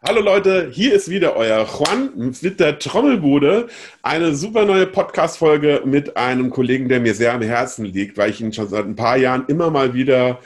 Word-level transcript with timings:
Hallo 0.00 0.20
Leute, 0.20 0.70
hier 0.70 0.94
ist 0.94 1.10
wieder 1.10 1.34
euer 1.34 1.66
Juan 1.66 2.32
mit 2.40 2.60
der 2.60 2.78
Trommelbude. 2.78 3.66
Eine 4.00 4.32
super 4.32 4.64
neue 4.64 4.86
Podcast-Folge 4.86 5.82
mit 5.84 6.16
einem 6.16 6.50
Kollegen, 6.50 6.88
der 6.88 7.00
mir 7.00 7.14
sehr 7.14 7.32
am 7.32 7.42
Herzen 7.42 7.84
liegt, 7.84 8.16
weil 8.16 8.30
ich 8.30 8.40
ihn 8.40 8.52
schon 8.52 8.68
seit 8.68 8.84
ein 8.84 8.94
paar 8.94 9.16
Jahren 9.16 9.46
immer 9.48 9.72
mal 9.72 9.94
wieder 9.94 10.38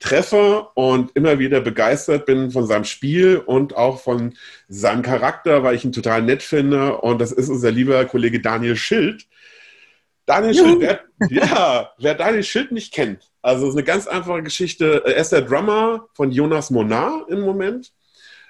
treffe 0.00 0.68
und 0.72 1.14
immer 1.14 1.38
wieder 1.38 1.60
begeistert 1.60 2.24
bin 2.24 2.50
von 2.50 2.66
seinem 2.66 2.84
Spiel 2.84 3.36
und 3.36 3.76
auch 3.76 4.00
von 4.00 4.32
seinem 4.68 5.02
Charakter, 5.02 5.62
weil 5.62 5.74
ich 5.74 5.84
ihn 5.84 5.92
total 5.92 6.22
nett 6.22 6.42
finde. 6.42 6.96
Und 6.96 7.20
das 7.20 7.30
ist 7.30 7.50
unser 7.50 7.70
lieber 7.70 8.02
Kollege 8.06 8.40
Daniel 8.40 8.74
Schild. 8.74 9.26
Daniel 10.24 10.54
Juhu. 10.54 10.66
Schild, 10.66 10.80
wer, 10.80 11.00
ja, 11.28 11.92
wer 11.98 12.14
Daniel 12.14 12.42
Schild 12.42 12.72
nicht 12.72 12.94
kennt, 12.94 13.30
also 13.42 13.68
ist 13.68 13.74
eine 13.74 13.84
ganz 13.84 14.06
einfache 14.06 14.42
Geschichte. 14.42 15.02
Er 15.04 15.16
ist 15.16 15.30
der 15.30 15.42
Drummer 15.42 16.08
von 16.14 16.32
Jonas 16.32 16.70
Monar 16.70 17.26
im 17.28 17.42
Moment 17.42 17.92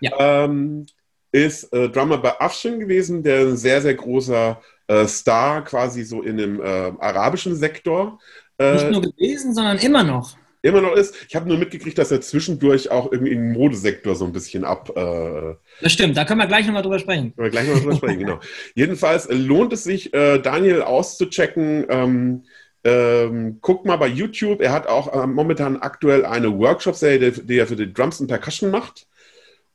ja. 0.04 0.44
ähm, 0.44 0.86
ist 1.34 1.72
äh, 1.72 1.88
Drummer 1.88 2.18
bei 2.18 2.40
Afshin 2.40 2.78
gewesen, 2.78 3.22
der 3.22 3.40
ein 3.40 3.56
sehr, 3.56 3.82
sehr 3.82 3.94
großer 3.94 4.60
äh, 4.86 5.06
Star 5.06 5.64
quasi 5.64 6.04
so 6.04 6.22
in 6.22 6.36
dem 6.36 6.60
äh, 6.60 6.92
arabischen 6.98 7.56
Sektor. 7.56 8.20
Äh, 8.58 8.74
Nicht 8.74 8.90
nur 8.90 9.02
gewesen, 9.02 9.52
sondern 9.52 9.78
immer 9.78 10.04
noch. 10.04 10.36
Immer 10.62 10.80
noch 10.80 10.94
ist. 10.94 11.14
Ich 11.28 11.34
habe 11.34 11.48
nur 11.48 11.58
mitgekriegt, 11.58 11.98
dass 11.98 12.10
er 12.10 12.20
zwischendurch 12.20 12.90
auch 12.90 13.10
irgendwie 13.10 13.32
im 13.32 13.52
Modesektor 13.52 14.14
so 14.14 14.24
ein 14.24 14.32
bisschen 14.32 14.64
ab. 14.64 14.90
Äh, 14.96 15.56
das 15.82 15.92
stimmt, 15.92 16.16
da 16.16 16.24
können 16.24 16.40
wir 16.40 16.46
gleich 16.46 16.66
nochmal 16.66 16.82
drüber 16.82 16.98
sprechen. 16.98 17.34
Können 17.34 17.46
wir 17.46 17.50
gleich 17.50 17.66
nochmal 17.66 17.82
drüber 17.82 17.96
sprechen, 17.96 18.18
genau. 18.20 18.40
Jedenfalls 18.74 19.26
äh, 19.26 19.34
lohnt 19.34 19.72
es 19.72 19.84
sich, 19.84 20.10
Daniel 20.12 20.82
auszuchecken. 20.82 21.86
Ähm, 21.88 22.44
ähm, 22.86 23.58
guckt 23.60 23.86
mal 23.86 23.96
bei 23.96 24.06
YouTube. 24.06 24.60
Er 24.60 24.72
hat 24.72 24.86
auch 24.86 25.26
momentan 25.26 25.78
aktuell 25.78 26.24
eine 26.24 26.56
Workshop-Serie, 26.56 27.32
die, 27.32 27.46
die, 27.46 27.58
er 27.58 27.66
für 27.66 27.76
die 27.76 27.92
Drums 27.92 28.20
und 28.20 28.28
Percussion 28.28 28.70
macht. 28.70 29.06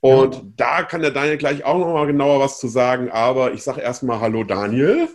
Und 0.02 0.36
ja. 0.36 0.42
da 0.56 0.84
kann 0.84 1.02
der 1.02 1.12
Daniel 1.12 1.38
gleich 1.38 1.66
auch 1.66 1.78
noch 1.78 1.94
mal 1.94 2.08
genauer 2.08 2.40
was 2.40 2.60
zu 2.60 2.68
sagen. 2.68 3.10
Aber 3.12 3.54
ich 3.54 3.64
sage 3.64 3.82
erstmal 3.82 4.20
Hallo 4.20 4.44
Daniel. 4.44 5.10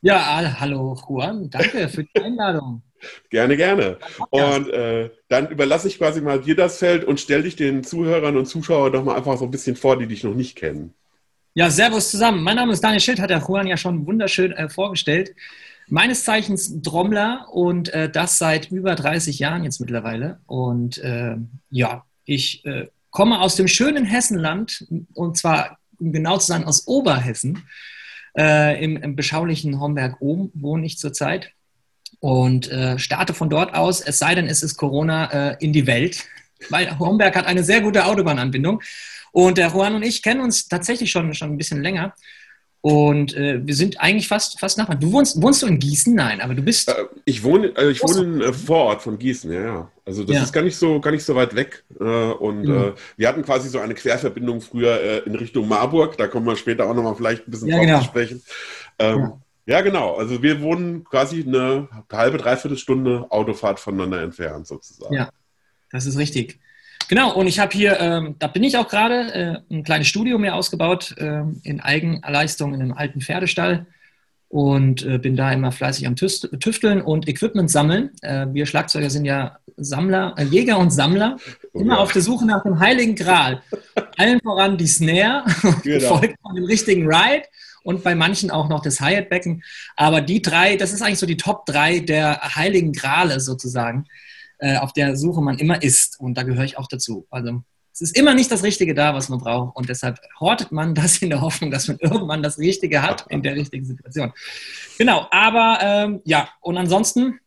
Ja, 0.00 0.54
hallo 0.60 0.96
Juan. 1.08 1.48
Danke 1.50 1.88
für 1.88 2.04
die 2.04 2.20
Einladung. 2.20 2.82
gerne, 3.30 3.56
gerne. 3.56 3.98
Und 4.30 4.68
äh, 4.70 5.10
dann 5.28 5.48
überlasse 5.48 5.88
ich 5.88 5.98
quasi 5.98 6.20
mal 6.20 6.40
dir 6.40 6.56
das 6.56 6.78
Feld 6.78 7.04
und 7.04 7.20
stell 7.20 7.42
dich 7.42 7.56
den 7.56 7.84
Zuhörern 7.84 8.36
und 8.36 8.46
Zuschauern 8.46 8.92
doch 8.92 9.04
mal 9.04 9.16
einfach 9.16 9.38
so 9.38 9.44
ein 9.44 9.50
bisschen 9.50 9.76
vor, 9.76 9.98
die 9.98 10.06
dich 10.06 10.24
noch 10.24 10.34
nicht 10.34 10.56
kennen. 10.56 10.94
Ja, 11.54 11.70
servus 11.70 12.10
zusammen. 12.10 12.42
Mein 12.42 12.56
Name 12.56 12.72
ist 12.72 12.82
Daniel 12.82 13.00
Schild, 13.00 13.20
hat 13.20 13.30
der 13.30 13.38
Juan 13.46 13.66
ja 13.66 13.76
schon 13.76 14.06
wunderschön 14.06 14.52
äh, 14.52 14.68
vorgestellt. 14.68 15.34
Meines 15.88 16.24
Zeichens 16.24 16.82
Trommler 16.82 17.46
und 17.52 17.92
äh, 17.94 18.10
das 18.10 18.38
seit 18.38 18.70
über 18.70 18.94
30 18.94 19.38
Jahren 19.38 19.64
jetzt 19.64 19.80
mittlerweile. 19.80 20.40
Und 20.46 20.98
äh, 20.98 21.36
ja, 21.70 22.04
ich 22.24 22.64
äh, 22.64 22.88
komme 23.14 23.40
aus 23.40 23.54
dem 23.54 23.68
schönen 23.68 24.04
Hessenland 24.04 24.86
und 25.14 25.38
zwar, 25.38 25.78
um 25.98 26.12
genau 26.12 26.36
zu 26.36 26.48
sein, 26.48 26.64
aus 26.64 26.86
Oberhessen. 26.88 27.64
Äh, 28.36 28.84
im, 28.84 28.96
im, 28.96 29.14
beschaulichen 29.14 29.78
Homberg 29.78 30.16
oben 30.20 30.50
wohne 30.54 30.84
ich 30.84 30.98
zurzeit 30.98 31.52
und 32.18 32.68
äh, 32.72 32.98
starte 32.98 33.32
von 33.32 33.48
dort 33.48 33.72
aus, 33.74 34.00
es 34.00 34.18
sei 34.18 34.34
denn, 34.34 34.46
es 34.48 34.64
ist 34.64 34.76
Corona, 34.76 35.52
äh, 35.52 35.56
in 35.60 35.72
die 35.72 35.86
Welt, 35.86 36.24
weil 36.70 36.98
Homberg 36.98 37.36
hat 37.36 37.46
eine 37.46 37.62
sehr 37.62 37.80
gute 37.80 38.04
Autobahnanbindung. 38.04 38.82
Und 39.30 39.58
der 39.58 39.68
Juan 39.68 39.94
und 39.94 40.02
ich 40.02 40.20
kennen 40.20 40.40
uns 40.40 40.66
tatsächlich 40.66 41.12
schon, 41.12 41.32
schon 41.34 41.52
ein 41.52 41.58
bisschen 41.58 41.82
länger. 41.82 42.14
Und 42.84 43.34
äh, 43.34 43.66
wir 43.66 43.74
sind 43.74 43.98
eigentlich 43.98 44.28
fast, 44.28 44.60
fast 44.60 44.76
Nachbarn. 44.76 45.00
Du 45.00 45.10
wohnst, 45.10 45.40
wohnst 45.40 45.62
du 45.62 45.66
in 45.66 45.78
Gießen? 45.78 46.14
Nein, 46.14 46.42
aber 46.42 46.54
du 46.54 46.60
bist. 46.60 46.90
Äh, 46.90 47.06
ich 47.24 47.42
wohne, 47.42 47.68
äh, 47.78 47.90
ich 47.90 48.02
wohne 48.02 48.20
im 48.20 48.40
äh, 48.42 48.52
Vorort 48.52 49.00
von 49.00 49.18
Gießen, 49.18 49.50
ja, 49.50 49.62
ja. 49.62 49.90
Also 50.04 50.22
das 50.22 50.36
ja. 50.36 50.42
ist 50.42 50.52
gar 50.52 50.60
nicht 50.60 50.76
so, 50.76 51.00
gar 51.00 51.10
nicht 51.10 51.24
so 51.24 51.34
weit 51.34 51.54
weg. 51.54 51.82
Äh, 51.98 52.04
und 52.04 52.64
mhm. 52.64 52.92
wir 53.16 53.26
hatten 53.26 53.42
quasi 53.42 53.70
so 53.70 53.78
eine 53.78 53.94
Querverbindung 53.94 54.60
früher 54.60 55.26
in 55.26 55.34
Richtung 55.34 55.66
Marburg. 55.66 56.18
Da 56.18 56.26
kommen 56.26 56.44
wir 56.44 56.56
später 56.56 56.84
auch 56.84 56.92
nochmal 56.92 57.14
vielleicht 57.14 57.48
ein 57.48 57.52
bisschen 57.52 57.68
ja, 57.68 57.76
drauf 57.76 57.86
genau. 57.86 57.98
zu 58.00 58.04
sprechen. 58.04 58.42
Ähm, 58.98 59.18
ja. 59.64 59.76
ja. 59.76 59.80
genau. 59.80 60.16
Also 60.16 60.42
wir 60.42 60.60
wohnen 60.60 61.04
quasi 61.04 61.42
eine 61.42 61.88
halbe, 62.12 62.36
dreiviertel 62.36 62.76
Stunde 62.76 63.24
Autofahrt 63.30 63.80
voneinander 63.80 64.20
entfernt, 64.20 64.66
sozusagen. 64.66 65.14
Ja, 65.14 65.30
das 65.90 66.04
ist 66.04 66.18
richtig. 66.18 66.60
Genau, 67.08 67.34
und 67.34 67.46
ich 67.46 67.58
habe 67.58 67.72
hier, 67.72 68.00
ähm, 68.00 68.36
da 68.38 68.46
bin 68.46 68.62
ich 68.62 68.76
auch 68.76 68.88
gerade, 68.88 69.62
äh, 69.70 69.74
ein 69.74 69.84
kleines 69.84 70.08
Studio 70.08 70.38
mir 70.38 70.54
ausgebaut 70.54 71.14
äh, 71.18 71.42
in 71.62 71.80
Eigenleistung 71.80 72.74
in 72.74 72.80
einem 72.80 72.92
alten 72.92 73.20
Pferdestall 73.20 73.86
und 74.48 75.04
äh, 75.04 75.18
bin 75.18 75.36
da 75.36 75.52
immer 75.52 75.72
fleißig 75.72 76.06
am 76.06 76.16
Tüfteln 76.16 77.02
und 77.02 77.28
Equipment 77.28 77.70
sammeln. 77.70 78.10
Äh, 78.22 78.46
wir 78.52 78.66
Schlagzeuger 78.66 79.10
sind 79.10 79.24
ja 79.24 79.58
Sammler, 79.76 80.34
äh, 80.38 80.44
Jäger 80.44 80.78
und 80.78 80.92
Sammler, 80.92 81.36
oh 81.72 81.80
immer 81.80 81.98
auf 81.98 82.12
der 82.12 82.22
Suche 82.22 82.46
nach 82.46 82.62
dem 82.62 82.78
Heiligen 82.78 83.16
Gral. 83.16 83.62
Allen 84.16 84.40
voran 84.40 84.78
die 84.78 84.86
Snare, 84.86 85.44
genau. 85.82 85.98
gefolgt 85.98 86.36
von 86.40 86.54
dem 86.54 86.64
richtigen 86.64 87.06
Ride 87.06 87.46
und 87.82 88.04
bei 88.04 88.14
manchen 88.14 88.50
auch 88.50 88.68
noch 88.68 88.80
das 88.80 89.00
Hi-Hat-Becken. 89.00 89.62
Aber 89.96 90.20
die 90.20 90.40
drei, 90.40 90.76
das 90.76 90.92
ist 90.92 91.02
eigentlich 91.02 91.18
so 91.18 91.26
die 91.26 91.36
Top 91.36 91.66
drei 91.66 91.98
der 91.98 92.40
Heiligen 92.54 92.92
Grale 92.92 93.40
sozusagen 93.40 94.06
äh, 94.64 94.78
auf 94.78 94.94
der 94.94 95.14
Suche 95.14 95.42
man 95.42 95.58
immer 95.58 95.82
ist. 95.82 96.18
Und 96.18 96.38
da 96.38 96.42
gehöre 96.42 96.64
ich 96.64 96.78
auch 96.78 96.88
dazu. 96.88 97.26
Also 97.30 97.62
es 97.92 98.00
ist 98.00 98.16
immer 98.16 98.34
nicht 98.34 98.50
das 98.50 98.62
Richtige 98.62 98.94
da, 98.94 99.14
was 99.14 99.28
man 99.28 99.38
braucht. 99.38 99.76
Und 99.76 99.90
deshalb 99.90 100.18
hortet 100.40 100.72
man 100.72 100.94
das 101.00 101.18
in 101.18 101.28
der 101.28 101.42
Hoffnung, 101.42 101.70
dass 101.70 101.86
man 101.86 101.98
irgendwann 101.98 102.42
das 102.42 102.58
Richtige 102.58 103.02
hat 103.02 103.26
in 103.28 103.42
der 103.42 103.56
richtigen 103.56 103.84
Situation. 103.84 104.32
Genau, 104.96 105.26
aber 105.30 105.78
ähm, 105.82 106.22
ja, 106.24 106.48
und 106.62 106.78
ansonsten 106.78 107.40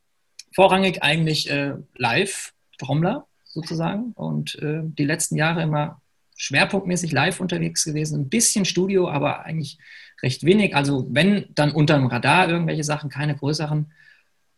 vorrangig 0.53 1.01
eigentlich 1.01 1.50
äh, 1.50 1.73
live, 1.95 2.53
Trommler 2.77 3.25
sozusagen. 3.45 4.11
Und 4.13 4.56
äh, 4.61 4.81
die 4.83 5.06
letzten 5.06 5.38
Jahre 5.38 5.63
immer 5.63 6.00
schwerpunktmäßig 6.35 7.11
live 7.11 7.39
unterwegs 7.39 7.83
gewesen. 7.83 8.22
Ein 8.22 8.29
bisschen 8.29 8.63
Studio, 8.66 9.09
aber 9.09 9.44
eigentlich 9.44 9.79
recht 10.22 10.44
wenig. 10.44 10.75
Also 10.75 11.07
wenn, 11.09 11.47
dann 11.56 11.72
unter 11.72 11.95
dem 11.95 12.06
Radar 12.06 12.47
irgendwelche 12.47 12.83
Sachen, 12.83 13.09
keine 13.09 13.35
größeren. 13.35 13.91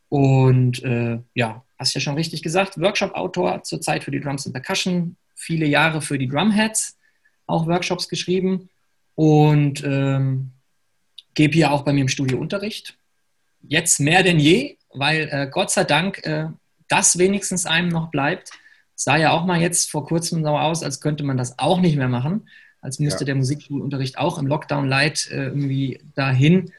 Und 0.10 0.84
äh, 0.84 1.20
ja, 1.36 1.64
hast 1.78 1.94
ja 1.94 2.02
schon 2.02 2.16
richtig 2.16 2.42
gesagt, 2.42 2.80
Workshop-Autor 2.80 3.64
zurzeit 3.64 4.04
für 4.04 4.12
die 4.12 4.20
Drums 4.20 4.46
and 4.46 4.54
Percussion, 4.54 5.16
viele 5.36 5.66
Jahre 5.66 6.02
für 6.02 6.18
die 6.18 6.28
Drumheads 6.28 6.98
auch 7.46 7.68
Workshops 7.68 8.10
geschrieben 8.10 8.70
und 9.16 9.84
ähm, 9.84 10.52
gebe 11.34 11.54
hier 11.54 11.72
auch 11.72 11.84
bei 11.84 11.94
mir 11.94 12.02
im 12.02 12.08
Studio 12.10 12.38
Unterricht. 12.38 12.98
Jetzt 13.62 14.00
mehr 14.00 14.24
denn 14.24 14.40
je, 14.40 14.78
weil 14.94 15.30
äh, 15.32 15.48
Gott 15.50 15.72
sei 15.72 15.84
Dank 15.84 16.26
äh, 16.26 16.48
das 16.88 17.18
wenigstens 17.18 17.66
einem 17.66 17.90
noch 17.90 18.12
bleibt. 18.12 18.52
Sah 18.96 19.18
ja 19.18 19.32
auch 19.32 19.46
mal 19.46 19.62
jetzt 19.62 19.90
vor 19.90 20.06
kurzem 20.06 20.44
so 20.44 20.50
aus, 20.50 20.84
als 20.84 21.00
könnte 21.02 21.24
man 21.24 21.38
das 21.38 21.58
auch 21.60 21.80
nicht 21.80 21.96
mehr 21.96 22.10
machen, 22.10 22.50
als 22.82 23.00
müsste 23.00 23.22
ja. 23.22 23.28
der 23.28 23.36
Musikschulunterricht 23.36 24.18
auch 24.18 24.38
im 24.38 24.48
Lockdown 24.48 24.88
Light 24.88 25.30
äh, 25.32 25.46
irgendwie 25.46 26.02
dahin 26.16 26.72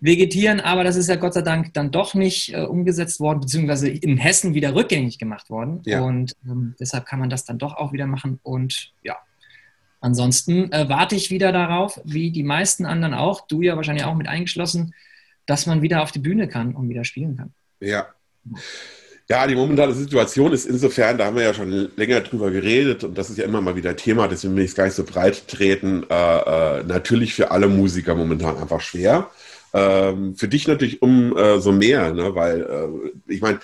vegetieren, 0.00 0.60
aber 0.60 0.84
das 0.84 0.96
ist 0.96 1.08
ja 1.08 1.16
Gott 1.16 1.34
sei 1.34 1.42
Dank 1.42 1.72
dann 1.74 1.90
doch 1.90 2.14
nicht 2.14 2.52
äh, 2.52 2.62
umgesetzt 2.62 3.18
worden, 3.18 3.40
beziehungsweise 3.40 3.88
in 3.88 4.18
Hessen 4.18 4.54
wieder 4.54 4.74
rückgängig 4.74 5.18
gemacht 5.18 5.48
worden. 5.48 5.80
Ja. 5.84 6.02
Und 6.02 6.34
ähm, 6.46 6.74
deshalb 6.78 7.06
kann 7.06 7.18
man 7.18 7.30
das 7.30 7.44
dann 7.44 7.58
doch 7.58 7.74
auch 7.76 7.92
wieder 7.92 8.06
machen. 8.06 8.38
Und 8.42 8.92
ja, 9.02 9.16
ansonsten 10.00 10.70
äh, 10.70 10.88
warte 10.88 11.14
ich 11.14 11.30
wieder 11.30 11.50
darauf, 11.50 12.00
wie 12.04 12.30
die 12.30 12.42
meisten 12.42 12.84
anderen 12.84 13.14
auch, 13.14 13.46
du 13.46 13.62
ja 13.62 13.76
wahrscheinlich 13.76 14.04
auch 14.04 14.14
mit 14.14 14.28
eingeschlossen, 14.28 14.94
dass 15.46 15.66
man 15.66 15.80
wieder 15.80 16.02
auf 16.02 16.12
die 16.12 16.18
Bühne 16.18 16.48
kann 16.48 16.74
und 16.74 16.88
wieder 16.88 17.04
spielen 17.04 17.36
kann. 17.36 17.52
Ja. 17.80 18.08
Ja, 19.28 19.44
die 19.48 19.56
momentane 19.56 19.92
Situation 19.92 20.52
ist 20.52 20.66
insofern, 20.66 21.18
da 21.18 21.26
haben 21.26 21.36
wir 21.36 21.42
ja 21.42 21.54
schon 21.54 21.90
länger 21.96 22.20
drüber 22.20 22.52
geredet 22.52 23.02
und 23.02 23.18
das 23.18 23.28
ist 23.28 23.38
ja 23.38 23.44
immer 23.44 23.60
mal 23.60 23.74
wieder 23.74 23.96
Thema, 23.96 24.28
deswegen 24.28 24.54
will 24.54 24.62
ich 24.62 24.70
es 24.70 24.76
gar 24.76 24.84
nicht 24.84 24.94
so 24.94 25.02
breit 25.02 25.48
treten, 25.48 26.04
äh, 26.08 26.78
äh, 26.78 26.84
natürlich 26.84 27.34
für 27.34 27.50
alle 27.50 27.66
Musiker 27.66 28.14
momentan 28.14 28.56
einfach 28.56 28.80
schwer. 28.80 29.28
Ähm, 29.74 30.34
für 30.36 30.48
dich 30.48 30.66
natürlich 30.68 31.02
umso 31.02 31.70
äh, 31.70 31.72
mehr, 31.72 32.12
ne? 32.12 32.34
weil 32.34 32.62
äh, 32.62 33.32
ich 33.32 33.40
meine, 33.40 33.60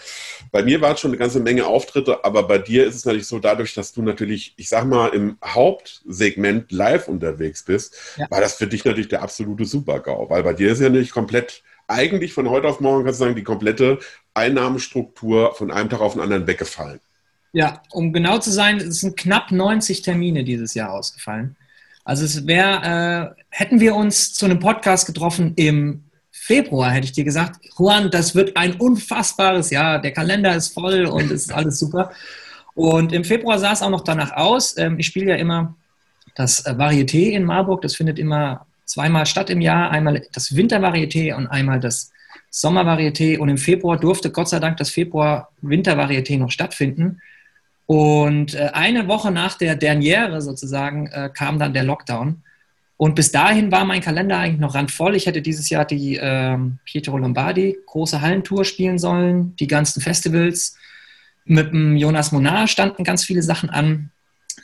bei 0.50 0.62
mir 0.62 0.80
waren 0.80 0.94
es 0.94 1.00
schon 1.00 1.10
eine 1.10 1.18
ganze 1.18 1.40
Menge 1.40 1.66
Auftritte, 1.66 2.24
aber 2.24 2.42
bei 2.42 2.58
dir 2.58 2.86
ist 2.86 2.96
es 2.96 3.04
natürlich 3.04 3.26
so, 3.26 3.38
dadurch, 3.38 3.74
dass 3.74 3.92
du 3.92 4.02
natürlich, 4.02 4.54
ich 4.56 4.68
sag 4.68 4.84
mal, 4.84 5.08
im 5.08 5.38
Hauptsegment 5.44 6.70
live 6.72 7.08
unterwegs 7.08 7.64
bist, 7.64 7.96
ja. 8.16 8.30
war 8.30 8.40
das 8.40 8.54
für 8.54 8.66
dich 8.66 8.84
natürlich 8.84 9.08
der 9.08 9.22
absolute 9.22 9.64
Super-GAU, 9.64 10.28
weil 10.28 10.42
bei 10.42 10.52
dir 10.52 10.72
ist 10.72 10.80
ja 10.80 10.88
nicht 10.88 11.12
komplett, 11.12 11.62
eigentlich 11.88 12.32
von 12.32 12.48
heute 12.48 12.68
auf 12.68 12.80
morgen 12.80 13.04
kannst 13.04 13.20
du 13.20 13.24
sagen, 13.24 13.36
die 13.36 13.44
komplette 13.44 13.98
Einnahmenstruktur 14.34 15.54
von 15.54 15.70
einem 15.70 15.88
Tag 15.88 16.00
auf 16.00 16.14
den 16.14 16.22
anderen 16.22 16.46
weggefallen. 16.46 17.00
Ja, 17.52 17.82
um 17.90 18.12
genau 18.12 18.38
zu 18.38 18.50
sein, 18.50 18.78
es 18.78 19.00
sind 19.00 19.16
knapp 19.16 19.52
90 19.52 20.02
Termine 20.02 20.42
dieses 20.42 20.74
Jahr 20.74 20.92
ausgefallen. 20.92 21.56
Also 22.04 22.24
es 22.24 22.46
wäre, 22.46 23.34
äh, 23.36 23.42
hätten 23.48 23.80
wir 23.80 23.94
uns 23.94 24.34
zu 24.34 24.44
einem 24.44 24.58
Podcast 24.58 25.06
getroffen 25.06 25.52
im 25.56 26.04
Februar, 26.30 26.90
hätte 26.90 27.04
ich 27.04 27.12
dir 27.12 27.24
gesagt, 27.24 27.60
Juan, 27.78 28.10
das 28.10 28.34
wird 28.34 28.56
ein 28.56 28.74
unfassbares 28.74 29.70
Jahr. 29.70 30.00
Der 30.00 30.12
Kalender 30.12 30.56
ist 30.56 30.74
voll 30.74 31.06
und 31.06 31.26
es 31.26 31.44
ist 31.44 31.52
alles 31.52 31.78
super. 31.78 32.10
Und 32.74 33.12
im 33.12 33.22
Februar 33.22 33.58
sah 33.58 33.72
es 33.72 33.82
auch 33.82 33.90
noch 33.90 34.02
danach 34.02 34.32
aus. 34.32 34.76
Ähm, 34.76 34.98
ich 34.98 35.06
spiele 35.06 35.30
ja 35.32 35.36
immer 35.36 35.76
das 36.34 36.66
äh, 36.66 36.70
Varieté 36.70 37.30
in 37.30 37.44
Marburg. 37.44 37.82
Das 37.82 37.94
findet 37.94 38.18
immer 38.18 38.66
zweimal 38.86 39.26
statt 39.26 39.50
im 39.50 39.60
Jahr. 39.60 39.90
Einmal 39.90 40.22
das 40.32 40.56
Wintervarieté 40.56 41.34
und 41.34 41.46
einmal 41.46 41.78
das 41.78 42.10
Sommervarieté. 42.50 43.38
Und 43.38 43.48
im 43.48 43.58
Februar 43.58 43.98
durfte 43.98 44.30
Gott 44.30 44.48
sei 44.48 44.58
Dank 44.58 44.78
das 44.78 44.90
Februar-Wintervarieté 44.90 46.38
noch 46.38 46.50
stattfinden. 46.50 47.20
Und 47.86 48.54
äh, 48.54 48.70
eine 48.72 49.08
Woche 49.08 49.30
nach 49.30 49.58
der 49.58 49.74
Derniere 49.74 50.40
sozusagen 50.40 51.06
äh, 51.08 51.30
kam 51.32 51.58
dann 51.58 51.74
der 51.74 51.84
Lockdown. 51.84 52.42
Und 52.96 53.16
bis 53.16 53.32
dahin 53.32 53.72
war 53.72 53.84
mein 53.84 54.00
Kalender 54.00 54.38
eigentlich 54.38 54.60
noch 54.60 54.76
randvoll. 54.76 55.16
Ich 55.16 55.26
hätte 55.26 55.42
dieses 55.42 55.68
Jahr 55.70 55.84
die 55.84 56.16
äh, 56.16 56.56
Pietro 56.84 57.18
Lombardi 57.18 57.76
große 57.86 58.20
Hallentour 58.20 58.64
spielen 58.64 58.98
sollen, 58.98 59.56
die 59.56 59.66
ganzen 59.66 60.00
Festivals. 60.00 60.76
Mit 61.44 61.72
dem 61.72 61.96
Jonas 61.96 62.30
Monar 62.30 62.68
standen 62.68 63.02
ganz 63.02 63.24
viele 63.24 63.42
Sachen 63.42 63.70
an. 63.70 64.10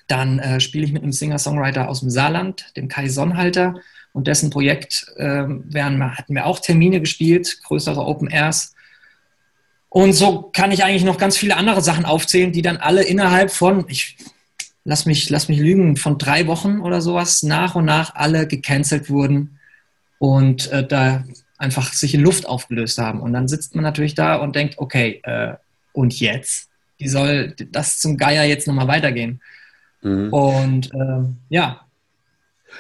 Dann 0.07 0.39
äh, 0.39 0.61
spiele 0.61 0.85
ich 0.85 0.93
mit 0.93 1.03
einem 1.03 1.11
Singer-Songwriter 1.11 1.89
aus 1.89 2.01
dem 2.01 2.11
Saarland, 2.11 2.77
dem 2.77 2.87
Kai 2.87 3.09
Sonnhalter. 3.09 3.75
Und 4.13 4.29
dessen 4.29 4.51
Projekt 4.51 5.07
äh, 5.17 5.45
wären, 5.49 6.17
hatten 6.17 6.35
wir 6.35 6.47
auch 6.47 6.61
Termine 6.61 7.01
gespielt, 7.01 7.61
größere 7.65 8.07
Open 8.07 8.29
Airs. 8.29 8.75
Und 9.91 10.13
so 10.13 10.43
kann 10.53 10.71
ich 10.71 10.85
eigentlich 10.85 11.05
noch 11.05 11.19
ganz 11.19 11.37
viele 11.37 11.57
andere 11.57 11.81
Sachen 11.81 12.05
aufzählen, 12.05 12.53
die 12.53 12.63
dann 12.63 12.77
alle 12.77 13.03
innerhalb 13.03 13.51
von, 13.51 13.87
ich 13.89 14.17
lass 14.85 15.07
mich, 15.07 15.31
lass 15.31 15.49
mich 15.49 15.59
lügen, 15.59 15.97
von 15.97 16.19
drei 16.19 16.47
Wochen 16.47 16.81
oder 16.81 17.01
sowas 17.01 17.43
nach 17.43 17.75
und 17.75 17.85
nach 17.85 18.15
alle 18.15 18.47
gecancelt 18.47 19.09
wurden 19.11 19.59
und 20.19 20.71
äh, 20.73 20.87
da 20.87 21.25
einfach 21.57 21.93
sich 21.93 22.15
in 22.15 22.21
Luft 22.21 22.47
aufgelöst 22.47 22.99
haben. 22.99 23.21
Und 23.21 23.33
dann 23.33 23.49
sitzt 23.49 23.75
man 23.75 23.83
natürlich 23.83 24.15
da 24.15 24.37
und 24.37 24.55
denkt, 24.57 24.79
okay, 24.79 25.21
äh, 25.25 25.55
und 25.93 26.19
jetzt? 26.21 26.69
Wie 26.99 27.09
soll 27.09 27.55
das 27.71 27.99
zum 27.99 28.17
Geier 28.17 28.45
jetzt 28.45 28.67
nochmal 28.67 28.89
weitergehen? 28.89 29.41
Mhm. 30.03 30.33
Und 30.33 30.95
ähm, 30.95 31.39
ja, 31.49 31.81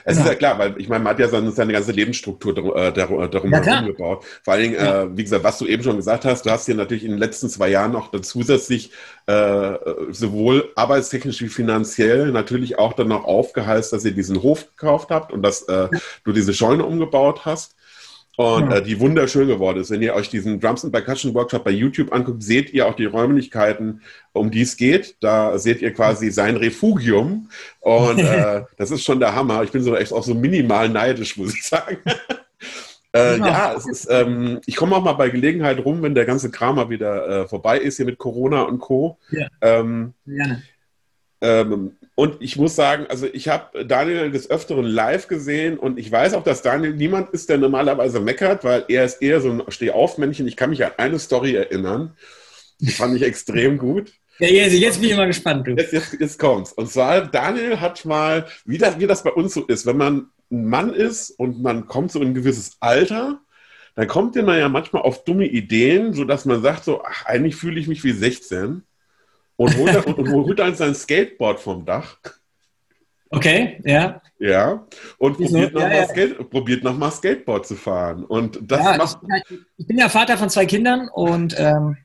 es 0.05 0.17
genau. 0.17 0.27
ist 0.27 0.33
ja 0.33 0.39
klar, 0.39 0.59
weil 0.59 0.75
ich 0.79 0.89
meine, 0.89 1.05
man 1.05 1.13
hat 1.13 1.21
ja 1.21 1.29
seine, 1.29 1.51
seine 1.51 1.73
ganze 1.73 1.93
Lebensstruktur 1.93 2.77
äh, 2.77 2.93
darum, 2.93 3.31
darum 3.31 3.51
ja, 3.51 3.63
herum 3.63 3.87
gebaut. 3.87 4.25
Vor 4.43 4.55
allen 4.55 4.63
Dingen, 4.63 4.75
ja. 4.75 5.03
äh, 5.03 5.17
wie 5.17 5.23
gesagt, 5.23 5.45
was 5.45 5.59
du 5.59 5.67
eben 5.67 5.83
schon 5.83 5.97
gesagt 5.97 6.25
hast, 6.25 6.47
du 6.47 6.51
hast 6.51 6.67
hier 6.67 6.75
natürlich 6.75 7.05
in 7.05 7.11
den 7.11 7.19
letzten 7.19 7.49
zwei 7.49 7.69
Jahren 7.69 7.93
noch 7.93 8.13
zusätzlich 8.21 8.93
äh, 9.27 9.75
sowohl 10.11 10.71
arbeitstechnisch 10.77 11.41
wie 11.43 11.49
finanziell 11.49 12.33
natürlich 12.33 12.79
auch 12.79 12.93
dann 12.93 13.09
noch 13.09 13.25
aufgeheißt, 13.25 13.93
dass 13.93 14.05
ihr 14.05 14.13
diesen 14.13 14.43
Hof 14.43 14.67
gekauft 14.77 15.11
habt 15.11 15.33
und 15.33 15.43
dass 15.43 15.63
äh, 15.63 15.89
du 16.25 16.33
diese 16.33 16.55
Scheune 16.55 16.85
umgebaut 16.85 17.45
hast 17.45 17.78
und 18.39 18.71
ja. 18.71 18.77
äh, 18.77 18.83
die 18.85 19.01
wunderschön 19.01 19.49
geworden 19.49 19.81
ist. 19.81 19.91
Wenn 19.91 20.01
ihr 20.01 20.15
euch 20.15 20.31
diesen 20.31 20.61
Drums 20.61 20.85
and 20.85 20.93
Percussion 20.93 21.35
Workshop 21.35 21.65
bei 21.65 21.73
YouTube 21.73 22.13
anguckt, 22.13 22.41
seht 22.41 22.73
ihr 22.73 22.87
auch 22.87 22.95
die 22.95 23.05
Räumlichkeiten, 23.05 24.01
um 24.33 24.53
die 24.53 24.61
es 24.63 24.77
geht. 24.77 25.17
Da 25.19 25.59
seht 25.59 25.83
ihr 25.83 25.93
quasi 25.93 26.31
sein 26.31 26.57
Refugium 26.57 27.51
und 27.81 28.21
äh, 28.21 28.63
das 28.77 28.93
ist 28.93 29.03
schon 29.03 29.19
der 29.19 29.35
Hammer. 29.35 29.65
Ich 29.65 29.73
bin 29.73 29.83
so 29.83 29.97
echt 29.97 30.13
auch 30.13 30.23
so 30.23 30.35
minimal 30.35 30.89
neidisch, 30.89 31.37
muss 31.37 31.53
ich 31.53 31.65
sagen. 31.65 31.99
Äh, 33.15 33.39
ja, 33.39 33.73
es 33.73 33.87
ist, 33.87 34.07
ähm, 34.11 34.61
ich 34.67 34.77
komme 34.77 34.95
auch 34.95 35.03
mal 35.03 35.15
bei 35.15 35.31
Gelegenheit 35.31 35.83
rum, 35.83 36.03
wenn 36.03 36.15
der 36.15 36.27
ganze 36.27 36.51
Kram 36.51 36.77
mal 36.77 36.91
wieder 36.91 37.27
äh, 37.27 37.49
vorbei 37.49 37.79
ist 37.79 37.97
hier 37.97 38.05
mit 38.05 38.19
Corona 38.19 38.65
und 38.65 38.81
Co. 38.81 39.17
Ja. 39.31 39.47
Ähm, 39.63 40.13
Gerne. 40.27 40.63
Ähm, 41.41 41.97
und 42.19 42.39
ich 42.41 42.57
muss 42.57 42.75
sagen, 42.75 43.07
also 43.09 43.29
ich 43.33 43.47
habe 43.47 43.85
Daniel 43.85 44.33
des 44.33 44.51
Öfteren 44.51 44.85
live 44.85 45.29
gesehen 45.29 45.79
und 45.79 46.01
ich 46.01 46.11
weiß 46.11 46.35
auch, 46.35 46.43
dass 46.43 46.63
Daniel 46.63 46.93
niemand 46.93 47.31
ist, 47.31 47.49
der 47.49 47.59
normalerweise 47.59 48.19
meckert, 48.19 48.65
weil 48.65 48.85
er 48.89 49.05
ist 49.05 49.23
eher 49.23 49.41
so 49.41 49.53
ein 49.53 49.63
Stehaufmännchen. 49.69 50.49
Ich 50.49 50.57
kann 50.57 50.71
mich 50.71 50.85
an 50.85 50.91
eine 50.97 51.21
Story 51.21 51.55
erinnern. 51.55 52.17
Die 52.81 52.91
fand 52.91 53.15
ich 53.15 53.23
extrem 53.23 53.79
gut. 53.79 54.15
Ja, 54.41 54.49
jetzt, 54.49 54.73
jetzt 54.73 55.01
bin 55.01 55.11
ich 55.11 55.17
mal 55.17 55.29
gespannt. 55.29 55.69
Du. 55.69 55.77
Jetzt, 55.77 55.93
jetzt, 55.93 56.17
jetzt 56.19 56.41
kommt's. 56.41 56.73
Und 56.73 56.91
zwar, 56.91 57.25
Daniel 57.25 57.79
hat 57.79 58.05
mal, 58.05 58.49
wie 58.65 58.79
das, 58.79 58.99
wie 58.99 59.07
das 59.07 59.23
bei 59.23 59.31
uns 59.31 59.55
so 59.55 59.65
ist, 59.67 59.87
wenn 59.87 59.97
man 59.97 60.27
ein 60.51 60.65
Mann 60.65 60.93
ist 60.93 61.31
und 61.31 61.63
man 61.63 61.87
kommt 61.87 62.11
so 62.11 62.21
in 62.21 62.31
ein 62.31 62.35
gewisses 62.35 62.79
Alter, 62.81 63.41
dann 63.95 64.09
kommt 64.09 64.35
man 64.35 64.59
ja 64.59 64.69
manchmal 64.69 65.03
auf 65.03 65.23
dumme 65.23 65.47
Ideen, 65.47 66.15
sodass 66.15 66.47
man 66.47 66.63
sagt 66.63 66.83
so, 66.83 67.01
ach, 67.01 67.27
eigentlich 67.27 67.55
fühle 67.55 67.79
ich 67.79 67.87
mich 67.87 68.03
wie 68.03 68.11
16 68.11 68.83
und 69.59 69.77
holt, 69.77 70.07
und, 70.07 70.19
und 70.19 70.33
holt 70.33 70.59
dann 70.59 70.75
sein 70.75 70.95
Skateboard 70.95 71.61
vom 71.61 71.85
Dach. 71.85 72.17
Okay, 73.31 73.81
ja. 73.85 74.23
Ja, 74.39 74.87
und 75.19 75.37
probiert 75.37 75.75
nochmal 75.75 75.91
ja, 75.91 75.97
ja. 75.99 76.09
Skate, 76.09 76.51
probiert 76.51 76.85
noch 76.85 77.13
Skateboard 77.13 77.67
zu 77.67 77.75
fahren. 77.75 78.25
Und 78.25 78.59
das 78.63 78.83
ja, 78.83 78.97
macht. 78.97 79.19
Ich, 79.51 79.59
ich, 79.77 79.87
bin 79.87 79.99
ja 79.99 80.09
Vater 80.09 80.39
von 80.39 80.49
zwei 80.49 80.65
Kindern 80.65 81.09
und 81.13 81.57
ähm, 81.59 81.99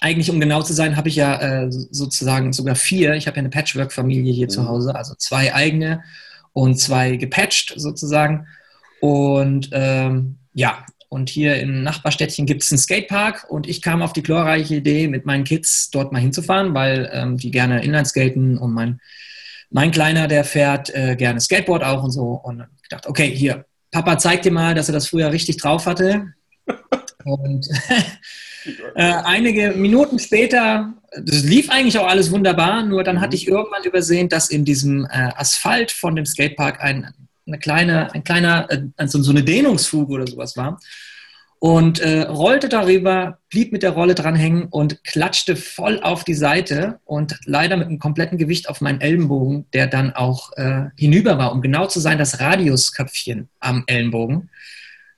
eigentlich, 0.00 0.30
um 0.30 0.40
genau 0.40 0.62
zu 0.62 0.72
sein, 0.72 0.96
habe 0.96 1.08
ich 1.08 1.16
ja 1.16 1.40
äh, 1.40 1.70
sozusagen 1.70 2.52
sogar 2.52 2.74
vier. 2.74 3.14
Ich 3.14 3.26
habe 3.26 3.36
ja 3.36 3.40
eine 3.40 3.50
Patchwork-Familie 3.50 4.32
hier 4.32 4.46
mhm. 4.46 4.50
zu 4.50 4.68
Hause, 4.68 4.94
also 4.94 5.14
zwei 5.14 5.54
eigene 5.54 6.02
und 6.52 6.78
zwei 6.78 7.16
gepatcht 7.16 7.74
sozusagen. 7.76 8.46
Und 9.00 9.70
ähm, 9.72 10.38
ja, 10.52 10.84
und 11.08 11.30
hier 11.30 11.56
im 11.60 11.82
Nachbarstädtchen 11.82 12.46
gibt 12.46 12.62
es 12.62 12.72
einen 12.72 12.78
Skatepark 12.78 13.46
und 13.48 13.68
ich 13.68 13.82
kam 13.82 14.02
auf 14.02 14.12
die 14.12 14.22
glorreiche 14.22 14.76
Idee, 14.76 15.08
mit 15.08 15.24
meinen 15.26 15.44
Kids 15.44 15.90
dort 15.90 16.12
mal 16.12 16.20
hinzufahren, 16.20 16.74
weil 16.74 17.10
ähm, 17.12 17.36
die 17.36 17.50
gerne 17.50 17.82
Inline-Skaten 17.82 18.58
und 18.58 18.72
mein, 18.72 19.00
mein 19.70 19.90
Kleiner, 19.90 20.28
der 20.28 20.44
fährt 20.44 20.94
äh, 20.94 21.16
gerne 21.16 21.40
Skateboard 21.40 21.84
auch 21.84 22.02
und 22.02 22.10
so. 22.10 22.40
Und 22.42 22.66
gedacht, 22.82 23.06
okay, 23.06 23.30
hier, 23.34 23.64
Papa 23.90 24.18
zeigt 24.18 24.44
dir 24.44 24.52
mal, 24.52 24.74
dass 24.74 24.88
er 24.88 24.94
das 24.94 25.08
früher 25.08 25.32
richtig 25.32 25.58
drauf 25.58 25.86
hatte. 25.86 26.32
und 27.24 27.68
äh, 28.94 29.12
einige 29.24 29.72
Minuten 29.72 30.18
später, 30.18 30.92
das 31.16 31.44
lief 31.44 31.70
eigentlich 31.70 31.98
auch 31.98 32.08
alles 32.08 32.30
wunderbar, 32.30 32.82
nur 32.82 33.04
dann 33.04 33.20
hatte 33.20 33.36
ich 33.36 33.46
irgendwann 33.46 33.84
übersehen, 33.84 34.28
dass 34.28 34.50
in 34.50 34.64
diesem 34.64 35.04
äh, 35.04 35.30
Asphalt 35.36 35.92
von 35.92 36.16
dem 36.16 36.26
Skatepark 36.26 36.80
ein 36.80 37.14
eine 37.46 37.58
kleine, 37.58 38.12
ein 38.12 38.24
kleiner, 38.24 38.68
also 38.96 39.22
so 39.22 39.30
eine 39.30 39.42
Dehnungsfuge 39.42 40.12
oder 40.12 40.26
sowas 40.26 40.56
war. 40.56 40.80
Und 41.58 42.00
äh, 42.00 42.22
rollte 42.22 42.68
darüber, 42.68 43.38
blieb 43.48 43.72
mit 43.72 43.82
der 43.82 43.92
Rolle 43.92 44.14
dranhängen 44.14 44.64
und 44.64 45.02
klatschte 45.04 45.56
voll 45.56 46.00
auf 46.02 46.22
die 46.22 46.34
Seite 46.34 47.00
und 47.04 47.38
leider 47.46 47.78
mit 47.78 47.88
einem 47.88 47.98
kompletten 47.98 48.36
Gewicht 48.36 48.68
auf 48.68 48.82
meinen 48.82 49.00
Ellenbogen, 49.00 49.66
der 49.72 49.86
dann 49.86 50.12
auch 50.12 50.52
äh, 50.56 50.84
hinüber 50.96 51.38
war, 51.38 51.52
um 51.52 51.62
genau 51.62 51.86
zu 51.86 51.98
sein, 51.98 52.18
das 52.18 52.40
Radiusköpfchen 52.40 53.48
am 53.58 53.84
Ellenbogen, 53.86 54.50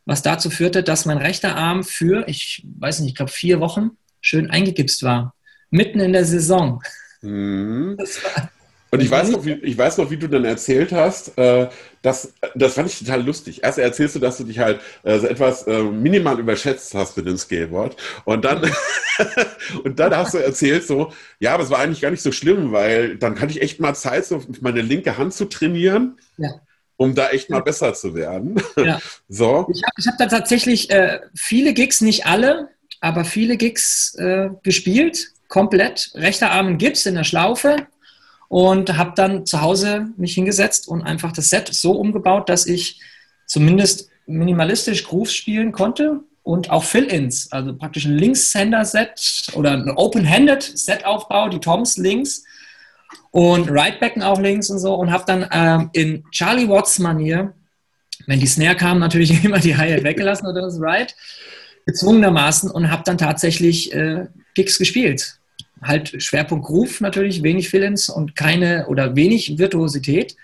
was 0.04 0.22
dazu 0.22 0.48
führte, 0.48 0.84
dass 0.84 1.06
mein 1.06 1.18
rechter 1.18 1.56
Arm 1.56 1.82
für, 1.82 2.28
ich 2.28 2.64
weiß 2.78 3.00
nicht, 3.00 3.10
ich 3.10 3.16
glaube 3.16 3.32
vier 3.32 3.58
Wochen 3.58 3.90
schön 4.20 4.48
eingegipst 4.48 5.02
war, 5.02 5.34
mitten 5.70 5.98
in 5.98 6.12
der 6.12 6.24
Saison. 6.24 6.80
Mhm. 7.20 7.96
Das 7.98 8.22
war 8.22 8.48
und 8.90 9.02
ich 9.02 9.10
weiß, 9.10 9.30
noch, 9.30 9.44
wie, 9.44 9.52
ich 9.52 9.76
weiß 9.76 9.98
noch, 9.98 10.10
wie 10.10 10.16
du 10.16 10.28
dann 10.28 10.44
erzählt 10.46 10.92
hast, 10.92 11.36
äh, 11.36 11.68
das, 12.02 12.32
das 12.54 12.74
fand 12.74 12.88
ich 12.90 12.98
total 12.98 13.24
lustig. 13.24 13.62
Erst 13.62 13.78
erzählst 13.78 14.14
du, 14.14 14.18
dass 14.18 14.38
du 14.38 14.44
dich 14.44 14.58
halt 14.58 14.80
äh, 15.02 15.18
so 15.18 15.26
etwas 15.26 15.66
äh, 15.66 15.82
minimal 15.82 16.38
überschätzt 16.38 16.94
hast 16.94 17.16
mit 17.16 17.26
dem 17.26 17.36
Skateboard. 17.36 17.96
Und 18.24 18.44
dann, 18.44 18.70
und 19.84 19.98
dann 19.98 20.16
hast 20.16 20.34
du 20.34 20.38
erzählt 20.38 20.86
so, 20.86 21.12
ja, 21.40 21.54
aber 21.54 21.64
es 21.64 21.70
war 21.70 21.80
eigentlich 21.80 22.00
gar 22.00 22.10
nicht 22.10 22.22
so 22.22 22.32
schlimm, 22.32 22.72
weil 22.72 23.16
dann 23.16 23.40
hatte 23.40 23.52
ich 23.52 23.62
echt 23.62 23.80
mal 23.80 23.94
Zeit, 23.94 24.26
so 24.26 24.42
meine 24.60 24.82
linke 24.82 25.18
Hand 25.18 25.34
zu 25.34 25.46
trainieren. 25.46 26.18
Ja. 26.36 26.50
Um 26.96 27.14
da 27.14 27.28
echt 27.28 27.48
mal 27.48 27.62
besser 27.62 27.94
zu 27.94 28.14
werden. 28.14 28.60
Ja. 28.76 29.00
so. 29.28 29.68
Ich 29.72 29.82
habe 29.84 30.10
hab 30.10 30.18
da 30.18 30.26
tatsächlich 30.26 30.90
äh, 30.90 31.20
viele 31.34 31.72
Gigs, 31.72 32.00
nicht 32.00 32.26
alle, 32.26 32.70
aber 33.00 33.24
viele 33.24 33.56
Gigs 33.56 34.16
äh, 34.16 34.50
gespielt, 34.64 35.28
komplett. 35.48 36.10
Rechter 36.14 36.50
Arm 36.50 36.68
in 36.68 36.78
Gips 36.78 37.06
in 37.06 37.14
der 37.14 37.22
Schlaufe, 37.24 37.86
und 38.48 38.96
habe 38.96 39.12
dann 39.14 39.46
zu 39.46 39.60
Hause 39.60 40.08
mich 40.16 40.34
hingesetzt 40.34 40.88
und 40.88 41.02
einfach 41.02 41.32
das 41.32 41.50
Set 41.50 41.68
so 41.72 41.92
umgebaut, 41.92 42.48
dass 42.48 42.66
ich 42.66 43.00
zumindest 43.46 44.10
minimalistisch 44.26 45.04
Grooves 45.04 45.34
spielen 45.34 45.72
konnte 45.72 46.20
und 46.42 46.70
auch 46.70 46.84
Fill-Ins, 46.84 47.52
also 47.52 47.76
praktisch 47.76 48.06
ein 48.06 48.16
Linkshänder-Set 48.16 49.48
oder 49.52 49.72
ein 49.72 49.90
Open-Handed-Set-Aufbau, 49.90 51.50
die 51.50 51.60
Toms 51.60 51.98
links 51.98 52.44
und 53.30 53.70
Right-Becken 53.70 54.22
auch 54.22 54.40
links 54.40 54.70
und 54.70 54.78
so 54.78 54.94
und 54.94 55.10
habe 55.10 55.24
dann 55.26 55.46
ähm, 55.52 55.90
in 55.92 56.24
Charlie 56.30 56.68
Watts-Manier, 56.68 57.52
wenn 58.26 58.40
die 58.40 58.46
Snare 58.46 58.76
kam, 58.76 58.98
natürlich 58.98 59.44
immer 59.44 59.58
die 59.58 59.76
Hi-Hat 59.76 60.04
weggelassen 60.04 60.46
oder 60.46 60.62
das 60.62 60.80
Right, 60.80 61.14
gezwungenermaßen 61.84 62.70
und 62.70 62.90
habe 62.90 63.02
dann 63.04 63.18
tatsächlich 63.18 63.92
äh, 63.92 64.26
Gigs 64.54 64.78
gespielt 64.78 65.38
halt 65.82 66.22
Schwerpunkt 66.22 66.66
Groove 66.66 67.00
natürlich, 67.00 67.42
wenig 67.42 67.68
Fillings 67.68 68.08
und 68.08 68.36
keine 68.36 68.86
oder 68.88 69.16
wenig 69.16 69.58
Virtuosität. 69.58 70.36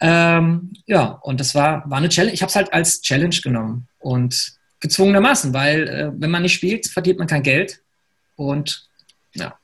Ähm, 0.00 0.72
ja, 0.86 1.18
und 1.22 1.40
das 1.40 1.54
war, 1.54 1.88
war 1.88 1.98
eine 1.98 2.08
Challenge. 2.08 2.34
Ich 2.34 2.42
habe 2.42 2.50
es 2.50 2.56
halt 2.56 2.72
als 2.72 3.02
Challenge 3.02 3.36
genommen 3.42 3.88
und 4.00 4.54
gezwungenermaßen, 4.80 5.54
weil 5.54 5.88
äh, 5.88 6.10
wenn 6.14 6.30
man 6.30 6.42
nicht 6.42 6.54
spielt, 6.54 6.86
verdient 6.86 7.18
man 7.18 7.28
kein 7.28 7.42
Geld 7.42 7.80
und 8.36 8.88
ja. 9.34 9.54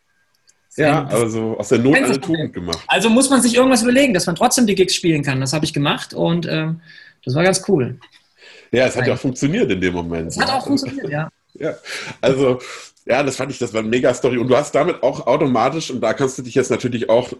Ja, 0.76 1.06
also 1.06 1.58
aus 1.58 1.70
der 1.70 1.80
Not 1.80 1.96
eine 1.96 2.20
Tugend 2.20 2.52
gemacht. 2.52 2.84
Also 2.86 3.10
muss 3.10 3.28
man 3.28 3.42
sich 3.42 3.56
irgendwas 3.56 3.82
überlegen, 3.82 4.14
dass 4.14 4.26
man 4.26 4.36
trotzdem 4.36 4.64
die 4.64 4.76
Gigs 4.76 4.94
spielen 4.94 5.24
kann. 5.24 5.40
Das 5.40 5.52
habe 5.52 5.64
ich 5.64 5.72
gemacht 5.72 6.14
und 6.14 6.46
ähm, 6.46 6.80
das 7.24 7.34
war 7.34 7.42
ganz 7.42 7.64
cool. 7.68 7.98
Ja, 8.70 8.86
es 8.86 8.96
hat 8.96 9.06
ja 9.06 9.14
auch 9.14 9.18
funktioniert 9.18 9.68
in 9.72 9.80
dem 9.80 9.94
Moment. 9.94 10.28
Es 10.28 10.38
hat 10.38 10.50
auch 10.50 10.64
funktioniert, 10.64 11.10
ja. 11.10 11.28
Ja, 11.54 11.74
also 12.20 12.60
ja, 13.08 13.22
das 13.22 13.36
fand 13.36 13.50
ich, 13.50 13.58
das 13.58 13.72
war 13.72 13.80
eine 13.80 13.88
Mega-Story. 13.88 14.36
Und 14.36 14.48
du 14.48 14.56
hast 14.56 14.74
damit 14.74 15.02
auch 15.02 15.26
automatisch, 15.26 15.90
und 15.90 16.02
da 16.02 16.12
kannst 16.12 16.36
du 16.36 16.42
dich 16.42 16.54
jetzt 16.54 16.70
natürlich 16.70 17.08
auch 17.08 17.32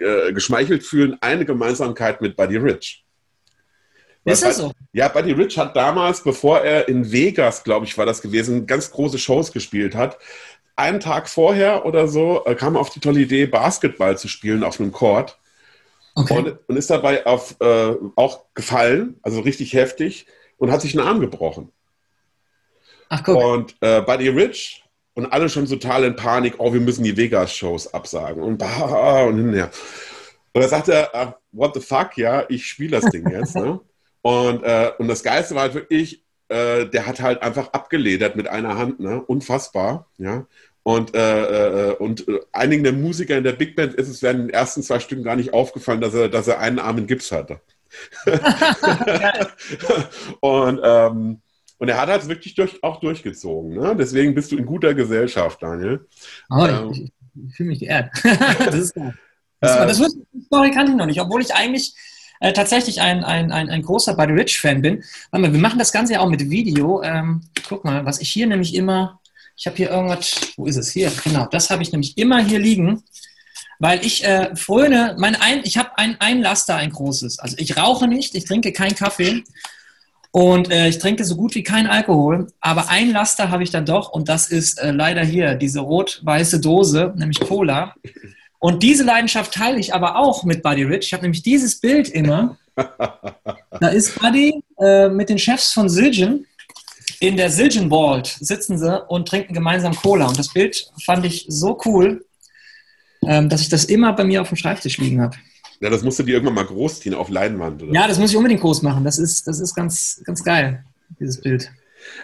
äh, 0.00 0.32
geschmeichelt 0.32 0.82
fühlen, 0.82 1.16
eine 1.20 1.44
Gemeinsamkeit 1.44 2.20
mit 2.20 2.36
Buddy 2.36 2.56
Rich. 2.56 3.04
Ist 4.24 4.42
das 4.42 4.56
so? 4.56 4.72
Ja, 4.92 5.06
Buddy 5.08 5.32
Rich 5.32 5.56
hat 5.56 5.76
damals, 5.76 6.22
bevor 6.22 6.60
er 6.62 6.88
in 6.88 7.12
Vegas, 7.12 7.62
glaube 7.62 7.86
ich, 7.86 7.96
war 7.96 8.06
das 8.06 8.22
gewesen, 8.22 8.66
ganz 8.66 8.90
große 8.90 9.18
Shows 9.18 9.52
gespielt 9.52 9.94
hat, 9.94 10.18
einen 10.74 10.98
Tag 10.98 11.28
vorher 11.28 11.86
oder 11.86 12.08
so 12.08 12.44
äh, 12.46 12.56
kam 12.56 12.74
er 12.74 12.80
auf 12.80 12.90
die 12.90 13.00
tolle 13.00 13.20
Idee, 13.20 13.46
Basketball 13.46 14.18
zu 14.18 14.26
spielen 14.26 14.64
auf 14.64 14.80
einem 14.80 14.90
Court. 14.90 15.38
Okay. 16.16 16.38
Und, 16.38 16.58
und, 16.66 16.76
ist 16.76 16.90
dabei 16.90 17.24
auf, 17.26 17.54
äh, 17.60 17.94
auch 18.16 18.46
gefallen, 18.54 19.20
also 19.22 19.40
richtig 19.40 19.74
heftig, 19.74 20.26
und 20.58 20.72
hat 20.72 20.80
sich 20.80 20.98
einen 20.98 21.06
Arm 21.06 21.20
gebrochen. 21.20 21.70
Ach, 23.10 23.22
guck. 23.22 23.36
Und 23.36 23.76
äh, 23.80 24.00
Buddy 24.00 24.28
Rich 24.28 24.83
und 25.14 25.26
alle 25.26 25.48
schon 25.48 25.66
total 25.66 26.04
in 26.04 26.16
Panik, 26.16 26.54
oh, 26.58 26.72
wir 26.72 26.80
müssen 26.80 27.04
die 27.04 27.16
Vegas-Shows 27.16 27.94
absagen 27.94 28.42
und, 28.42 28.62
und 28.62 29.36
hinterher. 29.36 29.70
Und 30.52 30.62
da 30.62 30.68
sagt 30.68 30.88
er, 30.88 31.10
uh, 31.14 31.32
what 31.52 31.74
the 31.74 31.80
fuck, 31.80 32.16
ja, 32.16 32.44
ich 32.48 32.66
spiele 32.66 33.00
das 33.00 33.10
Ding 33.10 33.28
jetzt. 33.30 33.56
ne? 33.56 33.80
und, 34.22 34.62
äh, 34.62 34.92
und 34.98 35.08
das 35.08 35.22
Geilste 35.22 35.54
war 35.54 35.62
halt 35.62 35.74
wirklich, 35.74 36.22
äh, 36.48 36.86
der 36.86 37.06
hat 37.06 37.20
halt 37.20 37.42
einfach 37.42 37.72
abgeledert 37.72 38.36
mit 38.36 38.48
einer 38.48 38.76
Hand, 38.76 39.00
ne? 39.00 39.22
unfassbar. 39.22 40.08
ja. 40.18 40.46
Und, 40.86 41.14
äh, 41.14 41.90
äh 41.90 41.96
und 41.96 42.28
äh, 42.28 42.40
einigen 42.52 42.84
der 42.84 42.92
Musiker 42.92 43.38
in 43.38 43.44
der 43.44 43.52
Big 43.52 43.74
Band 43.74 43.94
ist 43.94 44.08
es 44.08 44.22
während 44.22 44.40
den 44.40 44.50
ersten 44.50 44.82
zwei 44.82 45.00
Stücken 45.00 45.24
gar 45.24 45.34
nicht 45.34 45.54
aufgefallen, 45.54 46.02
dass 46.02 46.12
er, 46.12 46.28
dass 46.28 46.46
er 46.46 46.58
einen 46.58 46.78
Arm 46.78 46.98
in 46.98 47.06
Gips 47.06 47.32
hatte. 47.32 47.60
und 50.40 50.80
ähm, 50.84 51.40
und 51.78 51.88
er 51.88 52.00
hat 52.00 52.08
halt 52.08 52.28
wirklich 52.28 52.54
durch, 52.54 52.82
auch 52.82 53.00
durchgezogen. 53.00 53.74
Ne? 53.74 53.94
Deswegen 53.96 54.34
bist 54.34 54.52
du 54.52 54.56
in 54.56 54.66
guter 54.66 54.94
Gesellschaft, 54.94 55.62
Daniel. 55.62 56.06
Oh, 56.50 56.64
ähm, 56.66 56.90
ich, 56.92 57.12
ich 57.48 57.56
fühle 57.56 57.70
mich 57.70 57.80
geehrt. 57.80 58.10
das 58.64 58.74
ist 58.74 58.94
geil. 58.94 59.14
Das, 59.60 59.76
äh, 59.76 59.86
das 59.86 59.98
wusste, 59.98 60.20
die 60.32 60.42
Story 60.42 60.70
kannte 60.70 60.92
ich 60.92 60.98
noch 60.98 61.06
nicht, 61.06 61.20
obwohl 61.20 61.42
ich 61.42 61.54
eigentlich 61.54 61.94
äh, 62.40 62.52
tatsächlich 62.52 63.00
ein, 63.00 63.24
ein, 63.24 63.50
ein, 63.50 63.70
ein 63.70 63.82
großer 63.82 64.14
Buddy 64.14 64.32
Rich-Fan 64.32 64.82
bin. 64.82 65.02
Warte 65.30 65.46
mal, 65.46 65.52
wir 65.52 65.60
machen 65.60 65.78
das 65.78 65.92
Ganze 65.92 66.14
ja 66.14 66.20
auch 66.20 66.28
mit 66.28 66.48
Video. 66.50 67.02
Ähm, 67.02 67.42
guck 67.68 67.84
mal, 67.84 68.04
was 68.04 68.20
ich 68.20 68.30
hier 68.30 68.46
nämlich 68.46 68.74
immer, 68.74 69.20
ich 69.56 69.66
habe 69.66 69.76
hier 69.76 69.90
irgendwas, 69.90 70.52
wo 70.56 70.66
ist 70.66 70.76
es? 70.76 70.90
Hier, 70.90 71.10
genau, 71.24 71.46
das 71.46 71.70
habe 71.70 71.82
ich 71.82 71.92
nämlich 71.92 72.18
immer 72.18 72.42
hier 72.44 72.58
liegen 72.58 73.02
weil 73.78 74.04
ich 74.04 74.24
äh, 74.24 74.54
fröne, 74.56 75.16
mein 75.18 75.36
ein, 75.36 75.60
ich 75.64 75.76
habe 75.76 75.98
ein, 75.98 76.16
ein 76.20 76.40
Laster, 76.40 76.76
ein 76.76 76.90
großes. 76.90 77.38
Also 77.38 77.56
ich 77.58 77.76
rauche 77.76 78.06
nicht, 78.08 78.34
ich 78.34 78.44
trinke 78.44 78.72
keinen 78.72 78.94
Kaffee 78.94 79.42
und 80.34 80.68
äh, 80.72 80.88
ich 80.88 80.98
trinke 80.98 81.24
so 81.24 81.36
gut 81.36 81.54
wie 81.54 81.62
keinen 81.62 81.86
Alkohol, 81.86 82.48
aber 82.58 82.88
ein 82.88 83.12
Laster 83.12 83.52
habe 83.52 83.62
ich 83.62 83.70
dann 83.70 83.86
doch 83.86 84.10
und 84.10 84.28
das 84.28 84.48
ist 84.48 84.80
äh, 84.80 84.90
leider 84.90 85.22
hier, 85.22 85.54
diese 85.54 85.78
rot-weiße 85.78 86.58
Dose, 86.58 87.14
nämlich 87.16 87.38
Cola. 87.38 87.94
Und 88.58 88.82
diese 88.82 89.04
Leidenschaft 89.04 89.54
teile 89.54 89.78
ich 89.78 89.94
aber 89.94 90.16
auch 90.16 90.42
mit 90.42 90.64
Buddy 90.64 90.82
Rich. 90.82 91.06
Ich 91.06 91.12
habe 91.12 91.22
nämlich 91.22 91.44
dieses 91.44 91.78
Bild 91.78 92.08
immer. 92.08 92.58
Da 93.80 93.88
ist 93.88 94.18
Buddy 94.20 94.60
äh, 94.80 95.08
mit 95.08 95.28
den 95.28 95.38
Chefs 95.38 95.72
von 95.72 95.88
Silgen. 95.88 96.46
In 97.20 97.36
der 97.36 97.50
Silgen 97.50 97.90
Vault 97.90 98.36
sitzen 98.40 98.76
sie 98.78 99.04
und 99.04 99.28
trinken 99.28 99.54
gemeinsam 99.54 99.94
Cola. 99.94 100.26
Und 100.26 100.38
das 100.38 100.52
Bild 100.52 100.90
fand 101.04 101.24
ich 101.26 101.46
so 101.48 101.78
cool, 101.84 102.24
ähm, 103.24 103.48
dass 103.48 103.60
ich 103.60 103.68
das 103.68 103.84
immer 103.84 104.12
bei 104.12 104.24
mir 104.24 104.42
auf 104.42 104.48
dem 104.48 104.56
Schreibtisch 104.56 104.98
liegen 104.98 105.20
habe. 105.20 105.36
Ja, 105.84 105.90
das 105.90 106.02
musst 106.02 106.18
du 106.18 106.22
dir 106.22 106.32
irgendwann 106.32 106.54
mal 106.54 106.64
groß 106.64 107.00
ziehen 107.00 107.12
auf 107.12 107.28
Leinwand. 107.28 107.82
Oder? 107.82 107.92
Ja, 107.92 108.08
das 108.08 108.18
muss 108.18 108.30
ich 108.30 108.38
unbedingt 108.38 108.62
groß 108.62 108.80
machen. 108.80 109.04
Das 109.04 109.18
ist, 109.18 109.46
das 109.46 109.60
ist 109.60 109.74
ganz, 109.74 110.22
ganz 110.24 110.42
geil, 110.42 110.82
dieses 111.20 111.42
Bild. 111.42 111.70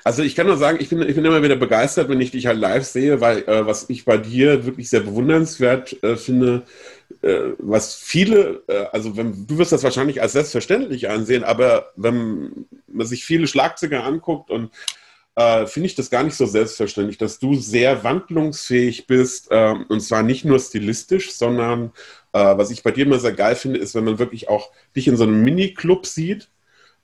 Also 0.02 0.22
ich 0.22 0.34
kann 0.34 0.46
nur 0.46 0.56
sagen, 0.56 0.78
ich 0.80 0.88
bin, 0.88 1.02
ich 1.02 1.14
bin 1.14 1.26
immer 1.26 1.42
wieder 1.42 1.56
begeistert, 1.56 2.08
wenn 2.08 2.22
ich 2.22 2.30
dich 2.30 2.46
halt 2.46 2.58
live 2.58 2.84
sehe, 2.86 3.20
weil 3.20 3.40
äh, 3.46 3.66
was 3.66 3.90
ich 3.90 4.06
bei 4.06 4.16
dir 4.16 4.64
wirklich 4.64 4.88
sehr 4.88 5.00
bewundernswert 5.00 6.02
äh, 6.02 6.16
finde, 6.16 6.62
äh, 7.20 7.50
was 7.58 7.94
viele, 7.94 8.62
äh, 8.66 8.86
also 8.92 9.18
wenn, 9.18 9.46
du 9.46 9.58
wirst 9.58 9.72
das 9.72 9.82
wahrscheinlich 9.82 10.22
als 10.22 10.32
selbstverständlich 10.32 11.10
ansehen, 11.10 11.44
aber 11.44 11.92
wenn 11.96 12.66
man 12.88 13.06
sich 13.06 13.26
viele 13.26 13.46
Schlagzeuger 13.46 14.04
anguckt 14.04 14.50
und 14.50 14.70
äh, 15.34 15.66
finde 15.66 15.86
ich 15.86 15.94
das 15.94 16.10
gar 16.10 16.22
nicht 16.22 16.36
so 16.36 16.46
selbstverständlich, 16.46 17.18
dass 17.18 17.38
du 17.38 17.54
sehr 17.54 18.04
wandlungsfähig 18.04 19.06
bist 19.06 19.48
ähm, 19.50 19.86
und 19.88 20.00
zwar 20.00 20.22
nicht 20.22 20.44
nur 20.44 20.58
stilistisch, 20.58 21.32
sondern 21.32 21.92
äh, 22.32 22.56
was 22.56 22.70
ich 22.70 22.82
bei 22.82 22.90
dir 22.90 23.06
immer 23.06 23.18
sehr 23.18 23.32
geil 23.32 23.56
finde, 23.56 23.80
ist, 23.80 23.94
wenn 23.94 24.04
man 24.04 24.18
wirklich 24.18 24.48
auch 24.48 24.70
dich 24.96 25.08
in 25.08 25.16
so 25.16 25.24
einem 25.24 25.42
Mini-Club 25.42 26.06
sieht, 26.06 26.48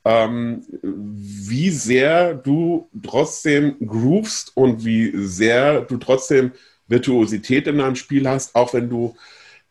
ähm, 0.05 0.65
wie 0.83 1.71
sehr 1.71 2.35
du 2.35 2.89
trotzdem 3.03 3.77
groovst 3.85 4.57
und 4.57 4.85
wie 4.85 5.13
sehr 5.27 5.81
du 5.81 5.97
trotzdem 5.97 6.53
Virtuosität 6.87 7.67
in 7.67 7.79
deinem 7.79 7.97
Spiel 7.97 8.29
hast, 8.29 8.55
auch 8.55 8.73
wenn 8.73 8.89
du 8.89 9.17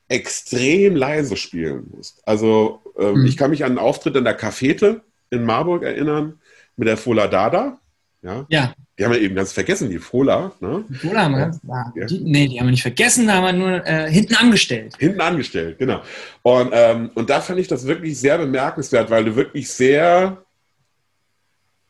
extrem 0.10 0.96
leise 0.96 1.38
spielen 1.38 1.88
musst. 1.92 2.22
Also 2.28 2.82
ähm, 3.00 3.22
mhm. 3.22 3.26
ich 3.26 3.38
kann 3.38 3.50
mich 3.50 3.64
an 3.64 3.72
einen 3.72 3.80
Auftritt 3.80 4.16
in 4.16 4.26
der 4.26 4.34
Cafete 4.34 5.04
in 5.30 5.46
Marburg 5.46 5.84
erinnern 5.84 6.40
mit 6.76 6.88
der 6.88 6.98
Fola 6.98 7.28
Dada. 7.28 7.80
Ja. 8.26 8.46
ja. 8.50 8.74
Die 8.98 9.06
haben 9.06 9.12
wir 9.12 9.22
eben 9.22 9.36
ganz 9.36 9.54
vergessen, 9.54 9.90
die 9.90 10.00
Fola. 10.00 10.52
Ne? 10.60 10.84
Die 10.90 10.96
Fola 10.96 11.26
haben 11.26 11.34
wir 11.34 11.40
ganz, 11.42 11.60
ja. 11.64 12.06
die, 12.06 12.22
nee, 12.22 12.48
die 12.48 12.60
haben 12.60 12.68
wir 12.68 12.72
nicht 12.72 12.82
vergessen, 12.82 13.28
da 13.28 13.36
haben 13.36 13.44
wir 13.44 13.54
nur 13.54 13.86
äh, 13.86 14.12
hinten 14.12 14.36
angestellt. 14.36 14.96
Hinten 14.98 15.22
angestellt, 15.22 15.78
genau. 15.78 16.02
Und, 16.42 16.72
ähm, 16.74 17.12
und 17.14 17.30
da 17.30 17.40
fand 17.40 17.60
ich 17.60 17.68
das 17.68 17.86
wirklich 17.86 18.20
sehr 18.20 18.40
bemerkenswert, 18.40 19.12
weil 19.12 19.26
du 19.26 19.36
wirklich 19.36 19.70
sehr, 19.70 20.44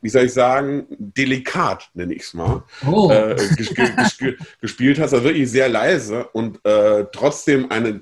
wie 0.02 0.10
soll 0.10 0.26
ich 0.26 0.34
sagen, 0.34 0.88
delikat, 0.90 1.90
nenne 1.94 2.14
ich 2.14 2.24
es 2.24 2.34
mal, 2.34 2.64
oh. 2.86 3.10
äh, 3.10 3.36
ges 3.56 3.74
ges 4.20 4.36
gespielt 4.60 5.00
hast, 5.00 5.14
also 5.14 5.24
wirklich 5.24 5.50
sehr 5.50 5.70
leise 5.70 6.28
und 6.34 6.60
äh, 6.66 7.06
trotzdem 7.14 7.72
eine 7.72 8.02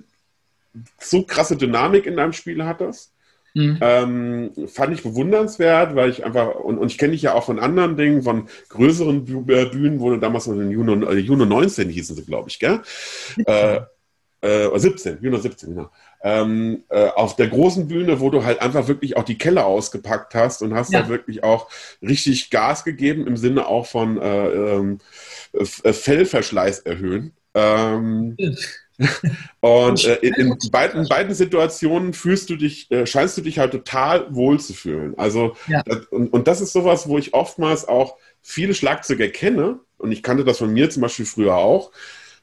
so 0.99 1.23
krasse 1.23 1.55
Dynamik 1.55 2.07
in 2.07 2.17
deinem 2.17 2.33
Spiel 2.33 2.65
hattest. 2.65 3.12
Mhm. 3.53 3.77
Ähm, 3.81 4.51
fand 4.67 4.93
ich 4.93 5.03
bewundernswert, 5.03 5.95
weil 5.95 6.09
ich 6.09 6.25
einfach, 6.25 6.55
und, 6.55 6.79
und 6.79 6.91
ich 6.91 6.97
kenne 6.97 7.11
dich 7.11 7.21
ja 7.21 7.33
auch 7.33 7.45
von 7.45 7.59
anderen 7.59 7.95
Dingen, 7.97 8.23
von 8.23 8.47
größeren 8.69 9.27
äh, 9.47 9.65
Bühnen, 9.65 9.99
wo 9.99 10.09
du 10.09 10.17
damals 10.17 10.47
noch 10.47 10.55
in 10.55 10.71
Juno, 10.71 11.09
äh, 11.09 11.19
Juno 11.19 11.45
19 11.45 11.89
hießen 11.89 12.15
sie, 12.15 12.25
glaube 12.25 12.49
ich, 12.49 12.59
gell? 12.59 12.81
Äh, 13.45 13.81
äh, 14.43 14.77
17, 14.77 15.19
Juno 15.21 15.37
17, 15.37 15.69
genau. 15.69 15.89
Ähm, 16.21 16.83
äh, 16.89 17.07
auf 17.07 17.37
der 17.37 17.47
großen 17.47 17.87
Bühne, 17.87 18.19
wo 18.19 18.29
du 18.29 18.43
halt 18.43 18.61
einfach 18.61 18.89
wirklich 18.89 19.15
auch 19.15 19.23
die 19.23 19.37
Keller 19.37 19.65
ausgepackt 19.65 20.35
hast 20.35 20.61
und 20.61 20.73
hast 20.73 20.91
ja. 20.91 21.03
da 21.03 21.09
wirklich 21.09 21.43
auch 21.43 21.69
richtig 22.01 22.49
Gas 22.49 22.83
gegeben 22.83 23.25
im 23.25 23.37
Sinne 23.37 23.67
auch 23.67 23.85
von 23.85 24.21
äh, 24.21 24.47
ähm, 24.49 24.99
Fellverschleiß 25.53 26.79
erhöhen. 26.79 27.33
Ähm, 27.53 28.35
Und 29.59 30.05
äh, 30.05 30.15
in, 30.15 30.33
in 30.35 30.57
beiden, 30.71 31.07
beiden 31.07 31.33
Situationen 31.33 32.13
fühlst 32.13 32.49
du 32.49 32.55
dich, 32.55 32.89
äh, 32.91 33.05
scheinst 33.05 33.37
du 33.37 33.41
dich 33.41 33.59
halt 33.59 33.71
total 33.71 34.33
wohl 34.33 34.59
zu 34.59 34.73
fühlen. 34.73 35.17
Also, 35.17 35.55
ja. 35.67 35.83
und, 36.11 36.31
und 36.31 36.47
das 36.47 36.61
ist 36.61 36.73
sowas, 36.73 37.07
wo 37.07 37.17
ich 37.17 37.33
oftmals 37.33 37.87
auch 37.87 38.17
viele 38.41 38.73
Schlagzeuger 38.73 39.29
kenne, 39.29 39.79
und 39.97 40.11
ich 40.11 40.21
kannte 40.21 40.43
das 40.43 40.57
von 40.57 40.71
mir 40.71 40.89
zum 40.89 41.01
Beispiel 41.01 41.25
früher 41.25 41.55
auch, 41.55 41.91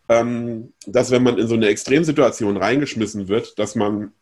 ähm, 0.08 0.72
dass 0.86 1.10
wenn 1.10 1.22
man 1.22 1.38
in 1.38 1.46
so 1.46 1.54
eine 1.54 1.68
Extremsituation 1.68 2.56
reingeschmissen 2.56 3.28
wird, 3.28 3.58
dass 3.58 3.74
man 3.74 4.12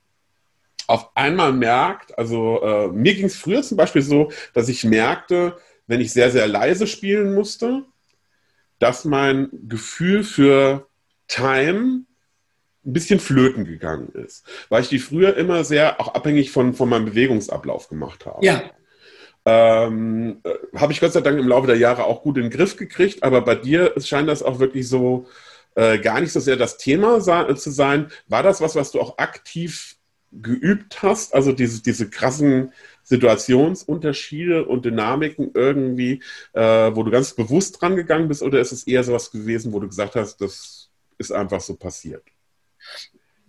auf 0.87 1.11
einmal 1.14 1.52
merkt, 1.52 2.18
also 2.18 2.61
äh, 2.62 2.88
mir 2.88 3.14
ging 3.14 3.26
es 3.26 3.37
früher 3.37 3.62
zum 3.62 3.76
Beispiel 3.76 4.02
so, 4.02 4.32
dass 4.54 4.68
ich 4.68 4.85
merkte, 4.85 5.56
wenn 5.87 6.00
ich 6.00 6.12
sehr, 6.12 6.30
sehr 6.30 6.49
leise 6.49 6.87
spielen 6.87 7.35
musste, 7.35 7.85
dass 8.78 9.04
mein 9.04 9.49
Gefühl 9.68 10.25
für 10.25 10.88
Time 11.28 12.04
ein 12.88 12.92
bisschen 12.92 13.21
flöten 13.21 13.64
gegangen 13.64 14.09
ist, 14.14 14.45
weil 14.68 14.83
ich 14.83 14.88
die 14.88 14.99
früher 14.99 15.37
immer 15.37 15.62
sehr 15.62 16.00
auch 16.00 16.14
abhängig 16.14 16.50
von, 16.50 16.73
von 16.75 16.88
meinem 16.88 17.04
Bewegungsablauf 17.04 17.88
gemacht 17.88 18.26
habe. 18.26 18.45
Ja. 18.45 18.62
Ähm, 19.45 20.40
äh, 20.45 20.78
habe 20.78 20.92
ich 20.92 21.00
Gott 21.00 21.12
sei 21.12 21.21
Dank 21.21 21.38
im 21.38 21.49
Laufe 21.49 21.66
der 21.66 21.76
Jahre 21.76 22.04
auch 22.04 22.23
gut 22.23 22.37
in 22.38 22.45
den 22.45 22.50
Griff 22.50 22.76
gekriegt, 22.76 23.23
aber 23.23 23.42
bei 23.42 23.54
dir 23.54 23.92
scheint 23.99 24.28
das 24.28 24.42
auch 24.42 24.59
wirklich 24.59 24.88
so 24.88 25.26
äh, 25.75 25.99
gar 25.99 26.21
nicht 26.21 26.33
so 26.33 26.40
sehr 26.40 26.57
das 26.57 26.78
Thema 26.78 27.21
zu 27.21 27.71
sein. 27.71 28.11
War 28.26 28.42
das 28.42 28.61
was, 28.61 28.75
was 28.75 28.90
du 28.90 29.00
auch 29.00 29.18
aktiv 29.18 29.97
geübt 30.33 31.02
hast? 31.02 31.35
Also 31.35 31.52
diese, 31.52 31.83
diese 31.83 32.11
krassen 32.11 32.73
Situationsunterschiede 33.04 34.66
und 34.66 34.85
Dynamiken 34.85 35.50
irgendwie, 35.54 36.23
äh, 36.52 36.90
wo 36.95 37.02
du 37.02 37.11
ganz 37.11 37.33
bewusst 37.35 37.80
dran 37.80 37.97
gegangen 37.97 38.28
bist, 38.28 38.42
oder 38.42 38.61
ist 38.61 38.73
es 38.73 38.87
eher 38.87 39.04
so 39.04 39.12
was 39.12 39.30
gewesen, 39.30 39.73
wo 39.73 39.80
du 39.80 39.88
gesagt 39.88 40.16
hast, 40.16 40.40
das 40.40 40.90
ist 41.16 41.33
einfach 41.33 41.61
so 41.61 41.76
passiert? 41.76 42.23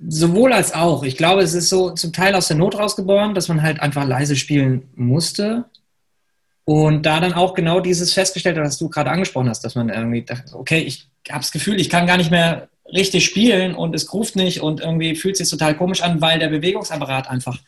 Sowohl 0.08 0.54
als 0.54 0.74
auch. 0.74 1.04
Ich 1.04 1.18
glaube, 1.18 1.42
es 1.42 1.54
ist 1.54 1.70
so 1.70 1.92
zum 1.92 2.14
Teil 2.14 2.34
aus 2.36 2.48
der 2.48 2.58
Not 2.58 2.78
rausgeboren, 2.78 3.34
dass 3.34 3.50
man 3.50 3.62
halt 3.62 3.82
einfach 3.82 4.06
leise 4.06 4.36
spielen 4.36 4.90
musste. 4.96 5.66
Und 6.64 7.06
da 7.06 7.20
dann 7.20 7.34
auch 7.34 7.54
genau 7.54 7.80
dieses 7.80 8.14
festgestellt 8.14 8.58
hat, 8.58 8.64
was 8.64 8.78
du 8.78 8.90
gerade 8.90 9.10
angesprochen 9.10 9.50
hast, 9.50 9.62
dass 9.62 9.76
man 9.76 9.90
irgendwie 9.90 10.22
dachte, 10.22 10.56
okay, 10.56 10.80
ich 10.80 11.10
habe 11.28 11.42
das 11.42 11.52
Gefühl, 11.52 11.82
ich 11.82 11.90
kann 11.90 12.08
gar 12.08 12.18
nicht 12.18 12.32
mehr 12.32 12.70
richtig 12.94 13.26
spielen 13.26 13.76
und 13.76 13.96
es 13.96 14.14
ruft 14.14 14.36
nicht 14.36 14.62
und 14.62 14.80
irgendwie 14.80 15.16
fühlt 15.16 15.36
sich 15.36 15.50
total 15.50 15.76
komisch 15.76 16.02
an, 16.02 16.22
weil 16.22 16.40
der 16.40 16.50
Bewegungsapparat 16.50 17.30
einfach 17.30 17.60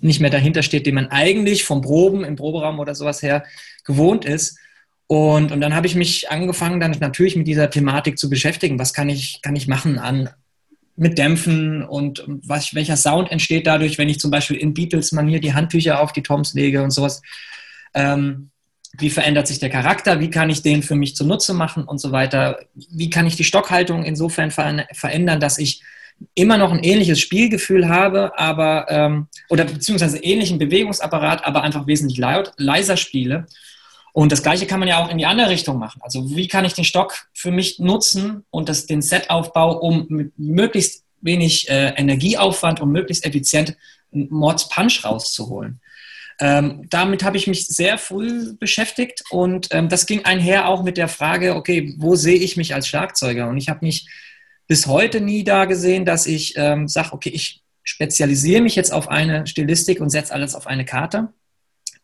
nicht 0.00 0.20
mehr 0.20 0.30
dahinter 0.30 0.62
steht, 0.62 0.86
den 0.86 0.94
man 0.94 1.08
eigentlich 1.08 1.64
vom 1.64 1.80
Proben 1.80 2.24
im 2.24 2.36
Proberaum 2.36 2.78
oder 2.78 2.94
sowas 2.94 3.22
her 3.22 3.44
gewohnt 3.84 4.24
ist. 4.24 4.58
Und, 5.06 5.52
und 5.52 5.60
dann 5.60 5.74
habe 5.74 5.86
ich 5.86 5.94
mich 5.94 6.30
angefangen, 6.30 6.80
dann 6.80 6.92
natürlich 7.00 7.36
mit 7.36 7.46
dieser 7.46 7.70
Thematik 7.70 8.18
zu 8.18 8.30
beschäftigen. 8.30 8.78
Was 8.78 8.94
kann 8.94 9.08
ich, 9.08 9.42
kann 9.42 9.56
ich 9.56 9.66
machen 9.66 9.98
an 9.98 10.30
mit 11.00 11.16
Dämpfen 11.16 11.82
und 11.82 12.22
was, 12.26 12.74
welcher 12.74 12.96
Sound 12.96 13.32
entsteht 13.32 13.66
dadurch, 13.66 13.96
wenn 13.96 14.10
ich 14.10 14.20
zum 14.20 14.30
Beispiel 14.30 14.58
in 14.58 14.74
Beatles-Manier 14.74 15.40
die 15.40 15.54
Handtücher 15.54 15.98
auf 15.98 16.12
die 16.12 16.22
Toms 16.22 16.52
lege 16.52 16.82
und 16.82 16.90
sowas. 16.90 17.22
Ähm, 17.94 18.50
wie 18.98 19.08
verändert 19.08 19.46
sich 19.46 19.58
der 19.58 19.70
Charakter, 19.70 20.20
wie 20.20 20.28
kann 20.28 20.50
ich 20.50 20.60
den 20.60 20.82
für 20.82 20.96
mich 20.96 21.16
zunutze 21.16 21.54
machen 21.54 21.84
und 21.84 21.98
so 21.98 22.12
weiter, 22.12 22.58
wie 22.74 23.08
kann 23.08 23.26
ich 23.26 23.34
die 23.34 23.44
Stockhaltung 23.44 24.04
insofern 24.04 24.50
verändern, 24.50 25.40
dass 25.40 25.56
ich 25.56 25.82
immer 26.34 26.58
noch 26.58 26.70
ein 26.70 26.84
ähnliches 26.84 27.18
Spielgefühl 27.18 27.88
habe, 27.88 28.38
aber 28.38 28.86
ähm, 28.90 29.28
oder 29.48 29.64
beziehungsweise 29.64 30.18
ähnlichen 30.18 30.58
Bewegungsapparat, 30.58 31.46
aber 31.46 31.62
einfach 31.62 31.86
wesentlich 31.86 32.18
leiser 32.18 32.98
spiele. 32.98 33.46
Und 34.12 34.32
das 34.32 34.42
Gleiche 34.42 34.66
kann 34.66 34.80
man 34.80 34.88
ja 34.88 35.04
auch 35.04 35.10
in 35.10 35.18
die 35.18 35.26
andere 35.26 35.50
Richtung 35.50 35.78
machen. 35.78 36.00
Also 36.02 36.34
wie 36.34 36.48
kann 36.48 36.64
ich 36.64 36.74
den 36.74 36.84
Stock 36.84 37.28
für 37.32 37.50
mich 37.50 37.78
nutzen 37.78 38.44
und 38.50 38.68
das, 38.68 38.86
den 38.86 39.02
Setaufbau, 39.02 39.78
um 39.78 40.06
mit 40.08 40.38
möglichst 40.38 41.04
wenig 41.20 41.68
äh, 41.68 41.94
Energieaufwand 41.96 42.80
und 42.80 42.90
möglichst 42.90 43.24
effizient 43.24 43.76
einen 44.12 44.28
Mords 44.30 44.68
Punch 44.68 45.04
rauszuholen. 45.04 45.80
Ähm, 46.40 46.86
damit 46.88 47.22
habe 47.22 47.36
ich 47.36 47.46
mich 47.46 47.66
sehr 47.66 47.98
früh 47.98 48.54
beschäftigt 48.54 49.22
und 49.30 49.68
ähm, 49.72 49.90
das 49.90 50.06
ging 50.06 50.24
einher 50.24 50.68
auch 50.68 50.82
mit 50.82 50.96
der 50.96 51.08
Frage, 51.08 51.54
okay, 51.54 51.94
wo 51.98 52.16
sehe 52.16 52.38
ich 52.38 52.56
mich 52.56 52.74
als 52.74 52.88
Schlagzeuger? 52.88 53.48
Und 53.48 53.58
ich 53.58 53.68
habe 53.68 53.84
mich 53.84 54.08
bis 54.66 54.86
heute 54.86 55.20
nie 55.20 55.44
da 55.44 55.66
gesehen, 55.66 56.06
dass 56.06 56.26
ich 56.26 56.54
ähm, 56.56 56.88
sage, 56.88 57.12
okay, 57.12 57.28
ich 57.28 57.62
spezialisiere 57.82 58.62
mich 58.62 58.74
jetzt 58.74 58.92
auf 58.92 59.08
eine 59.08 59.46
Stilistik 59.46 60.00
und 60.00 60.10
setze 60.10 60.32
alles 60.32 60.54
auf 60.54 60.66
eine 60.66 60.86
Karte. 60.86 61.28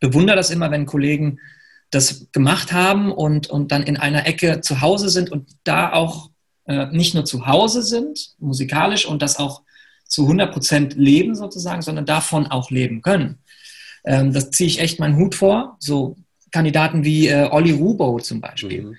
Bewundere 0.01 0.37
das 0.37 0.51
immer, 0.51 0.71
wenn 0.71 0.85
Kollegen 0.85 1.41
das 1.91 2.27
gemacht 2.33 2.73
haben 2.73 3.13
und, 3.13 3.49
und 3.49 3.73
dann 3.73 3.83
in 3.83 3.97
einer 3.97 4.27
Ecke 4.27 4.61
zu 4.61 4.81
Hause 4.81 5.09
sind 5.09 5.31
und 5.31 5.49
da 5.65 5.93
auch 5.93 6.31
äh, 6.67 6.87
nicht 6.87 7.15
nur 7.15 7.25
zu 7.25 7.47
Hause 7.47 7.83
sind, 7.83 8.35
musikalisch 8.39 9.07
und 9.07 9.23
das 9.23 9.39
auch 9.39 9.63
zu 10.05 10.23
100 10.23 10.53
Prozent 10.53 10.95
leben 10.95 11.35
sozusagen, 11.35 11.83
sondern 11.83 12.07
davon 12.07 12.47
auch 12.47 12.71
leben 12.71 13.03
können. 13.03 13.39
Ähm, 14.05 14.33
das 14.33 14.51
ziehe 14.51 14.69
ich 14.69 14.81
echt 14.81 15.01
meinen 15.01 15.17
Hut 15.17 15.35
vor. 15.35 15.77
So 15.81 16.17
Kandidaten 16.53 17.05
wie 17.05 17.29
äh, 17.29 17.49
Olli 17.51 17.73
Rubo 17.73 18.19
zum 18.21 18.41
Beispiel. 18.41 18.83
Mhm. 18.83 18.97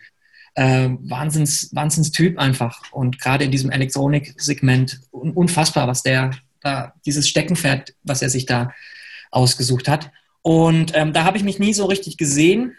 Äh, 0.55 0.89
Wahnsinns, 1.09 1.73
Wahnsinnstyp 1.73 2.37
einfach. 2.37 2.91
Und 2.91 3.19
gerade 3.19 3.45
in 3.45 3.51
diesem 3.51 3.69
Elektronik-Segment 3.69 5.01
un 5.11 5.31
unfassbar, 5.31 5.87
was 5.87 6.03
der 6.03 6.31
da, 6.61 6.93
dieses 7.05 7.29
Steckenpferd, 7.29 7.93
was 8.03 8.21
er 8.21 8.29
sich 8.29 8.45
da 8.45 8.71
ausgesucht 9.31 9.87
hat. 9.87 10.11
Und 10.47 10.93
ähm, 10.95 11.11
da 11.11 11.25
habe 11.25 11.35
ich 11.35 11.43
mich 11.43 11.59
nie 11.59 11.73
so 11.73 11.87
richtig 11.87 12.15
gesehen. 12.15 12.77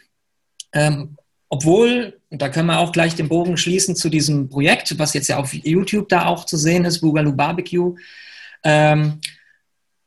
Ähm, 0.72 1.18
obwohl, 1.50 2.18
da 2.30 2.48
können 2.48 2.68
wir 2.68 2.78
auch 2.78 2.92
gleich 2.92 3.14
den 3.14 3.28
Bogen 3.28 3.58
schließen 3.58 3.94
zu 3.94 4.08
diesem 4.08 4.48
Projekt, 4.48 4.98
was 4.98 5.12
jetzt 5.12 5.28
ja 5.28 5.36
auf 5.36 5.52
YouTube 5.52 6.08
da 6.08 6.24
auch 6.24 6.46
zu 6.46 6.56
sehen 6.56 6.86
ist, 6.86 7.02
Boogaloo 7.02 7.34
Barbecue. 7.34 7.94
Ähm, 8.64 9.20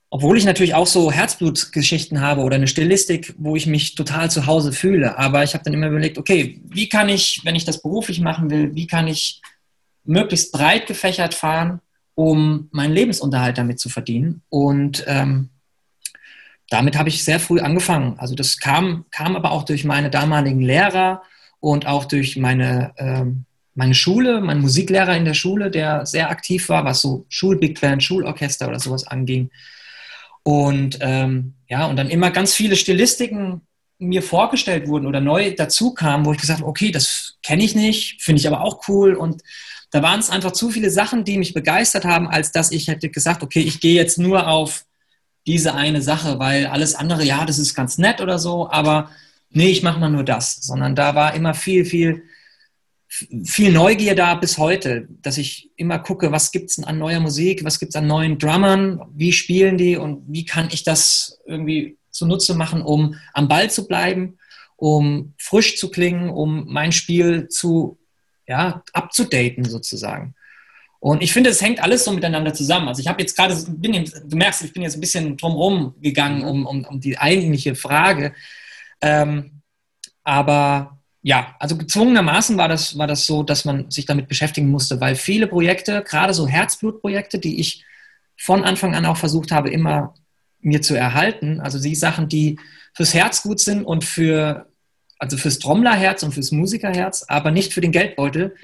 obwohl 0.10 0.40
ich 0.40 0.46
natürlich 0.46 0.74
auch 0.74 0.88
so 0.88 1.12
Herzblutgeschichten 1.12 2.20
habe 2.20 2.42
oder 2.42 2.56
eine 2.56 2.68
Stilistik, 2.68 3.36
wo 3.38 3.56
ich 3.56 3.68
mich 3.68 3.94
total 3.94 4.32
zu 4.32 4.48
Hause 4.48 4.74
fühle. 4.74 5.20
Aber 5.20 5.44
ich 5.44 5.54
habe 5.54 5.64
dann 5.64 5.76
immer 5.76 5.90
überlegt, 5.90 6.18
okay, 6.18 6.60
wie 6.64 6.90
kann 6.90 7.10
ich, 7.10 7.42
wenn 7.44 7.56
ich 7.56 7.66
das 7.66 7.84
beruflich 7.84 8.22
machen 8.22 8.50
will, 8.50 8.74
wie 8.74 8.88
kann 8.88 9.08
ich 9.08 9.40
möglichst 10.04 10.52
breit 10.52 10.88
gefächert 10.88 11.36
fahren, 11.36 11.80
um 12.16 12.70
meinen 12.72 12.96
Lebensunterhalt 12.96 13.60
damit 13.60 13.80
zu 13.80 13.90
verdienen? 13.90 14.42
Und 14.50 15.04
ähm, 15.06 15.52
damit 16.72 16.98
habe 16.98 17.10
ich 17.10 17.26
sehr 17.26 17.42
früh 17.42 17.60
angefangen. 17.60 18.16
Also 18.18 18.34
das 18.34 18.58
kam, 18.58 19.04
kam 19.12 19.36
aber 19.36 19.52
auch 19.52 19.64
durch 19.64 19.84
meine 19.84 20.10
damaligen 20.10 20.62
Lehrer 20.62 21.22
und 21.60 21.86
auch 21.86 22.06
durch 22.06 22.38
meine, 22.38 22.94
ähm, 22.98 23.44
meine 23.76 23.94
Schule, 23.94 24.40
mein 24.40 24.62
Musiklehrer 24.62 25.18
in 25.18 25.26
der 25.26 25.34
Schule, 25.34 25.70
der 25.70 26.06
sehr 26.06 26.30
aktiv 26.30 26.70
war, 26.70 26.86
was 26.86 27.02
so 27.02 27.26
Schulbig 27.28 27.82
Band, 27.82 28.02
Schulorchester 28.02 28.70
oder 28.70 28.80
sowas 28.80 29.06
anging. 29.06 29.52
Und 30.44 30.98
ähm, 31.02 31.56
ja, 31.68 31.88
und 31.88 31.98
dann 31.98 32.10
immer 32.10 32.32
ganz 32.32 32.54
viele 32.54 32.78
Stilistiken 32.78 33.62
mir 34.00 34.24
vorgestellt 34.24 34.88
wurden 34.88 35.08
oder 35.08 35.20
neu 35.20 35.54
dazu 35.54 35.94
kamen, 35.94 36.26
wo 36.26 36.32
ich 36.32 36.40
gesagt 36.40 36.62
habe, 36.62 36.70
okay, 36.70 36.92
das 36.92 37.36
kenne 37.44 37.66
ich 37.66 37.76
nicht, 37.76 38.22
finde 38.22 38.40
ich 38.40 38.48
aber 38.48 38.62
auch 38.62 38.88
cool. 38.88 39.16
Und 39.16 39.42
da 39.92 40.02
waren 40.02 40.22
es 40.22 40.30
einfach 40.30 40.54
zu 40.54 40.70
viele 40.70 40.90
Sachen, 40.90 41.26
die 41.26 41.38
mich 41.38 41.54
begeistert 41.54 42.06
haben, 42.06 42.30
als 42.30 42.54
dass 42.54 42.72
ich 42.72 42.88
hätte 42.88 43.10
gesagt, 43.10 43.44
okay, 43.44 43.60
ich 43.60 43.82
gehe 43.82 43.96
jetzt 43.96 44.18
nur 44.18 44.48
auf 44.48 44.86
diese 45.48 45.74
eine 45.74 46.02
Sache, 46.02 46.40
weil 46.40 46.68
alles 46.68 46.96
andere, 46.96 47.24
ja, 47.24 47.46
das 47.46 47.58
ist 47.58 47.74
ganz 47.74 47.98
nett 47.98 48.22
oder 48.22 48.40
so, 48.40 48.70
aber 48.70 49.10
nee, 49.50 49.70
ich 49.70 49.84
mache 49.84 50.00
mal 50.00 50.10
nur 50.10 50.24
das. 50.24 50.58
Sondern 50.62 50.96
da 50.96 51.16
war 51.16 51.34
immer 51.34 51.54
viel, 51.54 51.86
viel 51.86 52.24
viel 53.44 53.74
Neugier 53.74 54.16
da 54.16 54.36
bis 54.36 54.58
heute, 54.58 55.08
dass 55.22 55.38
ich 55.38 55.70
immer 55.76 56.00
gucke, 56.00 56.32
was 56.32 56.52
gibt 56.54 56.70
es 56.70 56.82
an 56.82 56.98
neuer 56.98 57.20
Musik, 57.20 57.66
was 57.66 57.78
gibt 57.78 57.90
es 57.90 57.98
an 57.98 58.08
neuen 58.08 58.38
Drummern, 58.38 59.02
wie 59.14 59.34
spielen 59.34 59.78
die 59.78 59.98
und 59.98 60.24
wie 60.28 60.46
kann 60.46 60.70
ich 60.72 60.84
das 60.84 61.42
irgendwie 61.46 61.98
zunutze 62.10 62.56
machen, 62.56 62.82
um 62.82 63.16
am 63.34 63.50
Ball 63.50 63.70
zu 63.70 63.86
bleiben, 63.86 64.38
um 64.78 65.34
frisch 65.38 65.78
zu 65.78 65.92
klingen, 65.92 66.30
um 66.30 66.66
mein 66.68 66.94
Spiel 66.94 67.50
zu, 67.50 68.00
ja, 68.48 68.82
abzudaten 68.94 69.66
sozusagen. 69.66 70.34
Und 71.02 71.24
ich 71.24 71.34
finde, 71.34 71.50
es 71.50 71.64
hängt 71.64 71.82
alles 71.82 72.06
so 72.06 72.12
miteinander 72.12 72.54
zusammen. 72.54 72.88
Also 72.88 73.02
ich 73.02 73.08
habe 73.08 73.20
jetzt 73.20 73.36
gerade, 73.36 73.56
du 73.56 74.38
merkst, 74.38 74.64
ich 74.64 74.72
bin 74.72 74.84
jetzt 74.84 74.96
ein 74.96 75.02
bisschen 75.02 75.36
drumherum 75.36 75.96
gegangen 76.00 76.44
um, 76.44 76.68
um, 76.68 76.86
um 76.86 77.00
die 77.00 77.18
eigentliche 77.18 77.74
Frage. 77.74 78.36
Ähm, 79.02 79.64
aber 80.24 81.00
ja, 81.24 81.56
also 81.58 81.76
gezwungenermaßen 81.76 82.56
war 82.56 82.68
das, 82.68 83.00
war 83.00 83.08
das 83.08 83.26
so, 83.26 83.42
dass 83.42 83.66
man 83.66 83.90
sich 83.90 84.06
damit 84.06 84.28
beschäftigen 84.28 84.70
musste, 84.70 85.02
weil 85.02 85.16
viele 85.16 85.48
Projekte, 85.48 86.04
gerade 86.08 86.36
so 86.36 86.48
Herzblutprojekte, 86.48 87.40
die 87.40 87.60
ich 87.60 87.84
von 88.38 88.64
Anfang 88.64 88.94
an 88.94 89.08
auch 89.08 89.18
versucht 89.18 89.52
habe, 89.52 89.72
immer 89.72 90.14
mir 90.60 90.84
zu 90.84 90.94
erhalten, 90.94 91.62
also 91.62 91.82
die 91.82 91.96
Sachen, 91.96 92.30
die 92.30 92.60
fürs 92.94 93.16
Herz 93.16 93.42
gut 93.42 93.60
sind 93.60 93.86
und 93.86 94.04
für, 94.04 94.68
also 95.18 95.36
fürs 95.36 95.58
Trommlerherz 95.58 96.22
und 96.22 96.32
fürs 96.32 96.52
Musikerherz, 96.52 97.26
aber 97.28 97.50
nicht 97.50 97.74
für 97.74 97.82
den 97.82 97.92
Geldbeutel, 97.92 98.56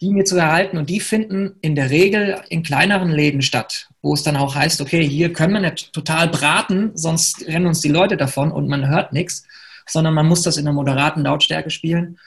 die 0.00 0.10
mir 0.10 0.24
zu 0.24 0.36
erhalten 0.36 0.76
und 0.76 0.90
die 0.90 1.00
finden 1.00 1.56
in 1.60 1.74
der 1.74 1.90
Regel 1.90 2.40
in 2.48 2.62
kleineren 2.62 3.10
Läden 3.10 3.42
statt, 3.42 3.88
wo 4.02 4.14
es 4.14 4.22
dann 4.22 4.36
auch 4.36 4.54
heißt, 4.54 4.80
okay, 4.80 5.06
hier 5.06 5.32
können 5.32 5.54
wir 5.54 5.60
nicht 5.60 5.92
total 5.92 6.28
braten, 6.28 6.92
sonst 6.94 7.46
rennen 7.46 7.66
uns 7.66 7.80
die 7.80 7.88
Leute 7.88 8.16
davon 8.16 8.52
und 8.52 8.68
man 8.68 8.88
hört 8.88 9.12
nichts 9.12 9.46
sondern 9.86 10.14
man 10.14 10.26
muss 10.26 10.42
das 10.42 10.56
in 10.56 10.66
einer 10.66 10.74
moderaten 10.74 11.22
Lautstärke 11.22 11.70
spielen. 11.70 12.18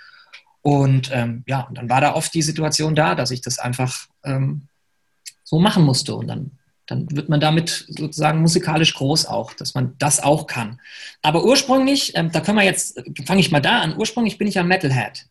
Und 0.62 1.10
ähm, 1.14 1.44
ja, 1.48 1.68
dann 1.74 1.90
war 1.90 2.02
da 2.02 2.14
oft 2.14 2.34
die 2.34 2.42
Situation 2.42 2.96
da, 2.96 3.16
dass 3.16 3.32
ich 3.32 3.42
das 3.42 3.60
einfach 3.60 4.08
ähm, 4.24 4.68
so 5.44 5.60
machen 5.60 5.84
musste. 5.84 6.16
Und 6.16 6.28
dann, 6.28 6.52
dann 6.88 7.10
wird 7.12 7.30
man 7.30 7.40
damit 7.40 7.86
sozusagen 7.88 8.42
musikalisch 8.42 8.94
groß 8.96 9.28
auch, 9.28 9.54
dass 9.54 9.76
man 9.76 9.96
das 9.98 10.22
auch 10.22 10.46
kann. 10.46 10.80
Aber 11.22 11.46
ursprünglich, 11.46 12.14
ähm, 12.16 12.32
da 12.32 12.42
können 12.42 12.58
wir 12.58 12.66
jetzt, 12.66 13.02
fange 13.26 13.40
ich 13.40 13.52
mal 13.52 13.62
da 13.62 13.80
an, 13.80 13.98
ursprünglich 13.98 14.38
bin 14.38 14.48
ich 14.48 14.60
ein 14.60 14.68
Metalhead. 14.68 15.28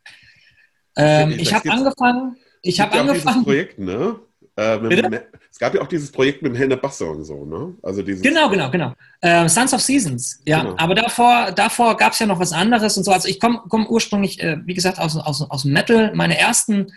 Ähm, 0.96 1.34
ich 1.38 1.52
habe 1.52 1.70
angefangen, 1.70 2.36
ich 2.62 2.80
habe 2.80 2.98
angefangen. 2.98 3.44
Projekt, 3.44 3.78
ne? 3.78 4.16
Äh, 4.58 4.78
mit, 4.78 5.22
es 5.50 5.58
gab 5.58 5.74
ja 5.74 5.82
auch 5.82 5.86
dieses 5.86 6.10
Projekt 6.10 6.40
mit 6.40 6.52
dem 6.52 6.56
Helena 6.56 6.76
Bass-Song 6.76 7.22
so, 7.24 7.44
ne? 7.44 7.74
Also 7.82 8.00
dieses 8.00 8.22
genau, 8.22 8.48
genau, 8.48 8.70
genau. 8.70 8.94
Äh, 9.20 9.48
Sons 9.48 9.74
of 9.74 9.82
Seasons, 9.82 10.40
ja. 10.46 10.62
Genau. 10.62 10.74
Aber 10.78 10.94
davor, 10.94 11.52
davor 11.52 11.96
gab 11.98 12.14
es 12.14 12.20
ja 12.20 12.26
noch 12.26 12.40
was 12.40 12.52
anderes 12.52 12.96
und 12.96 13.04
so. 13.04 13.12
Also 13.12 13.28
ich 13.28 13.38
komme 13.38 13.60
komm 13.68 13.86
ursprünglich, 13.86 14.42
äh, 14.42 14.56
wie 14.64 14.72
gesagt, 14.72 14.98
aus, 14.98 15.16
aus, 15.16 15.42
aus 15.42 15.62
dem 15.62 15.72
Metal. 15.72 16.14
Meine 16.14 16.38
ersten 16.38 16.90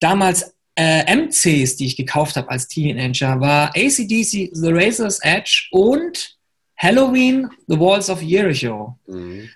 damals 0.00 0.54
äh, 0.74 1.14
MCs, 1.14 1.76
die 1.76 1.86
ich 1.86 1.96
gekauft 1.96 2.36
habe 2.36 2.48
als 2.48 2.66
Teenager, 2.68 3.40
war 3.40 3.68
ACDC, 3.76 4.50
The 4.52 4.72
Razor's 4.72 5.18
Edge 5.20 5.66
und 5.70 6.36
Halloween, 6.78 7.50
The 7.66 7.78
Walls 7.78 8.08
of 8.08 8.22
Jericho. 8.22 8.98
Mhm 9.06 9.50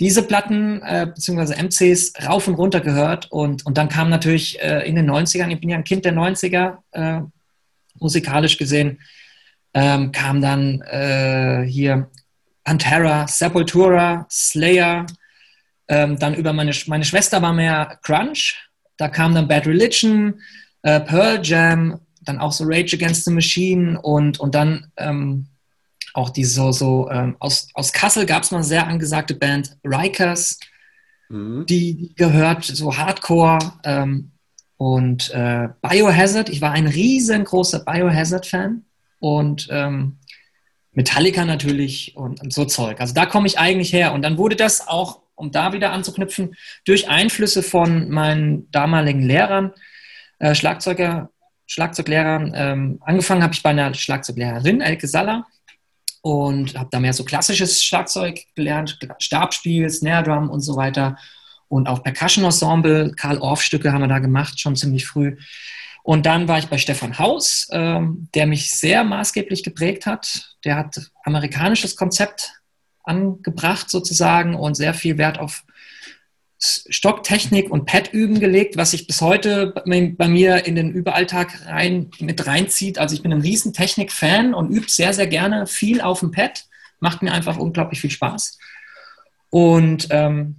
diese 0.00 0.22
Platten 0.22 0.82
äh, 0.82 1.06
bzw. 1.06 1.62
MCs 1.62 2.12
rauf 2.26 2.48
und 2.48 2.54
runter 2.54 2.80
gehört 2.80 3.30
und, 3.30 3.64
und 3.64 3.78
dann 3.78 3.88
kam 3.88 4.10
natürlich 4.10 4.60
äh, 4.60 4.88
in 4.88 4.96
den 4.96 5.10
90ern, 5.10 5.50
ich 5.50 5.60
bin 5.60 5.70
ja 5.70 5.76
ein 5.76 5.84
Kind 5.84 6.04
der 6.04 6.14
90er, 6.14 6.78
äh, 6.92 7.20
musikalisch 8.00 8.58
gesehen, 8.58 8.98
ähm, 9.72 10.12
kam 10.12 10.40
dann 10.40 10.80
äh, 10.82 11.64
hier 11.66 12.10
Pantera, 12.64 13.26
Sepultura, 13.28 14.26
Slayer, 14.30 15.06
ähm, 15.88 16.18
dann 16.18 16.34
über 16.34 16.52
meine, 16.52 16.72
meine 16.86 17.04
Schwester 17.04 17.40
war 17.42 17.52
mehr 17.52 17.98
Crunch, 18.02 18.56
da 18.96 19.08
kam 19.08 19.34
dann 19.34 19.48
Bad 19.48 19.66
Religion, 19.66 20.40
äh, 20.82 21.00
Pearl 21.00 21.40
Jam, 21.42 22.00
dann 22.22 22.38
auch 22.38 22.52
so 22.52 22.64
Rage 22.66 22.96
Against 22.96 23.24
the 23.24 23.30
Machine 23.30 24.00
und, 24.00 24.40
und 24.40 24.54
dann 24.54 24.90
ähm, 24.96 25.46
auch 26.14 26.30
die 26.30 26.44
so, 26.44 26.72
so 26.72 27.10
ähm, 27.10 27.36
aus, 27.40 27.68
aus 27.74 27.92
Kassel 27.92 28.24
gab 28.24 28.44
es 28.44 28.50
mal 28.52 28.58
eine 28.58 28.66
sehr 28.66 28.86
angesagte 28.86 29.34
Band, 29.34 29.76
Rikers, 29.84 30.58
mhm. 31.28 31.66
die, 31.66 32.14
gehört, 32.16 32.64
so 32.64 32.96
Hardcore 32.96 33.58
ähm, 33.84 34.30
und 34.76 35.30
äh, 35.34 35.68
Biohazard. 35.82 36.48
Ich 36.48 36.62
war 36.62 36.70
ein 36.70 36.86
riesengroßer 36.86 37.80
Biohazard-Fan 37.80 38.84
und 39.18 39.68
ähm, 39.70 40.18
Metallica 40.92 41.44
natürlich 41.44 42.16
und, 42.16 42.40
und, 42.40 42.52
so 42.52 42.64
Zeug. 42.64 43.00
Also 43.00 43.12
da 43.12 43.26
komme 43.26 43.48
ich 43.48 43.58
eigentlich 43.58 43.92
her. 43.92 44.12
Und 44.12 44.22
dann 44.22 44.38
wurde 44.38 44.54
das 44.54 44.86
auch, 44.86 45.20
um 45.34 45.50
da 45.50 45.72
wieder 45.72 45.90
anzuknüpfen, 45.90 46.54
durch 46.84 47.08
Einflüsse 47.08 47.64
von 47.64 48.08
meinen 48.08 48.70
damaligen 48.70 49.22
Lehrern, 49.22 49.72
äh, 50.38 50.54
Schlagzeuger, 50.54 51.30
Schlagzeuglehrern, 51.66 52.52
ähm, 52.54 52.98
angefangen 53.00 53.42
habe 53.42 53.54
ich 53.54 53.62
bei 53.64 53.70
einer 53.70 53.92
Schlagzeuglehrerin, 53.94 54.80
Elke 54.80 55.08
Saller, 55.08 55.46
und 56.24 56.78
habe 56.78 56.88
da 56.90 57.00
mehr 57.00 57.12
so 57.12 57.22
klassisches 57.22 57.84
Schlagzeug 57.84 58.46
gelernt, 58.54 58.98
Stabspiel, 59.18 59.90
Snare 59.90 60.22
Drum 60.22 60.48
und 60.48 60.62
so 60.62 60.74
weiter 60.74 61.18
und 61.68 61.86
auch 61.86 62.02
Percussion 62.02 62.46
Ensemble, 62.46 63.12
Karl 63.14 63.36
Orff 63.36 63.60
Stücke 63.60 63.92
haben 63.92 64.00
wir 64.00 64.08
da 64.08 64.20
gemacht, 64.20 64.58
schon 64.58 64.74
ziemlich 64.74 65.04
früh. 65.04 65.36
Und 66.02 66.24
dann 66.24 66.48
war 66.48 66.58
ich 66.58 66.68
bei 66.68 66.78
Stefan 66.78 67.18
Haus, 67.18 67.68
ähm, 67.72 68.28
der 68.34 68.46
mich 68.46 68.70
sehr 68.70 69.04
maßgeblich 69.04 69.64
geprägt 69.64 70.06
hat. 70.06 70.56
Der 70.64 70.76
hat 70.76 71.10
amerikanisches 71.24 71.94
Konzept 71.94 72.52
angebracht 73.02 73.90
sozusagen 73.90 74.54
und 74.54 74.76
sehr 74.76 74.94
viel 74.94 75.18
Wert 75.18 75.38
auf 75.38 75.64
Stocktechnik 76.58 77.70
und 77.70 77.84
Pad-Üben 77.84 78.40
gelegt, 78.40 78.76
was 78.76 78.92
sich 78.92 79.06
bis 79.06 79.20
heute 79.20 79.74
bei 79.86 80.28
mir 80.28 80.66
in 80.66 80.74
den 80.74 80.92
Überalltag 80.92 81.66
rein, 81.66 82.10
mit 82.20 82.46
reinzieht. 82.46 82.98
Also 82.98 83.14
ich 83.14 83.22
bin 83.22 83.32
ein 83.32 83.40
riesen 83.40 83.72
Technik-Fan 83.72 84.54
und 84.54 84.70
übe 84.70 84.88
sehr, 84.88 85.12
sehr 85.12 85.26
gerne 85.26 85.66
viel 85.66 86.00
auf 86.00 86.20
dem 86.20 86.30
Pad. 86.30 86.64
Macht 87.00 87.22
mir 87.22 87.32
einfach 87.32 87.58
unglaublich 87.58 88.00
viel 88.00 88.10
Spaß. 88.10 88.58
Und 89.50 90.08
ähm, 90.10 90.56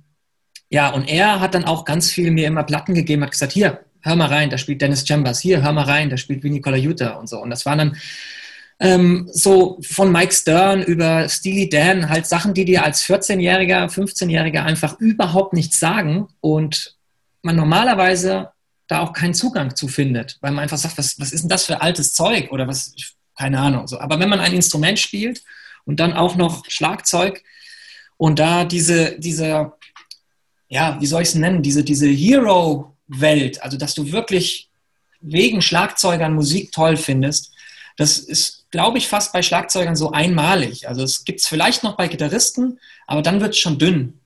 ja, 0.70 0.90
und 0.90 1.08
er 1.08 1.40
hat 1.40 1.56
dann 1.56 1.66
auch 1.66 1.86
ganz 1.86 2.12
viel 2.12 2.32
mir 2.32 2.48
immer 2.48 2.64
Platten 2.64 2.94
gegeben, 2.94 3.24
hat 3.24 3.32
gesagt, 3.32 3.54
hier, 3.54 3.86
hör 4.02 4.16
mal 4.16 4.28
rein, 4.28 4.50
da 4.50 4.58
spielt 4.58 4.82
Dennis 4.82 5.08
Chambers, 5.08 5.40
hier, 5.40 5.64
hör 5.64 5.72
mal 5.74 5.86
rein, 5.86 6.10
da 6.10 6.18
spielt 6.18 6.44
Vinny 6.44 6.62
Colaiuta 6.62 7.14
und 7.16 7.28
so. 7.28 7.42
Und 7.42 7.50
das 7.50 7.66
waren 7.66 7.78
dann 7.78 7.98
ähm, 8.80 9.30
so 9.32 9.80
von 9.82 10.12
Mike 10.12 10.34
Stern 10.34 10.82
über 10.84 11.30
Steely 11.30 11.70
Dan, 11.70 12.10
halt 12.10 12.26
Sachen, 12.28 12.54
die 12.54 12.66
dir 12.66 12.84
als 12.84 13.06
14-Jähriger, 13.06 13.88
15-Jähriger 13.88 14.64
einfach 14.64 15.00
überhaupt 15.00 15.54
nichts 15.54 15.80
sagen 15.80 16.28
und 16.42 16.96
man 17.42 17.56
normalerweise 17.56 18.50
da 18.88 19.00
auch 19.00 19.14
keinen 19.14 19.34
Zugang 19.34 19.76
zu 19.76 19.88
findet, 19.88 20.38
weil 20.42 20.52
man 20.52 20.64
einfach 20.64 20.78
sagt, 20.78 20.98
was, 20.98 21.20
was 21.20 21.32
ist 21.32 21.42
denn 21.42 21.50
das 21.50 21.66
für 21.66 21.82
altes 21.82 22.14
Zeug 22.14 22.52
oder 22.52 22.68
was, 22.68 22.94
keine 23.38 23.60
Ahnung. 23.60 23.88
So. 23.88 24.00
Aber 24.00 24.20
wenn 24.20 24.30
man 24.30 24.40
ein 24.40 24.54
Instrument 24.54 25.00
spielt 25.00 25.44
und 25.86 26.00
dann 26.00 26.14
auch 26.14 26.36
noch 26.36 26.66
Schlagzeug 26.68 27.44
und 28.18 28.40
da 28.40 28.66
diese, 28.66 29.18
diese 29.20 29.74
ja, 30.68 31.00
wie 31.00 31.06
soll 31.06 31.22
ich 31.22 31.30
es 31.30 31.36
nennen, 31.36 31.62
diese, 31.62 31.84
diese 31.84 32.08
Hero-Welt, 32.08 33.62
also 33.64 33.78
dass 33.78 33.94
du 33.94 34.12
wirklich 34.12 34.70
wegen 35.22 35.62
Schlagzeugern 35.62 36.34
Musik 36.34 36.72
toll 36.72 36.98
findest, 36.98 37.52
das 37.98 38.18
ist, 38.18 38.66
glaube 38.72 38.98
ich, 38.98 39.08
fast 39.08 39.32
bei 39.32 39.42
Schlagzeugern 39.42 39.96
so 39.96 40.12
einmalig. 40.12 40.88
Also 40.88 41.04
es 41.04 41.24
gibt 41.24 41.40
es 41.40 41.48
vielleicht 41.48 41.84
noch 41.84 41.96
bei 41.96 42.08
Gitarristen, 42.08 42.80
aber 43.08 43.22
dann 43.22 43.40
wird 43.40 43.54
es 43.54 43.60
schon 43.60 43.80
dünn. 43.80 44.20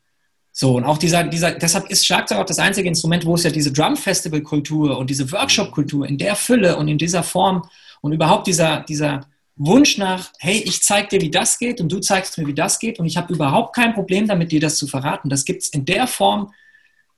So, 0.51 0.75
und 0.75 0.83
auch 0.83 0.97
dieser, 0.97 1.23
dieser, 1.23 1.51
deshalb 1.51 1.89
ist 1.89 2.05
Schlagzeug 2.05 2.39
auch 2.39 2.45
das 2.45 2.59
einzige 2.59 2.89
Instrument, 2.89 3.25
wo 3.25 3.35
es 3.35 3.43
ja 3.43 3.51
diese 3.51 3.71
Drum-Festival-Kultur 3.71 4.97
und 4.97 5.09
diese 5.09 5.31
Workshop-Kultur 5.31 6.07
in 6.07 6.17
der 6.17 6.35
Fülle 6.35 6.75
und 6.77 6.87
in 6.87 6.97
dieser 6.97 7.23
Form 7.23 7.69
und 8.01 8.11
überhaupt 8.11 8.47
dieser, 8.47 8.81
dieser 8.81 9.21
Wunsch 9.55 9.97
nach, 9.97 10.31
hey, 10.39 10.57
ich 10.65 10.81
zeig 10.81 11.09
dir, 11.09 11.21
wie 11.21 11.29
das 11.29 11.59
geht 11.59 11.79
und 11.79 11.91
du 11.91 11.99
zeigst 11.99 12.37
mir, 12.37 12.47
wie 12.47 12.53
das 12.53 12.79
geht 12.79 12.99
und 12.99 13.05
ich 13.05 13.17
habe 13.17 13.31
überhaupt 13.33 13.75
kein 13.75 13.93
Problem 13.93 14.27
damit, 14.27 14.51
dir 14.51 14.59
das 14.59 14.77
zu 14.77 14.87
verraten. 14.87 15.29
Das 15.29 15.45
gibt 15.45 15.61
es 15.61 15.69
in 15.69 15.85
der 15.85 16.07
Form 16.07 16.51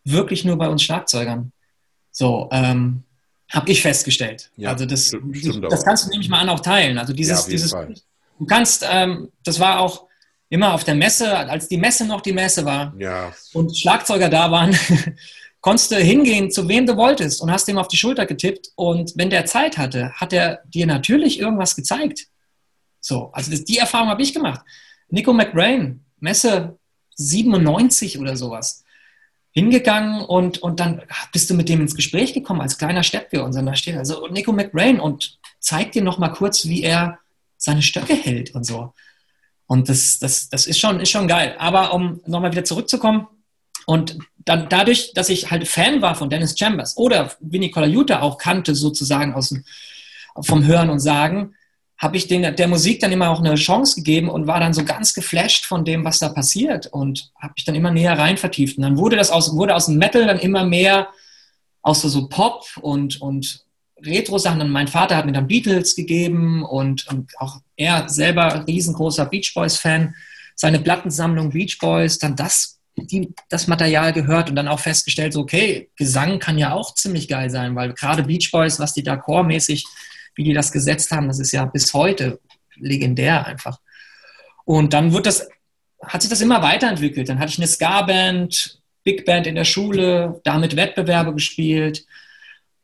wirklich 0.03 0.43
nur 0.43 0.57
bei 0.57 0.67
uns 0.67 0.83
Schlagzeugern. 0.83 1.51
So, 2.11 2.49
ähm, 2.51 3.03
habe 3.51 3.71
ich 3.71 3.81
festgestellt. 3.81 4.49
Ja, 4.55 4.71
also 4.71 4.85
das, 4.85 5.11
das 5.69 5.85
kannst 5.85 6.05
du 6.05 6.09
nämlich 6.09 6.29
mal 6.29 6.39
an 6.39 6.49
auch 6.49 6.61
teilen. 6.61 6.97
Also 6.97 7.13
dieses, 7.13 7.45
ja, 7.45 7.49
dieses 7.49 7.71
du 7.71 8.45
kannst, 8.45 8.85
ähm, 8.89 9.29
das 9.43 9.59
war 9.59 9.79
auch 9.79 10.07
immer 10.49 10.73
auf 10.73 10.83
der 10.83 10.95
Messe, 10.95 11.37
als 11.37 11.67
die 11.67 11.77
Messe 11.77 12.05
noch 12.05 12.21
die 12.21 12.33
Messe 12.33 12.65
war 12.65 12.93
ja. 12.97 13.31
und 13.53 13.77
Schlagzeuger 13.77 14.29
da 14.29 14.51
waren, 14.51 14.77
konntest 15.61 15.91
du 15.91 15.97
hingehen, 15.97 16.51
zu 16.51 16.67
wem 16.67 16.85
du 16.85 16.97
wolltest 16.97 17.41
und 17.41 17.51
hast 17.51 17.67
ihm 17.67 17.77
auf 17.77 17.87
die 17.87 17.97
Schulter 17.97 18.25
getippt 18.25 18.71
und 18.75 19.13
wenn 19.15 19.29
der 19.29 19.45
Zeit 19.45 19.77
hatte, 19.77 20.11
hat 20.13 20.33
er 20.33 20.61
dir 20.65 20.87
natürlich 20.87 21.39
irgendwas 21.39 21.75
gezeigt. 21.75 22.27
So, 22.99 23.31
also 23.33 23.51
das, 23.51 23.63
die 23.63 23.77
Erfahrung 23.77 24.09
habe 24.09 24.21
ich 24.21 24.33
gemacht. 24.33 24.61
Nico 25.09 25.33
McBrain, 25.33 26.03
Messe 26.19 26.77
97 27.15 28.19
oder 28.19 28.35
sowas 28.35 28.83
hingegangen 29.51 30.21
und, 30.21 30.59
und 30.59 30.79
dann 30.79 31.01
bist 31.33 31.49
du 31.49 31.53
mit 31.53 31.69
dem 31.69 31.81
ins 31.81 31.95
Gespräch 31.95 32.33
gekommen 32.33 32.61
als 32.61 32.77
kleiner 32.77 33.03
Steppke 33.03 33.43
da 33.65 33.75
steht 33.75 33.97
also 33.97 34.27
Nico 34.27 34.51
McBrain 34.51 34.99
und 34.99 35.37
zeigt 35.59 35.95
dir 35.95 36.01
noch 36.01 36.17
mal 36.17 36.29
kurz, 36.29 36.65
wie 36.65 36.83
er 36.83 37.19
seine 37.57 37.81
Stöcke 37.81 38.13
hält 38.13 38.55
und 38.55 38.65
so. 38.65 38.93
Und 39.67 39.87
das, 39.89 40.19
das, 40.19 40.49
das 40.49 40.67
ist, 40.67 40.79
schon, 40.79 40.99
ist 40.99 41.11
schon 41.11 41.27
geil. 41.27 41.55
Aber 41.59 41.93
um 41.93 42.21
nochmal 42.25 42.51
wieder 42.51 42.63
zurückzukommen, 42.63 43.27
und 43.85 44.17
dann 44.37 44.69
dadurch, 44.69 45.13
dass 45.13 45.29
ich 45.29 45.51
halt 45.51 45.67
Fan 45.67 46.01
war 46.01 46.15
von 46.15 46.29
Dennis 46.29 46.57
Chambers 46.57 46.97
oder 46.97 47.31
Vinny 47.39 47.71
Colaiuta 47.71 48.21
auch 48.21 48.37
kannte, 48.37 48.75
sozusagen 48.75 49.33
aus 49.33 49.49
dem, 49.49 49.63
vom 50.41 50.65
Hören 50.65 50.89
und 50.89 50.99
Sagen, 50.99 51.55
habe 52.01 52.17
ich 52.17 52.27
den, 52.27 52.55
der 52.55 52.67
Musik 52.67 52.99
dann 52.99 53.11
immer 53.11 53.29
auch 53.29 53.39
eine 53.39 53.53
Chance 53.53 53.95
gegeben 53.95 54.27
und 54.27 54.47
war 54.47 54.59
dann 54.59 54.73
so 54.73 54.83
ganz 54.83 55.13
geflasht 55.13 55.65
von 55.65 55.85
dem, 55.85 56.03
was 56.03 56.17
da 56.17 56.29
passiert 56.29 56.87
und 56.87 57.31
habe 57.39 57.53
mich 57.55 57.63
dann 57.63 57.75
immer 57.75 57.91
näher 57.91 58.17
rein 58.17 58.37
vertieft. 58.37 58.77
Und 58.77 58.83
dann 58.83 58.97
wurde 58.97 59.17
das 59.17 59.29
aus, 59.29 59.55
wurde 59.55 59.75
aus 59.75 59.85
dem 59.85 59.97
Metal 59.97 60.25
dann 60.25 60.39
immer 60.39 60.65
mehr 60.65 61.09
aus 61.83 62.01
so, 62.01 62.09
so 62.09 62.27
Pop 62.27 62.65
und, 62.81 63.21
und 63.21 63.65
Retro-Sachen. 64.03 64.61
Und 64.61 64.71
mein 64.71 64.87
Vater 64.87 65.15
hat 65.15 65.27
mir 65.27 65.31
dann 65.31 65.45
Beatles 65.45 65.95
gegeben 65.95 66.63
und, 66.63 67.07
und 67.07 67.29
auch 67.37 67.59
er 67.75 68.09
selber 68.09 68.65
riesengroßer 68.65 69.27
Beach 69.27 69.53
Boys-Fan. 69.53 70.15
Seine 70.55 70.79
Plattensammlung 70.79 71.51
Beach 71.51 71.77
Boys, 71.79 72.17
dann 72.17 72.35
das, 72.35 72.79
die, 72.95 73.31
das 73.49 73.67
Material 73.67 74.11
gehört 74.11 74.49
und 74.49 74.55
dann 74.55 74.67
auch 74.67 74.79
festgestellt, 74.79 75.33
so, 75.33 75.41
okay, 75.41 75.91
Gesang 75.97 76.39
kann 76.39 76.57
ja 76.57 76.73
auch 76.73 76.95
ziemlich 76.95 77.27
geil 77.27 77.51
sein, 77.51 77.75
weil 77.75 77.93
gerade 77.93 78.23
Beach 78.23 78.49
Boys, 78.51 78.79
was 78.79 78.95
die 78.95 79.03
da 79.03 79.17
chormäßig 79.17 79.85
wie 80.41 80.43
die 80.43 80.54
das 80.54 80.71
gesetzt 80.71 81.12
haben, 81.12 81.27
das 81.27 81.39
ist 81.39 81.51
ja 81.51 81.65
bis 81.65 81.93
heute 81.93 82.39
legendär 82.75 83.45
einfach. 83.45 83.80
Und 84.65 84.93
dann 84.93 85.13
wird 85.13 85.27
das, 85.27 85.47
hat 86.04 86.23
sich 86.23 86.32
das 86.32 86.41
immer 86.41 86.63
weiterentwickelt. 86.63 87.30
Dann 87.30 87.38
hatte 87.38 87.51
ich 87.51 87.60
eine 87.60 87.67
Ska-Band, 87.67 88.82
Big 89.04 89.23
Band 89.23 89.45
in 89.45 89.54
der 89.54 89.65
Schule, 89.65 90.41
damit 90.43 90.75
Wettbewerbe 90.75 91.34
gespielt. 91.34 92.06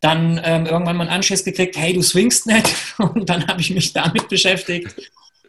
Dann 0.01 0.39
ähm, 0.43 0.67
irgendwann 0.67 0.97
mal 0.97 1.07
einen 1.07 1.15
Anschiss 1.15 1.43
gekriegt, 1.43 1.75
hey, 1.77 1.93
du 1.93 2.03
swingst 2.03 2.45
nicht. 2.45 2.75
Und 2.99 3.27
dann 3.27 3.47
habe 3.47 3.59
ich 3.59 3.71
mich 3.71 3.91
damit 3.91 4.29
beschäftigt. 4.29 4.93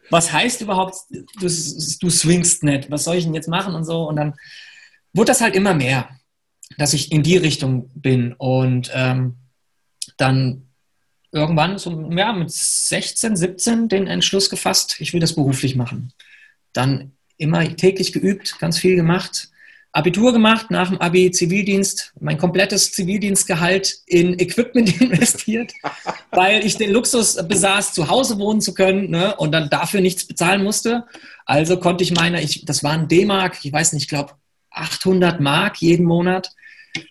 Was 0.09 0.33
heißt 0.33 0.62
überhaupt, 0.62 0.94
du, 1.11 1.25
du 1.40 2.11
swingst 2.11 2.62
nicht? 2.62 2.90
Was 2.90 3.05
soll 3.05 3.16
ich 3.16 3.25
denn 3.25 3.35
jetzt 3.35 3.49
machen 3.49 3.75
und 3.75 3.85
so? 3.85 4.09
Und 4.09 4.16
dann 4.16 4.35
wurde 5.12 5.27
das 5.27 5.42
halt 5.42 5.55
immer 5.55 5.75
mehr, 5.75 6.09
dass 6.79 6.94
ich 6.94 7.12
in 7.12 7.23
die 7.23 7.37
Richtung 7.37 7.90
bin. 7.94 8.33
Und 8.33 8.90
ähm, 8.94 9.37
dann 10.16 10.67
irgendwann 11.33 11.79
so 11.79 12.11
ja, 12.11 12.33
mit 12.33 12.51
16, 12.51 13.37
17 13.37 13.88
den 13.88 14.07
Entschluss 14.07 14.51
gefasst, 14.51 14.97
ich 15.01 15.12
will 15.12 15.21
das 15.21 15.35
beruflich 15.35 15.77
machen. 15.77 16.12
Dann 16.73 17.12
immer 17.37 17.64
täglich 17.77 18.12
geübt, 18.12 18.59
ganz 18.59 18.79
viel 18.79 18.97
gemacht. 18.97 19.49
Abitur 19.93 20.33
gemacht, 20.33 20.71
nach 20.71 20.91
dem 20.91 21.01
Abi 21.01 21.31
Zivildienst, 21.31 22.12
mein 22.21 22.37
komplettes 22.37 22.93
Zivildienstgehalt 22.93 24.03
in 24.07 24.38
Equipment 24.38 25.01
investiert, 25.01 25.73
weil 26.31 26.64
ich 26.64 26.77
den 26.77 26.91
Luxus 26.91 27.37
besaß, 27.49 27.95
zu 27.95 28.09
Hause 28.09 28.38
wohnen 28.38 28.61
zu 28.61 28.75
können 28.75 29.11
ne, 29.11 29.35
und 29.37 29.53
dann 29.53 29.71
dafür 29.71 30.01
nichts 30.01 30.27
bezahlen 30.27 30.62
musste. 30.62 31.07
Also 31.47 31.79
konnte 31.79 32.05
ich 32.05 32.12
meine, 32.12 32.43
ich, 32.43 32.64
das 32.67 32.85
waren 32.85 33.09
D-Mark, 33.09 33.64
ich 33.64 33.73
weiß 33.73 33.95
nicht, 33.95 34.05
ich 34.05 34.09
glaube 34.09 34.35
800 34.71 35.41
Mark 35.41 35.79
jeden 35.79 36.05
Monat, 36.05 36.51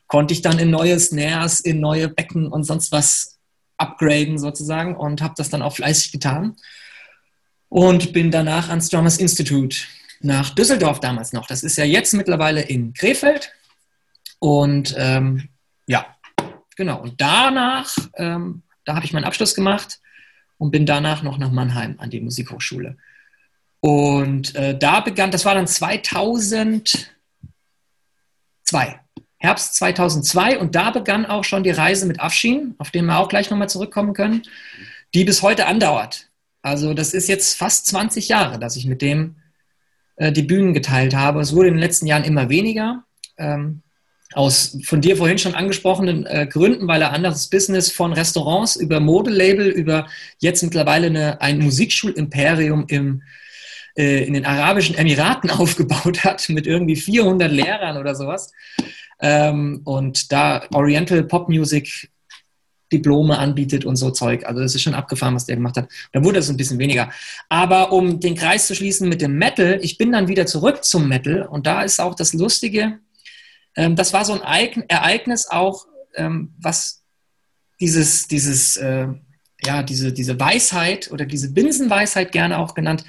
konnte 0.05 0.33
ich 0.33 0.41
dann 0.41 0.59
in 0.59 0.69
neue 0.69 0.99
Snares, 0.99 1.59
in 1.59 1.79
neue 1.79 2.09
Becken 2.09 2.47
und 2.47 2.63
sonst 2.63 2.91
was 2.91 3.36
upgraden 3.77 4.37
sozusagen 4.39 4.95
und 4.95 5.21
habe 5.21 5.33
das 5.37 5.49
dann 5.49 5.61
auch 5.61 5.75
fleißig 5.75 6.11
getan 6.11 6.55
und 7.69 8.13
bin 8.13 8.31
danach 8.31 8.69
ans 8.69 8.89
Drummers 8.89 9.17
Institute 9.17 9.77
nach 10.19 10.49
Düsseldorf 10.51 10.99
damals 10.99 11.33
noch. 11.33 11.47
Das 11.47 11.63
ist 11.63 11.77
ja 11.77 11.85
jetzt 11.85 12.13
mittlerweile 12.13 12.61
in 12.61 12.93
Krefeld 12.93 13.51
und 14.39 14.95
ähm, 14.97 15.49
ja, 15.87 16.17
genau. 16.75 17.01
Und 17.01 17.19
danach, 17.21 17.95
ähm, 18.15 18.63
da 18.85 18.95
habe 18.95 19.05
ich 19.05 19.13
meinen 19.13 19.25
Abschluss 19.25 19.55
gemacht 19.55 19.99
und 20.57 20.71
bin 20.71 20.85
danach 20.85 21.23
noch 21.23 21.37
nach 21.37 21.51
Mannheim 21.51 21.95
an 21.99 22.09
die 22.09 22.21
Musikhochschule. 22.21 22.97
Und 23.79 24.55
äh, 24.55 24.77
da 24.77 25.01
begann, 25.01 25.31
das 25.31 25.45
war 25.45 25.55
dann 25.55 25.67
2002. 25.67 27.07
Herbst 29.37 29.75
2002 29.75 30.57
und 30.57 30.75
da 30.75 30.91
begann 30.91 31.25
auch 31.25 31.43
schon 31.43 31.63
die 31.63 31.71
Reise 31.71 32.05
mit 32.05 32.19
Afshin, 32.19 32.75
auf 32.79 32.91
den 32.91 33.05
wir 33.05 33.19
auch 33.19 33.29
gleich 33.29 33.49
nochmal 33.49 33.69
zurückkommen 33.69 34.13
können, 34.13 34.41
die 35.13 35.23
bis 35.23 35.41
heute 35.41 35.67
andauert. 35.67 36.29
Also 36.61 36.93
das 36.93 37.13
ist 37.13 37.29
jetzt 37.29 37.57
fast 37.57 37.85
20 37.87 38.27
Jahre, 38.27 38.59
dass 38.59 38.75
ich 38.75 38.85
mit 38.85 39.01
dem 39.01 39.35
äh, 40.15 40.31
die 40.31 40.41
Bühnen 40.41 40.73
geteilt 40.73 41.15
habe. 41.15 41.39
Es 41.39 41.55
wurde 41.55 41.69
in 41.69 41.75
den 41.75 41.81
letzten 41.81 42.07
Jahren 42.07 42.23
immer 42.23 42.49
weniger. 42.49 43.03
Ähm, 43.37 43.83
aus 44.33 44.77
von 44.83 44.99
dir 44.99 45.15
vorhin 45.15 45.37
schon 45.37 45.55
angesprochenen 45.55 46.25
äh, 46.25 46.47
Gründen, 46.47 46.87
weil 46.87 47.01
er 47.01 47.13
anderes 47.13 47.49
Business 47.49 47.91
von 47.91 48.11
Restaurants 48.11 48.75
über 48.75 48.99
Modelabel, 48.99 49.69
über 49.69 50.07
jetzt 50.39 50.63
mittlerweile 50.63 51.07
eine, 51.07 51.41
ein 51.41 51.59
Musikschulimperium 51.59 52.85
im, 52.89 53.23
äh, 53.95 54.25
in 54.25 54.33
den 54.33 54.45
Arabischen 54.45 54.97
Emiraten 54.97 55.49
aufgebaut 55.49 56.23
hat 56.23 56.49
mit 56.49 56.67
irgendwie 56.67 56.97
400 56.97 57.51
Lehrern 57.51 57.97
oder 57.97 58.15
sowas. 58.15 58.51
Ähm, 59.19 59.81
und 59.83 60.31
da 60.31 60.63
Oriental 60.73 61.23
Pop 61.23 61.49
Music 61.49 62.09
Diplome 62.91 63.37
anbietet 63.37 63.85
und 63.85 63.97
so 63.97 64.11
Zeug. 64.11 64.45
Also 64.45 64.61
das 64.61 64.75
ist 64.75 64.81
schon 64.81 64.93
abgefahren, 64.93 65.35
was 65.35 65.45
der 65.45 65.57
gemacht 65.57 65.77
hat. 65.77 65.89
Da 66.13 66.23
wurde 66.23 66.39
es 66.39 66.49
ein 66.49 66.57
bisschen 66.57 66.79
weniger. 66.79 67.11
Aber 67.49 67.91
um 67.91 68.19
den 68.19 68.35
Kreis 68.35 68.67
zu 68.67 68.75
schließen 68.75 69.09
mit 69.09 69.21
dem 69.21 69.37
Metal, 69.37 69.79
ich 69.81 69.97
bin 69.97 70.11
dann 70.11 70.27
wieder 70.27 70.45
zurück 70.45 70.83
zum 70.83 71.07
Metal 71.07 71.43
und 71.43 71.67
da 71.67 71.81
ist 71.81 71.99
auch 71.99 72.15
das 72.15 72.33
Lustige, 72.33 72.99
ähm, 73.75 73.95
das 73.95 74.13
war 74.13 74.25
so 74.25 74.39
ein 74.41 74.83
Ereignis 74.87 75.47
auch, 75.49 75.85
ähm, 76.15 76.53
was 76.59 77.03
dieses, 77.79 78.27
dieses, 78.27 78.77
äh, 78.77 79.07
ja, 79.65 79.83
diese, 79.83 80.13
diese 80.13 80.39
Weisheit 80.39 81.11
oder 81.11 81.25
diese 81.25 81.51
Binsenweisheit 81.51 82.31
gerne 82.31 82.57
auch 82.57 82.73
genannt, 82.73 83.03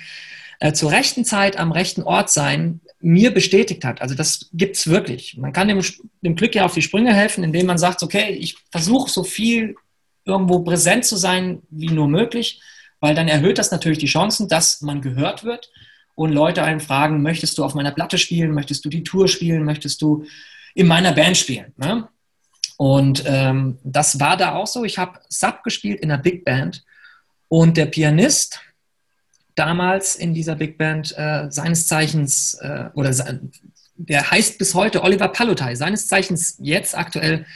äh, 0.61 0.73
zur 0.73 0.90
rechten 0.90 1.25
Zeit 1.25 1.57
am 1.57 1.73
rechten 1.73 2.03
Ort 2.03 2.31
sein, 2.31 2.81
mir 3.00 3.32
bestätigt 3.32 3.84
hat. 3.84 4.02
Also 4.02 4.14
das 4.14 4.48
gibt 4.52 4.76
es 4.76 4.88
wirklich. 4.88 5.37
Man 5.37 5.52
kann 5.52 5.68
dem, 5.68 5.80
dem 6.22 6.34
Glück 6.34 6.54
ja 6.54 6.64
auf 6.64 6.74
die 6.74 6.82
Sprünge 6.82 7.14
helfen, 7.14 7.44
indem 7.44 7.66
man 7.66 7.78
sagt, 7.78 8.02
okay, 8.02 8.30
ich 8.30 8.56
versuche 8.70 9.11
so 9.11 9.22
viel 9.22 9.76
irgendwo 10.24 10.61
präsent 10.61 11.04
zu 11.04 11.16
sein 11.16 11.62
wie 11.70 11.88
nur 11.88 12.08
möglich, 12.08 12.61
weil 13.00 13.14
dann 13.14 13.28
erhöht 13.28 13.58
das 13.58 13.70
natürlich 13.70 13.98
die 13.98 14.06
Chancen, 14.06 14.48
dass 14.48 14.82
man 14.82 15.00
gehört 15.00 15.44
wird 15.44 15.70
und 16.14 16.32
Leute 16.32 16.64
einen 16.64 16.80
fragen, 16.80 17.22
möchtest 17.22 17.56
du 17.58 17.64
auf 17.64 17.74
meiner 17.74 17.92
Platte 17.92 18.18
spielen, 18.18 18.52
möchtest 18.52 18.84
du 18.84 18.88
die 18.88 19.04
Tour 19.04 19.28
spielen, 19.28 19.64
möchtest 19.64 20.02
du 20.02 20.24
in 20.74 20.88
meiner 20.88 21.12
Band 21.12 21.37
spielen. 21.37 21.72
Ne? 21.76 22.08
Und 22.76 23.22
ähm, 23.26 23.78
das 23.84 24.18
war 24.18 24.37
da 24.37 24.54
auch 24.54 24.66
so. 24.66 24.84
Ich 24.84 24.98
habe 24.98 25.20
Sub 25.28 25.62
gespielt 25.62 26.00
in 26.00 26.11
einer 26.11 26.22
Big 26.22 26.44
Band 26.44 26.84
und 27.48 27.76
der 27.76 27.87
Pianist, 27.87 28.61
damals 29.59 30.16
in 30.16 30.35
dieser 30.35 30.55
Big 30.55 30.79
Band 30.79 31.14
äh, 31.16 31.51
seines 31.51 31.87
Zeichens, 31.87 32.55
äh, 32.55 32.90
oder 32.94 33.14
der 33.97 34.31
heißt 34.31 34.59
bis 34.59 34.75
heute 34.75 35.03
Oliver 35.03 35.29
Palutay, 35.29 35.75
seines 35.75 36.07
Zeichens 36.07 36.57
jetzt 36.61 36.97
aktuell 36.97 37.47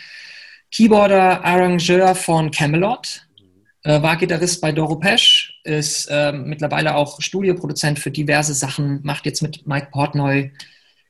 Keyboarder, 0.73 1.45
Arrangeur 1.45 2.15
von 2.15 2.51
Camelot, 2.51 3.27
äh, 3.85 4.03
war 4.03 4.17
Gitarrist 4.17 4.61
bei 4.61 4.73
Doro 4.73 4.97
Pesch, 4.97 5.61
ist 5.65 6.09
ähm, 6.11 6.45
mittlerweile 6.45 6.95
auch 6.95 7.21
Studioproduzent 7.21 7.99
für 7.99 8.11
diverse 8.11 8.55
Sachen, 8.55 9.01
macht 9.03 9.27
jetzt 9.27 9.43
mit 9.43 9.67
Mike 9.67 9.89
Portnoy 9.93 10.53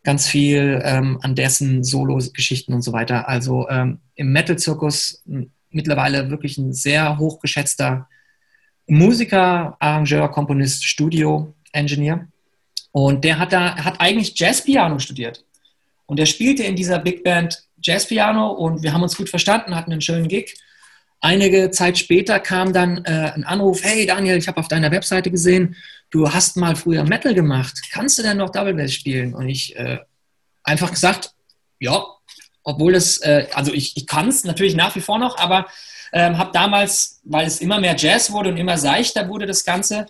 ganz 0.03 0.27
viel 0.27 0.83
ähm, 0.85 1.19
an 1.23 1.35
dessen 1.35 1.85
Solo-Geschichten 1.85 2.75
und 2.75 2.83
so 2.83 2.93
weiter. 2.93 3.29
Also 3.29 3.69
ähm, 3.69 4.01
im 4.15 4.33
Metal-Zirkus 4.33 5.23
mittlerweile 5.71 6.31
wirklich 6.31 6.59
ein 6.59 6.73
sehr 6.73 7.19
hochgeschätzter 7.19 8.09
Musiker, 8.87 9.77
Arrangeur, 9.79 10.29
Komponist, 10.31 10.85
Studio-Engineer. 10.85 12.29
Und 12.93 13.25
der 13.25 13.39
hat 13.39 13.53
da, 13.53 13.77
hat 13.77 14.01
eigentlich 14.01 14.39
Jazzpiano 14.39 14.99
studiert. 14.99 15.45
Und 16.07 16.21
er 16.21 16.27
spielte 16.27 16.63
in 16.65 16.77
dieser 16.77 16.99
Big 16.99 17.25
Band 17.25 17.65
Jazzpiano 17.83 18.51
und 18.51 18.83
wir 18.83 18.93
haben 18.93 19.03
uns 19.03 19.17
gut 19.17 19.29
verstanden, 19.29 19.75
hatten 19.75 19.93
einen 19.93 20.01
schönen 20.01 20.29
Gig. 20.29 20.55
Einige 21.21 21.71
Zeit 21.71 21.99
später 21.99 22.41
kam 22.41 22.73
dann 22.73 23.05
äh, 23.05 23.33
ein 23.35 23.45
Anruf, 23.45 23.83
hey 23.83 24.07
Daniel, 24.07 24.37
ich 24.37 24.49
habe 24.49 24.59
auf 24.59 24.69
deiner 24.69 24.91
Webseite 24.91 25.31
gesehen, 25.31 25.77
du 26.11 26.33
hast 26.33 26.57
mal 26.57 26.77
früher 26.77 27.05
Metal 27.05 27.33
gemacht. 27.33 27.81
Kannst 27.93 28.19
du 28.19 28.23
denn 28.23 28.39
noch 28.39 28.51
Double 28.51 28.75
Bass 28.75 28.93
spielen? 28.93 29.35
Und 29.35 29.49
ich 29.49 29.77
äh, 29.77 29.99
einfach 30.65 30.91
gesagt, 30.91 31.33
ja, 31.79 32.05
obwohl 32.65 32.93
das, 32.93 33.19
äh, 33.19 33.47
also 33.55 33.73
ich, 33.73 33.97
ich 33.97 34.07
kann 34.07 34.29
es 34.29 34.45
natürlich 34.45 34.75
nach 34.75 34.95
wie 34.95 35.01
vor 35.01 35.19
noch, 35.19 35.39
aber 35.39 35.67
ähm, 36.13 36.39
habe 36.39 36.51
damals, 36.53 37.21
weil 37.25 37.47
es 37.47 37.61
immer 37.61 37.81
mehr 37.81 37.97
Jazz 37.97 38.31
wurde 38.31 38.51
und 38.51 38.57
immer 38.59 38.79
seichter 38.79 39.29
wurde 39.29 39.47
das 39.47 39.65
Ganze, 39.65 40.07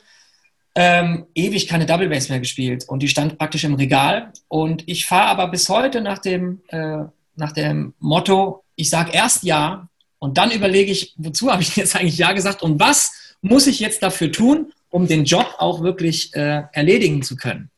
ähm, 0.75 1.27
ewig 1.35 1.69
keine 1.69 1.87
Double 1.87 2.09
Bass 2.09 2.29
mehr 2.29 2.41
gespielt 2.41 2.89
und 2.89 3.03
die 3.03 3.09
stand 3.09 3.39
praktisch 3.39 3.65
im 3.65 3.75
Regal. 3.75 4.33
Und 4.49 4.89
ich 4.89 5.07
fahre 5.07 5.29
aber 5.29 5.49
bis 5.49 5.69
heute 5.69 6.01
nach 6.01 6.19
dem, 6.19 6.63
äh, 6.69 7.05
nach 7.37 7.53
dem 7.53 7.95
Motto, 7.99 8.65
ich 8.75 8.91
sage 8.91 9.13
erst 9.13 9.43
ja 9.45 9.89
und 10.19 10.39
dann 10.39 10.51
überlege 10.51 10.91
ich, 10.91 11.15
wozu 11.19 11.53
habe 11.53 11.63
ich 11.63 11.77
jetzt 11.77 11.95
eigentlich 11.97 12.19
ja 12.19 12.33
gesagt 12.33 12.63
und 12.63 12.81
was 12.81 13.37
muss 13.43 13.67
ich 13.67 13.81
jetzt 13.81 14.03
dafür 14.03 14.33
tun, 14.33 14.73
um 14.89 15.07
den 15.07 15.25
Job 15.25 15.57
auch 15.59 15.83
wirklich 15.83 16.35
äh, 16.35 16.63
erledigen 16.73 17.23
zu 17.23 17.37
können. 17.37 17.71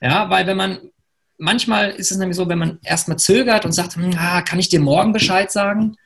Ja, 0.00 0.28
weil 0.28 0.46
wenn 0.46 0.56
man, 0.56 0.78
manchmal 1.38 1.90
ist 1.90 2.10
es 2.10 2.18
nämlich 2.18 2.36
so, 2.36 2.48
wenn 2.48 2.58
man 2.58 2.78
erstmal 2.82 3.18
zögert 3.18 3.64
und 3.64 3.72
sagt, 3.72 3.96
hm, 3.96 4.14
ah, 4.18 4.42
kann 4.42 4.58
ich 4.58 4.68
dir 4.68 4.80
morgen 4.80 5.12
Bescheid 5.12 5.50
sagen? 5.50 5.96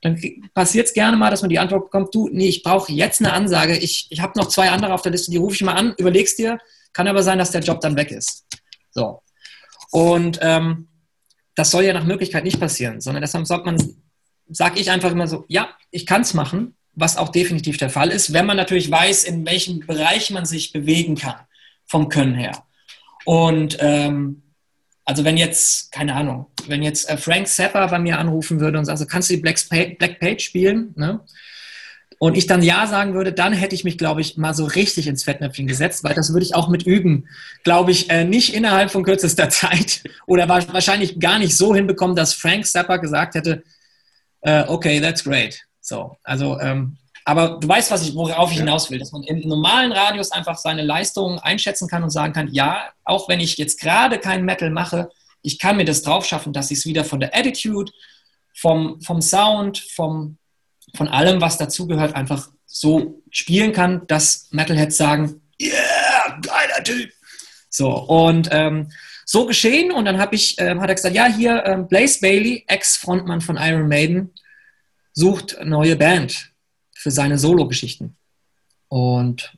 Dann 0.00 0.20
passiert 0.54 0.86
es 0.86 0.94
gerne 0.94 1.16
mal, 1.16 1.30
dass 1.30 1.42
man 1.42 1.48
die 1.48 1.58
Antwort 1.58 1.84
bekommt, 1.84 2.14
du, 2.14 2.28
nee, 2.30 2.48
ich 2.48 2.62
brauche 2.62 2.92
jetzt 2.92 3.20
eine 3.20 3.32
Ansage, 3.32 3.76
ich, 3.76 4.06
ich 4.10 4.20
habe 4.20 4.38
noch 4.38 4.48
zwei 4.48 4.70
andere 4.70 4.94
auf 4.94 5.02
der 5.02 5.12
Liste, 5.12 5.30
die 5.30 5.38
rufe 5.38 5.54
ich 5.54 5.62
mal 5.62 5.74
an, 5.74 5.94
überlegst 5.98 6.38
dir, 6.38 6.58
kann 6.92 7.08
aber 7.08 7.22
sein, 7.22 7.38
dass 7.38 7.50
der 7.50 7.62
Job 7.62 7.80
dann 7.80 7.96
weg 7.96 8.10
ist. 8.10 8.46
So. 8.90 9.22
Und 9.90 10.38
ähm, 10.42 10.88
das 11.54 11.70
soll 11.70 11.84
ja 11.84 11.92
nach 11.92 12.04
Möglichkeit 12.04 12.44
nicht 12.44 12.60
passieren, 12.60 13.00
sondern 13.00 13.22
deshalb 13.22 13.46
sagt 13.46 13.66
man, 13.66 13.76
sage 14.48 14.78
ich 14.78 14.90
einfach 14.90 15.10
immer 15.10 15.26
so, 15.26 15.44
ja, 15.48 15.70
ich 15.90 16.06
kann 16.06 16.22
es 16.22 16.34
machen, 16.34 16.76
was 16.94 17.16
auch 17.16 17.28
definitiv 17.30 17.76
der 17.76 17.90
Fall 17.90 18.10
ist, 18.10 18.32
wenn 18.32 18.46
man 18.46 18.56
natürlich 18.56 18.90
weiß, 18.90 19.24
in 19.24 19.46
welchem 19.46 19.80
Bereich 19.80 20.30
man 20.30 20.46
sich 20.46 20.72
bewegen 20.72 21.16
kann, 21.16 21.36
vom 21.86 22.08
Können 22.08 22.34
her. 22.34 22.64
Und 23.24 23.76
ähm, 23.80 24.42
also 25.08 25.24
wenn 25.24 25.38
jetzt, 25.38 25.90
keine 25.90 26.14
Ahnung, 26.14 26.48
wenn 26.66 26.82
jetzt 26.82 27.08
äh, 27.08 27.16
Frank 27.16 27.48
Zappa 27.48 27.86
bei 27.86 27.98
mir 27.98 28.18
anrufen 28.18 28.60
würde 28.60 28.78
und 28.78 28.84
sagt, 28.84 29.00
also 29.00 29.06
kannst 29.06 29.30
du 29.30 29.34
die 29.36 29.40
Black, 29.40 29.58
Black 29.70 30.20
Page 30.20 30.44
spielen? 30.44 30.92
Ne? 30.96 31.20
Und 32.18 32.36
ich 32.36 32.46
dann 32.46 32.62
Ja 32.62 32.86
sagen 32.86 33.14
würde, 33.14 33.32
dann 33.32 33.54
hätte 33.54 33.74
ich 33.74 33.84
mich, 33.84 33.96
glaube 33.96 34.20
ich, 34.20 34.36
mal 34.36 34.52
so 34.52 34.66
richtig 34.66 35.06
ins 35.06 35.24
Fettnäpfchen 35.24 35.66
gesetzt, 35.66 36.04
weil 36.04 36.14
das 36.14 36.34
würde 36.34 36.44
ich 36.44 36.54
auch 36.54 36.68
mit 36.68 36.82
üben, 36.82 37.26
glaube 37.64 37.90
ich, 37.90 38.10
äh, 38.10 38.24
nicht 38.24 38.52
innerhalb 38.52 38.90
von 38.90 39.02
kürzester 39.02 39.48
Zeit 39.48 40.02
oder 40.26 40.46
wahrscheinlich 40.46 41.18
gar 41.18 41.38
nicht 41.38 41.56
so 41.56 41.74
hinbekommen, 41.74 42.14
dass 42.14 42.34
Frank 42.34 42.66
Zappa 42.66 42.98
gesagt 42.98 43.34
hätte, 43.34 43.62
äh, 44.42 44.64
okay, 44.66 45.00
that's 45.00 45.24
great. 45.24 45.58
So, 45.80 46.18
also 46.22 46.60
ähm, 46.60 46.98
aber 47.28 47.58
du 47.60 47.68
weißt, 47.68 47.90
was 47.90 48.08
ich, 48.08 48.14
worauf 48.14 48.50
ich 48.50 48.56
hinaus 48.56 48.90
will, 48.90 48.98
dass 48.98 49.12
man 49.12 49.22
im 49.22 49.46
normalen 49.46 49.92
Radius 49.92 50.32
einfach 50.32 50.56
seine 50.56 50.80
Leistungen 50.80 51.38
einschätzen 51.38 51.86
kann 51.86 52.02
und 52.02 52.08
sagen 52.08 52.32
kann, 52.32 52.48
ja, 52.54 52.88
auch 53.04 53.28
wenn 53.28 53.38
ich 53.38 53.58
jetzt 53.58 53.78
gerade 53.78 54.18
kein 54.18 54.46
Metal 54.46 54.70
mache, 54.70 55.10
ich 55.42 55.58
kann 55.58 55.76
mir 55.76 55.84
das 55.84 56.00
drauf 56.00 56.24
schaffen, 56.24 56.54
dass 56.54 56.70
ich 56.70 56.78
es 56.78 56.86
wieder 56.86 57.04
von 57.04 57.20
der 57.20 57.36
Attitude, 57.36 57.92
vom, 58.54 58.98
vom 59.02 59.20
Sound, 59.20 59.76
vom, 59.76 60.38
von 60.96 61.06
allem, 61.06 61.42
was 61.42 61.58
dazugehört, 61.58 62.14
einfach 62.14 62.48
so 62.64 63.22
spielen 63.30 63.74
kann, 63.74 64.06
dass 64.06 64.48
Metalheads 64.52 64.96
sagen, 64.96 65.42
yeah, 65.60 66.40
geiler 66.40 66.82
Typ. 66.82 67.12
So, 67.68 67.90
und 67.90 68.48
ähm, 68.52 68.90
so 69.26 69.44
geschehen. 69.44 69.92
Und 69.92 70.06
dann 70.06 70.26
ich, 70.30 70.54
ähm, 70.56 70.80
hat 70.80 70.88
er 70.88 70.94
gesagt, 70.94 71.14
ja, 71.14 71.26
hier, 71.26 71.62
ähm, 71.66 71.88
Blaze 71.88 72.20
Bailey, 72.20 72.64
Ex-Frontmann 72.68 73.42
von 73.42 73.58
Iron 73.58 73.86
Maiden, 73.86 74.32
sucht 75.12 75.58
eine 75.58 75.68
neue 75.68 75.94
Band 75.94 76.52
für 77.08 77.12
seine 77.12 77.38
Solo-Geschichten. 77.38 78.16
Und 78.88 79.54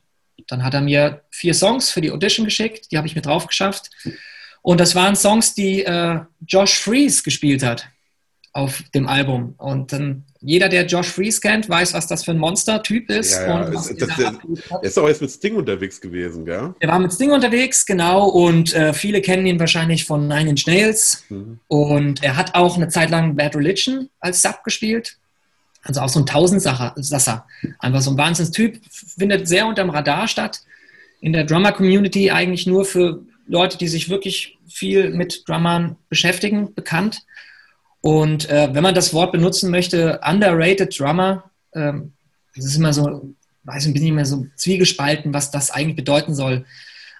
dann 0.47 0.63
hat 0.63 0.73
er 0.73 0.81
mir 0.81 1.21
vier 1.29 1.53
Songs 1.53 1.91
für 1.91 1.99
die 1.99 2.11
Audition 2.11 2.45
geschickt, 2.45 2.91
die 2.91 2.97
habe 2.97 3.07
ich 3.07 3.15
mir 3.15 3.21
drauf 3.21 3.45
geschafft. 3.45 3.89
Und 4.61 4.79
das 4.79 4.95
waren 4.95 5.15
Songs, 5.15 5.53
die 5.53 5.83
äh, 5.83 6.19
Josh 6.47 6.79
Fries 6.79 7.23
gespielt 7.23 7.61
hat 7.63 7.89
auf 8.53 8.83
dem 8.93 9.07
Album. 9.07 9.55
Und 9.57 9.91
dann 9.91 10.23
jeder, 10.39 10.69
der 10.69 10.85
Josh 10.85 11.07
Fries 11.07 11.41
kennt, 11.41 11.67
weiß, 11.67 11.93
was 11.93 12.07
das 12.07 12.23
für 12.23 12.31
ein 12.31 12.37
Monster-Typ 12.37 13.09
ist. 13.09 13.33
Ja, 13.33 13.63
ja. 13.63 13.69
Das, 13.69 13.93
das, 13.95 14.15
der 14.15 14.33
ist 14.81 14.97
auch 14.97 15.07
jetzt 15.07 15.21
mit 15.21 15.31
Sting 15.31 15.55
unterwegs 15.55 15.99
gewesen, 15.99 16.45
gell? 16.45 16.73
Er 16.79 16.89
war 16.89 16.99
mit 16.99 17.13
Sting 17.13 17.31
unterwegs, 17.31 17.85
genau. 17.85 18.27
Und 18.27 18.73
äh, 18.73 18.93
viele 18.93 19.21
kennen 19.21 19.45
ihn 19.45 19.59
wahrscheinlich 19.59 20.05
von 20.05 20.27
Nine 20.27 20.51
Inch 20.51 20.67
Nails. 20.67 21.25
Mhm. 21.29 21.59
Und 21.67 22.23
er 22.23 22.37
hat 22.37 22.55
auch 22.55 22.77
eine 22.77 22.87
Zeit 22.87 23.09
lang 23.09 23.35
Bad 23.35 23.55
Religion 23.55 24.09
als 24.19 24.41
Sub 24.41 24.63
gespielt. 24.63 25.17
Also 25.83 26.01
auch 26.01 26.09
so 26.09 26.19
ein 26.19 26.25
Tausendsasser. 26.25 27.45
Einfach 27.79 28.01
so 28.01 28.11
ein 28.11 28.17
Wahnsinnstyp. 28.17 28.81
Findet 28.89 29.47
sehr 29.47 29.65
unterm 29.65 29.89
Radar 29.89 30.27
statt. 30.27 30.61
In 31.19 31.33
der 31.33 31.43
Drummer-Community 31.43 32.31
eigentlich 32.31 32.67
nur 32.67 32.85
für 32.85 33.21
Leute, 33.47 33.77
die 33.77 33.87
sich 33.87 34.09
wirklich 34.09 34.57
viel 34.67 35.11
mit 35.11 35.47
Drummern 35.47 35.97
beschäftigen, 36.09 36.73
bekannt. 36.73 37.23
Und 38.01 38.49
äh, 38.49 38.69
wenn 38.73 38.83
man 38.83 38.95
das 38.95 39.13
Wort 39.13 39.31
benutzen 39.31 39.69
möchte, 39.69 40.19
underrated 40.25 40.97
Drummer, 40.99 41.51
ähm, 41.73 42.13
das 42.55 42.65
ist 42.65 42.77
immer 42.77 42.93
so, 42.93 43.33
weiß 43.63 43.85
ich, 43.85 43.93
bin 43.93 44.03
nicht 44.03 44.13
mehr 44.13 44.25
so 44.25 44.47
zwiegespalten, 44.55 45.33
was 45.33 45.51
das 45.51 45.71
eigentlich 45.71 45.95
bedeuten 45.95 46.33
soll. 46.33 46.65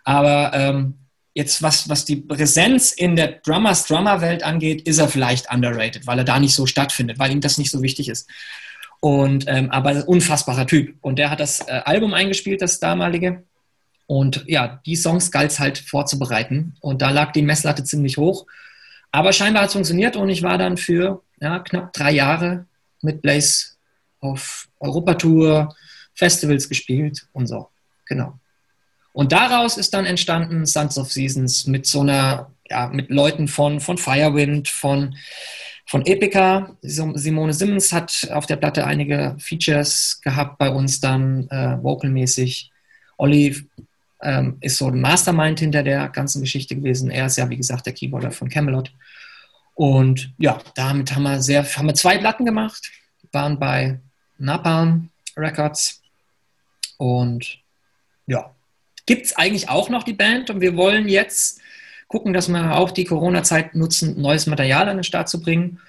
Aber 0.04 0.52
ähm, 0.54 0.95
jetzt, 1.34 1.62
was, 1.62 1.89
was 1.89 2.06
die 2.06 2.17
Präsenz 2.17 2.91
in 2.91 3.15
der 3.15 3.39
Drummers-Drummer-Welt 3.44 4.44
angeht, 4.44 4.82
ist 4.88 4.98
er 4.98 5.08
vielleicht 5.08 5.52
underrated, 5.52 6.08
weil 6.08 6.20
er 6.20 6.26
da 6.26 6.39
nicht 6.39 6.56
so 6.56 6.65
stattfindet, 6.65 7.20
weil 7.20 7.32
ihm 7.32 7.41
das 7.41 7.58
nicht 7.58 7.72
so 7.72 7.82
wichtig 7.82 8.10
ist. 8.10 8.30
Und, 9.00 9.46
ähm, 9.48 9.72
aber 9.72 10.08
unfassbarer 10.08 10.67
Typ. 10.67 10.96
Und 11.02 11.17
der 11.17 11.32
hat 11.32 11.39
das 11.39 11.62
äh, 11.62 11.82
Album 11.86 12.13
eingespielt, 12.13 12.62
das 12.62 12.80
damalige. 12.80 13.44
Und 14.06 14.44
ja, 14.48 14.82
die 14.86 14.96
Songs 14.96 15.32
galt 15.32 15.52
es 15.52 15.60
halt 15.60 15.78
vorzubereiten. 15.80 16.76
Und 16.82 17.02
da 17.02 17.10
lag 17.10 17.32
die 17.32 17.41
Messlatte 17.41 17.84
ziemlich 17.84 18.17
hoch. 18.17 18.46
Aber 19.12 19.34
scheinbar 19.34 19.63
hat 19.63 19.70
es 19.70 19.74
funktioniert 19.74 20.15
und 20.15 20.30
ich 20.30 20.44
war 20.44 20.58
dann 20.58 20.78
für 20.78 21.22
ja, 21.39 21.60
knapp 21.60 21.94
drei 21.94 22.12
Jahre 22.12 22.65
mit 23.02 23.22
Blaze 23.22 23.72
auf 24.20 24.67
Europatour, 24.80 25.76
Festivals 26.13 26.70
gespielt 26.70 27.28
und 27.34 27.48
so. 27.48 27.70
Genau. 28.06 28.39
Und 29.13 29.32
daraus 29.32 29.78
ist 29.78 29.93
dann 29.93 30.06
entstanden 30.06 30.65
Sons 30.65 30.97
of 30.97 31.12
Seasons 31.12 31.67
mit 31.67 31.86
so 31.86 32.02
einer, 32.02 32.52
ja, 32.69 32.88
mit 32.88 33.10
Leuten 33.10 33.47
von, 33.47 33.80
von 33.80 33.97
Firewind, 33.97 34.69
von, 34.69 35.15
von 35.86 36.06
Epica. 36.06 36.76
Simone 36.82 37.54
Simmons 37.54 37.91
hat 37.91 38.30
auf 38.32 38.45
der 38.45 38.56
Platte 38.56 38.86
einige 38.86 39.36
Features 39.39 40.21
gehabt 40.24 40.58
bei 40.58 40.69
uns 40.69 41.02
dann 41.02 41.47
äh, 41.50 41.78
vocalmäßig. 41.82 42.71
Olli 43.17 43.67
ähm, 44.21 44.58
ist 44.62 44.78
so 44.78 44.88
ein 44.88 45.02
Mastermind 45.02 45.60
hinter 45.60 45.84
der 45.84 46.08
ganzen 46.10 46.41
Geschichte 46.41 46.76
gewesen. 46.76 47.12
Er 47.12 47.26
ist 47.26 47.38
ja, 47.38 47.50
wie 47.50 47.58
gesagt, 47.58 47.86
der 47.86 47.93
Keyboarder 47.93 48.32
von 48.32 48.50
Camelot. 48.50 48.93
Und 49.74 50.34
ja, 50.38 50.62
damit 50.76 51.13
haben 51.13 51.24
wir, 51.24 51.41
sehr, 51.41 51.63
haben 51.63 51.88
wir 51.88 51.95
zwei 51.95 52.17
Platten 52.17 52.45
gemacht, 52.45 52.91
waren 53.32 53.60
bei 53.60 54.00
Napalm 54.38 55.10
Records. 55.36 56.02
Und 56.97 57.60
ja, 58.28 58.54
gibt 59.12 59.26
es 59.26 59.36
eigentlich 59.36 59.67
auch 59.67 59.89
noch 59.89 60.04
die 60.04 60.13
Band 60.13 60.50
und 60.50 60.62
wir 60.62 60.78
wollen 60.78 61.10
jetzt 61.10 61.60
gucken, 62.08 62.32
dass 62.32 62.47
wir 62.47 62.78
auch 62.78 62.91
die 62.91 63.04
Corona-Zeit 63.04 63.76
nutzen, 63.76 64.21
neues 64.21 64.47
Material 64.47 64.88
an 64.88 64.95
den 64.95 65.04
Start 65.04 65.28
zu 65.28 65.41
bringen. 65.41 65.82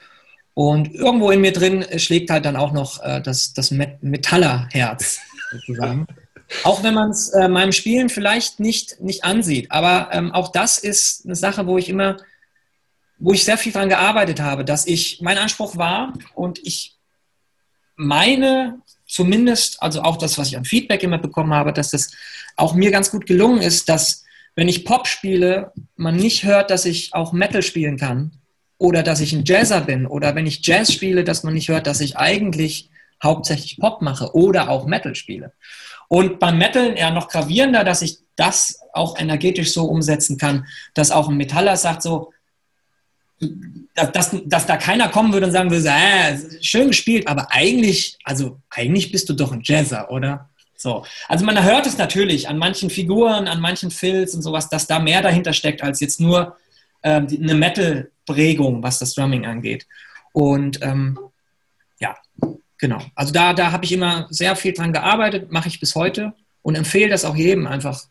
Und 0.54 0.92
irgendwo 0.92 1.30
in 1.30 1.40
mir 1.40 1.52
drin 1.52 1.86
schlägt 1.98 2.30
halt 2.30 2.44
dann 2.44 2.56
auch 2.56 2.72
noch 2.72 3.00
äh, 3.00 3.22
das, 3.22 3.52
das 3.52 3.70
Metaller-Herz 3.70 5.20
sozusagen. 5.52 6.08
Auch 6.64 6.82
wenn 6.82 6.94
man 6.94 7.10
es 7.10 7.28
äh, 7.28 7.48
meinem 7.48 7.70
Spielen 7.70 8.08
vielleicht 8.08 8.58
nicht, 8.58 9.00
nicht 9.00 9.24
ansieht. 9.24 9.70
Aber 9.70 10.08
ähm, 10.12 10.32
auch 10.32 10.52
das 10.52 10.76
ist 10.78 11.24
eine 11.24 11.36
Sache, 11.36 11.66
wo 11.66 11.78
ich 11.78 11.88
immer, 11.88 12.16
wo 13.18 13.32
ich 13.32 13.44
sehr 13.44 13.56
viel 13.56 13.72
daran 13.72 13.88
gearbeitet 13.88 14.40
habe, 14.40 14.64
dass 14.64 14.86
ich, 14.86 15.20
mein 15.22 15.38
Anspruch 15.38 15.78
war 15.78 16.12
und 16.34 16.58
ich 16.58 16.98
meine 17.94 18.81
zumindest, 19.12 19.82
also 19.82 20.02
auch 20.02 20.16
das, 20.16 20.38
was 20.38 20.48
ich 20.48 20.56
an 20.56 20.64
Feedback 20.64 21.02
immer 21.02 21.18
bekommen 21.18 21.52
habe, 21.52 21.72
dass 21.72 21.90
das 21.90 22.10
auch 22.56 22.74
mir 22.74 22.90
ganz 22.90 23.10
gut 23.10 23.26
gelungen 23.26 23.60
ist, 23.60 23.88
dass 23.88 24.24
wenn 24.54 24.68
ich 24.68 24.84
Pop 24.84 25.06
spiele, 25.06 25.72
man 25.96 26.16
nicht 26.16 26.44
hört, 26.44 26.70
dass 26.70 26.84
ich 26.84 27.14
auch 27.14 27.32
Metal 27.32 27.62
spielen 27.62 27.98
kann 27.98 28.32
oder 28.78 29.02
dass 29.02 29.20
ich 29.20 29.32
ein 29.32 29.44
Jazzer 29.44 29.82
bin 29.82 30.06
oder 30.06 30.34
wenn 30.34 30.46
ich 30.46 30.66
Jazz 30.66 30.92
spiele, 30.92 31.24
dass 31.24 31.42
man 31.42 31.54
nicht 31.54 31.68
hört, 31.68 31.86
dass 31.86 32.00
ich 32.00 32.16
eigentlich 32.16 32.90
hauptsächlich 33.22 33.78
Pop 33.78 34.02
mache 34.02 34.34
oder 34.34 34.68
auch 34.68 34.86
Metal 34.86 35.14
spiele. 35.14 35.52
Und 36.08 36.38
beim 36.38 36.58
Metal 36.58 36.96
eher 36.96 37.10
noch 37.10 37.28
gravierender, 37.28 37.84
dass 37.84 38.02
ich 38.02 38.18
das 38.36 38.80
auch 38.92 39.18
energetisch 39.18 39.72
so 39.72 39.84
umsetzen 39.84 40.38
kann, 40.38 40.66
dass 40.94 41.10
auch 41.10 41.28
ein 41.28 41.36
Metaller 41.36 41.76
sagt 41.76 42.02
so, 42.02 42.32
dass, 43.94 44.12
dass, 44.12 44.36
dass 44.46 44.66
da 44.66 44.76
keiner 44.76 45.08
kommen 45.08 45.32
würde 45.32 45.46
und 45.46 45.52
sagen 45.52 45.70
würde, 45.70 45.88
äh, 45.88 46.38
schön 46.62 46.88
gespielt, 46.88 47.26
aber 47.26 47.48
eigentlich, 47.50 48.18
also 48.24 48.58
eigentlich 48.70 49.12
bist 49.12 49.28
du 49.28 49.34
doch 49.34 49.52
ein 49.52 49.62
Jazzer, 49.62 50.10
oder? 50.10 50.48
So. 50.76 51.04
Also 51.28 51.44
man 51.44 51.62
hört 51.62 51.86
es 51.86 51.98
natürlich 51.98 52.48
an 52.48 52.58
manchen 52.58 52.90
Figuren, 52.90 53.46
an 53.46 53.60
manchen 53.60 53.90
Fills 53.90 54.34
und 54.34 54.42
sowas, 54.42 54.68
dass 54.68 54.86
da 54.86 54.98
mehr 54.98 55.22
dahinter 55.22 55.52
steckt 55.52 55.82
als 55.82 56.00
jetzt 56.00 56.20
nur 56.20 56.56
ähm, 57.02 57.28
eine 57.30 57.54
Metal-Prägung, 57.54 58.82
was 58.82 58.98
das 58.98 59.14
Drumming 59.14 59.46
angeht. 59.46 59.86
Und 60.32 60.82
ähm, 60.82 61.18
ja, 62.00 62.16
genau. 62.78 63.00
Also 63.14 63.32
da, 63.32 63.52
da 63.52 63.70
habe 63.70 63.84
ich 63.84 63.92
immer 63.92 64.26
sehr 64.30 64.56
viel 64.56 64.72
dran 64.72 64.92
gearbeitet, 64.92 65.52
mache 65.52 65.68
ich 65.68 65.78
bis 65.78 65.94
heute 65.94 66.32
und 66.62 66.74
empfehle 66.74 67.10
das 67.10 67.24
auch 67.24 67.36
jedem 67.36 67.66
einfach. 67.66 68.04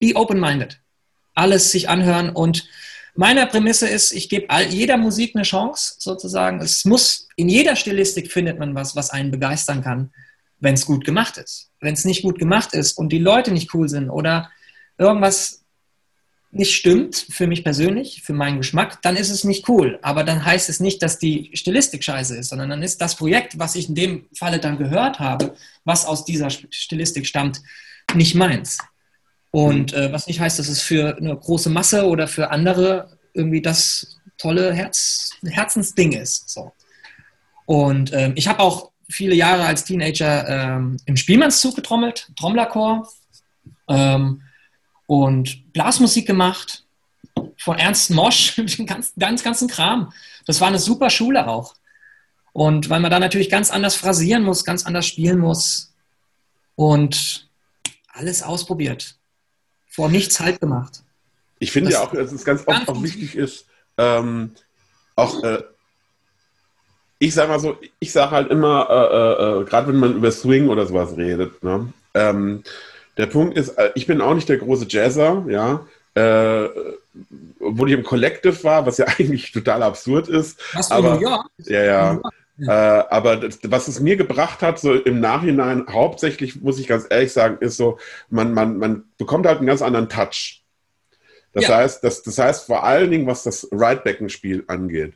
Be 0.00 0.14
open-minded. 0.14 0.80
Alles 1.34 1.70
sich 1.70 1.88
anhören 1.88 2.30
und 2.30 2.66
meine 3.16 3.46
Prämisse 3.46 3.88
ist, 3.88 4.12
ich 4.12 4.28
gebe 4.28 4.46
jeder 4.68 4.96
Musik 4.96 5.34
eine 5.34 5.44
Chance, 5.44 5.94
sozusagen. 5.98 6.60
Es 6.60 6.84
muss, 6.84 7.28
in 7.36 7.48
jeder 7.48 7.76
Stilistik 7.76 8.30
findet 8.30 8.58
man 8.58 8.74
was, 8.74 8.96
was 8.96 9.10
einen 9.10 9.30
begeistern 9.30 9.82
kann, 9.82 10.12
wenn 10.60 10.74
es 10.74 10.86
gut 10.86 11.04
gemacht 11.04 11.36
ist. 11.36 11.70
Wenn 11.80 11.94
es 11.94 12.04
nicht 12.04 12.22
gut 12.22 12.38
gemacht 12.38 12.72
ist 12.72 12.98
und 12.98 13.10
die 13.10 13.18
Leute 13.18 13.52
nicht 13.52 13.72
cool 13.74 13.88
sind 13.88 14.10
oder 14.10 14.50
irgendwas 14.98 15.62
nicht 16.50 16.74
stimmt, 16.74 17.26
für 17.30 17.46
mich 17.46 17.64
persönlich, 17.64 18.22
für 18.22 18.32
meinen 18.32 18.58
Geschmack, 18.58 19.02
dann 19.02 19.16
ist 19.16 19.30
es 19.30 19.44
nicht 19.44 19.68
cool. 19.68 19.98
Aber 20.02 20.24
dann 20.24 20.44
heißt 20.44 20.68
es 20.68 20.80
nicht, 20.80 21.02
dass 21.02 21.18
die 21.18 21.50
Stilistik 21.54 22.02
scheiße 22.02 22.36
ist, 22.36 22.48
sondern 22.48 22.70
dann 22.70 22.82
ist 22.82 23.00
das 23.00 23.16
Projekt, 23.16 23.58
was 23.58 23.74
ich 23.74 23.88
in 23.88 23.94
dem 23.94 24.26
Falle 24.34 24.58
dann 24.58 24.78
gehört 24.78 25.18
habe, 25.18 25.54
was 25.84 26.06
aus 26.06 26.24
dieser 26.24 26.48
Stilistik 26.50 27.26
stammt, 27.26 27.60
nicht 28.14 28.34
meins. 28.34 28.78
Und 29.56 29.94
äh, 29.94 30.12
was 30.12 30.26
nicht 30.26 30.38
heißt, 30.38 30.58
dass 30.58 30.68
es 30.68 30.82
für 30.82 31.16
eine 31.16 31.34
große 31.34 31.70
Masse 31.70 32.06
oder 32.06 32.28
für 32.28 32.50
andere 32.50 33.16
irgendwie 33.32 33.62
das 33.62 34.18
tolle 34.36 34.74
Herz, 34.74 35.30
Herzensding 35.46 36.12
ist. 36.12 36.50
So. 36.50 36.72
Und 37.64 38.12
ähm, 38.12 38.34
ich 38.36 38.48
habe 38.48 38.60
auch 38.60 38.90
viele 39.08 39.34
Jahre 39.34 39.64
als 39.64 39.84
Teenager 39.84 40.46
ähm, 40.46 40.98
im 41.06 41.16
Spielmannszug 41.16 41.74
getrommelt, 41.74 42.30
Trommlerchor 42.38 43.10
ähm, 43.88 44.42
und 45.06 45.72
Blasmusik 45.72 46.26
gemacht 46.26 46.84
von 47.56 47.78
Ernst 47.78 48.10
Mosch, 48.10 48.56
den 48.56 48.84
ganz, 48.84 49.14
ganz, 49.18 49.42
ganzen 49.42 49.68
Kram. 49.68 50.12
Das 50.44 50.60
war 50.60 50.68
eine 50.68 50.78
super 50.78 51.08
Schule 51.08 51.48
auch. 51.48 51.76
Und 52.52 52.90
weil 52.90 53.00
man 53.00 53.10
da 53.10 53.18
natürlich 53.18 53.48
ganz 53.48 53.70
anders 53.70 53.96
phrasieren 53.96 54.42
muss, 54.42 54.66
ganz 54.66 54.84
anders 54.84 55.06
spielen 55.06 55.38
muss 55.38 55.94
und 56.74 57.48
alles 58.12 58.42
ausprobiert 58.42 59.16
vor 59.96 60.10
nichts 60.10 60.38
halt 60.40 60.60
gemacht. 60.60 61.02
Ich 61.58 61.72
finde 61.72 61.90
ja 61.90 62.02
auch, 62.02 62.12
dass 62.12 62.30
es 62.30 62.44
ganz 62.44 62.62
oft 62.66 62.86
auch 62.86 63.02
wichtig 63.02 63.34
ist, 63.34 63.64
ähm, 63.96 64.50
auch, 65.16 65.42
äh, 65.42 65.62
ich 67.18 67.32
sage 67.32 67.48
mal 67.48 67.58
so, 67.58 67.78
ich 67.98 68.12
sage 68.12 68.32
halt 68.32 68.50
immer, 68.50 68.86
äh, 68.90 69.54
äh, 69.54 69.62
äh, 69.62 69.64
gerade 69.64 69.88
wenn 69.88 69.96
man 69.96 70.16
über 70.16 70.30
Swing 70.30 70.68
oder 70.68 70.84
sowas 70.84 71.16
redet, 71.16 71.64
ne? 71.64 71.90
ähm, 72.12 72.62
der 73.16 73.24
Punkt 73.24 73.56
ist, 73.56 73.70
äh, 73.70 73.90
ich 73.94 74.06
bin 74.06 74.20
auch 74.20 74.34
nicht 74.34 74.50
der 74.50 74.58
große 74.58 74.86
Jazzer, 74.86 75.46
ja, 75.48 75.86
äh, 76.14 76.68
wo 77.58 77.86
ich 77.86 77.94
im 77.94 78.02
Collective 78.02 78.62
war, 78.64 78.84
was 78.84 78.98
ja 78.98 79.06
eigentlich 79.18 79.50
total 79.50 79.82
absurd 79.82 80.28
ist. 80.28 80.60
Was 80.74 80.90
aber, 80.90 81.18
ja, 81.20 81.82
ja. 81.82 82.20
Äh, 82.58 82.70
aber 82.70 83.36
das, 83.36 83.58
was 83.64 83.88
es 83.88 84.00
mir 84.00 84.16
gebracht 84.16 84.62
hat, 84.62 84.78
so 84.78 84.94
im 84.94 85.20
Nachhinein, 85.20 85.86
hauptsächlich, 85.90 86.62
muss 86.62 86.78
ich 86.78 86.88
ganz 86.88 87.06
ehrlich 87.08 87.32
sagen, 87.32 87.58
ist 87.60 87.76
so, 87.76 87.98
man, 88.30 88.54
man, 88.54 88.78
man 88.78 89.04
bekommt 89.18 89.46
halt 89.46 89.58
einen 89.58 89.66
ganz 89.66 89.82
anderen 89.82 90.08
Touch. 90.08 90.62
Das, 91.52 91.68
ja. 91.68 91.76
heißt, 91.78 92.02
das, 92.02 92.22
das 92.22 92.38
heißt 92.38 92.66
vor 92.66 92.84
allen 92.84 93.10
Dingen, 93.10 93.26
was 93.26 93.42
das 93.42 93.68
Right-Backen-Spiel 93.72 94.64
angeht. 94.68 95.14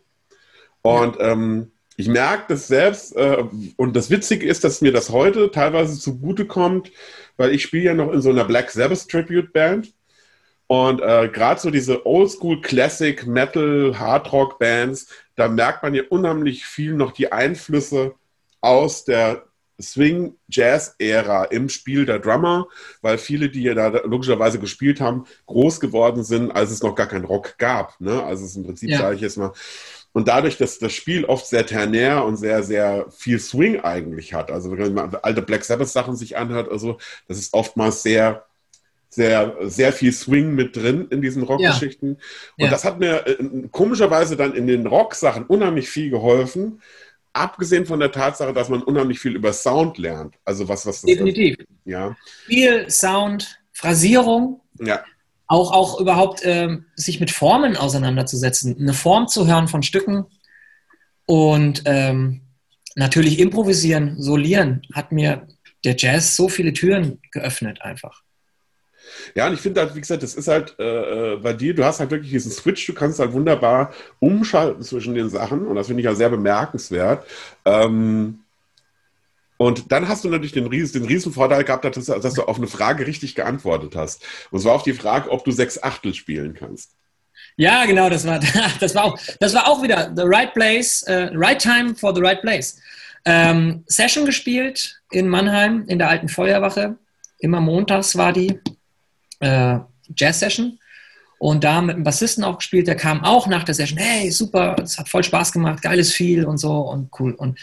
Und 0.83 1.17
ja. 1.17 1.33
ähm, 1.33 1.71
ich 1.97 2.09
merke 2.09 2.45
das 2.49 2.69
selbst, 2.69 3.15
äh, 3.17 3.45
und 3.77 3.95
das 3.95 4.11
Witzige 4.11 4.47
ist, 4.47 4.65
dass 4.65 4.81
mir 4.81 4.93
das 4.93 5.11
heute 5.11 5.51
teilweise 5.51 5.99
zugute 5.99 6.47
kommt, 6.47 6.93
weil 7.37 7.55
ich 7.55 7.63
spiele 7.63 7.85
ja 7.85 7.95
noch 7.95 8.13
in 8.13 8.23
so 8.23 8.31
einer 8.31 8.45
Black 8.45 8.71
Sabbath 8.71 9.09
Tribute 9.09 9.53
Band. 9.53 9.93
Und 10.67 11.01
äh, 11.01 11.29
gerade 11.29 11.61
so 11.61 11.71
diese 11.71 12.07
Oldschool 12.07 12.61
Classic 12.61 13.27
Metal 13.27 13.99
Hard 13.99 14.33
Rock 14.33 14.59
Bands, 14.59 15.09
da 15.41 15.49
merkt 15.49 15.83
man 15.83 15.95
ja 15.95 16.03
unheimlich 16.09 16.67
viel 16.67 16.95
noch 16.95 17.13
die 17.13 17.33
Einflüsse 17.33 18.15
aus 18.61 19.05
der 19.05 19.47
Swing-Jazz-Ära 19.81 21.45
im 21.45 21.69
Spiel 21.69 22.05
der 22.05 22.19
Drummer, 22.19 22.67
weil 23.01 23.19
viele, 23.19 23.49
die 23.49 23.63
ja 23.63 23.75
da 23.75 23.89
logischerweise 24.05 24.59
gespielt 24.59 25.01
haben, 25.01 25.25
groß 25.47 25.81
geworden 25.81 26.23
sind, 26.23 26.51
als 26.51 26.71
es 26.71 26.83
noch 26.83 26.95
gar 26.95 27.07
keinen 27.07 27.25
Rock 27.25 27.57
gab. 27.57 27.99
Ne? 28.01 28.23
Also 28.23 28.45
es 28.45 28.51
ist 28.51 28.57
im 28.57 28.65
Prinzip, 28.65 28.91
ja. 28.91 28.99
sage 28.99 29.17
ich 29.17 29.23
jetzt 29.23 29.39
mal, 29.39 29.53
und 30.13 30.29
dadurch, 30.29 30.59
dass 30.59 30.79
das 30.79 30.93
Spiel 30.93 31.25
oft 31.25 31.47
sehr 31.47 31.65
ternär 31.65 32.25
und 32.25 32.37
sehr, 32.37 32.63
sehr 32.63 33.07
viel 33.11 33.39
Swing 33.39 33.81
eigentlich 33.81 34.35
hat, 34.35 34.51
also 34.51 34.77
wenn 34.77 34.93
man 34.93 35.15
alte 35.15 35.41
Black 35.41 35.65
Sabbath-Sachen 35.65 36.17
sich 36.17 36.37
anhört, 36.37 36.69
also 36.69 36.99
das 37.29 37.39
ist 37.39 37.55
oftmals 37.55 38.03
sehr 38.03 38.45
sehr, 39.11 39.57
sehr 39.63 39.93
viel 39.93 40.13
Swing 40.13 40.55
mit 40.55 40.77
drin 40.77 41.09
in 41.11 41.21
diesen 41.21 41.43
Rockgeschichten. 41.43 42.11
Ja. 42.11 42.15
Und 42.59 42.65
ja. 42.65 42.71
das 42.71 42.85
hat 42.85 43.01
mir 43.01 43.27
äh, 43.27 43.69
komischerweise 43.71 44.37
dann 44.37 44.55
in 44.55 44.69
den 44.69 44.87
Rock-Sachen 44.87 45.45
unheimlich 45.47 45.89
viel 45.89 46.11
geholfen. 46.11 46.81
Abgesehen 47.33 47.87
von 47.87 48.01
der 48.01 48.13
Tatsache, 48.13 48.53
dass 48.53 48.69
man 48.69 48.83
unheimlich 48.83 49.19
viel 49.19 49.35
über 49.35 49.53
Sound 49.53 49.99
lernt. 49.99 50.37
Also 50.45 50.69
was, 50.69 50.87
was 50.87 51.03
das 51.03 51.09
Definitiv. 51.11 51.59
Ist. 51.59 51.69
Ja. 51.85 52.17
Viel 52.47 52.89
Sound, 52.89 53.61
Phrasierung. 53.73 54.61
Ja. 54.81 55.05
Auch, 55.49 55.73
auch 55.73 56.01
überhaupt 56.01 56.43
ähm, 56.45 56.87
sich 56.95 57.19
mit 57.19 57.33
Formen 57.33 57.77
auseinanderzusetzen. 57.77 58.77
Eine 58.79 58.95
Form 58.95 59.27
zu 59.27 59.49
hören 59.49 59.67
von 59.67 59.83
Stücken. 59.83 60.27
Und 61.27 61.83
ähm, 61.87 62.43
natürlich 62.95 63.41
improvisieren, 63.41 64.21
solieren 64.23 64.83
hat 64.93 65.11
mir 65.11 65.49
der 65.85 65.97
Jazz 65.97 66.37
so 66.37 66.49
viele 66.49 66.73
Türen 66.73 67.21
geöffnet 67.33 67.83
einfach. 67.83 68.23
Ja, 69.35 69.47
und 69.47 69.55
ich 69.55 69.61
finde 69.61 69.81
halt, 69.81 69.95
wie 69.95 70.01
gesagt, 70.01 70.23
das 70.23 70.35
ist 70.35 70.49
halt 70.49 70.77
äh, 70.79 71.35
äh, 71.35 71.37
bei 71.37 71.53
dir, 71.53 71.75
du 71.75 71.85
hast 71.85 72.01
halt 72.01 72.11
wirklich 72.11 72.31
diesen 72.31 72.51
Switch, 72.51 72.87
du 72.87 72.95
kannst 72.95 73.19
halt 73.19 73.33
wunderbar 73.33 73.93
umschalten 74.19 74.83
zwischen 74.83 75.15
den 75.15 75.29
Sachen 75.29 75.67
und 75.67 75.77
das 75.77 75.87
finde 75.87 76.01
ich 76.01 76.07
ja 76.07 76.15
sehr 76.15 76.31
bemerkenswert. 76.31 77.27
Ähm, 77.65 78.41
und 79.61 79.93
dann 79.93 80.09
hast 80.09 80.25
du 80.25 80.31
natürlich 80.31 80.53
den, 80.53 80.69
Ries 80.69 80.93
den 80.93 81.05
Riesenvorteil 81.05 81.65
gehabt, 81.65 81.85
dass, 81.85 82.07
dass, 82.07 82.35
du 82.35 82.43
auf 82.45 82.57
eine 82.57 82.67
Frage 82.67 83.07
richtig 83.07 83.35
geantwortet 83.35 83.95
hast. 83.95 84.25
Und 84.51 84.61
zwar 84.61 84.73
auf 84.73 84.85
die 84.85 84.95
Frage, 84.95 85.31
ob 85.31 85.45
du 85.45 85.51
sechs 85.51 85.83
Achtel 85.83 86.15
spielen 86.15 86.55
kannst. 86.55 86.93
Ja, 87.57 87.85
genau, 87.85 88.09
das 88.09 88.27
war, 88.27 88.41
das 88.81 88.95
war, 88.95 89.05
auch, 89.05 89.19
das 89.39 89.53
war 89.53 89.69
auch 89.69 89.83
wieder 89.83 90.13
the 90.17 90.23
right 90.25 90.55
place, 90.55 91.05
uh, 91.07 91.29
right 91.35 91.61
time 91.61 91.95
for 91.95 92.15
the 92.15 92.23
right 92.23 92.41
place. 92.41 92.81
Ähm, 93.27 93.85
Session 93.87 94.25
gespielt 94.25 94.99
in 95.11 95.29
Mannheim 95.29 95.85
in 95.89 95.99
der 95.99 96.09
alten 96.09 96.31
Feuerwache. 96.31 96.97
Immer 97.39 97.61
montags 97.61 98.17
war 98.17 98.33
die 98.33 98.59
äh, 99.41 99.79
Jazz-Session. 100.15 100.79
und 101.39 101.65
da 101.65 101.81
mit 101.81 101.95
einem 101.97 102.05
Bassisten 102.05 102.45
auch 102.45 102.59
gespielt, 102.59 102.87
der 102.87 102.97
kam 102.97 103.25
auch 103.25 103.47
nach 103.47 103.65
der 103.65 103.75
Session, 103.75 103.99
hey, 103.99 104.31
super, 104.31 104.77
es 104.83 104.99
hat 104.99 105.09
voll 105.09 105.25
Spaß 105.25 105.53
gemacht, 105.53 105.83
geiles 105.83 106.13
Feel 106.13 106.45
und 106.45 106.59
so 106.59 106.73
und 106.73 107.09
cool. 107.19 107.33
Und 107.33 107.59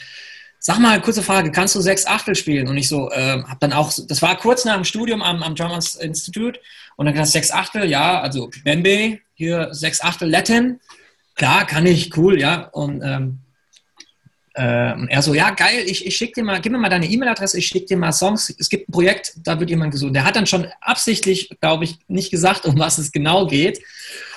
sag 0.60 0.80
mal, 0.80 1.00
kurze 1.00 1.22
Frage, 1.22 1.52
kannst 1.52 1.76
du 1.76 1.82
sechs 1.82 2.08
Achtel 2.08 2.36
spielen? 2.36 2.68
Und 2.68 2.78
ich 2.78 2.88
so, 2.88 3.12
äh, 3.12 3.44
hab 3.44 3.60
dann 3.60 3.74
auch, 3.74 3.94
das 4.08 4.22
war 4.22 4.36
kurz 4.36 4.66
nach 4.66 4.76
dem 4.76 4.84
Studium 4.84 5.22
am, 5.22 5.44
am 5.44 5.54
Drummers 5.56 5.96
Institute 5.96 6.60
und 6.96 7.06
dann 7.06 7.16
du 7.16 7.26
sechs 7.26 7.52
Achtel, 7.52 7.88
ja, 7.88 8.20
also 8.20 8.50
Bembe, 8.64 9.20
hier 9.36 9.70
sechs 9.72 10.02
Achtel 10.02 10.30
Latin, 10.30 10.80
klar, 11.36 11.66
kann 11.68 11.86
ich, 11.86 12.18
cool, 12.18 12.40
ja. 12.40 12.70
Und 12.70 13.04
ähm, 13.04 13.04
äh, 13.06 13.47
und 14.58 15.08
er 15.10 15.22
so, 15.22 15.34
ja, 15.34 15.52
geil, 15.52 15.84
ich, 15.86 16.06
ich 16.06 16.16
schicke 16.16 16.34
dir 16.42 16.44
mal, 16.44 16.60
gib 16.60 16.72
mir 16.72 16.80
mal 16.80 16.90
deine 16.90 17.06
E-Mail-Adresse, 17.06 17.60
ich 17.60 17.68
schicke 17.68 17.86
dir 17.86 17.98
mal 17.98 18.12
Songs. 18.12 18.54
Es 18.58 18.70
gibt 18.70 18.90
ein 18.90 18.92
Projekt, 18.92 19.34
da 19.38 19.60
wird 19.60 19.70
jemand 19.70 19.92
gesucht. 19.92 20.16
Der 20.16 20.24
hat 20.24 20.36
dann 20.36 20.48
schon 20.48 20.68
absichtlich, 20.82 21.50
glaube 21.62 21.84
ich, 21.84 22.00
nicht 22.08 22.32
gesagt, 22.32 22.66
um 22.66 22.80
was 22.80 22.98
es 22.98 23.12
genau 23.12 23.46
geht. 23.46 23.82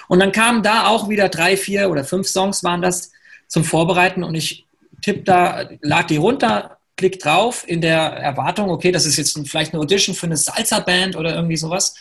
Und 0.08 0.18
dann 0.20 0.32
kamen 0.32 0.62
da 0.62 0.88
auch 0.88 1.08
wieder 1.08 1.28
drei, 1.28 1.56
vier 1.56 1.88
oder 1.88 2.04
fünf 2.04 2.26
Songs 2.26 2.62
waren 2.64 2.82
das 2.82 3.12
zum 3.48 3.64
Vorbereiten 3.64 4.22
und 4.22 4.34
ich 4.34 4.66
tipp 5.00 5.24
da, 5.24 5.68
lag 5.80 6.06
die 6.06 6.16
runter, 6.16 6.78
klick 6.96 7.18
drauf 7.18 7.64
in 7.66 7.80
der 7.80 7.98
Erwartung, 7.98 8.70
okay, 8.70 8.92
das 8.92 9.06
ist 9.06 9.16
jetzt 9.16 9.38
vielleicht 9.48 9.72
eine 9.72 9.80
Audition 9.80 10.14
für 10.14 10.26
eine 10.26 10.36
Salsa-Band 10.36 11.16
oder 11.16 11.34
irgendwie 11.34 11.56
sowas. 11.56 11.94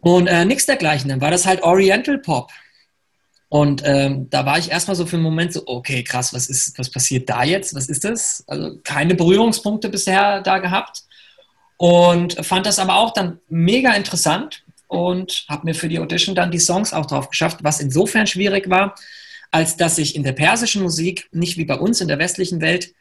Und 0.00 0.26
äh, 0.26 0.44
nichts 0.44 0.66
dergleichen. 0.66 1.08
Dann 1.08 1.20
war 1.20 1.30
das 1.30 1.46
halt 1.46 1.62
Oriental 1.62 2.18
Pop. 2.18 2.50
Und 3.50 3.82
ähm, 3.84 4.30
da 4.30 4.46
war 4.46 4.58
ich 4.58 4.70
erstmal 4.70 4.94
so 4.94 5.06
für 5.06 5.16
einen 5.16 5.24
Moment 5.24 5.52
so, 5.52 5.64
okay, 5.66 6.04
krass, 6.04 6.32
was 6.32 6.48
ist, 6.48 6.78
was 6.78 6.88
passiert 6.88 7.28
da 7.28 7.42
jetzt? 7.42 7.74
Was 7.74 7.88
ist 7.88 8.04
das? 8.04 8.44
Also 8.46 8.78
keine 8.84 9.16
Berührungspunkte 9.16 9.88
bisher 9.88 10.40
da 10.40 10.58
gehabt. 10.58 11.02
Und 11.76 12.46
fand 12.46 12.64
das 12.64 12.78
aber 12.78 12.94
auch 12.94 13.12
dann 13.12 13.40
mega 13.48 13.92
interessant 13.94 14.62
und 14.86 15.46
habe 15.48 15.64
mir 15.64 15.74
für 15.74 15.88
die 15.88 15.98
Audition 15.98 16.36
dann 16.36 16.52
die 16.52 16.60
Songs 16.60 16.92
auch 16.92 17.06
drauf 17.06 17.28
geschafft, 17.28 17.58
was 17.64 17.80
insofern 17.80 18.28
schwierig 18.28 18.70
war, 18.70 18.94
als 19.50 19.76
dass 19.76 19.98
ich 19.98 20.14
in 20.14 20.22
der 20.22 20.32
persischen 20.32 20.82
Musik, 20.82 21.28
nicht 21.32 21.56
wie 21.56 21.64
bei 21.64 21.76
uns 21.76 22.00
in 22.00 22.06
der 22.06 22.20
westlichen 22.20 22.60
Welt, 22.60 22.94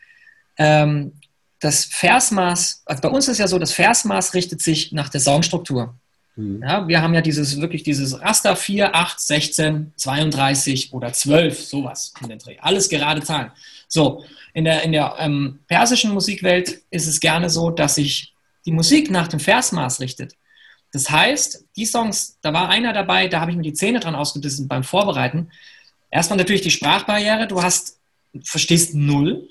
ähm, 0.58 1.14
das 1.60 1.86
Versmaß, 1.86 2.82
also 2.86 3.02
bei 3.04 3.10
uns 3.10 3.28
ist 3.28 3.38
ja 3.38 3.48
so, 3.48 3.60
das 3.60 3.74
Versmaß 3.74 4.34
richtet 4.34 4.64
sich 4.64 4.94
nach 4.94 5.10
der 5.10 5.22
Songstruktur. 5.22 5.94
Mhm. 6.40 6.64
Ja, 6.64 6.88
wir 6.88 7.02
haben 7.02 7.14
ja 7.14 7.22
dieses 7.22 7.60
wirklich 7.60 7.84
dieses 7.84 8.20
Raster 8.22 8.56
4, 8.56 8.96
8, 8.96 9.20
16, 9.20 9.94
32 9.98 10.94
oder 10.94 11.12
12, 11.12 11.60
sowas 11.60 12.14
in 12.22 12.30
den 12.30 12.40
Dreh. 12.40 12.58
Alles 12.60 12.88
gerade 12.88 13.22
Zahlen. 13.22 13.52
So, 13.88 14.24
in 14.54 14.64
der, 14.64 14.84
in 14.84 14.94
der 14.94 15.16
ähm, 15.20 15.60
persischen 15.68 16.14
Musikwelt 16.14 16.82
ist 16.92 17.08
es 17.08 17.20
gerne 17.20 17.50
so, 17.50 17.72
dass 17.72 17.96
sich 17.96 18.34
die 18.66 18.72
Musik 18.72 19.12
nach 19.12 19.28
dem 19.28 19.40
Versmaß 19.40 20.00
richtet. 20.00 20.36
Das 20.94 21.10
heißt, 21.10 21.66
die 21.76 21.86
Songs, 21.86 22.38
da 22.42 22.54
war 22.54 22.70
einer 22.70 22.94
dabei, 22.94 23.28
da 23.28 23.42
habe 23.42 23.52
ich 23.52 23.58
mir 23.58 23.64
die 23.64 23.74
Zähne 23.74 24.00
dran 24.00 24.16
ausgebissen 24.16 24.68
beim 24.68 24.84
Vorbereiten. 24.84 25.52
Erstmal 26.10 26.38
natürlich 26.38 26.62
die 26.62 26.72
Sprachbarriere, 26.72 27.48
du 27.48 27.62
hast, 27.62 28.00
verstehst 28.44 28.96
null. 28.96 29.48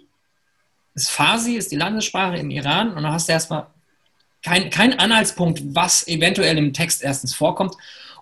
Das 0.94 1.08
Farsi 1.08 1.54
ist 1.54 1.70
die 1.70 1.76
Landessprache 1.76 2.38
im 2.38 2.50
Iran 2.50 2.88
und 2.88 3.02
dann 3.02 3.12
hast 3.12 3.28
du 3.28 3.32
erstmal 3.32 3.66
kein, 4.42 4.70
kein 4.70 4.98
Anhaltspunkt, 4.98 5.60
was 5.74 6.06
eventuell 6.06 6.56
im 6.58 6.72
Text 6.72 7.02
erstens 7.02 7.34
vorkommt 7.34 7.74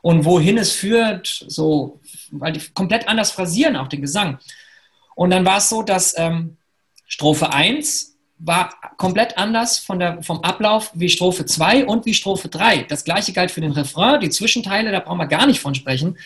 und 0.03 0.25
wohin 0.25 0.59
es 0.59 0.73
führt, 0.73 1.45
so, 1.49 2.01
weil 2.31 2.53
die 2.53 2.61
komplett 2.75 3.09
anders 3.09 3.31
phrasieren, 3.31 3.77
auch 3.77 3.89
den 3.89 4.03
Gesang. 4.03 4.39
Und 5.15 5.31
dann 5.31 5.45
war 5.45 5.59
es 5.59 5.69
so, 5.69 5.83
dass 5.83 6.17
ähm, 6.19 6.57
Strophe 7.07 7.53
1 7.53 8.17
war 8.39 8.75
komplett 8.99 9.39
anders 9.39 9.79
von 9.79 9.99
der, 9.99 10.23
vom 10.23 10.43
Ablauf 10.43 10.91
wie 10.95 11.09
Strophe 11.09 11.47
2 11.47 11.87
und 11.87 12.05
wie 12.05 12.15
Strophe 12.15 12.49
3. 12.49 12.83
Das 12.83 13.05
gleiche 13.05 13.33
galt 13.33 13.51
für 13.51 13.63
den 13.63 13.73
Refrain, 13.73 14.21
die 14.21 14.31
Zwischenteile, 14.31 14.93
da 14.93 15.01
brauchen 15.01 15.19
wir 15.19 15.27
gar 15.27 15.47
nicht 15.47 15.61
von 15.61 15.75
sprechen. 15.75 16.19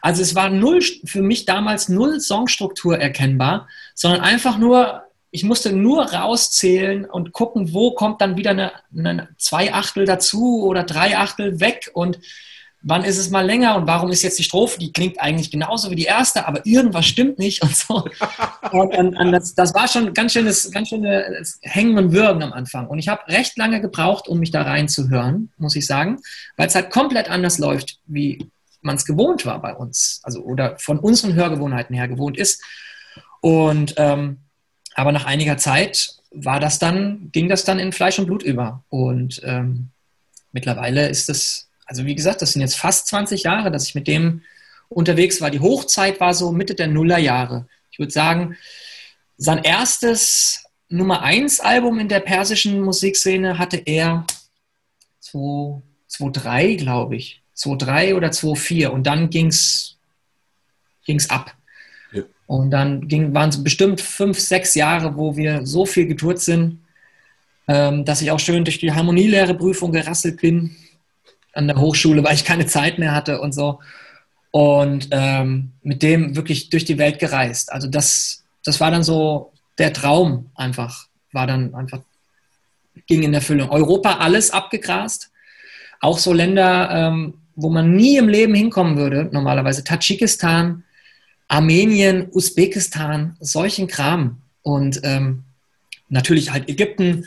Also 0.00 0.22
es 0.22 0.34
war 0.34 0.48
null, 0.48 0.80
für 1.04 1.22
mich 1.22 1.46
damals 1.46 1.88
null 1.88 2.20
Songstruktur 2.20 2.98
erkennbar, 2.98 3.68
sondern 3.94 4.20
einfach 4.20 4.58
nur 4.58 5.05
ich 5.36 5.44
musste 5.44 5.70
nur 5.70 6.14
rauszählen 6.14 7.04
und 7.04 7.32
gucken, 7.32 7.74
wo 7.74 7.90
kommt 7.90 8.22
dann 8.22 8.38
wieder 8.38 8.52
eine, 8.52 8.72
eine 8.96 9.28
zwei 9.36 9.74
Achtel 9.74 10.06
dazu 10.06 10.64
oder 10.64 10.82
drei 10.82 11.18
Achtel 11.18 11.60
weg 11.60 11.90
und 11.92 12.18
wann 12.80 13.04
ist 13.04 13.18
es 13.18 13.28
mal 13.28 13.44
länger 13.44 13.76
und 13.76 13.86
warum 13.86 14.10
ist 14.10 14.22
jetzt 14.22 14.38
die 14.38 14.44
Strophe, 14.44 14.78
die 14.78 14.92
klingt 14.92 15.20
eigentlich 15.20 15.50
genauso 15.50 15.90
wie 15.90 15.94
die 15.94 16.04
erste, 16.04 16.46
aber 16.46 16.64
irgendwas 16.64 17.04
stimmt 17.04 17.38
nicht 17.38 17.62
und 17.62 17.76
so. 17.76 18.04
Und, 18.72 19.16
und, 19.16 19.32
das, 19.32 19.54
das, 19.54 19.74
war 19.74 19.86
schon 19.86 20.12
ganz 20.12 20.32
schönes, 20.32 20.70
ganz 20.72 20.88
schönes 20.88 21.60
Hängen 21.62 21.96
und 21.96 22.12
Würgen 22.12 22.42
am 22.42 22.52
Anfang. 22.52 22.88
Und 22.88 22.98
ich 22.98 23.08
habe 23.08 23.26
recht 23.28 23.56
lange 23.56 23.80
gebraucht, 23.80 24.26
um 24.26 24.40
mich 24.40 24.50
da 24.50 24.62
reinzuhören, 24.62 25.52
muss 25.56 25.76
ich 25.76 25.86
sagen, 25.86 26.18
weil 26.56 26.66
es 26.66 26.74
halt 26.74 26.90
komplett 26.90 27.30
anders 27.30 27.58
läuft, 27.58 28.00
wie 28.06 28.50
man 28.82 28.96
es 28.96 29.04
gewohnt 29.04 29.46
war 29.46 29.62
bei 29.62 29.74
uns, 29.74 30.20
also 30.24 30.40
oder 30.42 30.76
von 30.78 30.98
unseren 30.98 31.34
Hörgewohnheiten 31.34 31.94
her 31.94 32.08
gewohnt 32.08 32.36
ist. 32.36 32.60
Und 33.40 33.94
ähm, 33.98 34.38
aber 34.96 35.12
nach 35.12 35.26
einiger 35.26 35.58
Zeit 35.58 36.14
war 36.30 36.58
das 36.58 36.78
dann, 36.78 37.30
ging 37.30 37.48
das 37.48 37.64
dann 37.64 37.78
in 37.78 37.92
Fleisch 37.92 38.18
und 38.18 38.26
Blut 38.26 38.42
über. 38.42 38.82
Und 38.88 39.42
ähm, 39.44 39.90
mittlerweile 40.52 41.08
ist 41.08 41.28
es, 41.28 41.68
also 41.84 42.06
wie 42.06 42.14
gesagt, 42.14 42.40
das 42.40 42.52
sind 42.52 42.62
jetzt 42.62 42.78
fast 42.78 43.06
20 43.08 43.42
Jahre, 43.42 43.70
dass 43.70 43.86
ich 43.88 43.94
mit 43.94 44.08
dem 44.08 44.42
unterwegs 44.88 45.40
war. 45.40 45.50
Die 45.50 45.60
Hochzeit 45.60 46.18
war 46.18 46.32
so 46.32 46.50
Mitte 46.50 46.74
der 46.74 46.86
Nullerjahre. 46.86 47.68
Ich 47.90 47.98
würde 47.98 48.12
sagen, 48.12 48.56
sein 49.36 49.62
erstes 49.62 50.64
Nummer 50.88 51.22
1 51.22 51.60
Album 51.60 51.98
in 51.98 52.08
der 52.08 52.20
persischen 52.20 52.80
Musikszene 52.80 53.58
hatte 53.58 53.76
er 53.76 54.26
2-3, 55.22 56.78
glaube 56.78 57.16
ich. 57.16 57.42
2-3 57.54 58.14
oder 58.14 58.28
2-4 58.28 58.88
und 58.88 59.06
dann 59.06 59.28
ging 59.28 59.48
es 59.48 59.98
ab. 61.28 61.54
Und 62.46 62.70
dann 62.70 63.10
waren 63.34 63.48
es 63.48 63.62
bestimmt 63.62 64.00
fünf, 64.00 64.38
sechs 64.38 64.74
Jahre, 64.74 65.16
wo 65.16 65.36
wir 65.36 65.66
so 65.66 65.84
viel 65.84 66.06
getourt 66.06 66.40
sind, 66.40 66.80
ähm, 67.68 68.04
dass 68.04 68.22
ich 68.22 68.30
auch 68.30 68.38
schön 68.38 68.64
durch 68.64 68.78
die 68.78 68.92
Harmonielehreprüfung 68.92 69.90
gerasselt 69.92 70.40
bin 70.40 70.76
an 71.52 71.66
der 71.66 71.80
Hochschule, 71.80 72.22
weil 72.22 72.34
ich 72.34 72.44
keine 72.44 72.66
Zeit 72.66 72.98
mehr 72.98 73.14
hatte 73.14 73.40
und 73.40 73.52
so. 73.52 73.80
Und 74.52 75.08
ähm, 75.10 75.72
mit 75.82 76.02
dem 76.02 76.36
wirklich 76.36 76.70
durch 76.70 76.84
die 76.84 76.98
Welt 76.98 77.18
gereist. 77.18 77.72
Also 77.72 77.88
das, 77.88 78.44
das 78.64 78.80
war 78.80 78.90
dann 78.90 79.02
so 79.02 79.52
der 79.78 79.92
Traum 79.92 80.50
einfach, 80.54 81.08
war 81.32 81.46
dann 81.46 81.74
einfach, 81.74 82.00
ging 83.06 83.22
in 83.22 83.34
Erfüllung. 83.34 83.70
Europa 83.70 84.18
alles 84.18 84.52
abgegrast. 84.52 85.30
Auch 86.00 86.18
so 86.18 86.32
Länder, 86.32 86.90
ähm, 86.90 87.34
wo 87.56 87.70
man 87.70 87.96
nie 87.96 88.16
im 88.16 88.28
Leben 88.28 88.54
hinkommen 88.54 88.96
würde, 88.96 89.28
normalerweise. 89.32 89.82
Tadschikistan, 89.82 90.84
Armenien, 91.48 92.28
Usbekistan, 92.32 93.36
solchen 93.40 93.86
Kram. 93.86 94.42
Und 94.62 95.00
ähm, 95.04 95.44
natürlich 96.08 96.52
halt 96.52 96.68
Ägypten, 96.68 97.26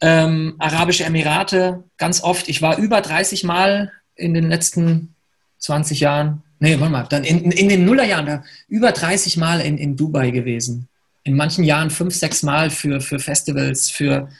ähm, 0.00 0.54
Arabische 0.58 1.04
Emirate, 1.04 1.84
ganz 1.98 2.22
oft. 2.22 2.48
Ich 2.48 2.62
war 2.62 2.78
über 2.78 3.00
30 3.00 3.44
Mal 3.44 3.92
in 4.14 4.34
den 4.34 4.48
letzten 4.48 5.14
20 5.58 6.00
Jahren, 6.00 6.42
nee, 6.58 6.78
warte 6.78 6.92
mal, 6.92 7.02
dann 7.04 7.24
in, 7.24 7.50
in 7.52 7.68
den 7.68 7.84
Nullerjahren, 7.84 8.44
über 8.68 8.92
30 8.92 9.36
Mal 9.36 9.60
in, 9.60 9.78
in 9.78 9.96
Dubai 9.96 10.30
gewesen. 10.30 10.88
In 11.22 11.36
manchen 11.36 11.64
Jahren 11.64 11.90
fünf, 11.90 12.14
sechs 12.14 12.42
Mal 12.42 12.70
für, 12.70 13.00
für 13.00 13.18
Festivals, 13.18 13.90
für, 13.90 14.30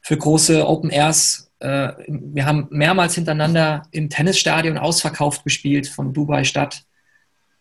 für 0.00 0.16
große 0.16 0.66
Open 0.66 0.90
Airs. 0.90 1.50
Äh, 1.60 1.92
wir 2.08 2.46
haben 2.46 2.66
mehrmals 2.70 3.14
hintereinander 3.14 3.82
im 3.92 4.10
Tennisstadion 4.10 4.76
ausverkauft 4.76 5.44
gespielt 5.44 5.86
von 5.86 6.12
Dubai 6.12 6.42
Stadt. 6.42 6.82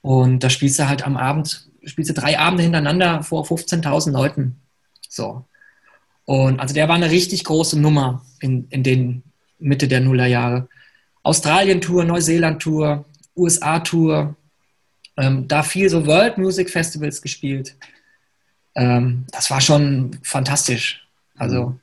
Und 0.01 0.43
da 0.43 0.49
spielst 0.49 0.79
du 0.79 0.87
halt 0.87 1.05
am 1.05 1.17
Abend, 1.17 1.69
spielst 1.83 2.09
du 2.09 2.13
drei 2.13 2.39
Abende 2.39 2.63
hintereinander 2.63 3.23
vor 3.23 3.45
15.000 3.45 4.11
Leuten. 4.11 4.61
So. 5.07 5.45
Und 6.25 6.59
also 6.59 6.73
der 6.73 6.87
war 6.87 6.95
eine 6.95 7.11
richtig 7.11 7.43
große 7.43 7.79
Nummer 7.79 8.23
in, 8.39 8.67
in 8.69 8.83
den 8.83 9.23
Mitte 9.57 9.87
der 9.87 9.99
Nullerjahre. 9.99 10.67
Australien-Tour, 11.23 12.05
Neuseeland-Tour, 12.05 13.05
USA-Tour, 13.35 14.35
ähm, 15.17 15.47
da 15.47 15.63
viel 15.63 15.89
so 15.89 16.05
World 16.05 16.37
Music 16.37 16.69
Festivals 16.69 17.21
gespielt. 17.21 17.75
Ähm, 18.75 19.25
das 19.31 19.51
war 19.51 19.59
schon 19.59 20.17
fantastisch. 20.23 21.05
Also 21.37 21.77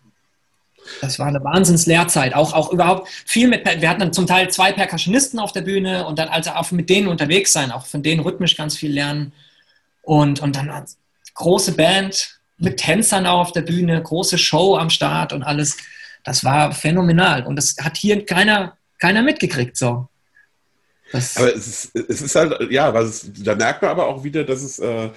das 1.00 1.18
war 1.18 1.26
eine 1.26 1.42
Wahnsinns-Lehrzeit. 1.42 2.34
Auch, 2.34 2.52
auch 2.52 2.72
überhaupt 2.72 3.08
viel 3.24 3.48
mit, 3.48 3.64
wir 3.64 3.88
hatten 3.88 4.00
dann 4.00 4.12
zum 4.12 4.26
Teil 4.26 4.50
zwei 4.50 4.72
Percussionisten 4.72 5.38
auf 5.38 5.52
der 5.52 5.62
Bühne 5.62 6.06
und 6.06 6.18
dann 6.18 6.28
also 6.28 6.50
auch 6.50 6.70
mit 6.70 6.88
denen 6.90 7.08
unterwegs 7.08 7.52
sein, 7.52 7.70
auch 7.70 7.86
von 7.86 8.02
denen 8.02 8.20
rhythmisch 8.20 8.56
ganz 8.56 8.76
viel 8.76 8.92
lernen. 8.92 9.32
Und, 10.02 10.40
und 10.40 10.56
dann 10.56 10.70
große 11.34 11.72
Band 11.72 12.38
mit 12.58 12.78
Tänzern 12.78 13.26
auch 13.26 13.40
auf 13.40 13.52
der 13.52 13.62
Bühne, 13.62 14.02
große 14.02 14.38
Show 14.38 14.76
am 14.76 14.90
Start 14.90 15.32
und 15.32 15.42
alles. 15.42 15.76
Das 16.24 16.44
war 16.44 16.72
phänomenal. 16.72 17.46
Und 17.46 17.56
das 17.56 17.76
hat 17.80 17.96
hier 17.96 18.24
keiner, 18.24 18.76
keiner 18.98 19.22
mitgekriegt. 19.22 19.76
So. 19.76 20.08
Das 21.12 21.36
aber 21.36 21.54
es 21.54 21.66
ist, 21.66 21.96
es 21.96 22.20
ist 22.20 22.34
halt, 22.34 22.70
ja, 22.70 22.92
was 22.92 23.30
da 23.38 23.54
merkt 23.54 23.82
man 23.82 23.90
aber 23.90 24.06
auch 24.06 24.24
wieder, 24.24 24.44
dass 24.44 24.62
es 24.62 24.78
äh, 24.78 25.10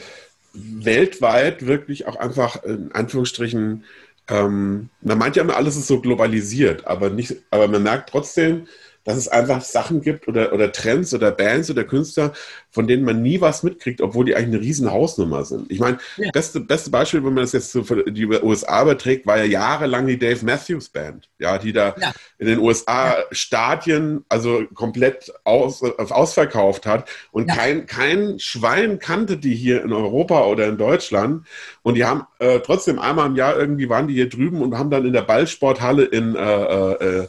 weltweit 0.53 1.65
wirklich 1.65 2.07
auch 2.07 2.15
einfach 2.15 2.63
in 2.63 2.91
Anführungsstrichen 2.91 3.83
ähm, 4.29 4.89
man 5.01 5.17
meint 5.17 5.35
ja 5.35 5.43
immer, 5.43 5.55
alles 5.55 5.75
ist 5.75 5.87
so 5.87 6.01
globalisiert, 6.01 6.85
aber, 6.85 7.09
nicht, 7.09 7.35
aber 7.51 7.67
man 7.67 7.83
merkt 7.83 8.09
trotzdem, 8.09 8.67
dass 9.09 9.17
es 9.17 9.27
einfach 9.27 9.61
Sachen 9.61 10.01
gibt 10.01 10.27
oder, 10.27 10.53
oder 10.53 10.71
Trends 10.71 11.15
oder 11.15 11.31
Bands 11.31 11.71
oder 11.71 11.83
Künstler, 11.83 12.31
von 12.69 12.87
denen 12.87 13.03
man 13.03 13.23
nie 13.23 13.41
was 13.41 13.63
mitkriegt, 13.63 14.01
obwohl 14.01 14.25
die 14.25 14.35
eigentlich 14.35 14.59
eine 14.59 14.61
riesen 14.61 14.91
Hausnummer 14.91 15.45
sind. 15.45 15.71
Ich 15.71 15.79
meine, 15.79 15.97
ja. 16.17 16.29
beste, 16.29 16.59
beste 16.59 16.91
Beispiel, 16.91 17.25
wenn 17.25 17.33
man 17.33 17.43
das 17.43 17.53
jetzt 17.53 17.71
so 17.71 17.83
für 17.83 18.03
die 18.03 18.27
USA 18.27 18.83
überträgt, 18.83 19.25
war 19.25 19.39
ja 19.39 19.45
jahrelang 19.45 20.05
die 20.05 20.19
Dave 20.19 20.45
Matthews 20.45 20.89
Band, 20.89 21.27
ja, 21.39 21.57
die 21.57 21.73
da 21.73 21.95
ja. 21.99 22.11
in 22.37 22.45
den 22.45 22.59
USA 22.59 23.17
ja. 23.17 23.23
Stadien 23.31 24.25
also 24.29 24.65
komplett 24.75 25.33
aus, 25.43 25.81
ausverkauft 25.81 26.85
hat 26.85 27.09
und 27.31 27.47
kein, 27.47 27.87
kein 27.87 28.37
Schwein 28.37 28.99
kannte 28.99 29.37
die 29.37 29.55
hier 29.55 29.83
in 29.83 29.91
Europa 29.91 30.45
oder 30.45 30.67
in 30.67 30.77
Deutschland 30.77 31.47
und 31.81 31.95
die 31.95 32.05
haben 32.05 32.27
äh, 32.37 32.59
trotzdem 32.59 32.99
einmal 32.99 33.25
im 33.25 33.35
Jahr 33.35 33.57
irgendwie 33.57 33.89
waren 33.89 34.07
die 34.07 34.13
hier 34.13 34.29
drüben 34.29 34.61
und 34.61 34.77
haben 34.77 34.91
dann 34.91 35.07
in 35.07 35.13
der 35.13 35.23
Ballsporthalle 35.23 36.03
in 36.03 36.35
äh, 36.35 36.91
äh, 36.91 37.27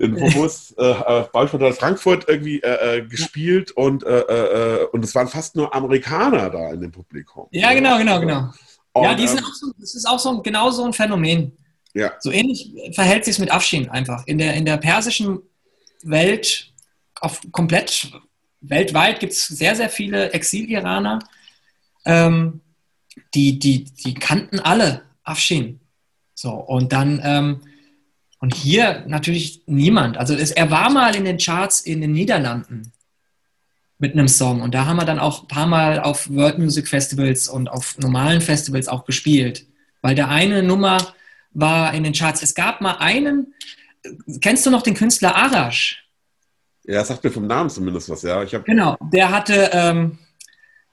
in 0.00 0.14
Bobus, 0.14 0.72
äh, 0.78 0.90
äh 0.90 1.24
Ballsporthalle 1.32 1.74
Frankfurt 1.74 2.28
irgendwie 2.28 2.60
äh, 2.62 2.98
äh, 2.98 3.02
gespielt 3.02 3.70
und, 3.72 4.02
äh, 4.02 4.20
äh, 4.20 4.86
und 4.86 5.04
es 5.04 5.14
waren 5.14 5.28
fast 5.28 5.56
nur 5.56 5.74
Amerikaner 5.74 6.50
da 6.50 6.72
in 6.72 6.80
dem 6.80 6.90
Publikum. 6.90 7.46
Ja, 7.50 7.72
genau, 7.74 7.98
genau, 7.98 8.20
genau. 8.20 8.50
Und, 8.92 9.04
ja, 9.04 9.14
die 9.14 9.26
sind 9.26 9.38
ähm, 9.38 9.44
auch 9.44 9.54
so, 9.54 9.72
das 9.78 9.94
ist 9.94 10.06
auch 10.06 10.18
so 10.18 10.42
genau 10.42 10.70
so 10.70 10.84
ein 10.84 10.92
Phänomen. 10.92 11.52
Ja. 11.94 12.12
So 12.20 12.30
ähnlich 12.30 12.72
verhält 12.94 13.24
sich 13.24 13.34
es 13.34 13.38
mit 13.38 13.50
Afshin 13.50 13.88
einfach. 13.90 14.26
In 14.26 14.38
der, 14.38 14.54
in 14.54 14.64
der 14.64 14.78
persischen 14.78 15.40
Welt, 16.02 16.72
auf 17.20 17.40
komplett 17.52 18.10
weltweit 18.60 19.20
gibt 19.20 19.32
es 19.32 19.46
sehr, 19.46 19.76
sehr 19.76 19.90
viele 19.90 20.32
Exil-Iraner, 20.32 21.18
ähm, 22.04 22.60
die, 23.34 23.58
die, 23.58 23.84
die 23.84 24.14
kannten 24.14 24.60
alle 24.60 25.02
Afshin. 25.24 25.80
So, 26.34 26.52
und 26.52 26.92
dann, 26.92 27.20
ähm, 27.22 27.60
und 28.40 28.54
hier 28.54 29.04
natürlich 29.06 29.62
niemand. 29.66 30.16
Also 30.16 30.34
es, 30.34 30.50
er 30.50 30.70
war 30.70 30.90
mal 30.90 31.14
in 31.14 31.24
den 31.24 31.38
Charts 31.38 31.80
in 31.80 32.00
den 32.00 32.12
Niederlanden 32.12 32.92
mit 33.98 34.14
einem 34.14 34.28
Song 34.28 34.62
und 34.62 34.74
da 34.74 34.86
haben 34.86 34.96
wir 34.96 35.04
dann 35.04 35.18
auch 35.18 35.42
ein 35.42 35.48
paar 35.48 35.66
Mal 35.66 36.00
auf 36.00 36.28
World 36.30 36.58
Music 36.58 36.88
Festivals 36.88 37.48
und 37.48 37.68
auf 37.68 37.98
normalen 37.98 38.40
Festivals 38.40 38.88
auch 38.88 39.04
gespielt, 39.04 39.66
weil 40.00 40.14
der 40.14 40.28
eine 40.30 40.62
Nummer 40.62 40.98
war 41.52 41.92
in 41.92 42.02
den 42.02 42.14
Charts. 42.14 42.42
Es 42.42 42.54
gab 42.54 42.80
mal 42.80 42.96
einen, 42.98 43.54
kennst 44.40 44.64
du 44.64 44.70
noch 44.70 44.82
den 44.82 44.94
Künstler 44.94 45.36
Arash? 45.36 46.08
Ja, 46.84 47.04
sagt 47.04 47.22
mir 47.22 47.30
vom 47.30 47.46
Namen 47.46 47.68
zumindest 47.68 48.08
was, 48.08 48.22
ja. 48.22 48.42
Ich 48.42 48.56
genau, 48.64 48.96
der 49.12 49.30
hatte, 49.30 49.70
ähm, 49.74 50.18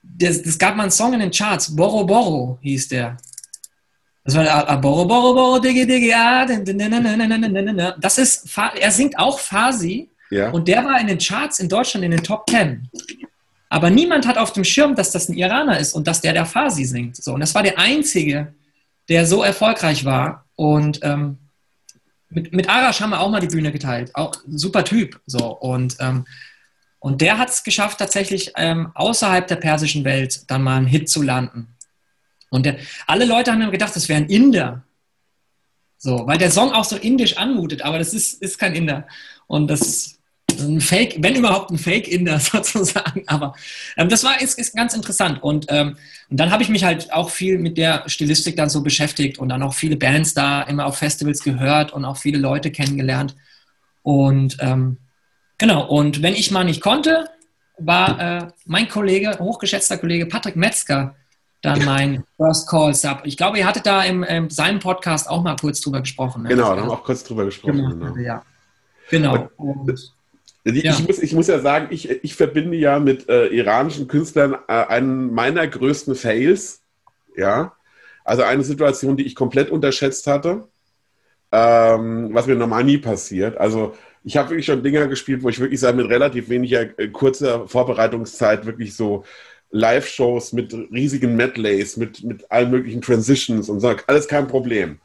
das, 0.04 0.58
gab 0.58 0.76
mal 0.76 0.84
einen 0.84 0.92
Song 0.92 1.14
in 1.14 1.22
den 1.22 1.32
Charts, 1.32 1.74
Boro 1.74 2.06
Boro 2.06 2.60
hieß 2.62 2.90
der. 2.90 3.18
Das 4.28 4.36
war 4.36 4.82
Boro 4.82 5.06
Boro 5.06 5.34
Boro 5.34 5.60
Digi 5.60 6.14
Das 8.02 8.18
ist, 8.18 8.58
er 8.78 8.92
singt 8.92 9.18
auch 9.18 9.40
Farsi 9.40 10.10
ja. 10.30 10.50
und 10.50 10.68
der 10.68 10.84
war 10.84 11.00
in 11.00 11.08
den 11.08 11.18
Charts 11.18 11.60
in 11.60 11.70
Deutschland 11.70 12.04
in 12.04 12.12
den 12.12 12.22
Top 12.22 12.46
Ten. 12.46 12.90
Aber 13.70 13.90
niemand 13.90 14.28
hat 14.28 14.38
auf 14.38 14.52
dem 14.52 14.66
Schirm, 14.66 14.96
dass 14.96 15.12
das 15.12 15.30
ein 15.30 15.38
Iraner 15.38 15.80
ist 15.80 15.94
und 15.94 16.08
dass 16.08 16.20
der 16.20 16.34
der 16.34 16.46
Farsi 16.46 16.84
singt. 16.84 17.16
So, 17.16 17.36
und 17.36 17.40
das 17.40 17.56
war 17.56 17.64
der 17.64 17.80
einzige, 17.80 18.54
der 19.08 19.26
so 19.26 19.44
erfolgreich 19.44 20.04
war. 20.04 20.44
Und 20.58 21.00
ähm, 21.04 21.38
mit, 22.30 22.52
mit 22.52 22.68
Arash 22.68 23.00
haben 23.00 23.12
wir 23.12 23.22
auch 23.22 23.30
mal 23.30 23.40
die 23.40 23.48
Bühne 23.48 23.72
geteilt. 23.72 24.14
Auch 24.14 24.34
super 24.46 24.84
Typ. 24.84 25.22
So, 25.26 25.54
und, 25.58 25.96
ähm, 26.02 26.26
und 27.00 27.22
der 27.22 27.38
hat 27.38 27.48
es 27.48 27.64
geschafft, 27.64 28.00
tatsächlich 28.00 28.52
ähm, 28.58 28.92
außerhalb 28.94 29.48
der 29.48 29.56
persischen 29.56 30.04
Welt 30.04 30.42
dann 30.52 30.64
mal 30.64 30.76
einen 30.76 30.88
Hit 30.88 31.08
zu 31.08 31.22
landen. 31.22 31.77
Und 32.50 32.66
der, 32.66 32.78
alle 33.06 33.26
Leute 33.26 33.52
haben 33.52 33.72
gedacht, 33.72 33.96
das 33.96 34.10
wäre 34.10 34.22
ein 34.22 34.30
Inder. 34.30 34.84
So, 35.98 36.28
weil 36.28 36.38
der 36.38 36.52
Song 36.52 36.72
auch 36.74 36.86
so 36.86 36.96
indisch 36.96 37.38
anmutet, 37.38 37.82
aber 37.82 37.98
das 37.98 38.14
ist, 38.14 38.42
ist 38.42 38.60
kein 38.60 38.76
Inder. 38.76 39.08
Und 39.48 39.68
das 39.68 39.82
ist 39.82 40.18
ein 40.60 40.82
Fake, 40.82 41.18
wenn 41.20 41.36
überhaupt 41.36 41.72
ein 41.72 41.78
Fake-Inder 41.78 42.40
sozusagen. 42.40 43.24
Aber 43.28 43.56
ähm, 43.98 44.10
das 44.10 44.24
war 44.24 44.40
ist, 44.42 44.60
ist 44.60 44.76
ganz 44.76 44.94
interessant. 44.94 45.42
Und, 45.42 45.66
ähm, 45.70 45.98
und 46.30 46.40
dann 46.40 46.52
habe 46.52 46.64
ich 46.64 46.70
mich 46.70 46.84
halt 46.84 47.12
auch 47.12 47.30
viel 47.30 47.58
mit 47.58 47.78
der 47.78 48.04
Stilistik 48.08 48.56
dann 48.58 48.70
so 48.70 48.82
beschäftigt 48.82 49.40
und 49.40 49.50
dann 49.50 49.64
auch 49.64 49.74
viele 49.74 49.98
Bands 49.98 50.34
da 50.34 50.62
immer 50.64 50.86
auf 50.86 50.98
Festivals 50.98 51.44
gehört 51.44 51.94
und 51.94 52.06
auch 52.06 52.18
viele 52.18 52.38
Leute 52.38 52.72
kennengelernt. 52.72 53.36
Und 54.04 54.58
ähm, 54.60 54.98
genau, 55.58 55.86
und 55.88 56.22
wenn 56.22 56.34
ich 56.34 56.52
mal 56.52 56.64
nicht 56.64 56.82
konnte, 56.82 57.26
war 57.80 58.20
äh, 58.20 58.48
mein 58.66 58.88
Kollege, 58.88 59.38
hochgeschätzter 59.40 59.98
Kollege 59.98 60.26
Patrick 60.26 60.56
Metzger, 60.56 61.16
dann 61.68 61.86
mein 61.86 62.24
First 62.38 62.70
Call 62.70 62.94
Sub. 62.94 63.22
Ich 63.26 63.38
glaube, 63.38 63.58
ihr 63.58 63.68
hattet 63.68 63.86
da 63.86 64.04
im, 64.04 64.24
in 64.24 64.50
seinem 64.50 64.80
Podcast 64.80 65.30
auch 65.30 65.44
mal 65.44 65.56
kurz 65.60 65.82
drüber 65.82 66.00
gesprochen. 66.00 66.44
Ne? 66.44 66.50
Genau, 66.50 66.74
da 66.74 66.82
haben 66.82 66.90
wir 66.90 66.94
auch 66.94 67.04
kurz 67.04 67.24
drüber 67.24 67.46
gesprochen. 67.46 67.78
Genau. 67.78 68.14
genau. 68.14 68.18
Ja. 68.18 68.44
Genau. 69.10 69.50
Und, 69.58 70.14
ich, 70.64 70.84
ja. 70.84 70.98
muss, 71.00 71.20
ich 71.20 71.34
muss 71.34 71.48
ja 71.48 71.60
sagen, 71.60 71.88
ich, 71.92 72.10
ich 72.10 72.36
verbinde 72.36 72.78
ja 72.78 73.00
mit 73.00 73.30
äh, 73.30 73.48
iranischen 73.48 74.08
Künstlern 74.08 74.56
äh, 74.68 74.74
einen 74.74 75.34
meiner 75.34 75.66
größten 75.68 76.16
Fails. 76.16 76.82
Ja. 77.36 77.74
Also 78.24 78.44
eine 78.44 78.64
Situation, 78.64 79.16
die 79.16 79.26
ich 79.26 79.36
komplett 79.36 79.70
unterschätzt 79.70 80.28
hatte, 80.28 80.68
ähm, 81.52 82.30
was 82.34 82.48
mir 82.48 82.56
normal 82.56 82.84
nie 82.84 82.98
passiert. 82.98 83.58
Also 83.58 83.96
ich 84.24 84.36
habe 84.36 84.50
wirklich 84.50 84.66
schon 84.66 84.84
Dinger 84.84 85.08
gespielt, 85.08 85.44
wo 85.44 85.50
ich 85.50 85.60
wirklich 85.60 85.80
sage, 85.80 85.96
mit 85.96 86.10
relativ 86.10 86.50
weniger 86.50 87.00
äh, 87.00 87.08
kurzer 87.08 87.68
Vorbereitungszeit 87.68 88.66
wirklich 88.66 88.96
so 88.96 89.24
Live-Shows 89.72 90.54
mit 90.54 90.74
riesigen 90.92 91.36
Medleys, 91.36 91.98
mit, 91.98 92.24
mit 92.24 92.50
allen 92.52 92.72
möglichen 92.72 93.02
Transitions 93.02 93.70
und 93.70 93.80
so, 93.80 93.94
alles 94.08 94.28
kein 94.28 94.48
Problem. 94.48 95.00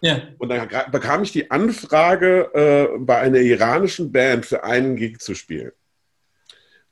Ja. 0.00 0.20
Und 0.38 0.50
dann 0.50 0.68
bekam 0.90 1.22
ich 1.22 1.32
die 1.32 1.50
Anfrage, 1.50 2.50
äh, 2.54 2.98
bei 2.98 3.18
einer 3.18 3.38
iranischen 3.38 4.12
Band 4.12 4.46
für 4.46 4.64
einen 4.64 4.96
Gig 4.96 5.18
zu 5.18 5.34
spielen. 5.34 5.72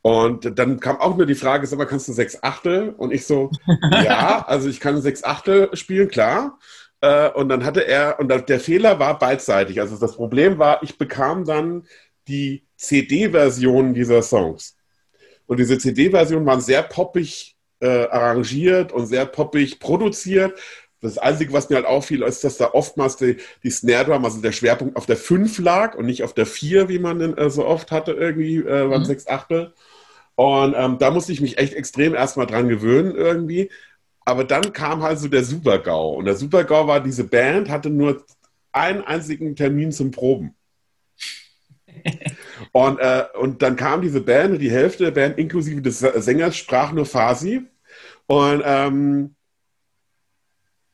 Und 0.02 0.58
dann 0.58 0.80
kam 0.80 0.98
auch 0.98 1.16
nur 1.16 1.24
die 1.24 1.34
Frage, 1.34 1.66
sag 1.66 1.78
mal, 1.78 1.86
kannst 1.86 2.08
du 2.08 2.12
sechs 2.12 2.42
Achtel? 2.42 2.90
Und 2.90 3.12
ich 3.12 3.26
so, 3.26 3.50
ja, 3.90 4.44
also 4.46 4.68
ich 4.68 4.80
kann 4.80 5.00
sechs 5.00 5.24
Achtel 5.24 5.74
spielen, 5.74 6.08
klar. 6.08 6.58
Äh, 7.00 7.30
und 7.30 7.48
dann 7.48 7.64
hatte 7.64 7.86
er, 7.86 8.18
und 8.20 8.28
der 8.28 8.60
Fehler 8.60 8.98
war 8.98 9.18
beidseitig. 9.18 9.80
Also 9.80 9.96
das 9.96 10.16
Problem 10.16 10.58
war, 10.58 10.82
ich 10.82 10.98
bekam 10.98 11.44
dann 11.44 11.86
die 12.28 12.66
CD-Version 12.76 13.94
dieser 13.94 14.22
Songs. 14.22 14.76
Und 15.46 15.58
diese 15.58 15.78
CD-Versionen 15.78 16.46
waren 16.46 16.60
sehr 16.60 16.82
poppig 16.82 17.56
äh, 17.80 18.06
arrangiert 18.06 18.92
und 18.92 19.06
sehr 19.06 19.26
poppig 19.26 19.78
produziert. 19.78 20.58
Das 21.00 21.18
Einzige, 21.18 21.52
was 21.52 21.68
mir 21.68 21.76
halt 21.76 21.86
auffiel, 21.86 22.22
ist, 22.22 22.44
dass 22.44 22.56
da 22.56 22.70
oftmals 22.72 23.16
die, 23.16 23.36
die 23.62 23.70
Snare 23.70 24.06
Drum, 24.06 24.24
also 24.24 24.40
der 24.40 24.52
Schwerpunkt 24.52 24.96
auf 24.96 25.04
der 25.04 25.18
5 25.18 25.58
lag 25.58 25.94
und 25.96 26.06
nicht 26.06 26.22
auf 26.22 26.32
der 26.32 26.46
4, 26.46 26.88
wie 26.88 26.98
man 26.98 27.18
den, 27.18 27.36
äh, 27.36 27.50
so 27.50 27.66
oft 27.66 27.90
hatte, 27.90 28.12
irgendwie 28.12 28.56
äh, 28.56 28.88
beim 28.88 29.02
mhm. 29.02 29.04
6 29.04 29.26
Achtel. 29.26 29.74
Und 30.34 30.74
ähm, 30.76 30.98
da 30.98 31.10
musste 31.10 31.32
ich 31.32 31.40
mich 31.40 31.58
echt 31.58 31.74
extrem 31.74 32.14
erstmal 32.14 32.46
dran 32.46 32.68
gewöhnen 32.68 33.14
irgendwie. 33.14 33.70
Aber 34.24 34.44
dann 34.44 34.72
kam 34.72 35.02
halt 35.02 35.18
so 35.18 35.28
der 35.28 35.44
Super-GAU. 35.44 36.14
Und 36.14 36.24
der 36.24 36.36
Super-GAU 36.36 36.86
war, 36.86 37.00
diese 37.00 37.24
Band 37.24 37.68
hatte 37.68 37.90
nur 37.90 38.24
einen 38.72 39.02
einzigen 39.02 39.54
Termin 39.54 39.92
zum 39.92 40.10
Proben. 40.10 40.54
Und, 42.76 42.98
äh, 42.98 43.24
und 43.38 43.62
dann 43.62 43.76
kam 43.76 44.02
diese 44.02 44.20
Band, 44.20 44.60
die 44.60 44.70
Hälfte 44.70 45.04
der 45.04 45.12
Band 45.12 45.38
inklusive 45.38 45.80
des 45.80 46.00
Sängers 46.00 46.56
sprach 46.56 46.90
nur 46.90 47.06
Farsi. 47.06 47.62
Und, 48.26 48.62
ähm, 48.64 49.36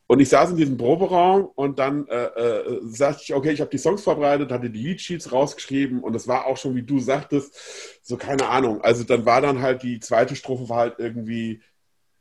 und 0.06 0.20
ich 0.20 0.28
saß 0.28 0.50
in 0.50 0.58
diesem 0.58 0.76
Proberaum 0.76 1.46
und 1.54 1.78
dann 1.78 2.06
äh, 2.08 2.24
äh, 2.24 2.80
sagte 2.82 3.22
ich, 3.24 3.34
okay, 3.34 3.52
ich 3.52 3.62
habe 3.62 3.70
die 3.70 3.78
Songs 3.78 4.02
vorbereitet, 4.02 4.52
hatte 4.52 4.68
die 4.68 4.88
Leadsheets 4.88 5.32
rausgeschrieben 5.32 6.00
und 6.00 6.14
es 6.14 6.28
war 6.28 6.44
auch 6.46 6.58
schon, 6.58 6.74
wie 6.74 6.82
du 6.82 6.98
sagtest, 6.98 7.56
so 8.02 8.18
keine 8.18 8.48
Ahnung. 8.48 8.82
Also 8.82 9.04
dann 9.04 9.24
war 9.24 9.40
dann 9.40 9.62
halt 9.62 9.82
die 9.82 10.00
zweite 10.00 10.36
Strophe 10.36 10.68
war 10.68 10.78
halt 10.78 10.96
irgendwie 10.98 11.62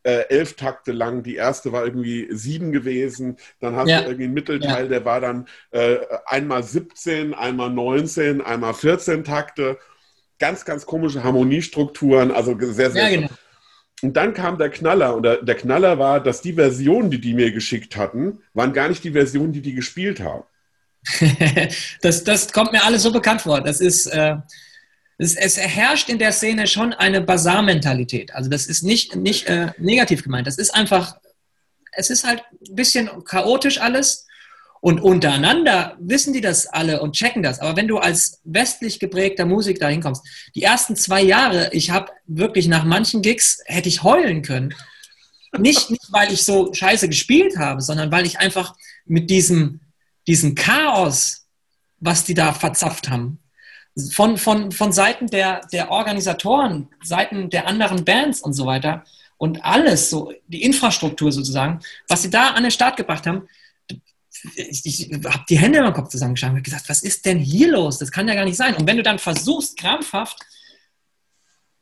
äh, 0.09 0.29
elf 0.29 0.55
Takte 0.55 0.91
lang. 0.91 1.23
Die 1.23 1.35
erste 1.35 1.71
war 1.71 1.85
irgendwie 1.85 2.27
sieben 2.31 2.71
gewesen. 2.71 3.37
Dann 3.59 3.75
hast 3.75 3.89
ja. 3.89 4.01
du 4.01 4.07
irgendwie 4.07 4.25
einen 4.25 4.33
Mittelteil, 4.33 4.83
ja. 4.83 4.89
der 4.89 5.05
war 5.05 5.21
dann 5.21 5.47
äh, 5.71 5.97
einmal 6.25 6.63
17, 6.63 7.33
einmal 7.33 7.69
19, 7.69 8.41
einmal 8.41 8.73
14 8.73 9.23
Takte. 9.23 9.77
Ganz, 10.39 10.65
ganz 10.65 10.85
komische 10.85 11.23
Harmoniestrukturen, 11.23 12.31
also 12.31 12.57
sehr, 12.59 12.91
sehr. 12.91 13.09
Ja, 13.09 13.15
genau. 13.15 13.29
Und 14.01 14.15
dann 14.15 14.33
kam 14.33 14.57
der 14.57 14.69
Knaller. 14.69 15.15
Und 15.15 15.23
der, 15.23 15.43
der, 15.43 15.55
Knaller 15.55 15.99
war, 15.99 16.23
dass 16.23 16.41
die 16.41 16.53
Versionen, 16.53 17.11
die 17.11 17.19
die 17.19 17.33
mir 17.33 17.51
geschickt 17.51 17.97
hatten, 17.97 18.39
waren 18.53 18.71
gar 18.71 18.87
nicht 18.87 19.03
die 19.03 19.11
Versionen, 19.11 19.51
die 19.51 19.61
die 19.61 19.73
gespielt 19.73 20.21
haben. 20.21 20.43
das, 22.01 22.23
das 22.23 22.53
kommt 22.53 22.71
mir 22.71 22.83
alles 22.83 23.03
so 23.03 23.11
bekannt 23.11 23.41
vor. 23.41 23.61
Das 23.61 23.81
ist. 23.81 24.07
Äh 24.07 24.37
es, 25.19 25.35
es 25.35 25.57
herrscht 25.57 26.09
in 26.09 26.17
der 26.17 26.31
Szene 26.31 26.65
schon 26.65 26.93
eine 26.93 27.19
Basar-Mentalität. 27.21 28.33
Also 28.33 28.49
das 28.49 28.67
ist 28.67 28.83
nicht, 28.83 29.17
nicht 29.17 29.47
äh, 29.47 29.71
negativ 29.77 30.23
gemeint. 30.23 30.47
Das 30.47 30.57
ist 30.57 30.73
einfach, 30.73 31.17
es 31.91 32.09
ist 32.09 32.23
halt 32.23 32.41
ein 32.69 32.75
bisschen 32.75 33.09
chaotisch 33.25 33.79
alles. 33.79 34.25
Und 34.81 35.01
untereinander 35.01 35.97
wissen 35.99 36.31
die 36.31 36.39
das 36.39 36.67
alle 36.67 37.01
und 37.01 37.13
checken 37.13 37.43
das. 37.43 37.59
Aber 37.59 37.75
wenn 37.75 37.89
du 37.89 37.97
als 37.97 38.39
westlich 38.45 38.97
geprägter 39.01 39.45
Musik 39.45 39.77
da 39.79 39.89
hinkommst, 39.89 40.25
die 40.55 40.63
ersten 40.63 40.95
zwei 40.95 41.21
Jahre, 41.21 41.69
ich 41.73 41.89
habe 41.89 42.13
wirklich 42.25 42.69
nach 42.69 42.85
manchen 42.85 43.21
Gigs, 43.21 43.61
hätte 43.65 43.89
ich 43.89 44.03
heulen 44.03 44.41
können. 44.41 44.73
Nicht, 45.57 45.89
nicht, 45.89 46.07
weil 46.11 46.31
ich 46.31 46.45
so 46.45 46.73
scheiße 46.73 47.09
gespielt 47.09 47.57
habe, 47.57 47.81
sondern 47.81 48.09
weil 48.09 48.25
ich 48.25 48.39
einfach 48.39 48.73
mit 49.05 49.29
diesem, 49.29 49.81
diesem 50.27 50.55
Chaos, 50.55 51.45
was 51.97 52.23
die 52.23 52.35
da 52.35 52.53
verzapft 52.53 53.09
haben, 53.09 53.39
von, 54.11 54.37
von, 54.37 54.71
von 54.71 54.91
Seiten 54.91 55.27
der, 55.27 55.61
der 55.71 55.91
Organisatoren, 55.91 56.87
Seiten 57.03 57.49
der 57.49 57.67
anderen 57.67 58.05
Bands 58.05 58.41
und 58.41 58.53
so 58.53 58.65
weiter 58.65 59.03
und 59.37 59.63
alles, 59.63 60.09
so 60.09 60.33
die 60.47 60.63
Infrastruktur 60.63 61.31
sozusagen, 61.31 61.79
was 62.07 62.21
sie 62.21 62.29
da 62.29 62.49
an 62.49 62.63
den 62.63 62.71
Start 62.71 62.97
gebracht 62.97 63.25
haben, 63.25 63.47
ich, 64.55 64.85
ich 64.85 65.11
habe 65.25 65.43
die 65.49 65.57
Hände 65.57 65.79
im 65.79 65.93
Kopf 65.93 66.09
zusammengeschlagen 66.09 66.57
und 66.57 66.63
gesagt, 66.63 66.87
was 66.87 67.03
ist 67.03 67.25
denn 67.25 67.39
hier 67.39 67.71
los? 67.71 67.97
Das 67.97 68.11
kann 68.11 68.27
ja 68.27 68.35
gar 68.35 68.45
nicht 68.45 68.57
sein. 68.57 68.75
Und 68.75 68.87
wenn 68.87 68.97
du 68.97 69.03
dann 69.03 69.19
versuchst, 69.19 69.77
krampfhaft 69.77 70.37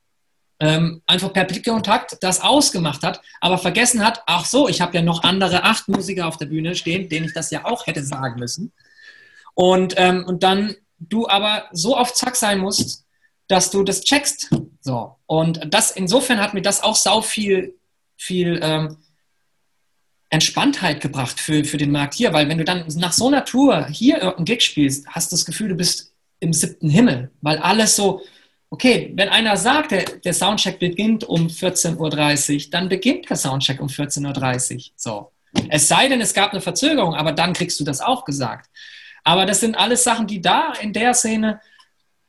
ähm, 0.59 1.03
einfach 1.05 1.31
per 1.33 1.43
Blickkontakt 1.43 2.17
das 2.21 2.41
ausgemacht 2.41 3.03
hat, 3.03 3.21
aber 3.41 3.59
vergessen 3.59 4.03
hat, 4.03 4.23
ach 4.25 4.45
so, 4.45 4.67
ich 4.67 4.81
habe 4.81 4.95
ja 4.95 5.03
noch 5.03 5.23
andere 5.23 5.63
acht 5.63 5.87
Musiker 5.87 6.27
auf 6.27 6.37
der 6.37 6.47
Bühne 6.47 6.73
stehen, 6.73 7.09
denen 7.09 7.27
ich 7.27 7.33
das 7.33 7.51
ja 7.51 7.65
auch 7.65 7.85
hätte 7.85 8.03
sagen 8.03 8.39
müssen. 8.39 8.73
Und, 9.53 9.93
ähm, 9.97 10.23
und 10.25 10.41
dann 10.41 10.75
du 10.99 11.27
aber 11.27 11.65
so 11.71 11.95
auf 11.95 12.13
Zack 12.13 12.35
sein 12.35 12.57
musst, 12.57 13.05
dass 13.47 13.69
du 13.69 13.83
das 13.83 14.01
checkst. 14.01 14.49
So. 14.81 15.15
Und 15.27 15.61
das, 15.71 15.91
insofern 15.91 16.39
hat 16.39 16.55
mir 16.55 16.61
das 16.61 16.81
auch 16.81 16.95
sau 16.95 17.21
viel, 17.21 17.75
viel 18.17 18.59
ähm, 18.63 18.97
Entspanntheit 20.29 21.01
gebracht 21.01 21.39
für, 21.39 21.63
für 21.63 21.77
den 21.77 21.91
Markt 21.91 22.13
hier, 22.13 22.33
weil 22.33 22.49
wenn 22.49 22.57
du 22.57 22.65
dann 22.65 22.85
nach 22.97 23.13
so 23.13 23.27
einer 23.27 23.45
Tour 23.45 23.87
hier 23.87 24.17
irgendeinen 24.17 24.45
Gig 24.45 24.61
spielst, 24.61 25.07
hast 25.07 25.31
du 25.31 25.35
das 25.35 25.45
Gefühl, 25.45 25.69
du 25.69 25.75
bist 25.75 26.13
im 26.39 26.53
siebten 26.53 26.89
Himmel, 26.89 27.31
weil 27.41 27.57
alles 27.57 27.95
so, 27.95 28.21
okay, 28.69 29.13
wenn 29.15 29.29
einer 29.29 29.55
sagt, 29.55 29.91
der, 29.91 30.03
der 30.03 30.33
Soundcheck 30.33 30.79
beginnt 30.79 31.23
um 31.23 31.47
14.30 31.47 32.65
Uhr, 32.65 32.71
dann 32.71 32.89
beginnt 32.89 33.29
der 33.29 33.37
Soundcheck 33.37 33.79
um 33.79 33.87
14.30 33.87 34.75
Uhr. 34.75 34.81
So. 34.95 35.31
Es 35.69 35.87
sei 35.87 36.09
denn, 36.09 36.19
es 36.19 36.33
gab 36.33 36.51
eine 36.51 36.61
Verzögerung, 36.61 37.15
aber 37.15 37.31
dann 37.31 37.53
kriegst 37.53 37.79
du 37.79 37.85
das 37.85 38.01
auch 38.01 38.25
gesagt. 38.25 38.69
Aber 39.23 39.45
das 39.45 39.61
sind 39.61 39.75
alles 39.75 40.03
Sachen, 40.03 40.27
die 40.27 40.41
da 40.41 40.73
in 40.81 40.93
der 40.93 41.13
Szene, 41.13 41.61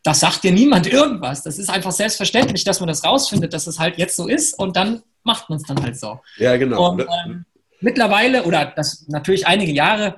das 0.02 0.20
sagt 0.20 0.44
dir 0.44 0.52
niemand 0.52 0.86
irgendwas. 0.86 1.42
Das 1.42 1.58
ist 1.58 1.68
einfach 1.68 1.92
selbstverständlich, 1.92 2.64
dass 2.64 2.80
man 2.80 2.88
das 2.88 3.04
rausfindet, 3.04 3.52
dass 3.52 3.66
es 3.66 3.78
halt 3.78 3.98
jetzt 3.98 4.16
so 4.16 4.28
ist 4.28 4.58
und 4.58 4.76
dann 4.76 5.02
macht 5.24 5.50
man 5.50 5.58
es 5.58 5.64
dann 5.64 5.82
halt 5.82 5.98
so. 5.98 6.20
Ja, 6.38 6.56
genau. 6.56 6.92
Und, 6.92 7.00
ähm, 7.00 7.44
mittlerweile, 7.80 8.44
oder 8.44 8.72
das 8.76 9.06
natürlich 9.08 9.46
einige 9.46 9.72
Jahre 9.72 10.16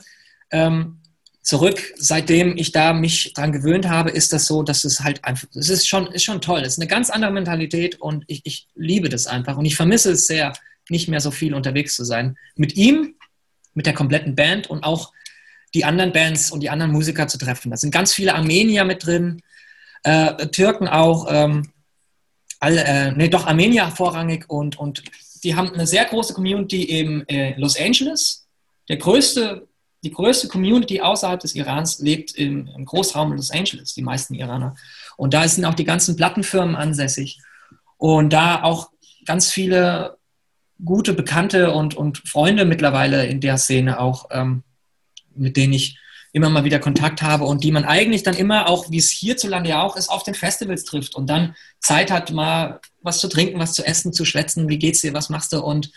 ähm, 0.50 1.00
zurück, 1.42 1.80
seitdem 1.96 2.56
ich 2.56 2.72
da 2.72 2.92
mich 2.92 3.32
dran 3.32 3.52
gewöhnt 3.52 3.88
habe, 3.88 4.10
ist 4.10 4.32
das 4.32 4.46
so, 4.46 4.62
dass 4.62 4.84
es 4.84 5.00
halt 5.00 5.24
einfach, 5.24 5.48
es 5.54 5.68
ist 5.68 5.88
schon, 5.88 6.06
ist 6.08 6.24
schon 6.24 6.40
toll. 6.40 6.60
Es 6.60 6.74
ist 6.74 6.78
eine 6.78 6.88
ganz 6.88 7.10
andere 7.10 7.32
Mentalität 7.32 8.00
und 8.00 8.24
ich, 8.26 8.42
ich 8.44 8.68
liebe 8.74 9.08
das 9.08 9.26
einfach. 9.26 9.56
Und 9.56 9.64
ich 9.64 9.76
vermisse 9.76 10.12
es 10.12 10.26
sehr, 10.26 10.52
nicht 10.88 11.08
mehr 11.08 11.20
so 11.20 11.30
viel 11.30 11.54
unterwegs 11.54 11.94
zu 11.94 12.04
sein. 12.04 12.36
Mit 12.56 12.76
ihm, 12.76 13.14
mit 13.74 13.86
der 13.86 13.94
kompletten 13.94 14.34
Band 14.34 14.68
und 14.68 14.84
auch 14.84 15.12
die 15.74 15.84
anderen 15.84 16.12
Bands 16.12 16.50
und 16.50 16.60
die 16.60 16.70
anderen 16.70 16.92
Musiker 16.92 17.28
zu 17.28 17.38
treffen. 17.38 17.70
Da 17.70 17.76
sind 17.76 17.92
ganz 17.92 18.12
viele 18.12 18.34
Armenier 18.34 18.84
mit 18.84 19.06
drin, 19.06 19.42
äh, 20.02 20.48
Türken 20.48 20.88
auch, 20.88 21.26
ähm, 21.30 21.70
alle, 22.58 22.84
äh, 22.84 23.12
nee, 23.12 23.28
doch 23.28 23.46
Armenier 23.46 23.90
vorrangig 23.90 24.48
und, 24.48 24.78
und 24.78 25.02
die 25.44 25.54
haben 25.54 25.72
eine 25.72 25.86
sehr 25.86 26.04
große 26.04 26.34
Community 26.34 26.82
in 26.82 27.28
äh, 27.28 27.58
Los 27.58 27.78
Angeles. 27.78 28.46
Der 28.88 28.96
größte, 28.96 29.66
die 30.02 30.10
größte 30.10 30.48
Community 30.48 31.00
außerhalb 31.00 31.40
des 31.40 31.54
Irans 31.54 31.98
lebt 32.00 32.34
im, 32.34 32.68
im 32.68 32.84
Großraum 32.84 33.32
Los 33.32 33.50
Angeles, 33.50 33.94
die 33.94 34.02
meisten 34.02 34.34
Iraner. 34.34 34.76
Und 35.16 35.34
da 35.34 35.46
sind 35.46 35.64
auch 35.64 35.74
die 35.74 35.84
ganzen 35.84 36.16
Plattenfirmen 36.16 36.76
ansässig. 36.76 37.40
Und 37.96 38.32
da 38.32 38.62
auch 38.62 38.90
ganz 39.26 39.50
viele 39.50 40.16
gute 40.84 41.12
Bekannte 41.12 41.72
und, 41.72 41.94
und 41.94 42.18
Freunde 42.26 42.64
mittlerweile 42.64 43.26
in 43.26 43.40
der 43.40 43.58
Szene 43.58 44.00
auch, 44.00 44.26
ähm, 44.30 44.62
mit 45.34 45.56
denen 45.56 45.74
ich 45.74 45.98
immer 46.32 46.48
mal 46.48 46.64
wieder 46.64 46.78
Kontakt 46.78 47.22
habe 47.22 47.44
und 47.44 47.64
die 47.64 47.72
man 47.72 47.84
eigentlich 47.84 48.22
dann 48.22 48.36
immer, 48.36 48.68
auch 48.68 48.90
wie 48.90 48.98
es 48.98 49.10
hierzulande 49.10 49.70
ja 49.70 49.82
auch 49.82 49.96
ist, 49.96 50.08
auf 50.08 50.22
den 50.22 50.34
Festivals 50.34 50.84
trifft 50.84 51.14
und 51.14 51.28
dann 51.28 51.56
Zeit 51.80 52.10
hat, 52.10 52.30
mal 52.30 52.80
was 53.02 53.18
zu 53.18 53.28
trinken, 53.28 53.58
was 53.58 53.72
zu 53.72 53.84
essen, 53.84 54.12
zu 54.12 54.24
schwätzen, 54.24 54.68
wie 54.68 54.78
geht's 54.78 55.00
dir, 55.00 55.12
was 55.12 55.28
machst 55.28 55.52
du 55.52 55.60
und 55.60 55.90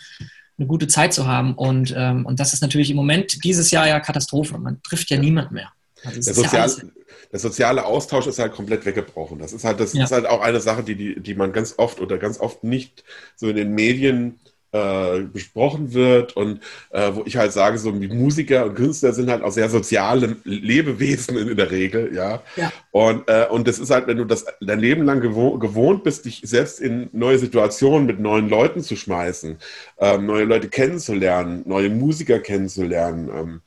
eine 0.58 0.66
gute 0.66 0.88
Zeit 0.88 1.12
zu 1.12 1.26
haben. 1.26 1.54
Und, 1.54 1.94
ähm, 1.96 2.26
und 2.26 2.40
das 2.40 2.52
ist 2.52 2.62
natürlich 2.62 2.90
im 2.90 2.96
Moment 2.96 3.44
dieses 3.44 3.70
Jahr 3.70 3.86
ja 3.86 4.00
Katastrophe. 4.00 4.58
Man 4.58 4.82
trifft 4.82 5.10
ja 5.10 5.18
niemand 5.18 5.52
mehr. 5.52 5.72
Also 6.04 6.20
der, 6.20 6.34
sozial, 6.34 6.68
ja 6.68 6.84
der, 7.32 7.40
soziale 7.40 7.84
Austausch 7.84 8.26
ist 8.26 8.38
halt 8.38 8.52
komplett 8.52 8.84
weggebrochen. 8.84 9.38
Das 9.38 9.52
ist 9.52 9.64
halt, 9.64 9.80
das 9.80 9.94
ja. 9.94 10.04
ist 10.04 10.12
halt 10.12 10.26
auch 10.26 10.40
eine 10.40 10.60
Sache, 10.60 10.82
die, 10.82 10.96
die, 10.96 11.20
die 11.20 11.34
man 11.34 11.52
ganz 11.52 11.74
oft 11.78 12.00
oder 12.00 12.18
ganz 12.18 12.38
oft 12.38 12.62
nicht 12.62 13.04
so 13.36 13.48
in 13.48 13.56
den 13.56 13.74
Medien 13.74 14.38
äh, 14.74 15.20
besprochen 15.32 15.94
wird 15.94 16.36
und 16.36 16.60
äh, 16.90 17.12
wo 17.14 17.22
ich 17.26 17.36
halt 17.36 17.52
sage, 17.52 17.78
so 17.78 17.92
Musiker 17.92 18.66
und 18.66 18.74
Künstler 18.74 19.12
sind 19.12 19.30
halt 19.30 19.44
auch 19.44 19.52
sehr 19.52 19.68
soziale 19.70 20.36
Lebewesen 20.42 21.38
in, 21.38 21.48
in 21.48 21.56
der 21.56 21.70
Regel, 21.70 22.12
ja. 22.12 22.42
ja. 22.56 22.72
Und, 22.90 23.28
äh, 23.28 23.46
und 23.48 23.68
das 23.68 23.78
ist 23.78 23.90
halt, 23.90 24.08
wenn 24.08 24.16
du 24.16 24.24
das 24.24 24.44
dein 24.60 24.80
Leben 24.80 25.04
lang 25.04 25.20
gewohnt, 25.20 25.60
gewohnt 25.60 26.02
bist, 26.02 26.24
dich 26.24 26.42
selbst 26.44 26.80
in 26.80 27.08
neue 27.12 27.38
Situationen 27.38 28.06
mit 28.06 28.18
neuen 28.18 28.48
Leuten 28.48 28.82
zu 28.82 28.96
schmeißen, 28.96 29.58
ähm, 29.98 30.26
neue 30.26 30.44
Leute 30.44 30.68
kennenzulernen, 30.68 31.62
neue 31.66 31.88
Musiker 31.88 32.40
kennenzulernen, 32.40 33.30
ähm, 33.32 33.60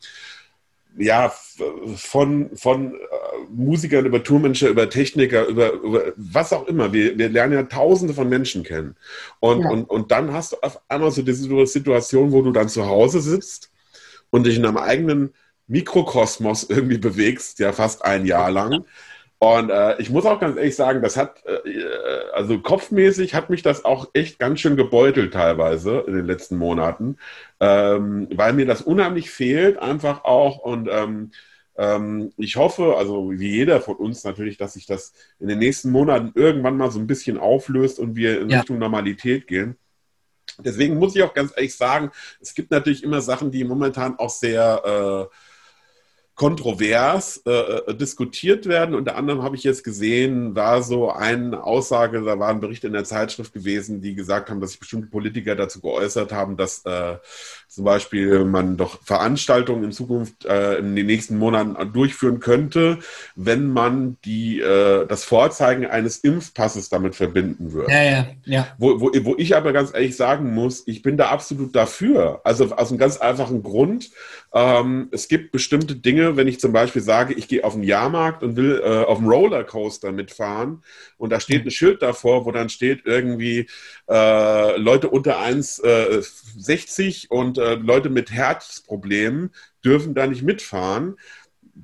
ja, 0.98 1.32
von, 1.96 2.50
von 2.56 2.94
äh, 2.94 2.98
Musikern 3.50 4.06
über 4.06 4.24
Tourmanager, 4.24 4.70
über 4.70 4.90
Techniker, 4.90 5.46
über, 5.46 5.72
über 5.74 6.14
was 6.16 6.54
auch 6.54 6.68
immer. 6.68 6.94
Wir, 6.94 7.18
wir 7.18 7.30
lernen 7.30 7.54
ja 7.54 7.64
tausende 7.64 8.14
von 8.14 8.30
Menschen 8.30 8.64
kennen. 8.64 8.96
Und, 9.40 9.62
ja. 9.62 9.70
und, 9.70 9.90
und 9.90 10.12
dann 10.12 10.34
hast 10.34 10.54
du 10.54 10.58
auf 10.62 10.80
einmal 10.90 11.12
so 11.12 11.22
diese 11.22 11.66
Situation, 11.68 12.32
wo 12.32 12.42
du 12.42 12.52
dann 12.52 12.70
zu 12.70 12.86
Hause 12.86 13.22
sitzt 13.22 13.72
und 14.30 14.46
dich 14.46 14.58
in 14.58 14.66
einem 14.66 14.78
eigenen 14.78 15.34
Mikrokosmos 15.68 16.64
irgendwie 16.70 16.98
bewegst, 16.98 17.60
ja 17.60 17.74
fast 17.74 18.04
ein 18.04 18.26
Jahr 18.26 18.52
lang. 18.52 18.86
Und 19.40 19.70
äh, 19.70 20.02
ich 20.02 20.10
muss 20.10 20.26
auch 20.26 20.40
ganz 20.40 20.58
ehrlich 20.58 20.76
sagen, 20.76 21.02
das 21.02 21.16
hat, 21.16 21.44
äh, 21.46 21.84
also 22.34 22.60
kopfmäßig 22.60 23.36
hat 23.36 23.52
mich 23.52 23.62
das 23.62 23.86
auch 23.86 24.10
echt 24.14 24.40
ganz 24.40 24.60
schön 24.60 24.76
gebeutelt 24.76 25.34
teilweise 25.34 26.04
in 26.08 26.16
den 26.16 26.26
letzten 26.26 26.58
Monaten, 26.58 27.18
ähm, 27.60 28.28
weil 28.34 28.54
mir 28.54 28.66
das 28.66 28.82
unheimlich 28.82 29.30
fehlt 29.30 29.78
einfach 29.78 30.24
auch 30.24 30.58
und 30.58 30.90
ähm, 30.92 31.32
ähm, 31.78 32.34
ich 32.38 32.56
hoffe, 32.56 32.96
also 32.98 33.30
wie 33.32 33.50
jeder 33.50 33.80
von 33.80 33.96
uns 33.98 34.24
natürlich, 34.24 34.58
dass 34.58 34.74
sich 34.74 34.88
das 34.88 35.14
in 35.40 35.48
den 35.48 35.60
nächsten 35.60 35.92
Monaten 35.92 36.32
irgendwann 36.34 36.76
mal 36.76 36.90
so 36.90 37.00
ein 37.00 37.06
bisschen 37.08 37.38
auflöst 37.38 38.00
und 38.00 38.16
wir 38.16 38.42
in 38.42 38.50
ja. 38.50 38.60
Richtung 38.60 38.80
Normalität 38.80 39.46
gehen. 39.46 39.78
Deswegen 40.60 40.98
muss 40.98 41.16
ich 41.16 41.22
auch 41.22 41.36
ganz 41.36 41.54
ehrlich 41.56 41.76
sagen, 41.76 42.10
es 42.42 42.56
gibt 42.56 42.72
natürlich 42.72 43.04
immer 43.04 43.22
Sachen, 43.22 43.52
die 43.52 43.64
momentan 43.64 44.18
auch 44.18 44.32
sehr 44.32 45.30
äh, 45.30 45.36
kontrovers 46.38 47.42
äh, 47.48 47.52
äh, 47.52 47.96
diskutiert 47.96 48.68
werden. 48.68 48.94
Unter 48.94 49.18
anderem 49.18 49.42
habe 49.42 49.56
ich 49.56 49.64
jetzt 49.64 49.84
gesehen, 49.84 50.56
war 50.56 50.84
so 50.84 51.12
eine 51.12 51.64
Aussage, 51.64 52.22
da 52.22 52.38
war 52.38 52.50
ein 52.50 52.60
Bericht 52.60 52.84
in 52.84 52.94
der 52.94 53.06
Zeitschrift 53.06 53.54
gewesen, 53.54 54.02
die 54.02 54.14
gesagt 54.14 54.52
haben, 54.52 54.62
dass 54.62 54.70
sich 54.70 54.80
bestimmte 54.80 55.08
Politiker 55.08 55.56
dazu 55.56 55.82
geäußert 55.82 56.32
haben, 56.32 56.56
dass 56.56 56.86
äh, 56.86 57.16
zum 57.68 57.86
Beispiel 57.86 58.46
man 58.46 58.78
doch 58.78 59.02
Veranstaltungen 59.04 59.86
in 59.86 59.92
Zukunft 59.92 60.46
äh, 60.46 60.78
in 60.78 60.96
den 60.96 61.08
nächsten 61.08 61.40
Monaten 61.40 61.92
durchführen 61.92 62.40
könnte, 62.40 63.00
wenn 63.36 63.74
man 63.74 64.18
die, 64.24 64.62
äh, 64.62 65.08
das 65.08 65.24
Vorzeigen 65.24 65.88
eines 65.88 66.20
Impfpasses 66.20 66.90
damit 66.90 67.16
verbinden 67.16 67.74
würde. 67.74 67.92
Ja, 67.92 68.04
ja, 68.04 68.28
ja. 68.46 68.68
Wo, 68.78 69.02
wo, 69.02 69.12
wo 69.24 69.36
ich 69.40 69.56
aber 69.56 69.74
ganz 69.74 69.92
ehrlich 69.92 70.16
sagen 70.16 70.54
muss, 70.54 70.84
ich 70.86 71.02
bin 71.02 71.18
da 71.18 71.30
absolut 71.30 71.76
dafür. 71.76 72.42
Also 72.44 72.76
aus 72.76 72.90
einem 72.90 73.00
ganz 73.00 73.18
einfachen 73.18 73.64
Grund. 73.64 74.12
Ähm, 74.54 75.10
es 75.12 75.28
gibt 75.28 75.52
bestimmte 75.52 75.96
Dinge, 75.96 76.27
wenn 76.36 76.48
ich 76.48 76.60
zum 76.60 76.74
Beispiel 76.74 77.02
sage, 77.02 77.34
ich 77.34 77.48
gehe 77.48 77.64
auf 77.64 77.74
den 77.74 77.84
Jahrmarkt 77.84 78.44
und 78.44 78.58
will 78.58 78.82
äh, 78.84 79.04
auf 79.06 79.20
dem 79.20 79.28
Rollercoaster 79.28 80.12
mitfahren 80.12 80.84
und 81.18 81.32
da 81.32 81.40
steht 81.40 81.66
ein 81.66 81.72
Schild 81.72 82.02
davor, 82.02 82.46
wo 82.46 82.52
dann 82.52 82.70
steht 82.70 83.06
irgendwie 83.06 83.68
äh, 84.10 84.78
Leute 84.78 85.10
unter 85.10 85.40
1,60 85.40 87.24
äh, 87.24 87.28
und 87.30 87.58
äh, 87.58 87.76
Leute 87.76 88.10
mit 88.10 88.32
Herzproblemen 88.32 89.52
dürfen 89.86 90.14
da 90.14 90.28
nicht 90.28 90.44
mitfahren 90.44 91.16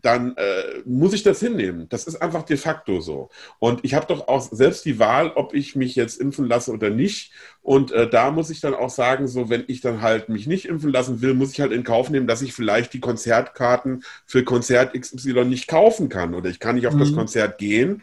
dann 0.02 0.36
äh, 0.38 0.82
muss 0.86 1.14
ich 1.14 1.24
das 1.24 1.40
hinnehmen. 1.40 1.88
Das 1.90 2.06
ist 2.06 2.22
einfach 2.22 2.44
de 2.44 2.58
facto 2.58 3.02
so. 3.02 3.30
Und 3.60 3.84
ich 3.84 3.94
habe 3.94 4.08
doch 4.08 4.28
auch 4.28 4.42
selbst 4.42 4.86
die 4.86 5.00
Wahl, 5.00 5.32
ob 5.36 5.54
ich 5.54 5.76
mich 5.76 5.96
jetzt 5.96 6.20
impfen 6.20 6.48
lasse 6.48 6.72
oder 6.72 6.90
nicht. 6.90 7.32
Und 7.62 7.92
äh, 7.92 8.10
da 8.10 8.32
muss 8.32 8.50
ich 8.50 8.60
dann 8.60 8.74
auch 8.74 8.90
sagen, 8.90 9.28
so 9.28 9.50
wenn 9.50 9.64
ich 9.68 9.82
dann 9.82 10.02
halt 10.02 10.30
mich 10.30 10.48
nicht 10.48 10.66
impfen 10.66 10.92
lassen 10.92 11.22
will, 11.22 11.34
muss 11.34 11.52
ich 11.52 11.62
halt 11.62 11.72
in 11.72 11.84
Kauf 11.84 12.10
nehmen, 12.10 12.28
dass 12.28 12.42
ich 12.42 12.54
vielleicht 12.54 12.94
die 12.94 13.00
Konzertkarten 13.00 14.04
für 14.26 14.44
Konzert 14.44 14.94
XY 15.00 15.46
nicht 15.46 15.68
kaufen 15.68 16.10
kann 16.10 16.34
oder 16.34 16.50
ich 16.50 16.60
kann 16.60 16.76
nicht 16.76 16.88
auf 16.88 16.96
mhm. 16.96 17.00
das 17.00 17.14
Konzert 17.14 17.58
gehen. 17.58 18.02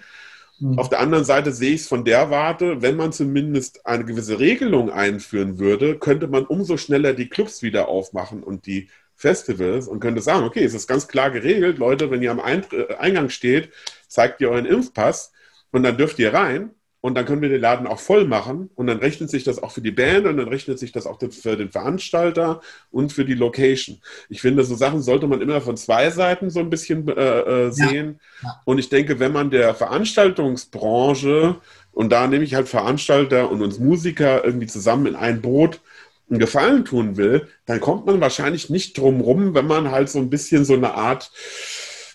Mhm. 0.61 0.79
Auf 0.79 0.91
der 0.91 1.01
anderen 1.01 1.25
Seite 1.25 1.53
sehe 1.53 1.75
ich 1.75 1.83
es 1.83 1.89
von 1.89 2.05
der 2.05 2.31
Warte, 2.31 2.83
wenn 2.83 2.97
man 2.97 3.13
zumindest 3.13 3.87
eine 3.87 4.05
gewisse 4.05 4.39
Regelung 4.39 4.91
einführen 4.91 5.59
würde, 5.59 5.99
könnte 5.99 6.29
man 6.29 6.45
umso 6.45 6.77
schneller 6.77 7.15
die 7.15 7.29
Clubs 7.29 7.63
wieder 7.63 7.89
aufmachen 7.89 8.43
und 8.43 8.67
die 8.67 8.89
Festivals 9.21 9.87
und 9.87 10.01
könnte 10.01 10.23
sagen, 10.23 10.47
okay, 10.47 10.65
es 10.65 10.73
ist 10.73 10.87
ganz 10.87 11.07
klar 11.07 11.31
geregelt, 11.31 11.77
Leute, 11.77 12.11
wenn 12.11 12.23
ihr 12.23 12.31
am 12.31 12.39
äh, 12.39 12.95
Eingang 12.99 13.29
steht, 13.29 13.71
zeigt 14.09 14.41
ihr 14.41 14.49
euren 14.51 14.65
Impfpass 14.65 15.33
und 15.73 15.83
dann 15.83 15.99
dürft 15.99 16.19
ihr 16.19 16.33
rein 16.33 16.71
und 17.03 17.15
dann 17.17 17.27
können 17.27 17.43
wir 17.43 17.51
den 17.51 17.61
Laden 17.61 17.87
auch 17.87 18.01
voll 18.01 18.25
machen 18.25 18.71
und 18.77 18.87
dann 18.87 18.97
rechnet 18.97 19.29
sich 19.29 19.45
das 19.45 19.63
auch 19.63 19.73
für 19.73 19.83
die 19.83 19.91
Band 19.91 20.25
und 20.25 20.39
dann 20.39 20.49
rechnet 20.49 20.79
sich 20.79 20.91
das 20.93 21.07
auch 21.07 21.19
für 21.19 21.57
den 21.57 21.71
Veranstalter 21.71 22.63
und 22.91 23.13
für 23.13 23.27
die 23.27 23.35
Location. 23.35 24.01
Ich 24.31 24.41
finde, 24.41 24.65
so 24.65 24.75
Sachen 24.75 25.03
sollte 25.03 25.27
man 25.27 25.43
immer 25.43 25.61
von 25.61 25.77
zwei 25.77 26.09
Seiten 26.09 26.49
so 26.49 26.61
ein 26.61 26.71
bisschen 26.71 27.07
äh, 27.09 27.67
äh 27.67 27.71
sehen. 27.73 28.21
Ja. 28.43 28.49
Ja. 28.49 28.63
Und 28.65 28.79
ich 28.79 28.89
denke, 28.89 29.21
wenn 29.21 29.33
man 29.33 29.51
der 29.51 29.75
Veranstaltungsbranche 29.75 31.57
und 31.93 32.11
da 32.11 32.27
nehme 32.27 32.45
ich 32.45 32.55
halt 32.55 32.69
Veranstalter 32.69 33.51
und 33.51 33.61
uns 33.61 33.79
Musiker 33.79 34.43
irgendwie 34.45 34.67
zusammen 34.67 35.05
in 35.05 35.17
ein 35.17 35.43
Boot 35.43 35.83
einen 36.31 36.39
Gefallen 36.39 36.85
tun 36.85 37.17
will, 37.17 37.49
dann 37.67 37.81
kommt 37.81 38.07
man 38.07 38.21
wahrscheinlich 38.21 38.71
nicht 38.71 38.97
drum 38.97 39.21
rum, 39.21 39.55
wenn 39.55 39.67
man 39.67 39.91
halt 39.91 40.09
so 40.09 40.19
ein 40.19 40.31
bisschen 40.31 40.65
so 40.65 40.75
eine 40.75 40.95
Art 40.95 41.31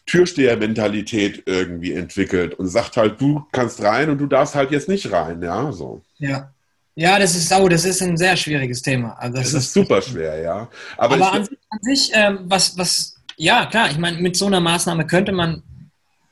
Türsteher-Mentalität 0.05 1.43
irgendwie 1.45 1.93
entwickelt 1.93 2.53
und 2.53 2.67
sagt 2.67 2.97
halt, 2.97 3.19
du 3.19 3.45
kannst 3.51 3.81
rein 3.81 4.09
und 4.09 4.19
du 4.19 4.27
darfst 4.27 4.55
halt 4.55 4.71
jetzt 4.71 4.87
nicht 4.87 5.11
rein, 5.11 5.41
ja, 5.41 5.71
so. 5.71 6.01
Ja. 6.17 6.51
Ja, 6.97 7.19
das 7.19 7.35
ist, 7.35 7.51
oh, 7.51 7.67
das 7.67 7.83
ist 7.83 8.01
ein 8.01 8.15
sehr 8.15 8.37
schwieriges 8.37 8.81
Thema. 8.81 9.17
Also 9.19 9.37
das, 9.37 9.51
das 9.51 9.53
ist, 9.53 9.67
ist, 9.67 9.73
super 9.73 10.01
schwer, 10.01 10.39
ja. 10.39 10.69
Aber, 10.97 11.15
aber 11.15 11.33
an, 11.33 11.45
sich, 11.45 11.57
an 11.69 11.79
sich 11.81 12.11
ähm, 12.13 12.39
was, 12.43 12.77
was, 12.77 13.17
ja, 13.35 13.65
klar, 13.65 13.91
ich 13.91 13.97
meine, 13.97 14.21
mit 14.21 14.37
so 14.37 14.45
einer 14.45 14.61
Maßnahme 14.61 15.05
könnte 15.05 15.33
man, 15.33 15.61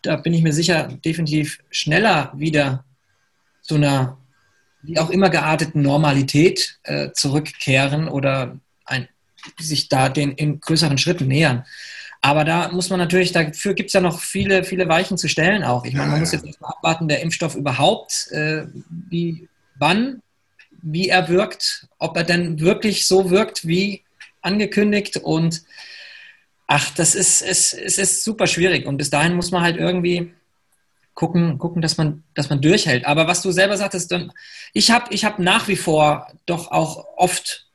da 0.04 0.16
bin 0.16 0.34
ich 0.34 0.42
mir 0.42 0.54
sicher, 0.54 0.88
definitiv 1.04 1.60
schneller 1.70 2.32
wieder 2.36 2.86
zu 3.62 3.76
einer 3.76 4.18
wie 4.84 5.00
auch 5.00 5.10
immer 5.10 5.30
gearteten 5.30 5.82
Normalität 5.82 6.80
äh, 6.84 7.12
zurückkehren 7.12 8.08
oder 8.08 8.60
ein, 8.86 9.08
sich 9.60 9.90
da 9.90 10.10
den 10.10 10.34
in 10.34 10.60
größeren 10.60 10.98
Schritten 10.98 11.28
nähern. 11.28 11.66
Aber 12.22 12.46
da 12.46 12.70
muss 12.70 12.90
man 12.90 13.00
natürlich, 13.00 13.32
dafür 13.32 13.74
gibt 13.74 13.88
es 13.88 13.94
ja 13.94 14.02
noch 14.02 14.20
viele, 14.20 14.64
viele 14.64 14.88
Weichen 14.88 15.18
zu 15.18 15.28
stellen 15.28 15.64
auch. 15.64 15.84
Ich 15.86 15.94
meine, 15.94 16.12
man 16.12 16.20
muss 16.22 16.32
jetzt 16.32 16.46
erstmal 16.46 16.72
abwarten, 16.72 17.08
der 17.08 17.22
Impfstoff 17.22 17.56
überhaupt, 17.56 18.30
äh, 18.32 18.66
wie, 19.10 19.50
wann, 19.78 20.22
wie 20.82 21.10
er 21.10 21.28
wirkt, 21.28 21.88
ob 21.98 22.16
er 22.16 22.24
denn 22.24 22.60
wirklich 22.60 23.08
so 23.08 23.30
wirkt, 23.30 23.68
wie 23.68 24.04
angekündigt 24.42 25.18
und 25.18 25.64
ach, 26.68 26.92
das 26.92 27.16
ist, 27.16 27.42
es, 27.42 27.74
es 27.74 27.98
ist 27.98 28.24
super 28.24 28.48
schwierig 28.48 28.86
und 28.86 28.98
bis 28.98 29.10
dahin 29.10 29.36
muss 29.36 29.52
man 29.52 29.62
halt 29.62 29.78
irgendwie 29.78 30.34
gucken, 31.14 31.58
gucken, 31.58 31.82
dass 31.82 31.98
man, 31.98 32.24
dass 32.34 32.50
man 32.50 32.62
durchhält. 32.62 33.06
Aber 33.06 33.28
was 33.28 33.42
du 33.42 33.52
selber 33.52 33.78
sagtest, 33.78 34.12
dann, 34.12 34.32
ich 34.74 34.92
habe 34.92 35.14
ich 35.14 35.26
hab 35.26 35.40
nach 35.40 35.68
wie 35.68 35.76
vor 35.76 36.28
doch 36.46 36.72
auch 36.72 37.06
oft 37.18 37.68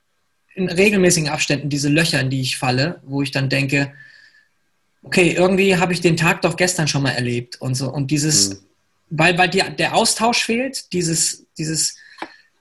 in 0.55 0.69
regelmäßigen 0.69 1.29
Abständen 1.29 1.69
diese 1.69 1.89
Löcher, 1.89 2.21
in 2.21 2.31
die 2.31 2.41
ich 2.41 2.59
falle, 2.59 3.01
wo 3.05 3.23
ich 3.23 3.31
dann 3.31 3.49
denke, 3.49 3.93
okay, 5.03 5.33
irgendwie 5.33 5.77
habe 5.77 5.93
ich 5.93 6.01
den 6.01 6.17
Tag 6.17 6.43
doch 6.43 6.57
gestern 6.57 6.89
schon 6.89 7.03
mal 7.03 7.13
erlebt 7.13 7.61
und 7.61 7.77
so. 7.77 7.91
Und 7.93 8.11
dieses, 8.11 8.51
mhm. 8.51 8.59
weil, 9.11 9.39
weil 9.39 9.49
die, 9.49 9.63
der 9.79 9.95
Austausch 9.95 10.45
fehlt, 10.45 10.93
dieses, 10.93 11.47
dieses, 11.57 11.97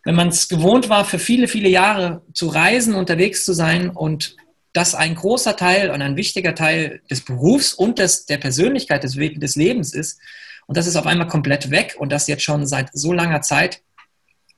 wenn 0.04 0.16
man 0.16 0.28
es 0.30 0.48
gewohnt 0.48 0.90
war, 0.90 1.06
für 1.06 1.20
viele, 1.20 1.48
viele 1.48 1.70
Jahre 1.70 2.22
zu 2.34 2.48
reisen, 2.48 2.94
unterwegs 2.94 3.44
zu 3.44 3.54
sein 3.54 3.90
und 3.90 4.36
das 4.74 4.94
ein 4.94 5.16
großer 5.16 5.56
Teil 5.56 5.90
und 5.90 6.04
ein 6.04 6.18
wichtiger 6.18 6.54
Teil 6.54 7.02
des 7.10 7.22
Berufs 7.22 7.74
und 7.74 7.98
des, 7.98 8.28
der 8.28 8.38
Persönlichkeit 8.38 9.04
des, 9.04 9.16
des 9.16 9.56
Lebens 9.56 9.94
ist, 9.94 10.20
und 10.68 10.78
das 10.78 10.86
ist 10.86 10.96
auf 10.96 11.08
einmal 11.08 11.28
komplett 11.28 11.72
weg 11.72 11.96
und 11.98 12.12
das 12.12 12.28
jetzt 12.28 12.44
schon 12.44 12.68
seit 12.68 12.90
so 12.94 13.14
langer 13.14 13.42
Zeit, 13.42 13.82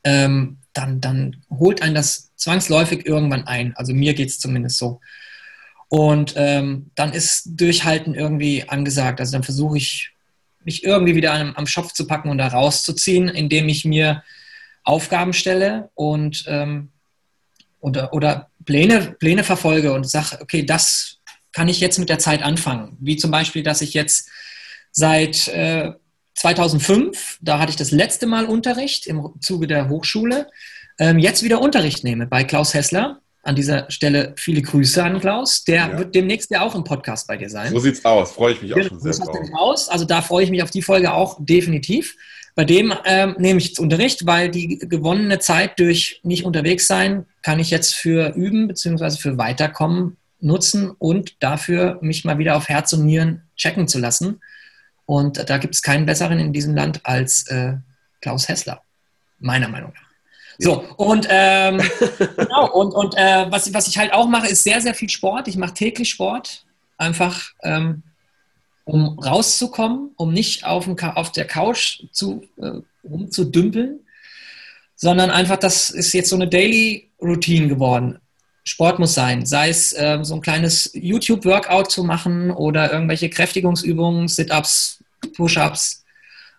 ähm, 0.03 0.57
dann, 0.73 1.01
dann 1.01 1.43
holt 1.49 1.81
einen 1.81 1.95
das 1.95 2.35
zwangsläufig 2.35 3.05
irgendwann 3.05 3.47
ein. 3.47 3.75
Also 3.75 3.93
mir 3.93 4.13
geht 4.13 4.29
es 4.29 4.39
zumindest 4.39 4.77
so. 4.77 4.99
Und 5.87 6.33
ähm, 6.35 6.91
dann 6.95 7.13
ist 7.13 7.43
Durchhalten 7.59 8.15
irgendwie 8.15 8.67
angesagt. 8.67 9.19
Also 9.19 9.33
dann 9.33 9.43
versuche 9.43 9.77
ich, 9.77 10.11
mich 10.63 10.83
irgendwie 10.83 11.15
wieder 11.15 11.33
am, 11.33 11.55
am 11.55 11.67
Schopf 11.67 11.93
zu 11.93 12.05
packen 12.05 12.29
und 12.29 12.37
da 12.37 12.47
rauszuziehen, 12.47 13.29
indem 13.29 13.69
ich 13.69 13.85
mir 13.85 14.23
Aufgaben 14.83 15.33
stelle 15.33 15.89
und 15.95 16.45
ähm, 16.47 16.89
oder, 17.79 18.13
oder 18.13 18.49
Pläne, 18.65 19.15
Pläne 19.19 19.43
verfolge 19.43 19.93
und 19.93 20.07
sage, 20.07 20.39
okay, 20.41 20.65
das 20.65 21.17
kann 21.53 21.69
ich 21.69 21.79
jetzt 21.79 21.97
mit 21.97 22.09
der 22.09 22.19
Zeit 22.19 22.43
anfangen. 22.43 22.97
Wie 22.99 23.15
zum 23.15 23.31
Beispiel, 23.31 23.63
dass 23.63 23.81
ich 23.81 23.93
jetzt 23.93 24.29
seit 24.91 25.47
äh, 25.49 25.91
2005, 26.35 27.39
da 27.41 27.59
hatte 27.59 27.71
ich 27.71 27.75
das 27.75 27.91
letzte 27.91 28.25
Mal 28.25 28.45
Unterricht 28.45 29.07
im 29.07 29.33
Zuge 29.41 29.67
der 29.67 29.89
Hochschule, 29.89 30.47
ähm, 30.99 31.17
jetzt 31.17 31.43
wieder 31.43 31.61
Unterricht 31.61 32.03
nehme 32.03 32.27
bei 32.27 32.43
Klaus 32.43 32.73
Hessler. 32.73 33.21
An 33.41 33.55
dieser 33.55 33.89
Stelle 33.89 34.33
viele 34.35 34.61
Grüße 34.61 35.01
an 35.01 35.21
Klaus. 35.21 35.63
Der 35.63 35.75
ja. 35.75 35.97
wird 35.97 36.13
demnächst 36.13 36.51
ja 36.51 36.61
auch 36.61 36.75
im 36.75 36.83
Podcast 36.83 37.25
bei 37.25 37.37
dir 37.37 37.49
sein. 37.49 37.71
So 37.71 37.79
sieht's 37.79 38.03
aus. 38.03 38.33
Freue 38.33 38.53
ich 38.53 38.61
mich 38.61 38.73
auch 38.73 38.83
schon 38.83 38.99
sehr 38.99 39.13
drauf. 39.13 39.37
Aus. 39.53 39.87
Also 39.87 40.03
da 40.03 40.21
freue 40.21 40.43
ich 40.43 40.51
mich 40.51 40.61
auf 40.61 40.71
die 40.71 40.81
Folge 40.81 41.13
auch 41.13 41.37
definitiv. 41.39 42.15
Bei 42.55 42.65
dem 42.65 42.93
ähm, 43.05 43.35
nehme 43.37 43.59
ich 43.59 43.69
jetzt 43.69 43.79
Unterricht, 43.79 44.25
weil 44.25 44.49
die 44.49 44.79
gewonnene 44.79 45.39
Zeit 45.39 45.79
durch 45.79 46.19
nicht 46.23 46.43
unterwegs 46.43 46.87
sein 46.87 47.25
kann 47.41 47.59
ich 47.59 47.69
jetzt 47.69 47.95
für 47.95 48.33
Üben 48.35 48.67
bzw. 48.67 49.11
für 49.11 49.37
Weiterkommen 49.37 50.17
nutzen 50.41 50.91
und 50.99 51.41
dafür 51.41 51.97
mich 52.01 52.25
mal 52.25 52.37
wieder 52.37 52.57
auf 52.57 52.67
Herz 52.67 52.91
und 52.91 53.05
Nieren 53.05 53.43
checken 53.55 53.87
zu 53.87 53.99
lassen 53.99 54.41
und 55.09 55.49
da 55.49 55.57
gibt 55.57 55.73
es 55.73 55.81
keinen 55.81 56.05
besseren 56.05 56.37
in 56.37 56.53
diesem 56.53 56.75
Land 56.75 57.03
als 57.03 57.47
äh, 57.47 57.77
Klaus 58.21 58.47
Hessler, 58.47 58.83
meiner 59.39 59.67
Meinung 59.67 59.91
nach. 59.91 60.07
So, 60.59 60.83
und, 60.97 61.25
ähm, 61.31 61.81
genau, 62.37 62.71
und, 62.71 62.93
und 62.93 63.15
äh, 63.17 63.47
was, 63.49 63.73
was 63.73 63.87
ich 63.87 63.97
halt 63.97 64.13
auch 64.13 64.27
mache, 64.27 64.47
ist 64.49 64.63
sehr, 64.63 64.81
sehr 64.81 64.93
viel 64.93 65.09
Sport. 65.09 65.47
Ich 65.47 65.57
mache 65.57 65.73
täglich 65.73 66.11
Sport, 66.11 66.63
einfach 66.99 67.53
ähm, 67.63 68.03
um 68.83 69.17
rauszukommen, 69.17 70.11
um 70.15 70.31
nicht 70.31 70.63
auf, 70.65 70.83
dem, 70.83 70.95
auf 70.99 71.31
der 71.31 71.47
Couch 71.47 72.03
zu, 72.11 72.43
äh, 72.57 72.73
rumzudümpeln, 73.03 74.01
sondern 74.95 75.31
einfach, 75.31 75.57
das 75.57 75.89
ist 75.89 76.13
jetzt 76.13 76.29
so 76.29 76.35
eine 76.35 76.47
Daily 76.47 77.09
Routine 77.19 77.67
geworden. 77.67 78.19
Sport 78.69 78.99
muss 78.99 79.15
sein, 79.15 79.47
sei 79.47 79.69
es 79.69 79.93
äh, 79.93 80.19
so 80.21 80.35
ein 80.35 80.41
kleines 80.41 80.91
YouTube-Workout 80.93 81.89
zu 81.89 82.03
machen 82.03 82.51
oder 82.51 82.93
irgendwelche 82.93 83.27
Kräftigungsübungen, 83.27 84.27
Sit-ups, 84.27 85.03
Push-ups, 85.35 86.05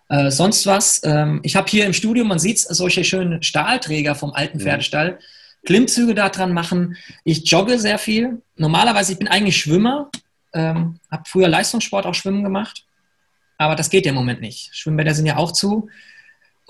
äh, 0.09 0.29
sonst 0.33 0.67
was. 0.67 1.03
Ähm, 1.05 1.39
ich 1.45 1.55
habe 1.55 1.71
hier 1.71 1.87
im 1.87 1.93
Studio, 1.93 2.25
man 2.25 2.41
sieht 2.41 2.59
solche 2.59 3.05
schönen 3.05 3.45
Stahlträger 3.45 4.17
vom 4.17 4.33
alten 4.33 4.59
mhm. 4.59 4.63
Pferdestall. 4.63 5.21
Klimmzüge 5.65 6.17
da 6.17 6.31
dran 6.31 6.53
machen. 6.53 6.97
Ich 7.23 7.49
jogge 7.49 7.79
sehr 7.79 7.99
viel. 7.99 8.43
Normalerweise, 8.57 9.13
ich 9.13 9.19
bin 9.21 9.29
eigentlich 9.29 9.59
Schwimmer. 9.59 10.11
Ähm, 10.53 10.99
habe 11.13 11.23
früher 11.29 11.47
Leistungssport 11.47 12.07
auch 12.07 12.15
Schwimmen 12.15 12.43
gemacht. 12.43 12.87
Aber 13.57 13.77
das 13.77 13.89
geht 13.89 14.05
ja 14.05 14.11
im 14.11 14.17
Moment 14.17 14.41
nicht. 14.41 14.71
Schwimmbäder 14.75 15.15
sind 15.15 15.27
ja 15.27 15.37
auch 15.37 15.53
zu. 15.53 15.89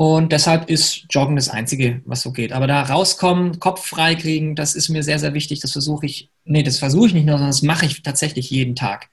Und 0.01 0.33
deshalb 0.33 0.71
ist 0.71 1.05
Joggen 1.11 1.37
das 1.37 1.51
Einzige, 1.51 2.01
was 2.07 2.23
so 2.23 2.33
geht. 2.33 2.53
Aber 2.53 2.67
da 2.67 2.81
rauskommen, 2.81 3.61
Kopf 3.61 3.87
frei 3.87 4.15
kriegen, 4.15 4.57
das 4.57 4.75
ist 4.75 4.89
mir 4.89 5.03
sehr, 5.03 5.19
sehr 5.19 5.35
wichtig. 5.35 5.61
Das 5.61 5.73
versuche 5.73 6.07
ich, 6.07 6.31
nee, 6.45 6.63
das 6.63 6.79
versuche 6.79 7.09
ich 7.09 7.15
nicht 7.15 7.27
nur, 7.27 7.35
sondern 7.35 7.51
das 7.51 7.61
mache 7.63 7.85
ich 7.85 8.03
tatsächlich 8.03 8.49
jeden 8.49 8.75
Tag 8.75 9.11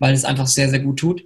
weil 0.00 0.14
es 0.14 0.24
einfach 0.24 0.48
sehr, 0.48 0.68
sehr 0.68 0.80
gut 0.80 0.98
tut. 0.98 1.24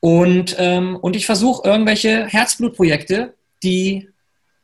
Und, 0.00 0.56
ähm, 0.58 0.96
und 0.96 1.16
ich 1.16 1.24
versuche 1.24 1.66
irgendwelche 1.66 2.26
Herzblutprojekte, 2.26 3.34
die 3.62 4.08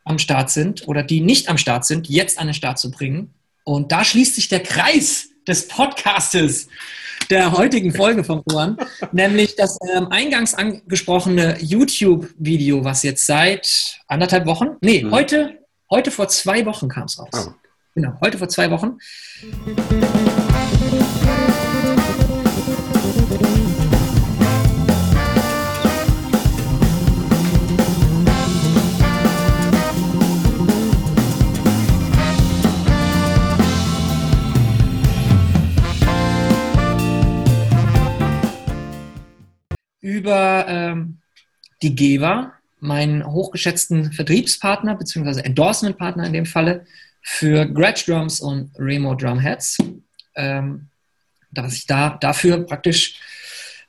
am 0.04 0.18
Start 0.18 0.50
sind 0.50 0.86
oder 0.86 1.02
die 1.02 1.20
nicht 1.20 1.48
am 1.48 1.58
Start 1.58 1.84
sind, 1.86 2.08
jetzt 2.08 2.38
an 2.38 2.48
den 2.48 2.54
Start 2.54 2.78
zu 2.78 2.90
bringen. 2.90 3.34
Und 3.64 3.92
da 3.92 4.04
schließt 4.04 4.34
sich 4.34 4.48
der 4.48 4.60
Kreis 4.60 5.28
des 5.46 5.68
Podcastes 5.68 6.68
der 7.30 7.52
heutigen 7.52 7.92
Folge 7.92 8.24
von 8.24 8.42
Juan, 8.50 8.76
nämlich 9.12 9.56
das 9.56 9.78
ähm, 9.94 10.08
eingangs 10.08 10.54
angesprochene 10.54 11.56
YouTube-Video, 11.60 12.84
was 12.84 13.02
jetzt 13.02 13.26
seit 13.26 14.00
anderthalb 14.06 14.46
Wochen, 14.46 14.76
nee, 14.80 15.02
mhm. 15.02 15.10
heute, 15.10 15.58
heute 15.90 16.10
vor 16.10 16.28
zwei 16.28 16.64
Wochen 16.66 16.88
kam 16.88 17.04
es 17.04 17.18
raus. 17.18 17.48
Oh. 17.48 17.52
Genau, 17.94 18.12
heute 18.20 18.38
vor 18.38 18.48
zwei 18.48 18.70
Wochen. 18.70 18.98
Über 40.26 40.66
ähm, 40.66 41.18
die 41.82 41.94
GEWA, 41.94 42.52
meinen 42.80 43.24
hochgeschätzten 43.24 44.12
Vertriebspartner 44.12 44.96
bzw. 44.96 45.42
Endorsement-Partner 45.42 46.26
in 46.26 46.32
dem 46.32 46.46
Falle 46.46 46.84
für 47.22 47.64
Gretsch 47.66 48.08
Drums 48.08 48.40
und 48.40 48.72
Remo 48.76 49.14
Drumheads, 49.14 49.78
ähm, 50.34 50.88
dass 51.52 51.74
ich 51.74 51.86
da 51.86 52.18
dafür 52.20 52.66
praktisch 52.66 53.20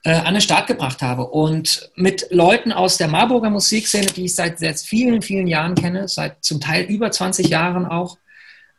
äh, 0.03 0.11
an 0.11 0.35
den 0.35 0.41
Start 0.41 0.67
gebracht 0.67 1.01
habe. 1.01 1.25
Und 1.25 1.89
mit 1.95 2.27
Leuten 2.29 2.71
aus 2.71 2.97
der 2.97 3.07
Marburger 3.07 3.49
Musikszene, 3.49 4.05
die 4.05 4.25
ich 4.25 4.35
seit, 4.35 4.59
seit 4.59 4.79
vielen, 4.79 5.23
vielen 5.23 5.47
Jahren 5.47 5.73
kenne, 5.73 6.07
seit 6.07 6.43
zum 6.43 6.61
Teil 6.61 6.85
über 6.85 7.09
20 7.09 7.47
Jahren 7.47 7.87
auch, 7.87 8.19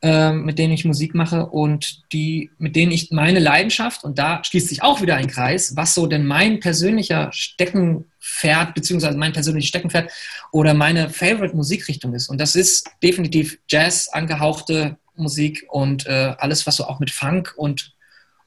ähm, 0.00 0.44
mit 0.44 0.58
denen 0.58 0.72
ich 0.72 0.84
Musik 0.84 1.14
mache 1.14 1.46
und 1.46 2.02
die, 2.12 2.50
mit 2.58 2.76
denen 2.76 2.92
ich 2.92 3.10
meine 3.10 3.40
Leidenschaft, 3.40 4.04
und 4.04 4.18
da 4.18 4.42
schließt 4.44 4.68
sich 4.68 4.82
auch 4.82 5.02
wieder 5.02 5.16
ein 5.16 5.26
Kreis, 5.26 5.74
was 5.74 5.94
so 5.94 6.06
denn 6.06 6.24
mein 6.24 6.60
persönlicher 6.60 7.30
Steckenpferd, 7.32 8.74
beziehungsweise 8.74 9.18
mein 9.18 9.32
persönliches 9.32 9.68
Steckenpferd 9.68 10.10
oder 10.52 10.74
meine 10.74 11.10
Favorite 11.10 11.56
Musikrichtung 11.56 12.14
ist. 12.14 12.28
Und 12.28 12.40
das 12.40 12.54
ist 12.54 12.88
definitiv 13.02 13.58
Jazz 13.68 14.08
angehauchte 14.08 14.96
Musik 15.16 15.66
und 15.68 16.06
äh, 16.06 16.34
alles, 16.38 16.66
was 16.66 16.76
so 16.76 16.84
auch 16.84 17.00
mit 17.00 17.10
Funk 17.10 17.54
und 17.56 17.92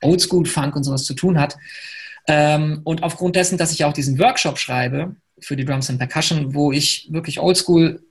Oldschool 0.02 0.46
Funk 0.46 0.76
und 0.76 0.84
sowas 0.84 1.04
zu 1.04 1.14
tun 1.14 1.38
hat. 1.38 1.58
Ähm, 2.28 2.82
und 2.86 3.04
aufgrund 3.04 3.36
dessen, 3.36 3.58
dass 3.58 3.74
ich 3.74 3.84
auch 3.84 3.94
diesen 3.94 4.20
Workshop 4.20 4.58
schreibe 4.58 5.16
für 5.40 5.56
die 5.58 5.66
Drums 5.66 5.90
and 5.90 6.00
Percussion, 6.00 6.54
wo 6.54 6.72
ich 6.72 7.08
wirklich 7.12 7.40
Oldschool 7.40 8.02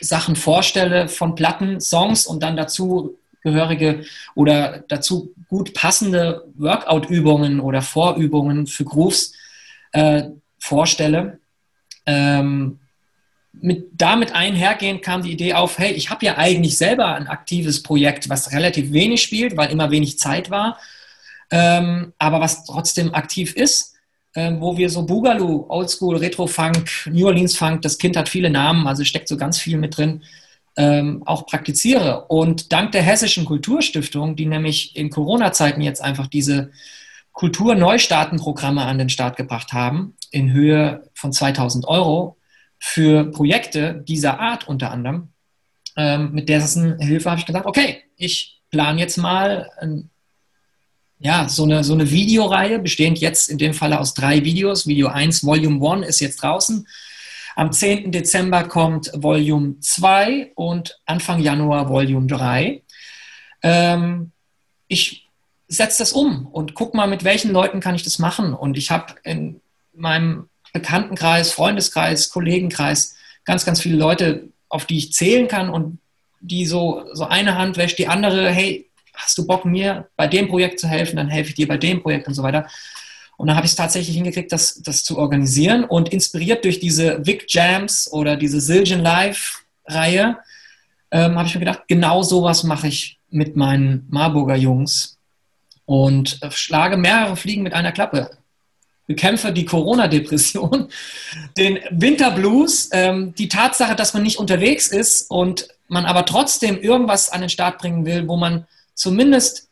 Sachen 0.00 0.36
vorstelle 0.36 1.08
von 1.08 1.34
Platten, 1.34 1.80
Songs 1.80 2.26
und 2.26 2.42
dann 2.42 2.56
dazu 2.56 3.18
gehörige 3.42 4.04
oder 4.34 4.84
dazu 4.88 5.34
gut 5.48 5.74
passende 5.74 6.44
Workout-Übungen 6.56 7.60
oder 7.60 7.82
Vorübungen 7.82 8.66
für 8.66 8.84
Grooves 8.84 9.34
äh, 9.92 10.24
vorstelle. 10.58 11.38
Ähm, 12.06 12.80
mit, 13.52 13.88
damit 13.92 14.34
einhergehend 14.34 15.02
kam 15.02 15.22
die 15.22 15.32
Idee 15.32 15.54
auf, 15.54 15.78
hey, 15.78 15.92
ich 15.92 16.10
habe 16.10 16.26
ja 16.26 16.36
eigentlich 16.38 16.76
selber 16.76 17.14
ein 17.14 17.28
aktives 17.28 17.82
Projekt, 17.82 18.28
was 18.28 18.52
relativ 18.52 18.92
wenig 18.92 19.22
spielt, 19.22 19.56
weil 19.56 19.70
immer 19.70 19.90
wenig 19.90 20.18
Zeit 20.18 20.50
war, 20.50 20.78
ähm, 21.50 22.12
aber 22.18 22.40
was 22.40 22.64
trotzdem 22.64 23.14
aktiv 23.14 23.54
ist 23.54 23.93
wo 24.60 24.76
wir 24.76 24.90
so 24.90 25.06
Boogaloo, 25.06 25.66
Oldschool, 25.68 26.16
Retro-Funk, 26.16 27.08
New 27.10 27.26
Orleans-Funk, 27.26 27.82
das 27.82 27.98
Kind 27.98 28.16
hat 28.16 28.28
viele 28.28 28.50
Namen, 28.50 28.86
also 28.86 29.04
steckt 29.04 29.28
so 29.28 29.36
ganz 29.36 29.58
viel 29.58 29.76
mit 29.78 29.96
drin, 29.96 30.22
ähm, 30.76 31.22
auch 31.24 31.46
praktiziere. 31.46 32.26
Und 32.26 32.72
dank 32.72 32.92
der 32.92 33.02
Hessischen 33.02 33.44
Kulturstiftung, 33.44 34.36
die 34.36 34.46
nämlich 34.46 34.96
in 34.96 35.10
Corona-Zeiten 35.10 35.80
jetzt 35.80 36.02
einfach 36.02 36.26
diese 36.26 36.72
Kulturneustartenprogramme 37.32 38.82
an 38.82 38.98
den 38.98 39.08
Start 39.08 39.36
gebracht 39.36 39.72
haben, 39.72 40.16
in 40.30 40.52
Höhe 40.52 41.10
von 41.14 41.32
2000 41.32 41.86
Euro 41.86 42.36
für 42.78 43.30
Projekte 43.30 44.02
dieser 44.06 44.40
Art 44.40 44.68
unter 44.68 44.90
anderem, 44.90 45.28
ähm, 45.96 46.32
mit 46.32 46.48
dessen 46.48 46.98
Hilfe 46.98 47.30
habe 47.30 47.40
ich 47.40 47.46
gesagt, 47.46 47.66
okay, 47.66 48.02
ich 48.16 48.60
plane 48.70 49.00
jetzt 49.00 49.16
mal 49.16 49.70
ein 49.78 50.10
ja, 51.24 51.48
so 51.48 51.64
eine, 51.64 51.82
so 51.84 51.94
eine 51.94 52.10
Videoreihe, 52.10 52.78
bestehend 52.78 53.18
jetzt 53.18 53.48
in 53.48 53.56
dem 53.56 53.72
Falle 53.72 53.98
aus 53.98 54.12
drei 54.12 54.44
Videos. 54.44 54.86
Video 54.86 55.08
1, 55.08 55.42
Volume 55.42 55.90
1 55.90 56.06
ist 56.06 56.20
jetzt 56.20 56.42
draußen. 56.42 56.86
Am 57.56 57.72
10. 57.72 58.12
Dezember 58.12 58.64
kommt 58.64 59.10
Volume 59.14 59.80
2 59.80 60.52
und 60.54 61.00
Anfang 61.06 61.40
Januar 61.40 61.88
Volume 61.88 62.26
3. 62.26 62.82
Ähm, 63.62 64.32
ich 64.86 65.30
setze 65.66 66.00
das 66.00 66.12
um 66.12 66.46
und 66.46 66.74
gucke 66.74 66.94
mal, 66.94 67.08
mit 67.08 67.24
welchen 67.24 67.52
Leuten 67.52 67.80
kann 67.80 67.94
ich 67.94 68.02
das 68.02 68.18
machen. 68.18 68.52
Und 68.52 68.76
ich 68.76 68.90
habe 68.90 69.14
in 69.24 69.62
meinem 69.94 70.50
Bekanntenkreis, 70.74 71.52
Freundeskreis, 71.52 72.28
Kollegenkreis 72.28 73.16
ganz, 73.46 73.64
ganz 73.64 73.80
viele 73.80 73.96
Leute, 73.96 74.50
auf 74.68 74.84
die 74.84 74.98
ich 74.98 75.14
zählen 75.14 75.48
kann 75.48 75.70
und 75.70 76.00
die 76.40 76.66
so, 76.66 77.06
so 77.14 77.24
eine 77.24 77.56
Hand 77.56 77.78
wäscht 77.78 77.98
die 77.98 78.08
andere, 78.08 78.50
hey, 78.50 78.90
hast 79.14 79.38
du 79.38 79.46
Bock, 79.46 79.64
mir 79.64 80.08
bei 80.16 80.26
dem 80.26 80.48
Projekt 80.48 80.80
zu 80.80 80.88
helfen, 80.88 81.16
dann 81.16 81.28
helfe 81.28 81.50
ich 81.50 81.54
dir 81.56 81.68
bei 81.68 81.78
dem 81.78 82.02
Projekt 82.02 82.28
und 82.28 82.34
so 82.34 82.42
weiter. 82.42 82.66
Und 83.36 83.48
dann 83.48 83.56
habe 83.56 83.66
ich 83.66 83.72
es 83.72 83.76
tatsächlich 83.76 84.16
hingekriegt, 84.16 84.52
das, 84.52 84.80
das 84.82 85.02
zu 85.02 85.18
organisieren 85.18 85.84
und 85.84 86.10
inspiriert 86.10 86.64
durch 86.64 86.78
diese 86.78 87.26
Vic 87.26 87.46
Jams 87.48 88.10
oder 88.12 88.36
diese 88.36 88.60
Siljan 88.60 89.00
Live-Reihe 89.00 90.36
ähm, 91.14 91.36
habe 91.36 91.46
ich 91.46 91.54
mir 91.54 91.60
gedacht, 91.60 91.82
genau 91.86 92.22
sowas 92.22 92.64
mache 92.64 92.88
ich 92.88 93.18
mit 93.30 93.56
meinen 93.56 94.06
Marburger 94.10 94.56
Jungs 94.56 95.16
und 95.86 96.42
äh, 96.42 96.50
schlage 96.50 96.96
mehrere 96.96 97.36
Fliegen 97.36 97.62
mit 97.62 97.72
einer 97.72 97.92
Klappe. 97.92 98.30
Bekämpfe 99.06 99.52
die 99.52 99.64
Corona-Depression, 99.64 100.88
den 101.56 101.78
Winterblues, 101.90 102.88
ähm, 102.92 103.34
die 103.34 103.48
Tatsache, 103.48 103.94
dass 103.94 104.14
man 104.14 104.22
nicht 104.22 104.38
unterwegs 104.38 104.88
ist 104.88 105.30
und 105.30 105.68
man 105.88 106.04
aber 106.04 106.24
trotzdem 106.24 106.80
irgendwas 106.80 107.30
an 107.30 107.42
den 107.42 107.50
Start 107.50 107.78
bringen 107.78 108.04
will, 108.04 108.26
wo 108.26 108.36
man 108.36 108.66
zumindest 108.94 109.68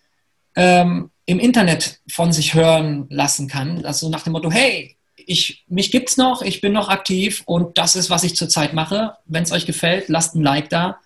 ähm, 0.55 1.11
im 1.27 1.39
Internet 1.39 2.01
von 2.11 2.33
sich 2.33 2.55
hören 2.55 3.07
lassen 3.09 3.49
kann. 3.49 3.85
Also 3.85 4.09
nach 4.09 4.23
dem 4.23 4.33
Motto, 4.33 4.51
hey, 4.51 4.97
ich, 5.17 5.65
mich 5.69 5.91
gibt's 5.91 6.17
noch, 6.17 6.43
ich 6.43 6.61
bin 6.61 6.73
noch 6.73 6.89
aktiv 6.89 7.43
und 7.47 7.79
das 7.79 7.97
ist, 7.97 8.11
was 8.11 8.25
ich 8.25 8.37
zurzeit 8.37 8.73
mache. 8.75 9.17
Wenn 9.25 9.45
es 9.45 9.53
euch 9.53 9.67
gefällt, 9.67 10.09
lasst 10.09 10.35
ein 10.35 10.43
Like 10.43 10.69
da 10.69 10.99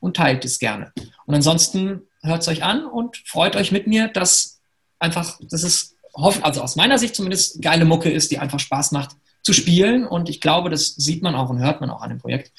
und 0.00 0.16
teilt 0.16 0.44
es 0.44 0.58
gerne. 0.58 0.92
Und 1.26 1.34
ansonsten 1.34 2.02
hört 2.22 2.42
es 2.42 2.48
euch 2.48 2.62
an 2.62 2.84
und 2.84 3.16
freut 3.24 3.56
euch 3.56 3.72
mit 3.72 3.86
mir, 3.86 4.08
dass 4.08 4.60
einfach, 4.98 5.38
das 5.50 5.62
ist, 5.62 5.96
also 6.14 6.60
aus 6.60 6.76
meiner 6.76 6.98
Sicht 6.98 7.14
zumindest, 7.14 7.62
geile 7.62 7.84
Mucke 7.84 8.10
ist, 8.10 8.30
die 8.30 8.38
einfach 8.38 8.60
Spaß 8.60 8.92
macht 8.92 9.16
zu 9.42 9.52
spielen. 9.52 10.06
Und 10.06 10.28
ich 10.28 10.40
glaube, 10.40 10.70
das 10.70 10.94
sieht 10.94 11.22
man 11.22 11.34
auch 11.34 11.48
und 11.48 11.60
hört 11.60 11.80
man 11.80 11.90
auch 11.90 12.02
an 12.02 12.10
dem 12.10 12.18
Projekt. 12.18 12.52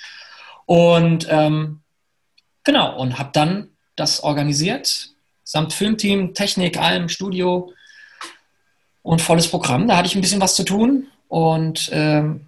Und 0.66 1.28
ähm, 1.30 1.82
genau, 2.64 2.98
und 2.98 3.20
habe 3.20 3.30
dann 3.34 3.70
das 3.96 4.24
organisiert, 4.24 5.10
samt 5.44 5.74
Filmteam, 5.74 6.34
Technik, 6.34 6.78
allem, 6.78 7.10
Studio 7.10 7.74
und 9.02 9.22
volles 9.22 9.48
Programm. 9.48 9.88
Da 9.88 9.98
hatte 9.98 10.08
ich 10.08 10.16
ein 10.16 10.22
bisschen 10.22 10.42
was 10.42 10.56
zu 10.56 10.64
tun 10.64 11.08
und 11.28 11.90
ähm, 11.92 12.48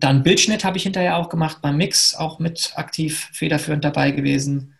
dann 0.00 0.22
Bildschnitt 0.22 0.64
habe 0.64 0.76
ich 0.76 0.84
hinterher 0.84 1.16
auch 1.16 1.28
gemacht, 1.28 1.58
beim 1.60 1.76
Mix 1.76 2.14
auch 2.14 2.38
mit 2.38 2.72
aktiv 2.76 3.30
federführend 3.32 3.84
dabei 3.84 4.12
gewesen. 4.12 4.74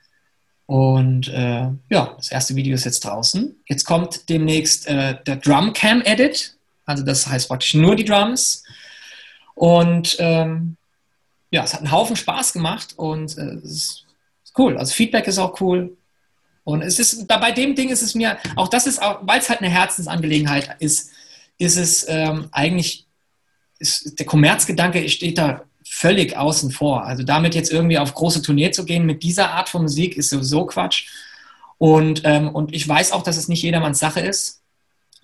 Und 0.67 1.29
äh, 1.29 1.71
ja, 1.89 2.15
das 2.17 2.31
erste 2.31 2.55
Video 2.55 2.75
ist 2.75 2.85
jetzt 2.85 3.05
draußen. 3.05 3.57
Jetzt 3.67 3.85
kommt 3.85 4.29
demnächst 4.29 4.87
äh, 4.87 5.17
der 5.25 5.37
Drumcam 5.37 6.03
Edit. 6.03 6.57
Also 6.85 7.05
das 7.05 7.27
heißt 7.27 7.49
praktisch 7.49 7.75
nur 7.75 7.97
die 7.97 8.05
Drums. 8.05 8.65
Und 9.55 10.17
ähm, 10.21 10.77
ja, 11.51 11.65
es 11.65 11.73
hat 11.73 11.81
einen 11.81 11.91
Haufen 11.91 12.17
Spaß 12.17 12.53
gemacht 12.53 12.95
und 12.97 13.37
äh, 13.39 13.55
es 13.65 14.05
cool. 14.59 14.77
Also 14.77 14.93
Feedback 14.93 15.27
ist 15.27 15.39
auch 15.39 15.61
cool. 15.61 15.97
Und 16.65 16.83
es 16.83 16.99
ist, 16.99 17.27
bei 17.27 17.51
dem 17.51 17.75
Ding 17.75 17.89
ist 17.89 18.03
es 18.03 18.15
mir, 18.15 18.37
auch 18.57 18.69
das 18.69 18.87
ist 18.87 19.01
auch, 19.01 19.21
weil 19.23 19.41
es 19.41 19.49
halt 19.49 19.61
eine 19.61 19.71
Herzensangelegenheit 19.71 20.77
ist, 20.81 21.11
ist 21.57 21.77
es 21.77 22.07
ähm, 22.09 22.49
eigentlich, 22.53 23.07
ist, 23.79 24.19
der 24.19 24.27
Kommerzgedanke 24.27 25.09
steht 25.09 25.39
da 25.39 25.63
völlig 25.89 26.37
außen 26.37 26.71
vor. 26.71 27.05
Also 27.05 27.23
damit 27.23 27.55
jetzt 27.55 27.73
irgendwie 27.73 27.99
auf 27.99 28.13
große 28.13 28.43
Tournee 28.43 28.71
zu 28.71 28.85
gehen 28.85 29.07
mit 29.07 29.23
dieser 29.23 29.53
Art 29.53 29.69
von 29.69 29.83
Musik 29.83 30.17
ist 30.17 30.29
sowieso 30.29 30.67
Quatsch. 30.67 31.09
Und, 31.79 32.23
ähm, 32.25 32.51
und 32.51 32.75
ich 32.75 32.87
weiß 32.87 33.13
auch, 33.13 33.23
dass 33.23 33.39
es 33.39 33.49
nicht 33.49 33.63
jedermanns 33.63 33.99
Sache 33.99 34.21
ist. 34.21 34.61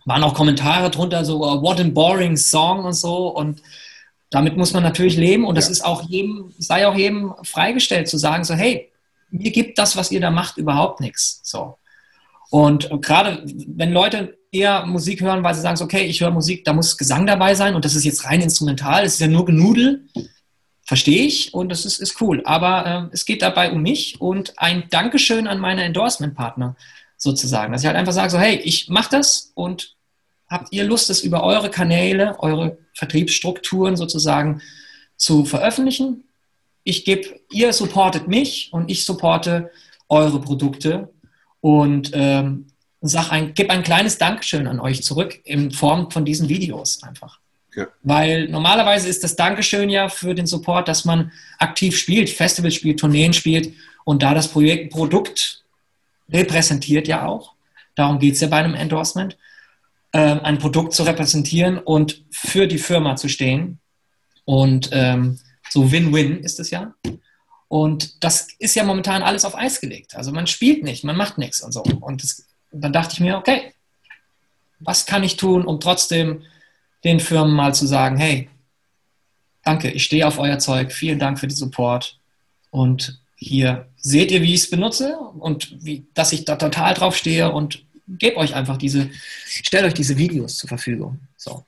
Waren 0.07 0.22
auch 0.22 0.35
Kommentare 0.35 0.91
drunter, 0.91 1.24
so, 1.24 1.45
oh, 1.45 1.62
what 1.62 1.80
a 1.80 1.85
boring 1.85 2.37
song 2.37 2.85
und 2.85 2.95
so. 2.95 3.28
Und 3.28 3.61
damit 4.30 4.57
muss 4.57 4.72
man 4.72 4.82
natürlich 4.82 5.16
leben. 5.16 5.45
Und 5.45 5.57
das 5.57 5.66
ja. 5.66 5.72
ist 5.72 5.85
auch 5.85 6.03
jedem, 6.03 6.55
sei 6.59 6.87
auch 6.87 6.95
jedem 6.95 7.35
freigestellt 7.43 8.09
zu 8.09 8.16
sagen, 8.16 8.45
so, 8.45 8.55
hey, 8.55 8.91
mir 9.35 9.51
gibt 9.51 9.78
das, 9.78 9.97
was 9.97 10.11
ihr 10.11 10.20
da 10.20 10.30
macht, 10.30 10.57
überhaupt 10.57 11.01
nichts. 11.01 11.41
So. 11.43 11.76
Und 12.51 12.89
gerade 13.03 13.45
wenn 13.66 13.93
Leute 13.93 14.39
eher 14.53 14.87
Musik 14.87 15.20
hören, 15.20 15.43
weil 15.43 15.55
sie 15.55 15.61
sagen, 15.61 15.80
okay, 15.82 16.05
ich 16.05 16.20
höre 16.20 16.30
Musik, 16.30 16.64
da 16.64 16.72
muss 16.72 16.97
Gesang 16.97 17.26
dabei 17.26 17.55
sein 17.55 17.74
und 17.74 17.85
das 17.85 17.97
ist 17.97 18.05
jetzt 18.05 18.24
rein 18.24 18.41
instrumental, 18.41 19.05
es 19.05 19.14
ist 19.14 19.20
ja 19.20 19.26
nur 19.26 19.45
Genudel, 19.45 20.07
verstehe 20.85 21.24
ich 21.24 21.53
und 21.53 21.70
das 21.70 21.85
ist, 21.85 21.99
ist 22.01 22.20
cool. 22.20 22.43
Aber 22.45 23.09
äh, 23.11 23.14
es 23.14 23.24
geht 23.24 23.43
dabei 23.43 23.72
um 23.72 23.82
mich 23.82 24.20
und 24.20 24.59
ein 24.59 24.85
Dankeschön 24.91 25.49
an 25.49 25.59
meine 25.59 25.82
Endorsement-Partner 25.82 26.76
sozusagen. 27.16 27.72
Dass 27.72 27.82
ich 27.82 27.87
halt 27.87 27.97
einfach 27.97 28.12
sage, 28.12 28.30
so, 28.30 28.39
hey, 28.39 28.57
ich 28.57 28.89
mache 28.89 29.11
das 29.11 29.51
und 29.55 29.97
habt 30.49 30.72
ihr 30.72 30.85
Lust, 30.85 31.11
das 31.11 31.22
über 31.22 31.43
eure 31.43 31.70
Kanäle, 31.70 32.37
eure 32.39 32.78
Vertriebsstrukturen 32.93 33.97
sozusagen 33.97 34.61
zu 35.16 35.45
veröffentlichen? 35.45 36.23
Ich 36.85 37.05
gebe, 37.05 37.41
ihr 37.51 37.72
supportet 37.72 38.28
mich 38.28 38.68
und 38.72 38.91
ich 38.91 39.05
supporte 39.05 39.70
eure 40.09 40.41
Produkte 40.41 41.09
und 41.61 42.11
ähm, 42.12 42.66
sag 43.01 43.30
ein, 43.32 43.55
gebe 43.55 43.70
ein 43.70 43.82
kleines 43.82 44.18
Dankeschön 44.18 44.66
an 44.66 44.80
euch 44.80 45.03
zurück 45.03 45.41
in 45.45 45.70
Form 45.70 46.11
von 46.11 46.24
diesen 46.24 46.49
Videos 46.49 47.03
einfach. 47.03 47.41
Ja. 47.74 47.87
Weil 48.03 48.49
normalerweise 48.49 49.09
ist 49.09 49.24
das 49.24 49.35
Dankeschön 49.35 49.91
ja 49.91 50.09
für 50.09 50.35
den 50.35 50.47
Support, 50.47 50.89
dass 50.89 51.05
man 51.05 51.32
aktiv 51.59 51.97
spielt, 51.97 52.30
Festivals 52.30 52.74
spielt, 52.74 53.01
Tourneen 53.01 53.32
spielt 53.32 53.74
und 54.05 54.22
da 54.22 54.35
das 54.35 54.49
Projekt, 54.49 54.93
Produkt 54.93 55.64
repräsentiert 56.30 57.09
ja 57.09 57.26
auch. 57.26 57.55
Darum 57.95 58.18
geht 58.18 58.35
es 58.35 58.41
ja 58.41 58.49
bei 58.49 58.59
einem 58.59 58.74
Endorsement, 58.74 59.37
ähm, 60.12 60.41
ein 60.43 60.59
Produkt 60.59 60.93
zu 60.93 61.03
repräsentieren 61.03 61.78
und 61.78 62.22
für 62.30 62.66
die 62.66 62.78
Firma 62.78 63.16
zu 63.16 63.28
stehen. 63.28 63.80
Und 64.45 64.91
ähm, 64.93 65.39
so 65.74 65.90
Win-Win 65.90 66.38
ist 66.38 66.60
es 66.60 66.70
ja. 66.70 66.94
Und 67.66 68.22
das 68.22 68.46
ist 68.60 68.76
ja 68.76 68.84
momentan 68.84 69.24
alles 69.24 69.44
auf 69.44 69.56
Eis 69.56 69.80
gelegt. 69.80 70.14
Also 70.14 70.30
man 70.30 70.46
spielt 70.46 70.84
nicht, 70.84 71.02
man 71.02 71.16
macht 71.16 71.36
nichts 71.36 71.62
und 71.62 71.72
so. 71.72 71.82
Und 71.82 72.22
das, 72.22 72.46
dann 72.70 72.92
dachte 72.92 73.14
ich 73.14 73.20
mir, 73.20 73.36
okay, 73.36 73.74
was 74.78 75.04
kann 75.04 75.24
ich 75.24 75.36
tun, 75.36 75.66
um 75.66 75.80
trotzdem 75.80 76.42
den 77.02 77.18
Firmen 77.18 77.56
mal 77.56 77.74
zu 77.74 77.86
sagen, 77.86 78.16
hey, 78.16 78.48
danke, 79.64 79.90
ich 79.90 80.04
stehe 80.04 80.28
auf 80.28 80.38
euer 80.38 80.60
Zeug, 80.60 80.92
vielen 80.92 81.18
Dank 81.18 81.40
für 81.40 81.48
den 81.48 81.56
Support. 81.56 82.20
Und 82.70 83.20
hier 83.34 83.88
seht 83.96 84.30
ihr, 84.30 84.42
wie 84.42 84.54
ich 84.54 84.60
es 84.60 84.70
benutze 84.70 85.18
und 85.18 85.76
wie, 85.84 86.06
dass 86.14 86.32
ich 86.32 86.44
da 86.44 86.54
total 86.54 86.94
drauf 86.94 87.16
stehe 87.16 87.50
und 87.50 87.84
gebe 88.06 88.36
euch 88.36 88.54
einfach 88.54 88.76
diese, 88.76 89.10
stellt 89.44 89.86
euch 89.86 89.94
diese 89.94 90.18
Videos 90.18 90.56
zur 90.56 90.68
Verfügung. 90.68 91.18
So. 91.36 91.64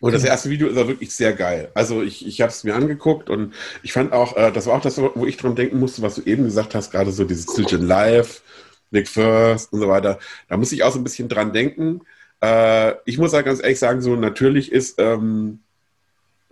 Und 0.00 0.12
das 0.12 0.24
erste 0.24 0.50
Video 0.50 0.68
ist 0.68 0.76
auch 0.76 0.88
wirklich 0.88 1.14
sehr 1.14 1.32
geil. 1.32 1.70
Also 1.74 2.02
ich, 2.02 2.26
ich 2.26 2.40
habe 2.40 2.50
es 2.50 2.64
mir 2.64 2.74
angeguckt 2.74 3.30
und 3.30 3.54
ich 3.82 3.92
fand 3.92 4.12
auch, 4.12 4.36
äh, 4.36 4.52
das 4.52 4.66
war 4.66 4.74
auch 4.76 4.80
das, 4.80 4.98
wo 4.98 5.26
ich 5.26 5.36
dran 5.36 5.54
denken 5.54 5.78
musste, 5.78 6.02
was 6.02 6.16
du 6.16 6.22
eben 6.22 6.44
gesagt 6.44 6.74
hast, 6.74 6.90
gerade 6.90 7.12
so 7.12 7.24
dieses 7.24 7.46
Children 7.46 7.86
Live, 7.86 8.42
Nick 8.90 9.08
First 9.08 9.72
und 9.72 9.80
so 9.80 9.88
weiter. 9.88 10.18
Da 10.48 10.56
muss 10.56 10.72
ich 10.72 10.82
auch 10.82 10.92
so 10.92 10.98
ein 10.98 11.04
bisschen 11.04 11.28
dran 11.28 11.52
denken. 11.52 12.02
Äh, 12.42 12.94
ich 13.04 13.18
muss 13.18 13.32
ja 13.32 13.42
ganz 13.42 13.62
ehrlich 13.62 13.78
sagen, 13.78 14.00
so 14.00 14.16
natürlich 14.16 14.70
ist 14.72 15.00
ähm, 15.00 15.60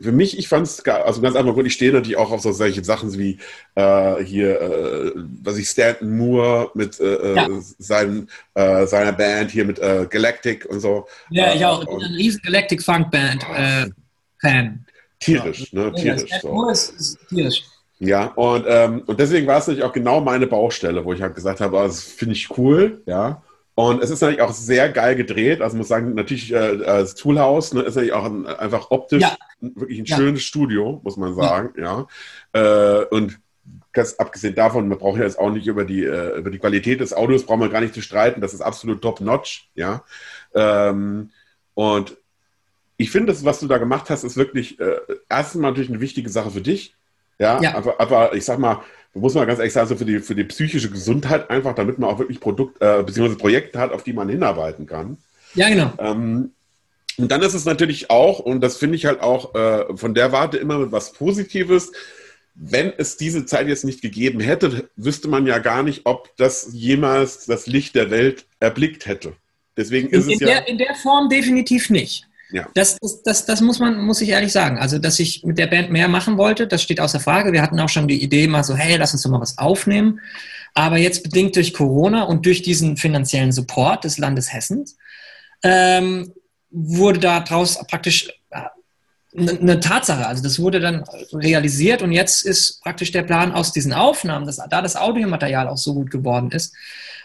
für 0.00 0.12
mich, 0.12 0.38
ich 0.38 0.48
fand 0.48 0.66
es 0.66 0.84
also 0.84 1.20
ganz 1.20 1.36
einfach 1.36 1.54
gut, 1.54 1.66
ich 1.66 1.74
stehe 1.74 1.92
natürlich 1.92 2.16
auch 2.16 2.30
auf 2.30 2.40
so 2.40 2.52
solche 2.52 2.82
Sachen 2.84 3.16
wie 3.16 3.38
äh, 3.74 4.22
hier, 4.24 4.60
äh, 4.60 5.12
was 5.42 5.56
ich, 5.56 5.68
Stanton 5.68 6.16
Moore 6.16 6.70
mit 6.74 6.98
äh, 7.00 7.14
äh 7.14 7.36
ja. 7.36 7.48
seinen, 7.78 8.28
äh, 8.54 8.86
seiner 8.86 9.12
Band 9.12 9.50
hier 9.50 9.64
mit 9.64 9.78
äh, 9.78 10.06
Galactic 10.10 10.66
und 10.66 10.80
so. 10.80 11.06
Ja, 11.30 11.54
ich 11.54 11.64
auch. 11.64 11.82
Ich 11.82 11.88
bin 11.88 12.02
ein 12.02 12.14
riesen 12.14 12.40
Galactic 12.42 12.82
Funk 12.82 13.10
Band 13.10 13.44
Fan. 14.40 14.84
Tierisch, 15.20 15.72
ja. 15.72 15.84
ne? 15.84 15.92
Tierisch. 15.92 16.30
Ja, 16.30 16.40
so. 16.40 16.52
Moore 16.52 16.72
ist, 16.72 16.90
ist 17.00 17.18
tierisch. 17.28 17.64
Ja, 18.00 18.26
und, 18.34 18.64
ähm, 18.68 19.02
und 19.06 19.18
deswegen 19.18 19.46
war 19.46 19.58
es 19.58 19.66
natürlich 19.66 19.84
auch 19.84 19.92
genau 19.92 20.20
meine 20.20 20.46
Baustelle, 20.46 21.04
wo 21.04 21.12
ich 21.12 21.22
halt 21.22 21.34
gesagt 21.34 21.60
habe, 21.60 21.76
oh, 21.76 21.84
das 21.84 22.02
finde 22.02 22.34
ich 22.34 22.58
cool, 22.58 23.02
ja. 23.06 23.42
Und 23.76 24.02
es 24.02 24.10
ist 24.10 24.20
natürlich 24.20 24.42
auch 24.42 24.52
sehr 24.52 24.88
geil 24.88 25.16
gedreht. 25.16 25.60
Also 25.60 25.76
muss 25.76 25.88
sagen, 25.88 26.14
natürlich 26.14 26.52
äh, 26.52 26.76
das 26.78 27.14
Toolhouse 27.16 27.72
ne, 27.72 27.82
ist 27.82 27.96
natürlich 27.96 28.12
auch 28.12 28.24
ein, 28.24 28.46
einfach 28.46 28.90
optisch 28.90 29.22
ja. 29.22 29.36
wirklich 29.60 29.98
ein 29.98 30.04
ja. 30.04 30.16
schönes 30.16 30.42
Studio, 30.44 31.00
muss 31.02 31.16
man 31.16 31.34
sagen, 31.34 31.74
ja. 31.76 32.06
ja. 32.54 33.00
Äh, 33.00 33.04
und 33.06 33.40
ganz 33.92 34.14
abgesehen 34.14 34.54
davon, 34.54 34.88
man 34.88 34.98
braucht 34.98 35.18
ja 35.18 35.24
jetzt 35.24 35.38
auch 35.38 35.50
nicht 35.50 35.66
über 35.66 35.84
die, 35.84 36.04
äh, 36.04 36.36
über 36.38 36.50
die 36.50 36.58
Qualität 36.58 37.00
des 37.00 37.14
Audios, 37.14 37.44
braucht 37.44 37.58
man 37.58 37.70
gar 37.70 37.80
nicht 37.80 37.94
zu 37.94 38.02
streiten. 38.02 38.40
Das 38.40 38.54
ist 38.54 38.60
absolut 38.60 39.02
top-notch, 39.02 39.70
ja. 39.74 40.04
Ähm, 40.54 41.30
und 41.74 42.16
ich 42.96 43.10
finde, 43.10 43.32
das, 43.32 43.44
was 43.44 43.58
du 43.58 43.66
da 43.66 43.78
gemacht 43.78 44.08
hast, 44.08 44.22
ist 44.22 44.36
wirklich 44.36 44.78
äh, 44.78 44.98
erstens 45.28 45.60
mal 45.60 45.70
natürlich 45.70 45.90
eine 45.90 46.00
wichtige 46.00 46.30
Sache 46.30 46.52
für 46.52 46.60
dich. 46.60 46.94
Ja, 47.38 47.60
ja. 47.60 47.74
Aber, 47.74 48.00
aber 48.00 48.34
ich 48.34 48.44
sag 48.44 48.60
mal, 48.60 48.82
muss 49.14 49.34
man 49.34 49.46
ganz 49.46 49.58
ehrlich 49.58 49.72
sagen, 49.72 49.88
so 49.88 49.96
für 49.96 50.04
die, 50.04 50.20
für 50.20 50.34
die 50.34 50.44
psychische 50.44 50.90
Gesundheit 50.90 51.50
einfach, 51.50 51.74
damit 51.74 51.98
man 51.98 52.10
auch 52.10 52.18
wirklich 52.18 52.40
Produkt, 52.40 52.82
äh, 52.82 53.02
beziehungsweise 53.02 53.38
Projekte 53.38 53.78
hat, 53.78 53.92
auf 53.92 54.02
die 54.02 54.12
man 54.12 54.28
hinarbeiten 54.28 54.86
kann. 54.86 55.18
Ja, 55.54 55.68
genau. 55.68 55.92
Ähm, 55.98 56.50
und 57.16 57.30
dann 57.30 57.42
ist 57.42 57.54
es 57.54 57.64
natürlich 57.64 58.10
auch, 58.10 58.40
und 58.40 58.60
das 58.60 58.76
finde 58.76 58.96
ich 58.96 59.06
halt 59.06 59.20
auch 59.20 59.54
äh, 59.54 59.96
von 59.96 60.14
der 60.14 60.32
Warte 60.32 60.56
immer 60.56 60.90
was 60.90 61.12
Positives, 61.12 61.92
wenn 62.56 62.92
es 62.96 63.16
diese 63.16 63.46
Zeit 63.46 63.68
jetzt 63.68 63.84
nicht 63.84 64.00
gegeben 64.00 64.40
hätte, 64.40 64.88
wüsste 64.96 65.28
man 65.28 65.46
ja 65.46 65.58
gar 65.58 65.82
nicht, 65.82 66.02
ob 66.04 66.36
das 66.36 66.68
jemals 66.72 67.46
das 67.46 67.66
Licht 67.66 67.94
der 67.94 68.10
Welt 68.10 68.46
erblickt 68.60 69.06
hätte. 69.06 69.34
Deswegen 69.76 70.08
ist 70.08 70.26
in, 70.26 70.34
es 70.34 70.40
in 70.40 70.48
ja. 70.48 70.54
Der, 70.54 70.68
in 70.68 70.78
der 70.78 70.94
Form 70.94 71.28
definitiv 71.28 71.90
nicht. 71.90 72.26
Ja. 72.54 72.68
Das, 72.74 72.98
das, 73.00 73.22
das, 73.24 73.46
das, 73.46 73.60
muss 73.60 73.80
man, 73.80 73.98
muss 73.98 74.20
ich 74.20 74.28
ehrlich 74.28 74.52
sagen. 74.52 74.78
Also, 74.78 74.98
dass 74.98 75.18
ich 75.18 75.42
mit 75.42 75.58
der 75.58 75.66
Band 75.66 75.90
mehr 75.90 76.06
machen 76.06 76.38
wollte, 76.38 76.68
das 76.68 76.84
steht 76.84 77.00
außer 77.00 77.18
Frage. 77.18 77.52
Wir 77.52 77.60
hatten 77.60 77.80
auch 77.80 77.88
schon 77.88 78.06
die 78.06 78.22
Idee, 78.22 78.46
mal 78.46 78.62
so, 78.62 78.76
hey, 78.76 78.96
lass 78.96 79.12
uns 79.12 79.22
doch 79.22 79.30
mal 79.32 79.40
was 79.40 79.58
aufnehmen. 79.58 80.20
Aber 80.72 80.96
jetzt 80.96 81.24
bedingt 81.24 81.56
durch 81.56 81.74
Corona 81.74 82.22
und 82.22 82.46
durch 82.46 82.62
diesen 82.62 82.96
finanziellen 82.96 83.50
Support 83.50 84.04
des 84.04 84.18
Landes 84.18 84.52
Hessen 84.52 84.84
ähm, 85.64 86.32
wurde 86.70 87.18
daraus 87.18 87.76
praktisch 87.88 88.30
eine 89.36 89.50
äh, 89.50 89.58
ne 89.60 89.80
Tatsache. 89.80 90.24
Also 90.24 90.44
das 90.44 90.60
wurde 90.60 90.78
dann 90.78 91.02
realisiert 91.32 92.02
und 92.02 92.12
jetzt 92.12 92.46
ist 92.46 92.80
praktisch 92.82 93.10
der 93.10 93.24
Plan 93.24 93.50
aus 93.50 93.72
diesen 93.72 93.92
Aufnahmen, 93.92 94.46
dass, 94.46 94.58
da 94.70 94.80
das 94.80 94.94
Audiomaterial 94.94 95.66
auch 95.66 95.76
so 95.76 95.92
gut 95.92 96.12
geworden 96.12 96.52
ist, 96.52 96.72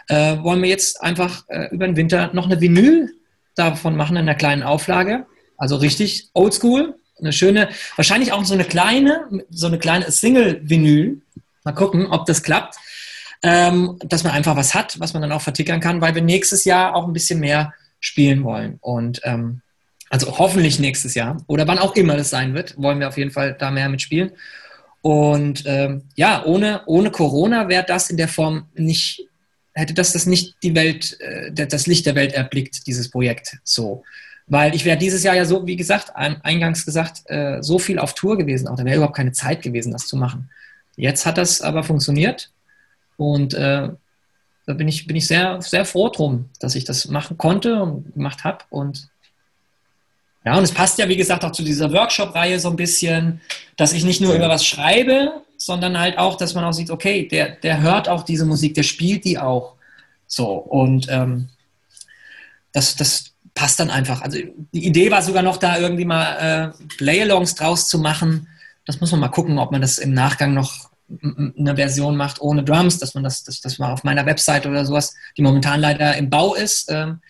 äh, 0.08 0.38
wollen 0.38 0.60
wir 0.60 0.70
jetzt 0.70 1.00
einfach 1.00 1.44
äh, 1.46 1.68
über 1.70 1.86
den 1.86 1.94
Winter 1.94 2.30
noch 2.32 2.46
eine 2.46 2.60
Vinyl 2.60 3.12
davon 3.60 3.96
machen 3.96 4.16
in 4.16 4.22
einer 4.22 4.34
kleinen 4.34 4.62
Auflage. 4.62 5.26
Also 5.56 5.76
richtig 5.76 6.30
oldschool. 6.34 6.96
Eine 7.18 7.32
schöne, 7.32 7.68
wahrscheinlich 7.96 8.32
auch 8.32 8.44
so 8.44 8.54
eine 8.54 8.64
kleine, 8.64 9.26
so 9.50 9.66
eine 9.66 9.78
kleine 9.78 10.10
Single-Vinyl. 10.10 11.20
Mal 11.64 11.72
gucken, 11.72 12.06
ob 12.06 12.24
das 12.26 12.42
klappt. 12.42 12.76
Ähm, 13.42 13.98
dass 14.04 14.24
man 14.24 14.32
einfach 14.34 14.56
was 14.56 14.74
hat, 14.74 15.00
was 15.00 15.14
man 15.14 15.22
dann 15.22 15.32
auch 15.32 15.40
vertickern 15.40 15.80
kann, 15.80 16.02
weil 16.02 16.14
wir 16.14 16.22
nächstes 16.22 16.64
Jahr 16.64 16.94
auch 16.94 17.06
ein 17.06 17.14
bisschen 17.14 17.40
mehr 17.40 17.72
spielen 17.98 18.44
wollen. 18.44 18.78
Und 18.80 19.20
ähm, 19.24 19.62
also 20.10 20.38
hoffentlich 20.38 20.78
nächstes 20.78 21.14
Jahr 21.14 21.42
oder 21.46 21.66
wann 21.66 21.78
auch 21.78 21.94
immer 21.94 22.16
das 22.16 22.30
sein 22.30 22.52
wird, 22.54 22.74
wollen 22.76 23.00
wir 23.00 23.08
auf 23.08 23.16
jeden 23.16 23.30
Fall 23.30 23.56
da 23.58 23.70
mehr 23.70 23.88
mitspielen. 23.88 24.32
Und 25.02 25.62
ähm, 25.66 26.02
ja, 26.16 26.44
ohne, 26.44 26.82
ohne 26.86 27.10
Corona 27.10 27.68
wäre 27.68 27.84
das 27.86 28.10
in 28.10 28.16
der 28.16 28.28
Form 28.28 28.66
nicht 28.74 29.29
hätte 29.74 29.94
das 29.94 30.12
das 30.12 30.26
nicht 30.26 30.56
die 30.62 30.74
Welt, 30.74 31.18
äh, 31.20 31.52
das 31.52 31.86
Licht 31.86 32.06
der 32.06 32.14
Welt 32.14 32.32
erblickt, 32.32 32.86
dieses 32.86 33.10
Projekt 33.10 33.58
so. 33.64 34.02
Weil 34.46 34.74
ich 34.74 34.84
wäre 34.84 34.98
dieses 34.98 35.22
Jahr 35.22 35.36
ja 35.36 35.44
so, 35.44 35.66
wie 35.66 35.76
gesagt, 35.76 36.16
eingangs 36.16 36.84
gesagt, 36.84 37.22
äh, 37.26 37.62
so 37.62 37.78
viel 37.78 37.98
auf 37.98 38.14
Tour 38.14 38.36
gewesen, 38.36 38.66
auch 38.66 38.76
da 38.76 38.84
wäre 38.84 38.96
überhaupt 38.96 39.16
keine 39.16 39.32
Zeit 39.32 39.62
gewesen, 39.62 39.92
das 39.92 40.06
zu 40.06 40.16
machen. 40.16 40.50
Jetzt 40.96 41.24
hat 41.24 41.38
das 41.38 41.60
aber 41.60 41.84
funktioniert 41.84 42.50
und 43.16 43.54
äh, 43.54 43.90
da 44.66 44.74
bin 44.74 44.88
ich, 44.88 45.06
bin 45.06 45.16
ich 45.16 45.26
sehr, 45.26 45.60
sehr 45.62 45.84
froh 45.84 46.08
drum, 46.08 46.48
dass 46.58 46.74
ich 46.74 46.84
das 46.84 47.08
machen 47.08 47.38
konnte 47.38 47.82
und 47.82 48.12
gemacht 48.14 48.44
habe. 48.44 48.64
Und 48.70 49.08
ja, 50.44 50.56
und 50.56 50.64
es 50.64 50.72
passt 50.72 50.98
ja, 50.98 51.08
wie 51.08 51.16
gesagt, 51.16 51.44
auch 51.44 51.52
zu 51.52 51.62
dieser 51.62 51.92
Workshop-Reihe 51.92 52.58
so 52.60 52.70
ein 52.70 52.76
bisschen, 52.76 53.40
dass 53.76 53.92
ich 53.92 54.04
nicht 54.04 54.20
nur 54.20 54.34
über 54.34 54.48
was 54.48 54.64
schreibe, 54.64 55.42
sondern 55.60 56.00
halt 56.00 56.16
auch, 56.16 56.36
dass 56.36 56.54
man 56.54 56.64
auch 56.64 56.72
sieht, 56.72 56.90
okay, 56.90 57.28
der, 57.28 57.50
der 57.50 57.82
hört 57.82 58.08
auch 58.08 58.22
diese 58.22 58.46
Musik, 58.46 58.74
der 58.74 58.82
spielt 58.82 59.26
die 59.26 59.38
auch. 59.38 59.74
So, 60.26 60.46
und 60.54 61.06
ähm, 61.10 61.50
das, 62.72 62.96
das 62.96 63.34
passt 63.54 63.78
dann 63.78 63.90
einfach. 63.90 64.22
Also 64.22 64.38
die 64.72 64.86
Idee 64.86 65.10
war 65.10 65.20
sogar 65.20 65.42
noch 65.42 65.58
da 65.58 65.78
irgendwie 65.78 66.06
mal 66.06 66.72
äh, 66.80 66.84
Playalongs 66.96 67.56
draus 67.56 67.88
zu 67.88 67.98
machen. 67.98 68.48
Das 68.86 69.00
muss 69.00 69.10
man 69.12 69.20
mal 69.20 69.28
gucken, 69.28 69.58
ob 69.58 69.70
man 69.70 69.82
das 69.82 69.98
im 69.98 70.14
Nachgang 70.14 70.54
noch 70.54 70.88
eine 71.22 71.76
Version 71.76 72.16
macht 72.16 72.40
ohne 72.40 72.64
Drums, 72.64 72.98
dass 72.98 73.14
man 73.14 73.24
das, 73.24 73.44
das, 73.44 73.60
das 73.60 73.78
mal 73.78 73.92
auf 73.92 74.02
meiner 74.02 74.24
Website 74.24 74.64
oder 74.64 74.86
sowas, 74.86 75.14
die 75.36 75.42
momentan 75.42 75.80
leider 75.80 76.16
im 76.16 76.30
Bau 76.30 76.54
ist, 76.54 76.90
ähm, 76.90 77.20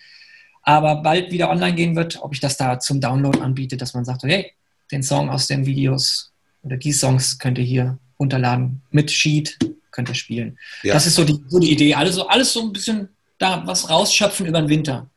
aber 0.62 1.02
bald 1.02 1.32
wieder 1.32 1.50
online 1.50 1.74
gehen 1.74 1.96
wird, 1.96 2.22
ob 2.22 2.32
ich 2.32 2.40
das 2.40 2.56
da 2.56 2.78
zum 2.78 3.00
Download 3.00 3.40
anbiete, 3.40 3.76
dass 3.76 3.94
man 3.94 4.04
sagt, 4.04 4.22
hey, 4.22 4.52
den 4.92 5.02
Song 5.02 5.30
aus 5.30 5.48
den 5.48 5.66
Videos 5.66 6.30
oder 6.62 6.76
die 6.76 6.92
Songs 6.92 7.38
könnt 7.38 7.58
ihr 7.58 7.64
hier 7.64 7.98
runterladen 8.20 8.82
mit 8.90 9.10
Sheet, 9.10 9.58
könnt 9.90 10.08
ihr 10.08 10.14
spielen. 10.14 10.58
Ja. 10.82 10.94
Das 10.94 11.06
ist 11.06 11.16
so 11.16 11.24
die, 11.24 11.42
so 11.48 11.58
die 11.58 11.72
Idee. 11.72 11.94
Alles 11.94 12.14
so, 12.14 12.28
alles 12.28 12.52
so 12.52 12.60
ein 12.62 12.72
bisschen 12.72 13.08
da 13.38 13.62
was 13.66 13.90
rausschöpfen 13.90 14.46
über 14.46 14.60
den 14.60 14.68
Winter. 14.68 15.08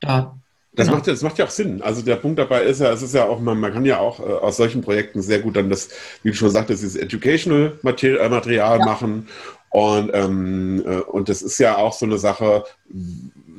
Da, 0.00 0.38
das, 0.72 0.86
genau. 0.86 0.98
macht, 0.98 1.08
das 1.08 1.22
macht 1.22 1.36
ja 1.38 1.44
auch 1.44 1.50
Sinn. 1.50 1.82
Also 1.82 2.00
der 2.00 2.16
Punkt 2.16 2.38
dabei 2.38 2.62
ist 2.62 2.80
ja, 2.80 2.92
es 2.92 3.02
ist 3.02 3.12
ja 3.12 3.26
auch, 3.26 3.40
man, 3.40 3.58
man 3.58 3.72
kann 3.72 3.84
ja 3.84 3.98
auch 3.98 4.20
äh, 4.20 4.22
aus 4.22 4.56
solchen 4.56 4.80
Projekten 4.80 5.20
sehr 5.20 5.40
gut 5.40 5.56
dann 5.56 5.68
das, 5.68 5.90
wie 6.22 6.30
du 6.30 6.36
schon 6.36 6.50
sagtest, 6.50 6.82
dieses 6.82 6.96
Educational 6.96 7.78
Material, 7.82 8.24
äh, 8.24 8.28
Material 8.30 8.78
ja. 8.78 8.84
machen 8.84 9.26
Und, 9.70 10.10
ähm, 10.14 10.82
äh, 10.84 10.96
und 11.00 11.28
das 11.28 11.42
ist 11.42 11.58
ja 11.58 11.76
auch 11.76 11.92
so 11.92 12.04
eine 12.04 12.18
Sache, 12.18 12.64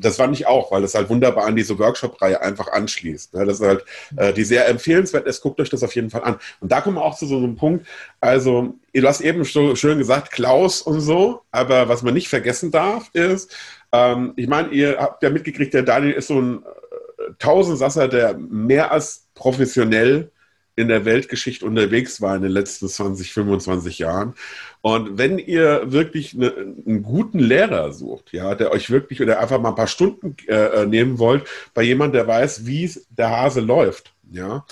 das 0.01 0.17
fand 0.17 0.35
ich 0.35 0.47
auch, 0.47 0.71
weil 0.71 0.83
es 0.83 0.95
halt 0.95 1.09
wunderbar 1.09 1.45
an 1.45 1.55
diese 1.55 1.77
Workshop-Reihe 1.77 2.41
einfach 2.41 2.71
anschließt. 2.71 3.33
Ne? 3.33 3.45
Das 3.45 3.59
ist 3.59 3.65
halt, 3.67 3.85
äh, 4.17 4.33
die 4.33 4.43
sehr 4.43 4.67
empfehlenswert 4.67 5.27
ist. 5.27 5.41
Guckt 5.41 5.59
euch 5.59 5.69
das 5.69 5.83
auf 5.83 5.95
jeden 5.95 6.09
Fall 6.09 6.23
an. 6.23 6.37
Und 6.59 6.71
da 6.71 6.81
kommen 6.81 6.97
wir 6.97 7.03
auch 7.03 7.17
zu 7.17 7.25
so 7.25 7.37
einem 7.37 7.55
Punkt. 7.55 7.85
Also, 8.19 8.75
du 8.93 9.07
hast 9.07 9.21
eben 9.21 9.43
so 9.43 9.75
schön 9.75 9.99
gesagt, 9.99 10.31
Klaus 10.31 10.81
und 10.81 11.01
so. 11.01 11.41
Aber 11.51 11.87
was 11.89 12.03
man 12.03 12.13
nicht 12.13 12.29
vergessen 12.29 12.71
darf, 12.71 13.09
ist, 13.13 13.55
ähm, 13.91 14.33
ich 14.35 14.47
meine, 14.47 14.69
ihr 14.69 14.97
habt 14.99 15.23
ja 15.23 15.29
mitgekriegt, 15.29 15.73
der 15.73 15.83
Daniel 15.83 16.13
ist 16.13 16.27
so 16.27 16.41
ein 16.41 16.63
äh, 16.63 17.33
Tausendsasser, 17.39 18.07
der 18.07 18.37
mehr 18.37 18.91
als 18.91 19.27
professionell 19.35 20.31
in 20.75 20.87
der 20.87 21.05
Weltgeschichte 21.05 21.65
unterwegs 21.65 22.21
war 22.21 22.35
in 22.35 22.41
den 22.41 22.51
letzten 22.51 22.87
20, 22.87 23.33
25 23.33 23.99
Jahren. 23.99 24.33
Und 24.81 25.17
wenn 25.17 25.37
ihr 25.37 25.91
wirklich 25.91 26.33
eine, 26.33 26.51
einen 26.51 27.03
guten 27.03 27.39
Lehrer 27.39 27.91
sucht, 27.91 28.33
ja, 28.33 28.55
der 28.55 28.71
euch 28.71 28.89
wirklich 28.89 29.21
oder 29.21 29.39
einfach 29.39 29.61
mal 29.61 29.69
ein 29.69 29.75
paar 29.75 29.87
Stunden 29.87 30.35
äh, 30.47 30.53
äh 30.81 30.85
nehmen 30.87 31.19
wollt, 31.19 31.43
bei 31.73 31.83
jemandem, 31.83 32.13
der 32.13 32.27
weiß, 32.27 32.65
wie 32.65 32.91
der 33.09 33.29
Hase 33.29 33.61
läuft, 33.61 34.13
ja, 34.31 34.65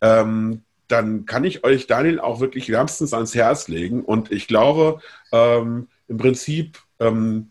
ähm, 0.00 0.62
dann 0.88 1.26
kann 1.26 1.44
ich 1.44 1.64
euch 1.64 1.88
Daniel 1.88 2.20
auch 2.20 2.38
wirklich 2.38 2.70
wärmstens 2.70 3.12
ans 3.12 3.34
Herz 3.34 3.66
legen. 3.66 4.04
Und 4.04 4.30
ich 4.30 4.46
glaube, 4.46 5.00
ähm, 5.32 5.88
im 6.06 6.16
Prinzip, 6.16 6.78
ähm, 7.00 7.50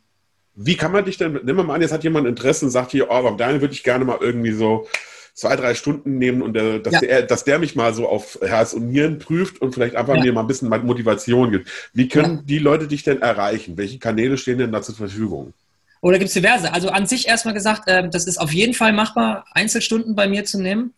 wie 0.56 0.78
kann 0.78 0.94
man 0.94 1.04
dich 1.04 1.18
denn, 1.18 1.34
nehmen 1.34 1.58
wir 1.58 1.64
mal 1.64 1.76
an, 1.76 1.82
jetzt 1.82 1.92
hat 1.92 2.06
jemand 2.06 2.28
Interesse 2.28 2.64
und 2.64 2.72
sagt 2.72 2.92
hier, 2.92 3.10
oh, 3.10 3.24
beim 3.24 3.38
Daniel 3.38 3.60
würde 3.60 3.74
ich 3.74 3.84
gerne 3.84 4.06
mal 4.06 4.20
irgendwie 4.22 4.54
so 4.54 4.88
zwei, 5.36 5.58
drei 5.58 5.76
Stunden 5.76 6.18
nehmen 6.18 6.42
und 6.42 6.54
der, 6.54 6.80
dass, 6.80 6.94
ja. 6.94 7.00
der, 7.02 7.22
dass 7.24 7.44
der 7.44 7.60
mich 7.60 7.76
mal 7.76 7.94
so 7.94 8.08
auf 8.08 8.40
Herz 8.42 8.74
und 8.74 8.88
Nieren 8.88 9.20
prüft 9.20 9.62
und 9.62 9.74
vielleicht 9.74 9.96
einfach 9.96 10.16
ja. 10.16 10.24
mir 10.24 10.34
mal 10.34 10.42
ein 10.42 10.48
bisschen 10.48 10.70
Motivation 10.70 11.52
gibt. 11.52 11.70
Wie 11.94 12.08
können 12.08 12.38
ja. 12.38 12.42
die 12.46 12.60
Leute 12.60 12.88
dich 12.88 13.04
denn 13.04 13.22
erreichen? 13.22 13.78
Welche 13.78 14.00
Kanäle 14.00 14.38
stehen 14.38 14.58
denn 14.58 14.72
da 14.72 14.82
zur 14.82 14.96
Verfügung? 14.96 15.54
Oder 16.02 16.20
gibt 16.20 16.30
es 16.30 16.34
diverse? 16.34 16.74
Also 16.74 16.90
an 16.90 17.06
sich 17.06 17.28
erstmal 17.28 17.54
gesagt, 17.54 17.88
äh, 17.88 18.08
das 18.10 18.26
ist 18.26 18.38
auf 18.38 18.54
jeden 18.54 18.74
Fall 18.74 18.94
machbar, 18.94 19.46
Einzelstunden 19.52 20.16
bei 20.16 20.28
mir 20.28 20.46
zu 20.46 20.62
nehmen, 20.62 20.94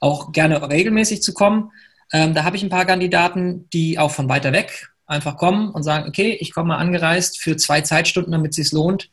auch 0.00 0.32
gerne 0.32 0.68
regelmäßig 0.68 1.22
zu 1.22 1.32
kommen. 1.32 1.72
Ähm, 2.12 2.34
da 2.34 2.44
habe 2.44 2.56
ich 2.56 2.62
ein 2.62 2.68
paar 2.68 2.84
Kandidaten, 2.84 3.68
die 3.72 3.98
auch 3.98 4.10
von 4.10 4.28
weiter 4.28 4.52
weg 4.52 4.90
einfach 5.06 5.38
kommen 5.38 5.70
und 5.70 5.82
sagen, 5.82 6.06
okay, 6.06 6.36
ich 6.40 6.52
komme 6.52 6.68
mal 6.68 6.76
angereist 6.76 7.40
für 7.40 7.56
zwei 7.56 7.80
Zeitstunden, 7.80 8.32
damit 8.32 8.50
es 8.50 8.56
sich 8.56 8.72
lohnt. 8.72 9.08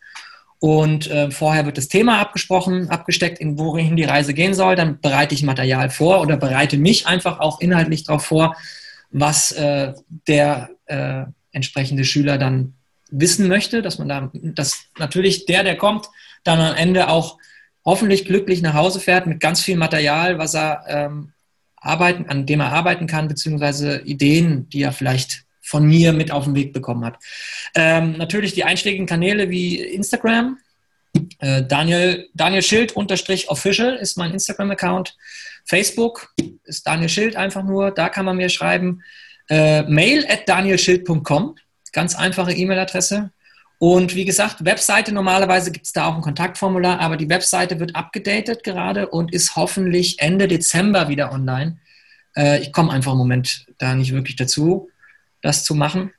Und 0.59 1.09
äh, 1.11 1.31
vorher 1.31 1.65
wird 1.65 1.77
das 1.77 1.89
Thema 1.89 2.19
abgesprochen, 2.19 2.89
abgesteckt, 2.89 3.39
in 3.39 3.59
wohin 3.59 3.95
die 3.95 4.03
Reise 4.03 4.33
gehen 4.33 4.53
soll. 4.53 4.75
Dann 4.75 4.99
bereite 4.99 5.35
ich 5.35 5.43
Material 5.43 5.89
vor 5.89 6.21
oder 6.21 6.37
bereite 6.37 6.77
mich 6.77 7.07
einfach 7.07 7.39
auch 7.39 7.59
inhaltlich 7.59 8.03
darauf 8.03 8.25
vor, 8.25 8.55
was 9.11 9.51
äh, 9.51 9.93
der 10.27 10.69
äh, 10.85 11.25
entsprechende 11.51 12.05
Schüler 12.05 12.37
dann 12.37 12.73
wissen 13.11 13.47
möchte, 13.47 13.81
dass 13.81 13.99
man 13.99 14.09
da, 14.09 14.31
dass 14.33 14.85
natürlich 14.97 15.45
der, 15.45 15.63
der 15.63 15.77
kommt, 15.77 16.07
dann 16.43 16.59
am 16.59 16.75
Ende 16.75 17.09
auch 17.09 17.37
hoffentlich 17.83 18.25
glücklich 18.25 18.61
nach 18.61 18.73
Hause 18.73 18.99
fährt 18.99 19.27
mit 19.27 19.39
ganz 19.39 19.61
viel 19.61 19.77
Material, 19.77 20.37
was 20.37 20.55
er 20.55 20.83
ähm, 20.87 21.31
arbeiten, 21.77 22.25
an 22.27 22.45
dem 22.45 22.59
er 22.59 22.73
arbeiten 22.73 23.07
kann, 23.07 23.27
beziehungsweise 23.27 24.01
Ideen, 24.01 24.67
die 24.69 24.81
er 24.81 24.91
vielleicht 24.91 25.44
von 25.65 25.85
mir 25.85 26.13
mit 26.13 26.31
auf 26.31 26.45
den 26.45 26.55
Weg 26.55 26.73
bekommen 26.73 27.03
hat. 27.03 27.17
Ähm, 27.73 28.17
natürlich 28.17 28.53
die 28.53 28.63
einschlägigen 28.63 29.07
Kanäle 29.07 29.49
wie 29.49 29.81
Instagram. 29.81 30.57
Äh, 31.39 31.63
Daniel, 31.63 32.29
Daniel 32.33 32.61
Schild 32.61 32.91
unterstrich 32.93 33.49
official 33.49 33.95
ist 33.95 34.17
mein 34.17 34.31
Instagram-Account. 34.31 35.17
Facebook 35.65 36.33
ist 36.63 36.85
Daniel 36.85 37.09
Schild 37.09 37.35
einfach 37.35 37.63
nur, 37.63 37.91
da 37.91 38.09
kann 38.09 38.25
man 38.25 38.37
mir 38.37 38.49
schreiben. 38.49 39.01
Äh, 39.49 39.83
mail 39.83 40.25
at 40.27 40.47
danielschild.com, 40.47 41.55
ganz 41.91 42.15
einfache 42.15 42.53
E-Mail-Adresse. 42.53 43.31
Und 43.77 44.15
wie 44.15 44.25
gesagt, 44.25 44.63
Webseite 44.63 45.11
normalerweise 45.11 45.71
gibt 45.71 45.85
es 45.85 45.93
da 45.93 46.07
auch 46.07 46.15
ein 46.15 46.21
Kontaktformular, 46.21 46.99
aber 46.99 47.17
die 47.17 47.29
Webseite 47.29 47.79
wird 47.79 47.95
abgedatet 47.95 48.63
gerade 48.63 49.07
und 49.09 49.33
ist 49.33 49.55
hoffentlich 49.55 50.19
Ende 50.19 50.47
Dezember 50.47 51.09
wieder 51.09 51.31
online. 51.31 51.77
Äh, 52.35 52.61
ich 52.61 52.71
komme 52.71 52.91
einfach 52.91 53.11
im 53.11 53.17
Moment 53.17 53.65
da 53.77 53.95
nicht 53.95 54.13
wirklich 54.13 54.35
dazu 54.35 54.89
das 55.45 55.63
zu 55.63 55.75
machen. 55.75 56.11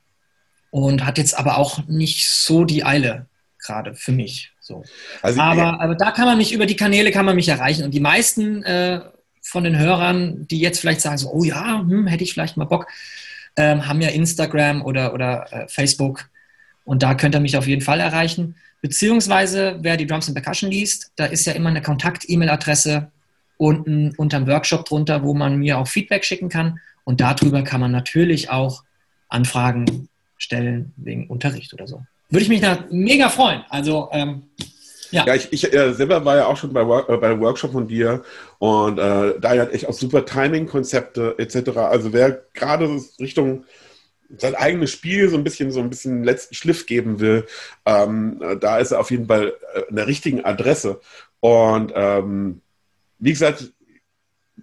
Und 0.69 1.05
hat 1.05 1.17
jetzt 1.17 1.37
aber 1.37 1.57
auch 1.57 1.87
nicht 1.87 2.29
so 2.29 2.65
die 2.65 2.83
Eile 2.83 3.27
gerade 3.59 3.95
für 3.95 4.11
mich. 4.11 4.51
So. 4.59 4.83
Also, 5.21 5.39
aber, 5.39 5.61
ja. 5.61 5.79
aber 5.79 5.95
da 5.95 6.11
kann 6.11 6.25
man 6.25 6.37
mich, 6.37 6.53
über 6.53 6.65
die 6.65 6.75
Kanäle 6.75 7.11
kann 7.11 7.25
man 7.25 7.35
mich 7.35 7.47
erreichen. 7.47 7.83
Und 7.83 7.93
die 7.93 7.99
meisten 7.99 8.63
äh, 8.63 9.01
von 9.41 9.63
den 9.63 9.77
Hörern, 9.77 10.47
die 10.47 10.59
jetzt 10.59 10.79
vielleicht 10.79 11.01
sagen, 11.01 11.17
so, 11.17 11.31
oh 11.31 11.43
ja, 11.43 11.79
hm, 11.79 12.07
hätte 12.07 12.23
ich 12.23 12.33
vielleicht 12.33 12.57
mal 12.57 12.65
Bock, 12.65 12.87
ähm, 13.55 13.87
haben 13.87 14.01
ja 14.01 14.09
Instagram 14.09 14.83
oder, 14.83 15.13
oder 15.13 15.51
äh, 15.51 15.67
Facebook. 15.67 16.29
Und 16.83 17.03
da 17.03 17.15
könnt 17.15 17.35
ihr 17.35 17.41
mich 17.41 17.57
auf 17.57 17.67
jeden 17.67 17.81
Fall 17.81 17.99
erreichen. 17.99 18.55
Beziehungsweise, 18.81 19.77
wer 19.81 19.97
die 19.97 20.05
Drums 20.05 20.27
and 20.27 20.35
Percussion 20.35 20.69
liest, 20.69 21.11
da 21.15 21.25
ist 21.25 21.45
ja 21.45 21.53
immer 21.53 21.69
eine 21.69 21.81
Kontakt-E-Mail-Adresse 21.81 23.11
unten 23.57 24.11
unterm 24.17 24.47
Workshop 24.47 24.85
drunter, 24.85 25.23
wo 25.23 25.33
man 25.33 25.57
mir 25.57 25.79
auch 25.79 25.87
Feedback 25.87 26.23
schicken 26.23 26.49
kann. 26.49 26.79
Und 27.03 27.21
darüber 27.21 27.63
kann 27.63 27.81
man 27.81 27.91
natürlich 27.91 28.49
auch 28.49 28.83
Anfragen 29.29 30.09
stellen 30.37 30.93
wegen 30.97 31.27
Unterricht 31.27 31.73
oder 31.73 31.87
so. 31.87 32.03
Würde 32.29 32.43
ich 32.43 32.49
mich 32.49 32.61
da 32.61 32.85
mega 32.91 33.29
freuen. 33.29 33.63
Also, 33.69 34.09
ähm, 34.11 34.43
ja. 35.11 35.25
Ja, 35.25 35.35
ich, 35.35 35.51
ich 35.51 35.73
äh, 35.73 35.93
selber 35.93 36.25
war 36.25 36.35
ja 36.35 36.45
auch 36.47 36.57
schon 36.57 36.73
bei, 36.73 36.81
äh, 36.81 37.17
bei 37.17 37.27
einem 37.27 37.39
Workshop 37.39 37.71
von 37.71 37.87
dir 37.87 38.23
und 38.59 38.99
äh, 38.99 39.39
da 39.39 39.57
hat 39.57 39.71
echt 39.71 39.87
auch 39.87 39.93
super 39.93 40.25
Timing-Konzepte 40.25 41.35
etc. 41.37 41.77
Also 41.77 42.11
wer 42.11 42.43
gerade 42.53 42.99
Richtung 43.19 43.63
sein 44.37 44.55
eigenes 44.55 44.91
Spiel 44.91 45.29
so 45.29 45.37
ein 45.37 45.43
bisschen 45.45 45.71
so 45.71 45.79
ein 45.79 45.89
bisschen 45.89 46.25
letzten 46.25 46.55
Schliff 46.55 46.85
geben 46.85 47.21
will, 47.21 47.47
ähm, 47.85 48.41
da 48.59 48.77
ist 48.77 48.91
er 48.91 48.99
auf 48.99 49.09
jeden 49.09 49.27
Fall 49.27 49.53
äh, 49.73 49.83
an 49.89 49.95
der 49.95 50.07
richtigen 50.07 50.43
Adresse. 50.43 50.99
Und 51.39 51.93
ähm, 51.95 52.61
wie 53.19 53.31
gesagt, 53.31 53.71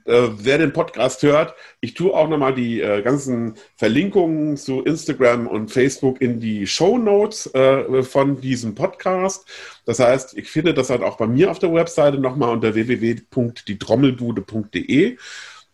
äh, 0.05 0.29
wer 0.37 0.59
den 0.59 0.73
Podcast 0.73 1.23
hört, 1.23 1.55
ich 1.81 1.95
tue 1.95 2.13
auch 2.13 2.29
nochmal 2.29 2.55
die 2.55 2.81
äh, 2.81 3.03
ganzen 3.03 3.55
Verlinkungen 3.77 4.57
zu 4.57 4.83
Instagram 4.83 5.47
und 5.47 5.71
Facebook 5.71 6.21
in 6.21 6.41
die 6.41 6.67
Show 6.67 6.99
Notes 6.99 7.47
äh, 7.55 8.03
von 8.03 8.41
diesem 8.41 8.75
Podcast. 8.75 9.47
Das 9.87 10.01
heißt, 10.01 10.37
ich 10.37 10.51
finde 10.51 10.75
das 10.75 10.91
halt 10.91 11.03
auch 11.03 11.17
bei 11.17 11.27
mir 11.27 11.51
auf 11.51 11.59
der 11.59 11.73
Webseite 11.73 12.19
nochmal 12.19 12.51
unter 12.51 12.75
www.dietrommelbude.de. 12.75 15.17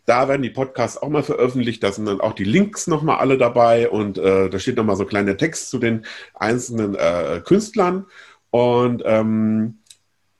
Da 0.06 0.28
werden 0.28 0.42
die 0.42 0.50
Podcasts 0.50 1.00
auch 1.00 1.08
mal 1.08 1.22
veröffentlicht. 1.22 1.82
Da 1.82 1.92
sind 1.92 2.06
dann 2.06 2.20
auch 2.20 2.32
die 2.32 2.44
Links 2.44 2.86
nochmal 2.86 3.18
alle 3.18 3.38
dabei 3.38 3.88
und 3.88 4.18
äh, 4.18 4.50
da 4.50 4.58
steht 4.58 4.76
nochmal 4.76 4.96
so 4.96 5.04
ein 5.04 5.08
kleiner 5.08 5.36
Text 5.36 5.70
zu 5.70 5.78
den 5.78 6.04
einzelnen 6.34 6.94
äh, 6.94 7.40
Künstlern. 7.44 8.06
Und 8.50 9.02
ähm, 9.04 9.78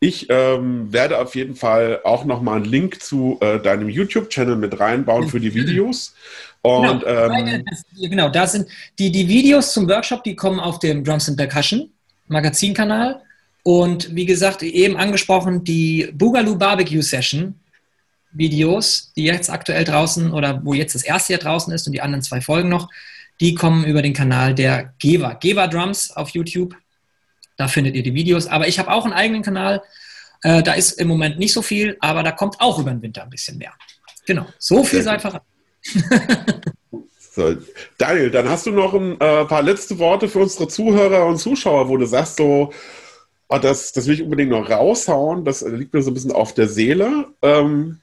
ich 0.01 0.29
ähm, 0.31 0.91
werde 0.93 1.19
auf 1.19 1.35
jeden 1.35 1.55
Fall 1.55 2.01
auch 2.05 2.25
nochmal 2.25 2.57
einen 2.57 2.65
Link 2.65 3.03
zu 3.03 3.39
äh, 3.43 3.61
deinem 3.61 3.91
YouTube-Channel 3.91 4.57
mit 4.57 4.81
reinbauen 4.81 5.29
für 5.29 5.41
die 5.41 5.55
Videos. 5.55 6.15
Und, 6.63 7.01
genau, 7.01 7.33
ähm, 7.33 7.65
genau, 7.99 8.29
da 8.31 8.47
sind 8.47 8.67
die, 8.99 9.13
die 9.13 9.29
Videos 9.29 9.75
zum 9.75 9.89
Workshop, 9.89 10.25
die 10.25 10.35
kommen 10.35 10.59
auf 10.59 10.79
dem 10.79 11.05
Drums 11.05 11.29
and 11.29 11.37
Percussion 11.37 11.91
Magazinkanal. 12.29 13.21
Und 13.63 14.15
wie 14.15 14.25
gesagt, 14.25 14.63
eben 14.63 14.97
angesprochen, 14.97 15.65
die 15.65 16.11
Boogaloo 16.15 16.57
Barbecue 16.57 17.03
Session 17.03 17.55
Videos, 18.33 19.13
die 19.17 19.25
jetzt 19.25 19.51
aktuell 19.51 19.85
draußen 19.85 20.33
oder 20.33 20.65
wo 20.65 20.73
jetzt 20.73 20.95
das 20.95 21.03
erste 21.03 21.35
Jahr 21.35 21.43
draußen 21.43 21.73
ist 21.75 21.87
und 21.87 21.93
die 21.93 22.01
anderen 22.01 22.23
zwei 22.23 22.41
Folgen 22.41 22.69
noch, 22.69 22.89
die 23.41 23.55
kommen 23.55 23.85
über 23.85 24.03
den 24.03 24.13
Kanal 24.15 24.55
der 24.55 24.95
Geva. 24.99 25.35
Geva 25.35 25.67
Drums 25.67 26.11
auf 26.11 26.31
YouTube. 26.31 26.75
Da 27.61 27.69
findet 27.69 27.95
ihr 27.95 28.03
die 28.03 28.15
Videos. 28.15 28.47
Aber 28.47 28.69
ich 28.69 28.79
habe 28.79 28.91
auch 28.91 29.05
einen 29.05 29.13
eigenen 29.13 29.43
Kanal. 29.43 29.83
Äh, 30.43 30.63
da 30.63 30.73
ist 30.73 30.93
im 30.93 31.09
Moment 31.09 31.39
nicht 31.39 31.53
so 31.53 31.61
viel, 31.61 31.99
aber 32.01 32.23
da 32.23 32.33
kommt 32.33 32.59
auch 32.59 32.79
über 32.79 32.91
den 32.91 33.03
Winter 33.03 33.23
ein 33.23 33.29
bisschen 33.29 33.59
mehr. 33.59 33.75
Genau, 34.27 34.47
so 34.59 34.83
viel 34.83 35.03
seid 35.03 35.21
verraten. 35.21 35.45
so, 37.19 37.55
Daniel, 37.99 38.31
dann 38.31 38.49
hast 38.49 38.65
du 38.65 38.71
noch 38.71 38.95
ein 38.95 39.21
äh, 39.21 39.45
paar 39.45 39.61
letzte 39.61 39.99
Worte 39.99 40.31
für 40.31 40.39
unsere 40.39 40.69
Zuhörer 40.69 41.27
und 41.27 41.37
Zuschauer, 41.37 41.91
wo 41.91 41.99
du 41.99 42.07
sagst 42.07 42.39
so, 42.39 42.73
oh, 43.51 43.59
das, 43.59 43.93
das 43.93 44.07
will 44.07 44.15
ich 44.15 44.23
unbedingt 44.23 44.51
noch 44.51 44.71
raushauen, 44.71 45.45
das 45.45 45.61
liegt 45.61 45.93
mir 45.93 46.01
so 46.01 46.13
ein 46.13 46.15
bisschen 46.15 46.33
auf 46.33 46.55
der 46.55 46.67
Seele. 46.67 47.27
Ähm, 47.43 48.01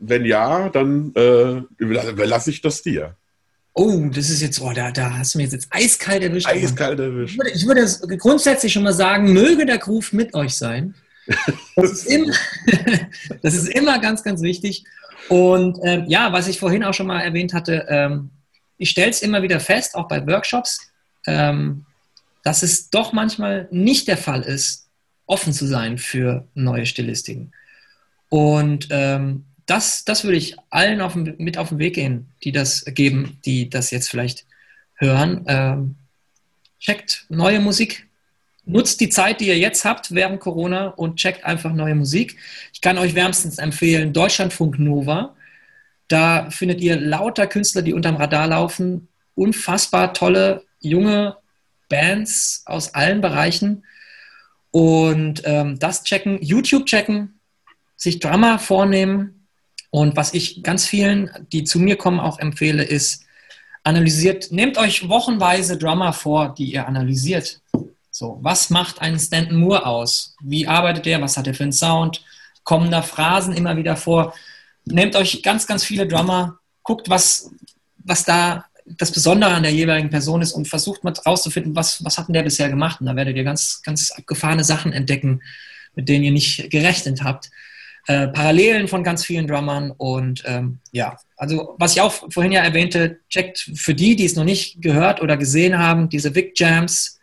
wenn 0.00 0.24
ja, 0.24 0.68
dann 0.68 1.14
äh, 1.14 1.62
überlasse 1.78 2.50
ich 2.50 2.60
das 2.60 2.82
dir. 2.82 3.14
Oh, 3.78 4.08
das 4.08 4.30
ist 4.30 4.40
jetzt, 4.40 4.58
oh, 4.62 4.72
da, 4.72 4.90
da 4.90 5.18
hast 5.18 5.34
du 5.34 5.38
mir 5.38 5.44
jetzt 5.44 5.68
eiskalt 5.68 6.22
erwischt. 6.22 6.46
Eiskalt 6.46 6.98
erwischt. 6.98 7.34
Ich 7.34 7.66
würde, 7.66 7.84
ich 7.84 8.00
würde 8.00 8.16
grundsätzlich 8.16 8.72
schon 8.72 8.84
mal 8.84 8.94
sagen, 8.94 9.34
möge 9.34 9.66
der 9.66 9.76
Groove 9.76 10.14
mit 10.14 10.34
euch 10.34 10.56
sein. 10.56 10.94
Das 11.74 11.90
ist 11.90 12.06
immer, 12.06 12.32
das 13.42 13.54
ist 13.54 13.68
immer 13.68 13.98
ganz, 13.98 14.22
ganz 14.22 14.40
wichtig. 14.40 14.84
Und 15.28 15.78
ähm, 15.82 16.04
ja, 16.06 16.32
was 16.32 16.48
ich 16.48 16.58
vorhin 16.58 16.84
auch 16.84 16.94
schon 16.94 17.08
mal 17.08 17.20
erwähnt 17.20 17.52
hatte, 17.52 17.84
ähm, 17.90 18.30
ich 18.78 18.90
stelle 18.90 19.10
es 19.10 19.20
immer 19.20 19.42
wieder 19.42 19.60
fest, 19.60 19.94
auch 19.94 20.08
bei 20.08 20.26
Workshops, 20.26 20.80
ähm, 21.26 21.84
dass 22.44 22.62
es 22.62 22.88
doch 22.88 23.12
manchmal 23.12 23.68
nicht 23.70 24.08
der 24.08 24.16
Fall 24.16 24.40
ist, 24.40 24.86
offen 25.26 25.52
zu 25.52 25.66
sein 25.66 25.98
für 25.98 26.46
neue 26.54 26.86
Stilistiken. 26.86 27.52
Und 28.30 28.88
ähm, 28.90 29.45
das, 29.66 30.04
das 30.04 30.24
würde 30.24 30.38
ich 30.38 30.56
allen 30.70 31.00
auf, 31.00 31.14
mit 31.16 31.58
auf 31.58 31.70
den 31.70 31.78
Weg 31.78 31.94
gehen, 31.94 32.32
die 32.44 32.52
das 32.52 32.84
geben, 32.86 33.38
die 33.44 33.68
das 33.68 33.90
jetzt 33.90 34.08
vielleicht 34.08 34.46
hören. 34.94 35.44
Ähm, 35.46 35.96
checkt 36.78 37.26
neue 37.28 37.60
Musik. 37.60 38.06
Nutzt 38.64 39.00
die 39.00 39.08
Zeit, 39.08 39.40
die 39.40 39.48
ihr 39.48 39.58
jetzt 39.58 39.84
habt 39.84 40.12
während 40.14 40.40
Corona 40.40 40.88
und 40.88 41.16
checkt 41.16 41.44
einfach 41.44 41.72
neue 41.72 41.94
Musik. 41.94 42.36
Ich 42.72 42.80
kann 42.80 42.98
euch 42.98 43.14
wärmstens 43.14 43.58
empfehlen, 43.58 44.12
Deutschlandfunk 44.12 44.78
Nova. 44.78 45.36
Da 46.08 46.50
findet 46.50 46.80
ihr 46.80 46.96
lauter 46.96 47.46
Künstler, 47.46 47.82
die 47.82 47.92
unterm 47.92 48.16
Radar 48.16 48.46
laufen. 48.48 49.08
Unfassbar 49.34 50.14
tolle, 50.14 50.64
junge 50.80 51.36
Bands 51.88 52.62
aus 52.66 52.94
allen 52.94 53.20
Bereichen. 53.20 53.84
Und 54.70 55.42
ähm, 55.44 55.78
das 55.78 56.04
checken, 56.04 56.40
YouTube 56.42 56.86
checken, 56.86 57.40
sich 57.96 58.18
Drama 58.20 58.58
vornehmen. 58.58 59.35
Und 59.90 60.16
was 60.16 60.34
ich 60.34 60.62
ganz 60.62 60.86
vielen, 60.86 61.30
die 61.52 61.64
zu 61.64 61.78
mir 61.78 61.96
kommen, 61.96 62.20
auch 62.20 62.38
empfehle, 62.38 62.82
ist, 62.82 63.24
analysiert, 63.86 64.50
nehmt 64.50 64.78
euch 64.78 65.08
wochenweise 65.08 65.78
Drummer 65.78 66.12
vor, 66.12 66.54
die 66.54 66.72
ihr 66.72 66.88
analysiert. 66.88 67.60
So, 68.10 68.38
was 68.42 68.68
macht 68.70 69.00
einen 69.00 69.18
Stanton 69.18 69.58
Moore 69.58 69.86
aus? 69.86 70.34
Wie 70.42 70.66
arbeitet 70.66 71.06
er? 71.06 71.20
Was 71.22 71.36
hat 71.36 71.46
er 71.46 71.54
für 71.54 71.62
einen 71.62 71.72
Sound? 71.72 72.24
Kommen 72.64 72.90
da 72.90 73.02
Phrasen 73.02 73.54
immer 73.54 73.76
wieder 73.76 73.94
vor? 73.94 74.34
Nehmt 74.86 75.14
euch 75.14 75.42
ganz, 75.42 75.66
ganz 75.66 75.84
viele 75.84 76.06
Drummer, 76.06 76.58
guckt, 76.82 77.08
was, 77.08 77.50
was 77.98 78.24
da 78.24 78.64
das 78.86 79.12
Besondere 79.12 79.52
an 79.52 79.62
der 79.62 79.72
jeweiligen 79.72 80.10
Person 80.10 80.42
ist 80.42 80.52
und 80.52 80.66
versucht 80.66 81.04
mal 81.04 81.12
rauszufinden, 81.24 81.76
was, 81.76 82.04
was 82.04 82.18
hat 82.18 82.28
denn 82.28 82.34
der 82.34 82.42
bisher 82.42 82.68
gemacht? 82.68 83.00
Und 83.00 83.06
da 83.06 83.16
werdet 83.16 83.36
ihr 83.36 83.44
ganz, 83.44 83.82
ganz 83.82 84.10
abgefahrene 84.12 84.64
Sachen 84.64 84.92
entdecken, 84.92 85.42
mit 85.94 86.08
denen 86.08 86.24
ihr 86.24 86.32
nicht 86.32 86.70
gerechnet 86.70 87.22
habt. 87.22 87.50
Äh, 88.08 88.28
Parallelen 88.28 88.86
von 88.86 89.02
ganz 89.02 89.24
vielen 89.24 89.48
Drummern 89.48 89.90
und 89.90 90.42
ähm, 90.46 90.78
ja, 90.92 91.16
also 91.36 91.74
was 91.78 91.92
ich 91.92 92.00
auch 92.00 92.12
vorhin 92.30 92.52
ja 92.52 92.62
erwähnte, 92.62 93.18
checkt 93.28 93.70
für 93.74 93.94
die, 93.94 94.14
die 94.14 94.24
es 94.24 94.36
noch 94.36 94.44
nicht 94.44 94.80
gehört 94.80 95.20
oder 95.20 95.36
gesehen 95.36 95.78
haben, 95.78 96.08
diese 96.08 96.34
Vic 96.34 96.52
Jams 96.58 97.16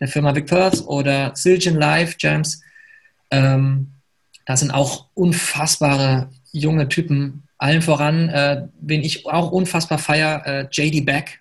der 0.00 0.08
Firma 0.08 0.34
Vic 0.34 0.46
Perth 0.46 0.86
oder 0.86 1.34
Siljan 1.34 1.74
Live 1.74 2.16
Jams. 2.18 2.62
Ähm, 3.30 3.94
da 4.46 4.56
sind 4.56 4.70
auch 4.70 5.08
unfassbare 5.14 6.30
junge 6.52 6.88
Typen. 6.88 7.44
Allen 7.58 7.82
voran, 7.82 8.28
äh, 8.28 8.68
wen 8.80 9.02
ich 9.02 9.26
auch 9.26 9.50
unfassbar 9.50 9.98
feier, 9.98 10.46
äh, 10.46 10.68
JD 10.70 11.04
Beck. 11.04 11.40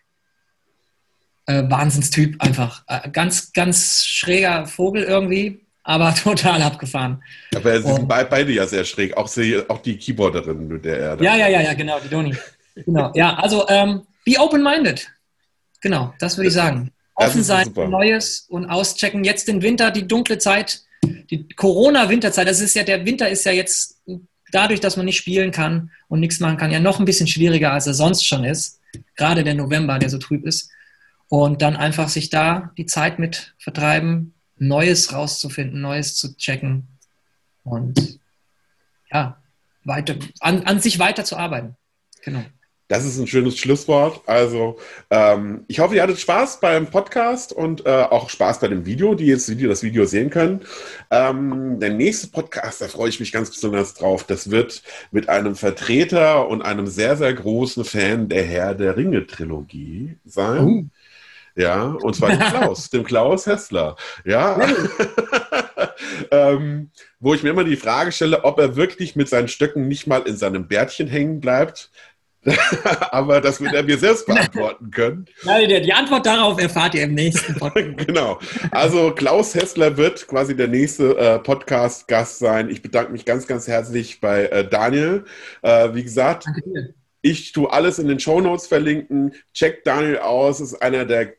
Äh, 1.45 1.69
Wahnsinnstyp 1.69 2.41
einfach. 2.41 2.83
Äh, 2.87 3.09
ganz, 3.11 3.53
ganz 3.53 4.03
schräger 4.05 4.65
Vogel 4.65 5.03
irgendwie 5.03 5.66
aber 5.87 6.13
total 6.23 6.61
abgefahren. 6.61 7.23
Aber 7.55 7.81
sie 7.81 7.93
sind 7.93 8.07
beide 8.09 8.51
ja 8.51 8.67
sehr 8.67 8.83
schräg, 8.83 9.15
auch, 9.15 9.29
sie, 9.29 9.57
auch 9.69 9.81
die 9.81 9.97
Keyboarderin, 9.97 10.67
mit 10.67 10.83
der 10.83 10.99
er. 10.99 11.21
Ja, 11.21 11.35
ja, 11.37 11.47
ja, 11.47 11.61
ja, 11.61 11.73
genau, 11.73 11.97
die 12.03 12.09
Doni. 12.09 12.35
genau, 12.75 13.11
ja, 13.15 13.35
also 13.35 13.65
ähm, 13.69 14.01
be 14.25 14.35
open-minded. 14.37 15.07
Genau, 15.81 16.13
das 16.19 16.37
würde 16.37 16.49
ich 16.49 16.53
sagen. 16.53 16.91
Offen 17.15 17.41
sein, 17.41 17.71
Neues 17.73 18.47
und 18.49 18.65
auschecken. 18.65 19.23
Jetzt 19.23 19.47
den 19.47 19.61
Winter, 19.61 19.89
die 19.89 20.05
dunkle 20.05 20.37
Zeit, 20.37 20.81
die 21.03 21.47
Corona-Winterzeit. 21.47 22.47
Das 22.47 22.59
ist 22.59 22.75
ja, 22.75 22.83
der 22.83 23.05
Winter 23.05 23.29
ist 23.29 23.45
ja 23.45 23.53
jetzt 23.53 24.01
dadurch, 24.51 24.81
dass 24.81 24.97
man 24.97 25.05
nicht 25.05 25.17
spielen 25.17 25.51
kann 25.51 25.89
und 26.09 26.19
nichts 26.19 26.39
machen 26.39 26.57
kann, 26.57 26.69
ja 26.69 26.79
noch 26.79 26.99
ein 26.99 27.05
bisschen 27.05 27.27
schwieriger, 27.27 27.71
als 27.71 27.87
er 27.87 27.93
sonst 27.93 28.27
schon 28.27 28.43
ist. 28.43 28.81
Gerade 29.15 29.43
der 29.43 29.55
November, 29.55 29.97
der 29.99 30.09
so 30.09 30.17
trüb 30.17 30.45
ist. 30.45 30.69
Und 31.29 31.61
dann 31.61 31.75
einfach 31.75 32.09
sich 32.09 32.29
da 32.29 32.71
die 32.77 32.85
Zeit 32.85 33.19
mit 33.19 33.55
vertreiben, 33.57 34.33
Neues 34.59 35.13
rauszufinden, 35.13 35.81
Neues 35.81 36.15
zu 36.15 36.35
checken 36.35 36.87
und 37.63 38.19
ja, 39.11 39.41
weiter, 39.83 40.15
an, 40.39 40.63
an 40.63 40.79
sich 40.79 40.99
weiter 40.99 41.23
zu 41.23 41.37
arbeiten. 41.37 41.75
Genau. 42.23 42.43
Das 42.89 43.03
ist 43.03 43.19
ein 43.19 43.27
schönes 43.27 43.57
Schlusswort. 43.57 44.21
Also, 44.27 44.77
ähm, 45.09 45.65
ich 45.67 45.79
hoffe, 45.79 45.95
ihr 45.95 46.03
hattet 46.03 46.19
Spaß 46.19 46.61
beim 46.61 46.87
Podcast 46.87 47.51
und 47.51 47.85
äh, 47.85 47.89
auch 47.89 48.29
Spaß 48.29 48.61
bei 48.61 48.69
dem 48.69 48.85
Video, 48.85 49.13
die 49.13 49.25
jetzt 49.25 49.49
Video, 49.49 49.67
das 49.67 49.83
Video 49.83 50.05
sehen 50.05 50.29
können. 50.29 50.61
Ähm, 51.11 51.81
der 51.81 51.89
nächste 51.89 52.27
Podcast, 52.27 52.79
da 52.79 52.87
freue 52.87 53.09
ich 53.09 53.19
mich 53.19 53.33
ganz 53.33 53.49
besonders 53.49 53.93
drauf. 53.93 54.23
Das 54.23 54.51
wird 54.51 54.83
mit 55.11 55.27
einem 55.27 55.55
Vertreter 55.55 56.47
und 56.47 56.61
einem 56.61 56.87
sehr, 56.87 57.17
sehr 57.17 57.33
großen 57.33 57.83
Fan 57.83 58.29
der 58.29 58.43
Herr 58.43 58.73
der 58.73 58.95
Ringe-Trilogie 58.95 60.15
sein. 60.23 60.91
Ja, 61.57 61.97
und 62.01 62.15
zwar 62.15 62.29
dem 62.29 62.39
Klaus, 62.39 62.89
dem 62.91 63.03
Klaus 63.03 63.47
Hessler. 63.47 63.95
Ja. 64.23 64.59
ähm, 66.31 66.91
wo 67.19 67.33
ich 67.33 67.41
mir 67.41 67.49
immer 67.49 67.63
die 67.63 67.75
Frage 67.75 68.11
stelle, 68.11 68.43
ob 68.43 68.59
er 68.59 68.75
wirklich 68.75 69.15
mit 69.15 69.27
seinen 69.27 69.47
Stöcken 69.47 69.87
nicht 69.87 70.05
mal 70.05 70.21
in 70.27 70.37
seinem 70.37 70.67
Bärtchen 70.67 71.07
hängen 71.07 71.41
bleibt. 71.41 71.89
Aber 73.11 73.41
das 73.41 73.59
wird 73.59 73.73
er 73.73 73.83
mir 73.83 73.97
selbst 73.97 74.25
beantworten 74.25 74.91
können. 74.91 75.25
Ja, 75.43 75.65
die 75.65 75.93
Antwort 75.93 76.25
darauf 76.25 76.61
erfahrt 76.61 76.93
ihr 76.95 77.03
im 77.03 77.15
nächsten 77.15 77.55
Podcast. 77.55 77.97
genau. 78.07 78.39
Also 78.71 79.11
Klaus 79.11 79.55
Hessler 79.55 79.97
wird 79.97 80.27
quasi 80.27 80.55
der 80.55 80.67
nächste 80.67 81.17
äh, 81.17 81.39
Podcast-Gast 81.39 82.39
sein. 82.39 82.69
Ich 82.69 82.81
bedanke 82.81 83.11
mich 83.11 83.25
ganz, 83.25 83.47
ganz 83.47 83.67
herzlich 83.67 84.21
bei 84.21 84.45
äh, 84.45 84.67
Daniel. 84.67 85.25
Äh, 85.61 85.93
wie 85.93 86.03
gesagt, 86.03 86.45
ich 87.21 87.51
tue 87.51 87.71
alles 87.71 87.99
in 87.99 88.07
den 88.07 88.19
Show 88.19 88.39
Notes 88.39 88.67
verlinken. 88.67 89.33
Check 89.53 89.83
Daniel 89.83 90.19
aus, 90.19 90.61
ist 90.61 90.75
einer 90.75 91.03
der 91.03 91.33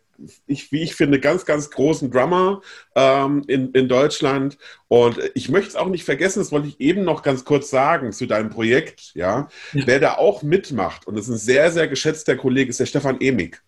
ich, 0.47 0.73
wie 0.73 0.83
ich 0.83 0.95
finde, 0.95 1.21
ganz, 1.21 1.45
ganz 1.45 1.71
großen 1.71 2.11
Drummer 2.11 2.61
ähm, 2.95 3.45
in, 3.47 3.73
in 3.73 3.89
Deutschland. 3.89 4.59
Und 4.89 5.19
ich 5.35 5.49
möchte 5.49 5.71
es 5.71 5.77
auch 5.77 5.89
nicht 5.89 6.05
vergessen, 6.05 6.41
das 6.41 6.53
wollte 6.53 6.69
ich 6.69 6.81
eben 6.81 7.05
noch 7.05 7.23
ganz 7.23 7.45
kurz 7.45 7.71
sagen 7.71 8.13
zu 8.13 8.27
deinem 8.27 8.51
Projekt, 8.51 9.13
ja. 9.15 9.49
ja. 9.73 9.87
Wer 9.87 10.01
da 10.01 10.15
auch 10.15 10.43
mitmacht, 10.43 11.07
und 11.07 11.17
das 11.17 11.29
ist 11.29 11.35
ein 11.35 11.39
sehr, 11.39 11.71
sehr 11.71 11.89
geschätzter 11.89 12.37
Kollege, 12.37 12.71
ist 12.71 12.81
der 12.81 12.87
Stefan 12.87 13.21
Emig. 13.21 13.61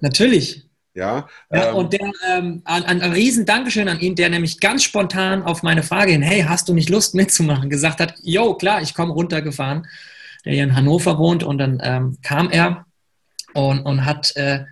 Natürlich. 0.00 0.66
Ja, 0.94 1.26
ja 1.50 1.70
ähm, 1.70 1.76
und 1.76 1.92
der, 1.94 2.10
ähm, 2.28 2.62
ein, 2.64 2.84
ein, 2.84 3.12
riesen 3.12 3.46
Dankeschön 3.46 3.88
an 3.88 4.00
ihn, 4.00 4.14
der 4.14 4.28
nämlich 4.28 4.60
ganz 4.60 4.84
spontan 4.84 5.42
auf 5.42 5.62
meine 5.62 5.82
Frage 5.82 6.12
hin, 6.12 6.22
hey, 6.22 6.44
hast 6.46 6.68
du 6.68 6.74
nicht 6.74 6.90
Lust 6.90 7.14
mitzumachen, 7.14 7.70
gesagt 7.70 7.98
hat, 8.00 8.14
jo, 8.22 8.54
klar, 8.54 8.82
ich 8.82 8.94
komme 8.94 9.14
runtergefahren, 9.14 9.86
der 10.44 10.52
hier 10.52 10.64
in 10.64 10.76
Hannover 10.76 11.18
wohnt 11.18 11.44
und 11.44 11.58
dann 11.58 11.80
ähm, 11.82 12.18
kam 12.22 12.50
er 12.50 12.84
und, 13.54 13.80
und 13.80 14.04
hat 14.04 14.36
äh, 14.36 14.64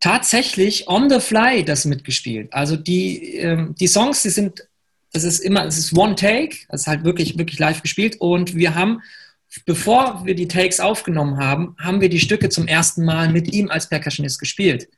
tatsächlich 0.00 0.88
on 0.88 1.08
the 1.10 1.20
fly 1.20 1.64
das 1.64 1.84
mitgespielt. 1.84 2.52
Also 2.52 2.76
die, 2.76 3.36
ähm, 3.36 3.74
die 3.78 3.86
Songs, 3.86 4.22
die 4.22 4.30
sind, 4.30 4.66
das 5.12 5.24
ist 5.24 5.40
immer, 5.40 5.64
es 5.64 5.78
ist 5.78 5.96
One 5.96 6.14
Take, 6.14 6.56
das 6.68 6.82
ist 6.82 6.86
halt 6.86 7.04
wirklich, 7.04 7.38
wirklich 7.38 7.58
live 7.58 7.82
gespielt 7.82 8.16
und 8.20 8.54
wir 8.54 8.74
haben, 8.74 9.00
bevor 9.64 10.24
wir 10.24 10.34
die 10.34 10.48
Takes 10.48 10.80
aufgenommen 10.80 11.38
haben, 11.38 11.76
haben 11.78 12.00
wir 12.00 12.08
die 12.08 12.20
Stücke 12.20 12.48
zum 12.48 12.68
ersten 12.68 13.04
Mal 13.04 13.30
mit 13.30 13.52
ihm 13.52 13.70
als 13.70 13.88
Percussionist 13.88 14.38
gespielt 14.38 14.88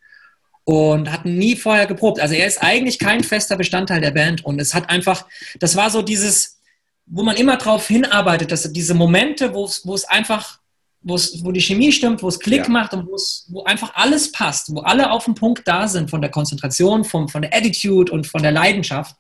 und 0.64 1.10
hatten 1.10 1.38
nie 1.38 1.56
vorher 1.56 1.86
geprobt. 1.86 2.20
Also 2.20 2.34
er 2.34 2.46
ist 2.46 2.62
eigentlich 2.62 2.98
kein 2.98 3.22
fester 3.22 3.56
Bestandteil 3.56 4.00
der 4.00 4.10
Band 4.10 4.44
und 4.44 4.60
es 4.60 4.74
hat 4.74 4.90
einfach, 4.90 5.26
das 5.60 5.76
war 5.76 5.90
so 5.90 6.02
dieses, 6.02 6.58
wo 7.06 7.22
man 7.22 7.36
immer 7.36 7.56
drauf 7.56 7.86
hinarbeitet, 7.86 8.52
dass 8.52 8.70
diese 8.72 8.94
Momente, 8.94 9.54
wo 9.54 9.64
es, 9.64 9.86
wo 9.86 9.94
es 9.94 10.04
einfach 10.04 10.57
wo 11.02 11.52
die 11.52 11.60
Chemie 11.60 11.92
stimmt, 11.92 12.22
wo 12.22 12.28
es 12.28 12.40
Klick 12.40 12.64
ja. 12.64 12.68
macht 12.68 12.92
und 12.92 13.08
wo 13.48 13.64
einfach 13.64 13.94
alles 13.94 14.32
passt, 14.32 14.74
wo 14.74 14.80
alle 14.80 15.10
auf 15.10 15.24
dem 15.24 15.34
Punkt 15.34 15.66
da 15.66 15.88
sind 15.88 16.10
von 16.10 16.20
der 16.20 16.30
Konzentration, 16.30 17.04
vom, 17.04 17.28
von 17.28 17.42
der 17.42 17.54
Attitude 17.54 18.12
und 18.12 18.26
von 18.26 18.42
der 18.42 18.52
Leidenschaft. 18.52 19.16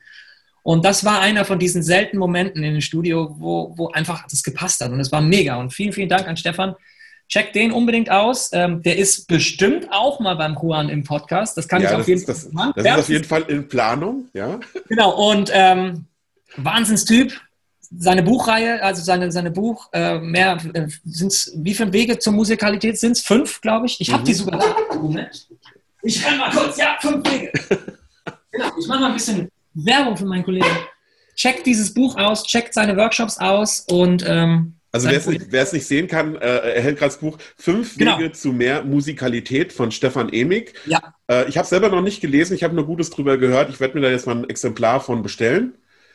Und 0.62 0.84
das 0.84 1.04
war 1.04 1.20
einer 1.20 1.44
von 1.44 1.58
diesen 1.58 1.82
seltenen 1.82 2.18
Momenten 2.18 2.62
in 2.62 2.74
dem 2.74 2.80
Studio, 2.80 3.34
wo, 3.38 3.72
wo 3.76 3.88
einfach 3.88 4.26
das 4.28 4.42
gepasst 4.42 4.82
hat. 4.82 4.90
Und 4.90 5.00
es 5.00 5.10
war 5.10 5.20
mega. 5.20 5.56
Und 5.56 5.72
vielen, 5.72 5.92
vielen 5.92 6.08
Dank 6.08 6.26
an 6.26 6.36
Stefan. 6.36 6.74
Check 7.28 7.52
den 7.52 7.72
unbedingt 7.72 8.10
aus. 8.10 8.50
Ähm, 8.52 8.82
der 8.82 8.98
ist 8.98 9.28
bestimmt 9.28 9.86
auch 9.90 10.18
mal 10.20 10.34
beim 10.34 10.58
Juan 10.60 10.88
im 10.88 11.04
Podcast. 11.04 11.56
Das 11.56 11.68
kann 11.68 11.80
ja, 11.80 11.92
ich 11.92 11.96
auf 11.96 12.08
jeden 12.08 12.20
Fall 12.20 12.36
machen. 12.52 12.72
Das, 12.76 12.84
das 12.84 12.94
ist 12.96 13.00
auf 13.00 13.08
jeden 13.08 13.24
Fall 13.24 13.42
in 13.48 13.68
Planung, 13.68 14.28
ja. 14.34 14.58
Genau. 14.88 15.30
Und 15.30 15.50
ähm, 15.54 16.06
Wahnsinnstyp 16.56 17.32
seine 17.96 18.22
Buchreihe, 18.22 18.82
also 18.82 19.02
seine, 19.02 19.32
seine 19.32 19.50
Buch, 19.50 19.88
äh, 19.92 20.18
mehr, 20.18 20.58
äh, 20.74 20.88
sind's, 21.04 21.52
wie 21.56 21.74
viele 21.74 21.92
Wege 21.92 22.18
zur 22.18 22.32
Musikalität 22.32 22.98
sind 22.98 23.12
es? 23.12 23.20
Fünf, 23.20 23.60
glaube 23.60 23.86
ich. 23.86 24.00
Ich 24.00 24.12
habe 24.12 24.22
mhm. 24.22 24.26
die 24.26 24.34
sogar. 24.34 24.76
Moment. 24.94 25.48
Ich 26.02 26.24
renn 26.24 26.38
mal 26.38 26.50
kurz, 26.50 26.76
ja, 26.76 26.96
fünf 27.00 27.28
Wege. 27.30 27.52
genau, 28.52 28.70
ich 28.78 28.86
mache 28.86 29.00
mal 29.00 29.08
ein 29.08 29.14
bisschen 29.14 29.48
Werbung 29.74 30.16
für 30.16 30.26
meinen 30.26 30.44
Kollegen. 30.44 30.66
Checkt 31.34 31.66
dieses 31.66 31.94
Buch 31.94 32.16
aus, 32.16 32.44
checkt 32.44 32.74
seine 32.74 32.96
Workshops 32.96 33.38
aus 33.38 33.80
und 33.88 34.24
ähm, 34.26 34.74
also 34.90 35.08
wer 35.08 35.18
es, 35.18 35.26
nicht, 35.26 35.52
es 35.52 35.72
nicht 35.72 35.86
sehen 35.86 36.08
kann, 36.08 36.36
äh, 36.36 36.46
er 36.46 36.82
hält 36.82 36.98
gerade 36.98 37.12
das 37.12 37.20
Buch 37.20 37.36
Fünf 37.56 37.98
genau. 37.98 38.18
Wege 38.18 38.32
zu 38.32 38.52
mehr 38.52 38.82
Musikalität 38.84 39.72
von 39.72 39.90
Stefan 39.90 40.32
Emig. 40.32 40.74
Ja. 40.86 41.14
Äh, 41.30 41.46
ich 41.48 41.58
habe 41.58 41.68
selber 41.68 41.90
noch 41.90 42.00
nicht 42.00 42.20
gelesen, 42.20 42.54
ich 42.54 42.64
habe 42.64 42.74
nur 42.74 42.86
Gutes 42.86 43.10
drüber 43.10 43.36
gehört. 43.36 43.68
Ich 43.68 43.80
werde 43.80 43.94
mir 43.94 44.00
da 44.00 44.10
jetzt 44.10 44.26
mal 44.26 44.36
ein 44.36 44.48
Exemplar 44.48 45.00
von 45.00 45.22
bestellen. 45.22 45.74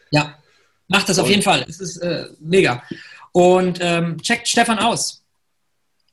Ja. 0.09 0.35
Macht 0.87 1.09
das 1.09 1.19
auf 1.19 1.29
jeden 1.29 1.41
Fall. 1.41 1.65
Es 1.67 1.79
ist 1.79 1.97
äh, 1.97 2.25
mega. 2.39 2.83
Und 3.31 3.79
ähm, 3.81 4.21
checkt 4.21 4.47
Stefan 4.47 4.79
aus. 4.79 5.23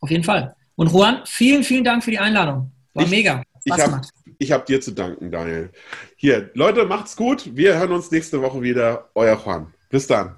Auf 0.01 0.11
jeden 0.11 0.25
Fall. 0.25 0.55
Und 0.77 0.93
Juan, 0.93 1.23
vielen, 1.27 1.63
vielen 1.63 1.85
Dank 1.85 2.03
für 2.03 2.11
die 2.11 2.19
Einladung. 2.19 2.73
War 2.95 3.05
ich, 3.05 3.11
mega. 3.11 3.43
Spaß 3.67 4.11
ich 4.39 4.51
habe 4.53 4.63
hab 4.63 4.67
dir 4.67 4.81
zu 4.81 4.93
danken, 4.93 5.31
Daniel. 5.31 5.71
Hier, 6.17 6.51
Leute, 6.55 6.87
macht's 6.87 7.15
gut. 7.15 7.55
Wir 7.55 7.79
hören 7.79 7.93
uns 7.93 8.11
nächste 8.11 8.41
Woche 8.41 8.63
wieder. 8.63 9.11
Euer 9.15 9.39
Juan. 9.45 9.75
Bis 9.91 10.07
dann. 10.07 10.37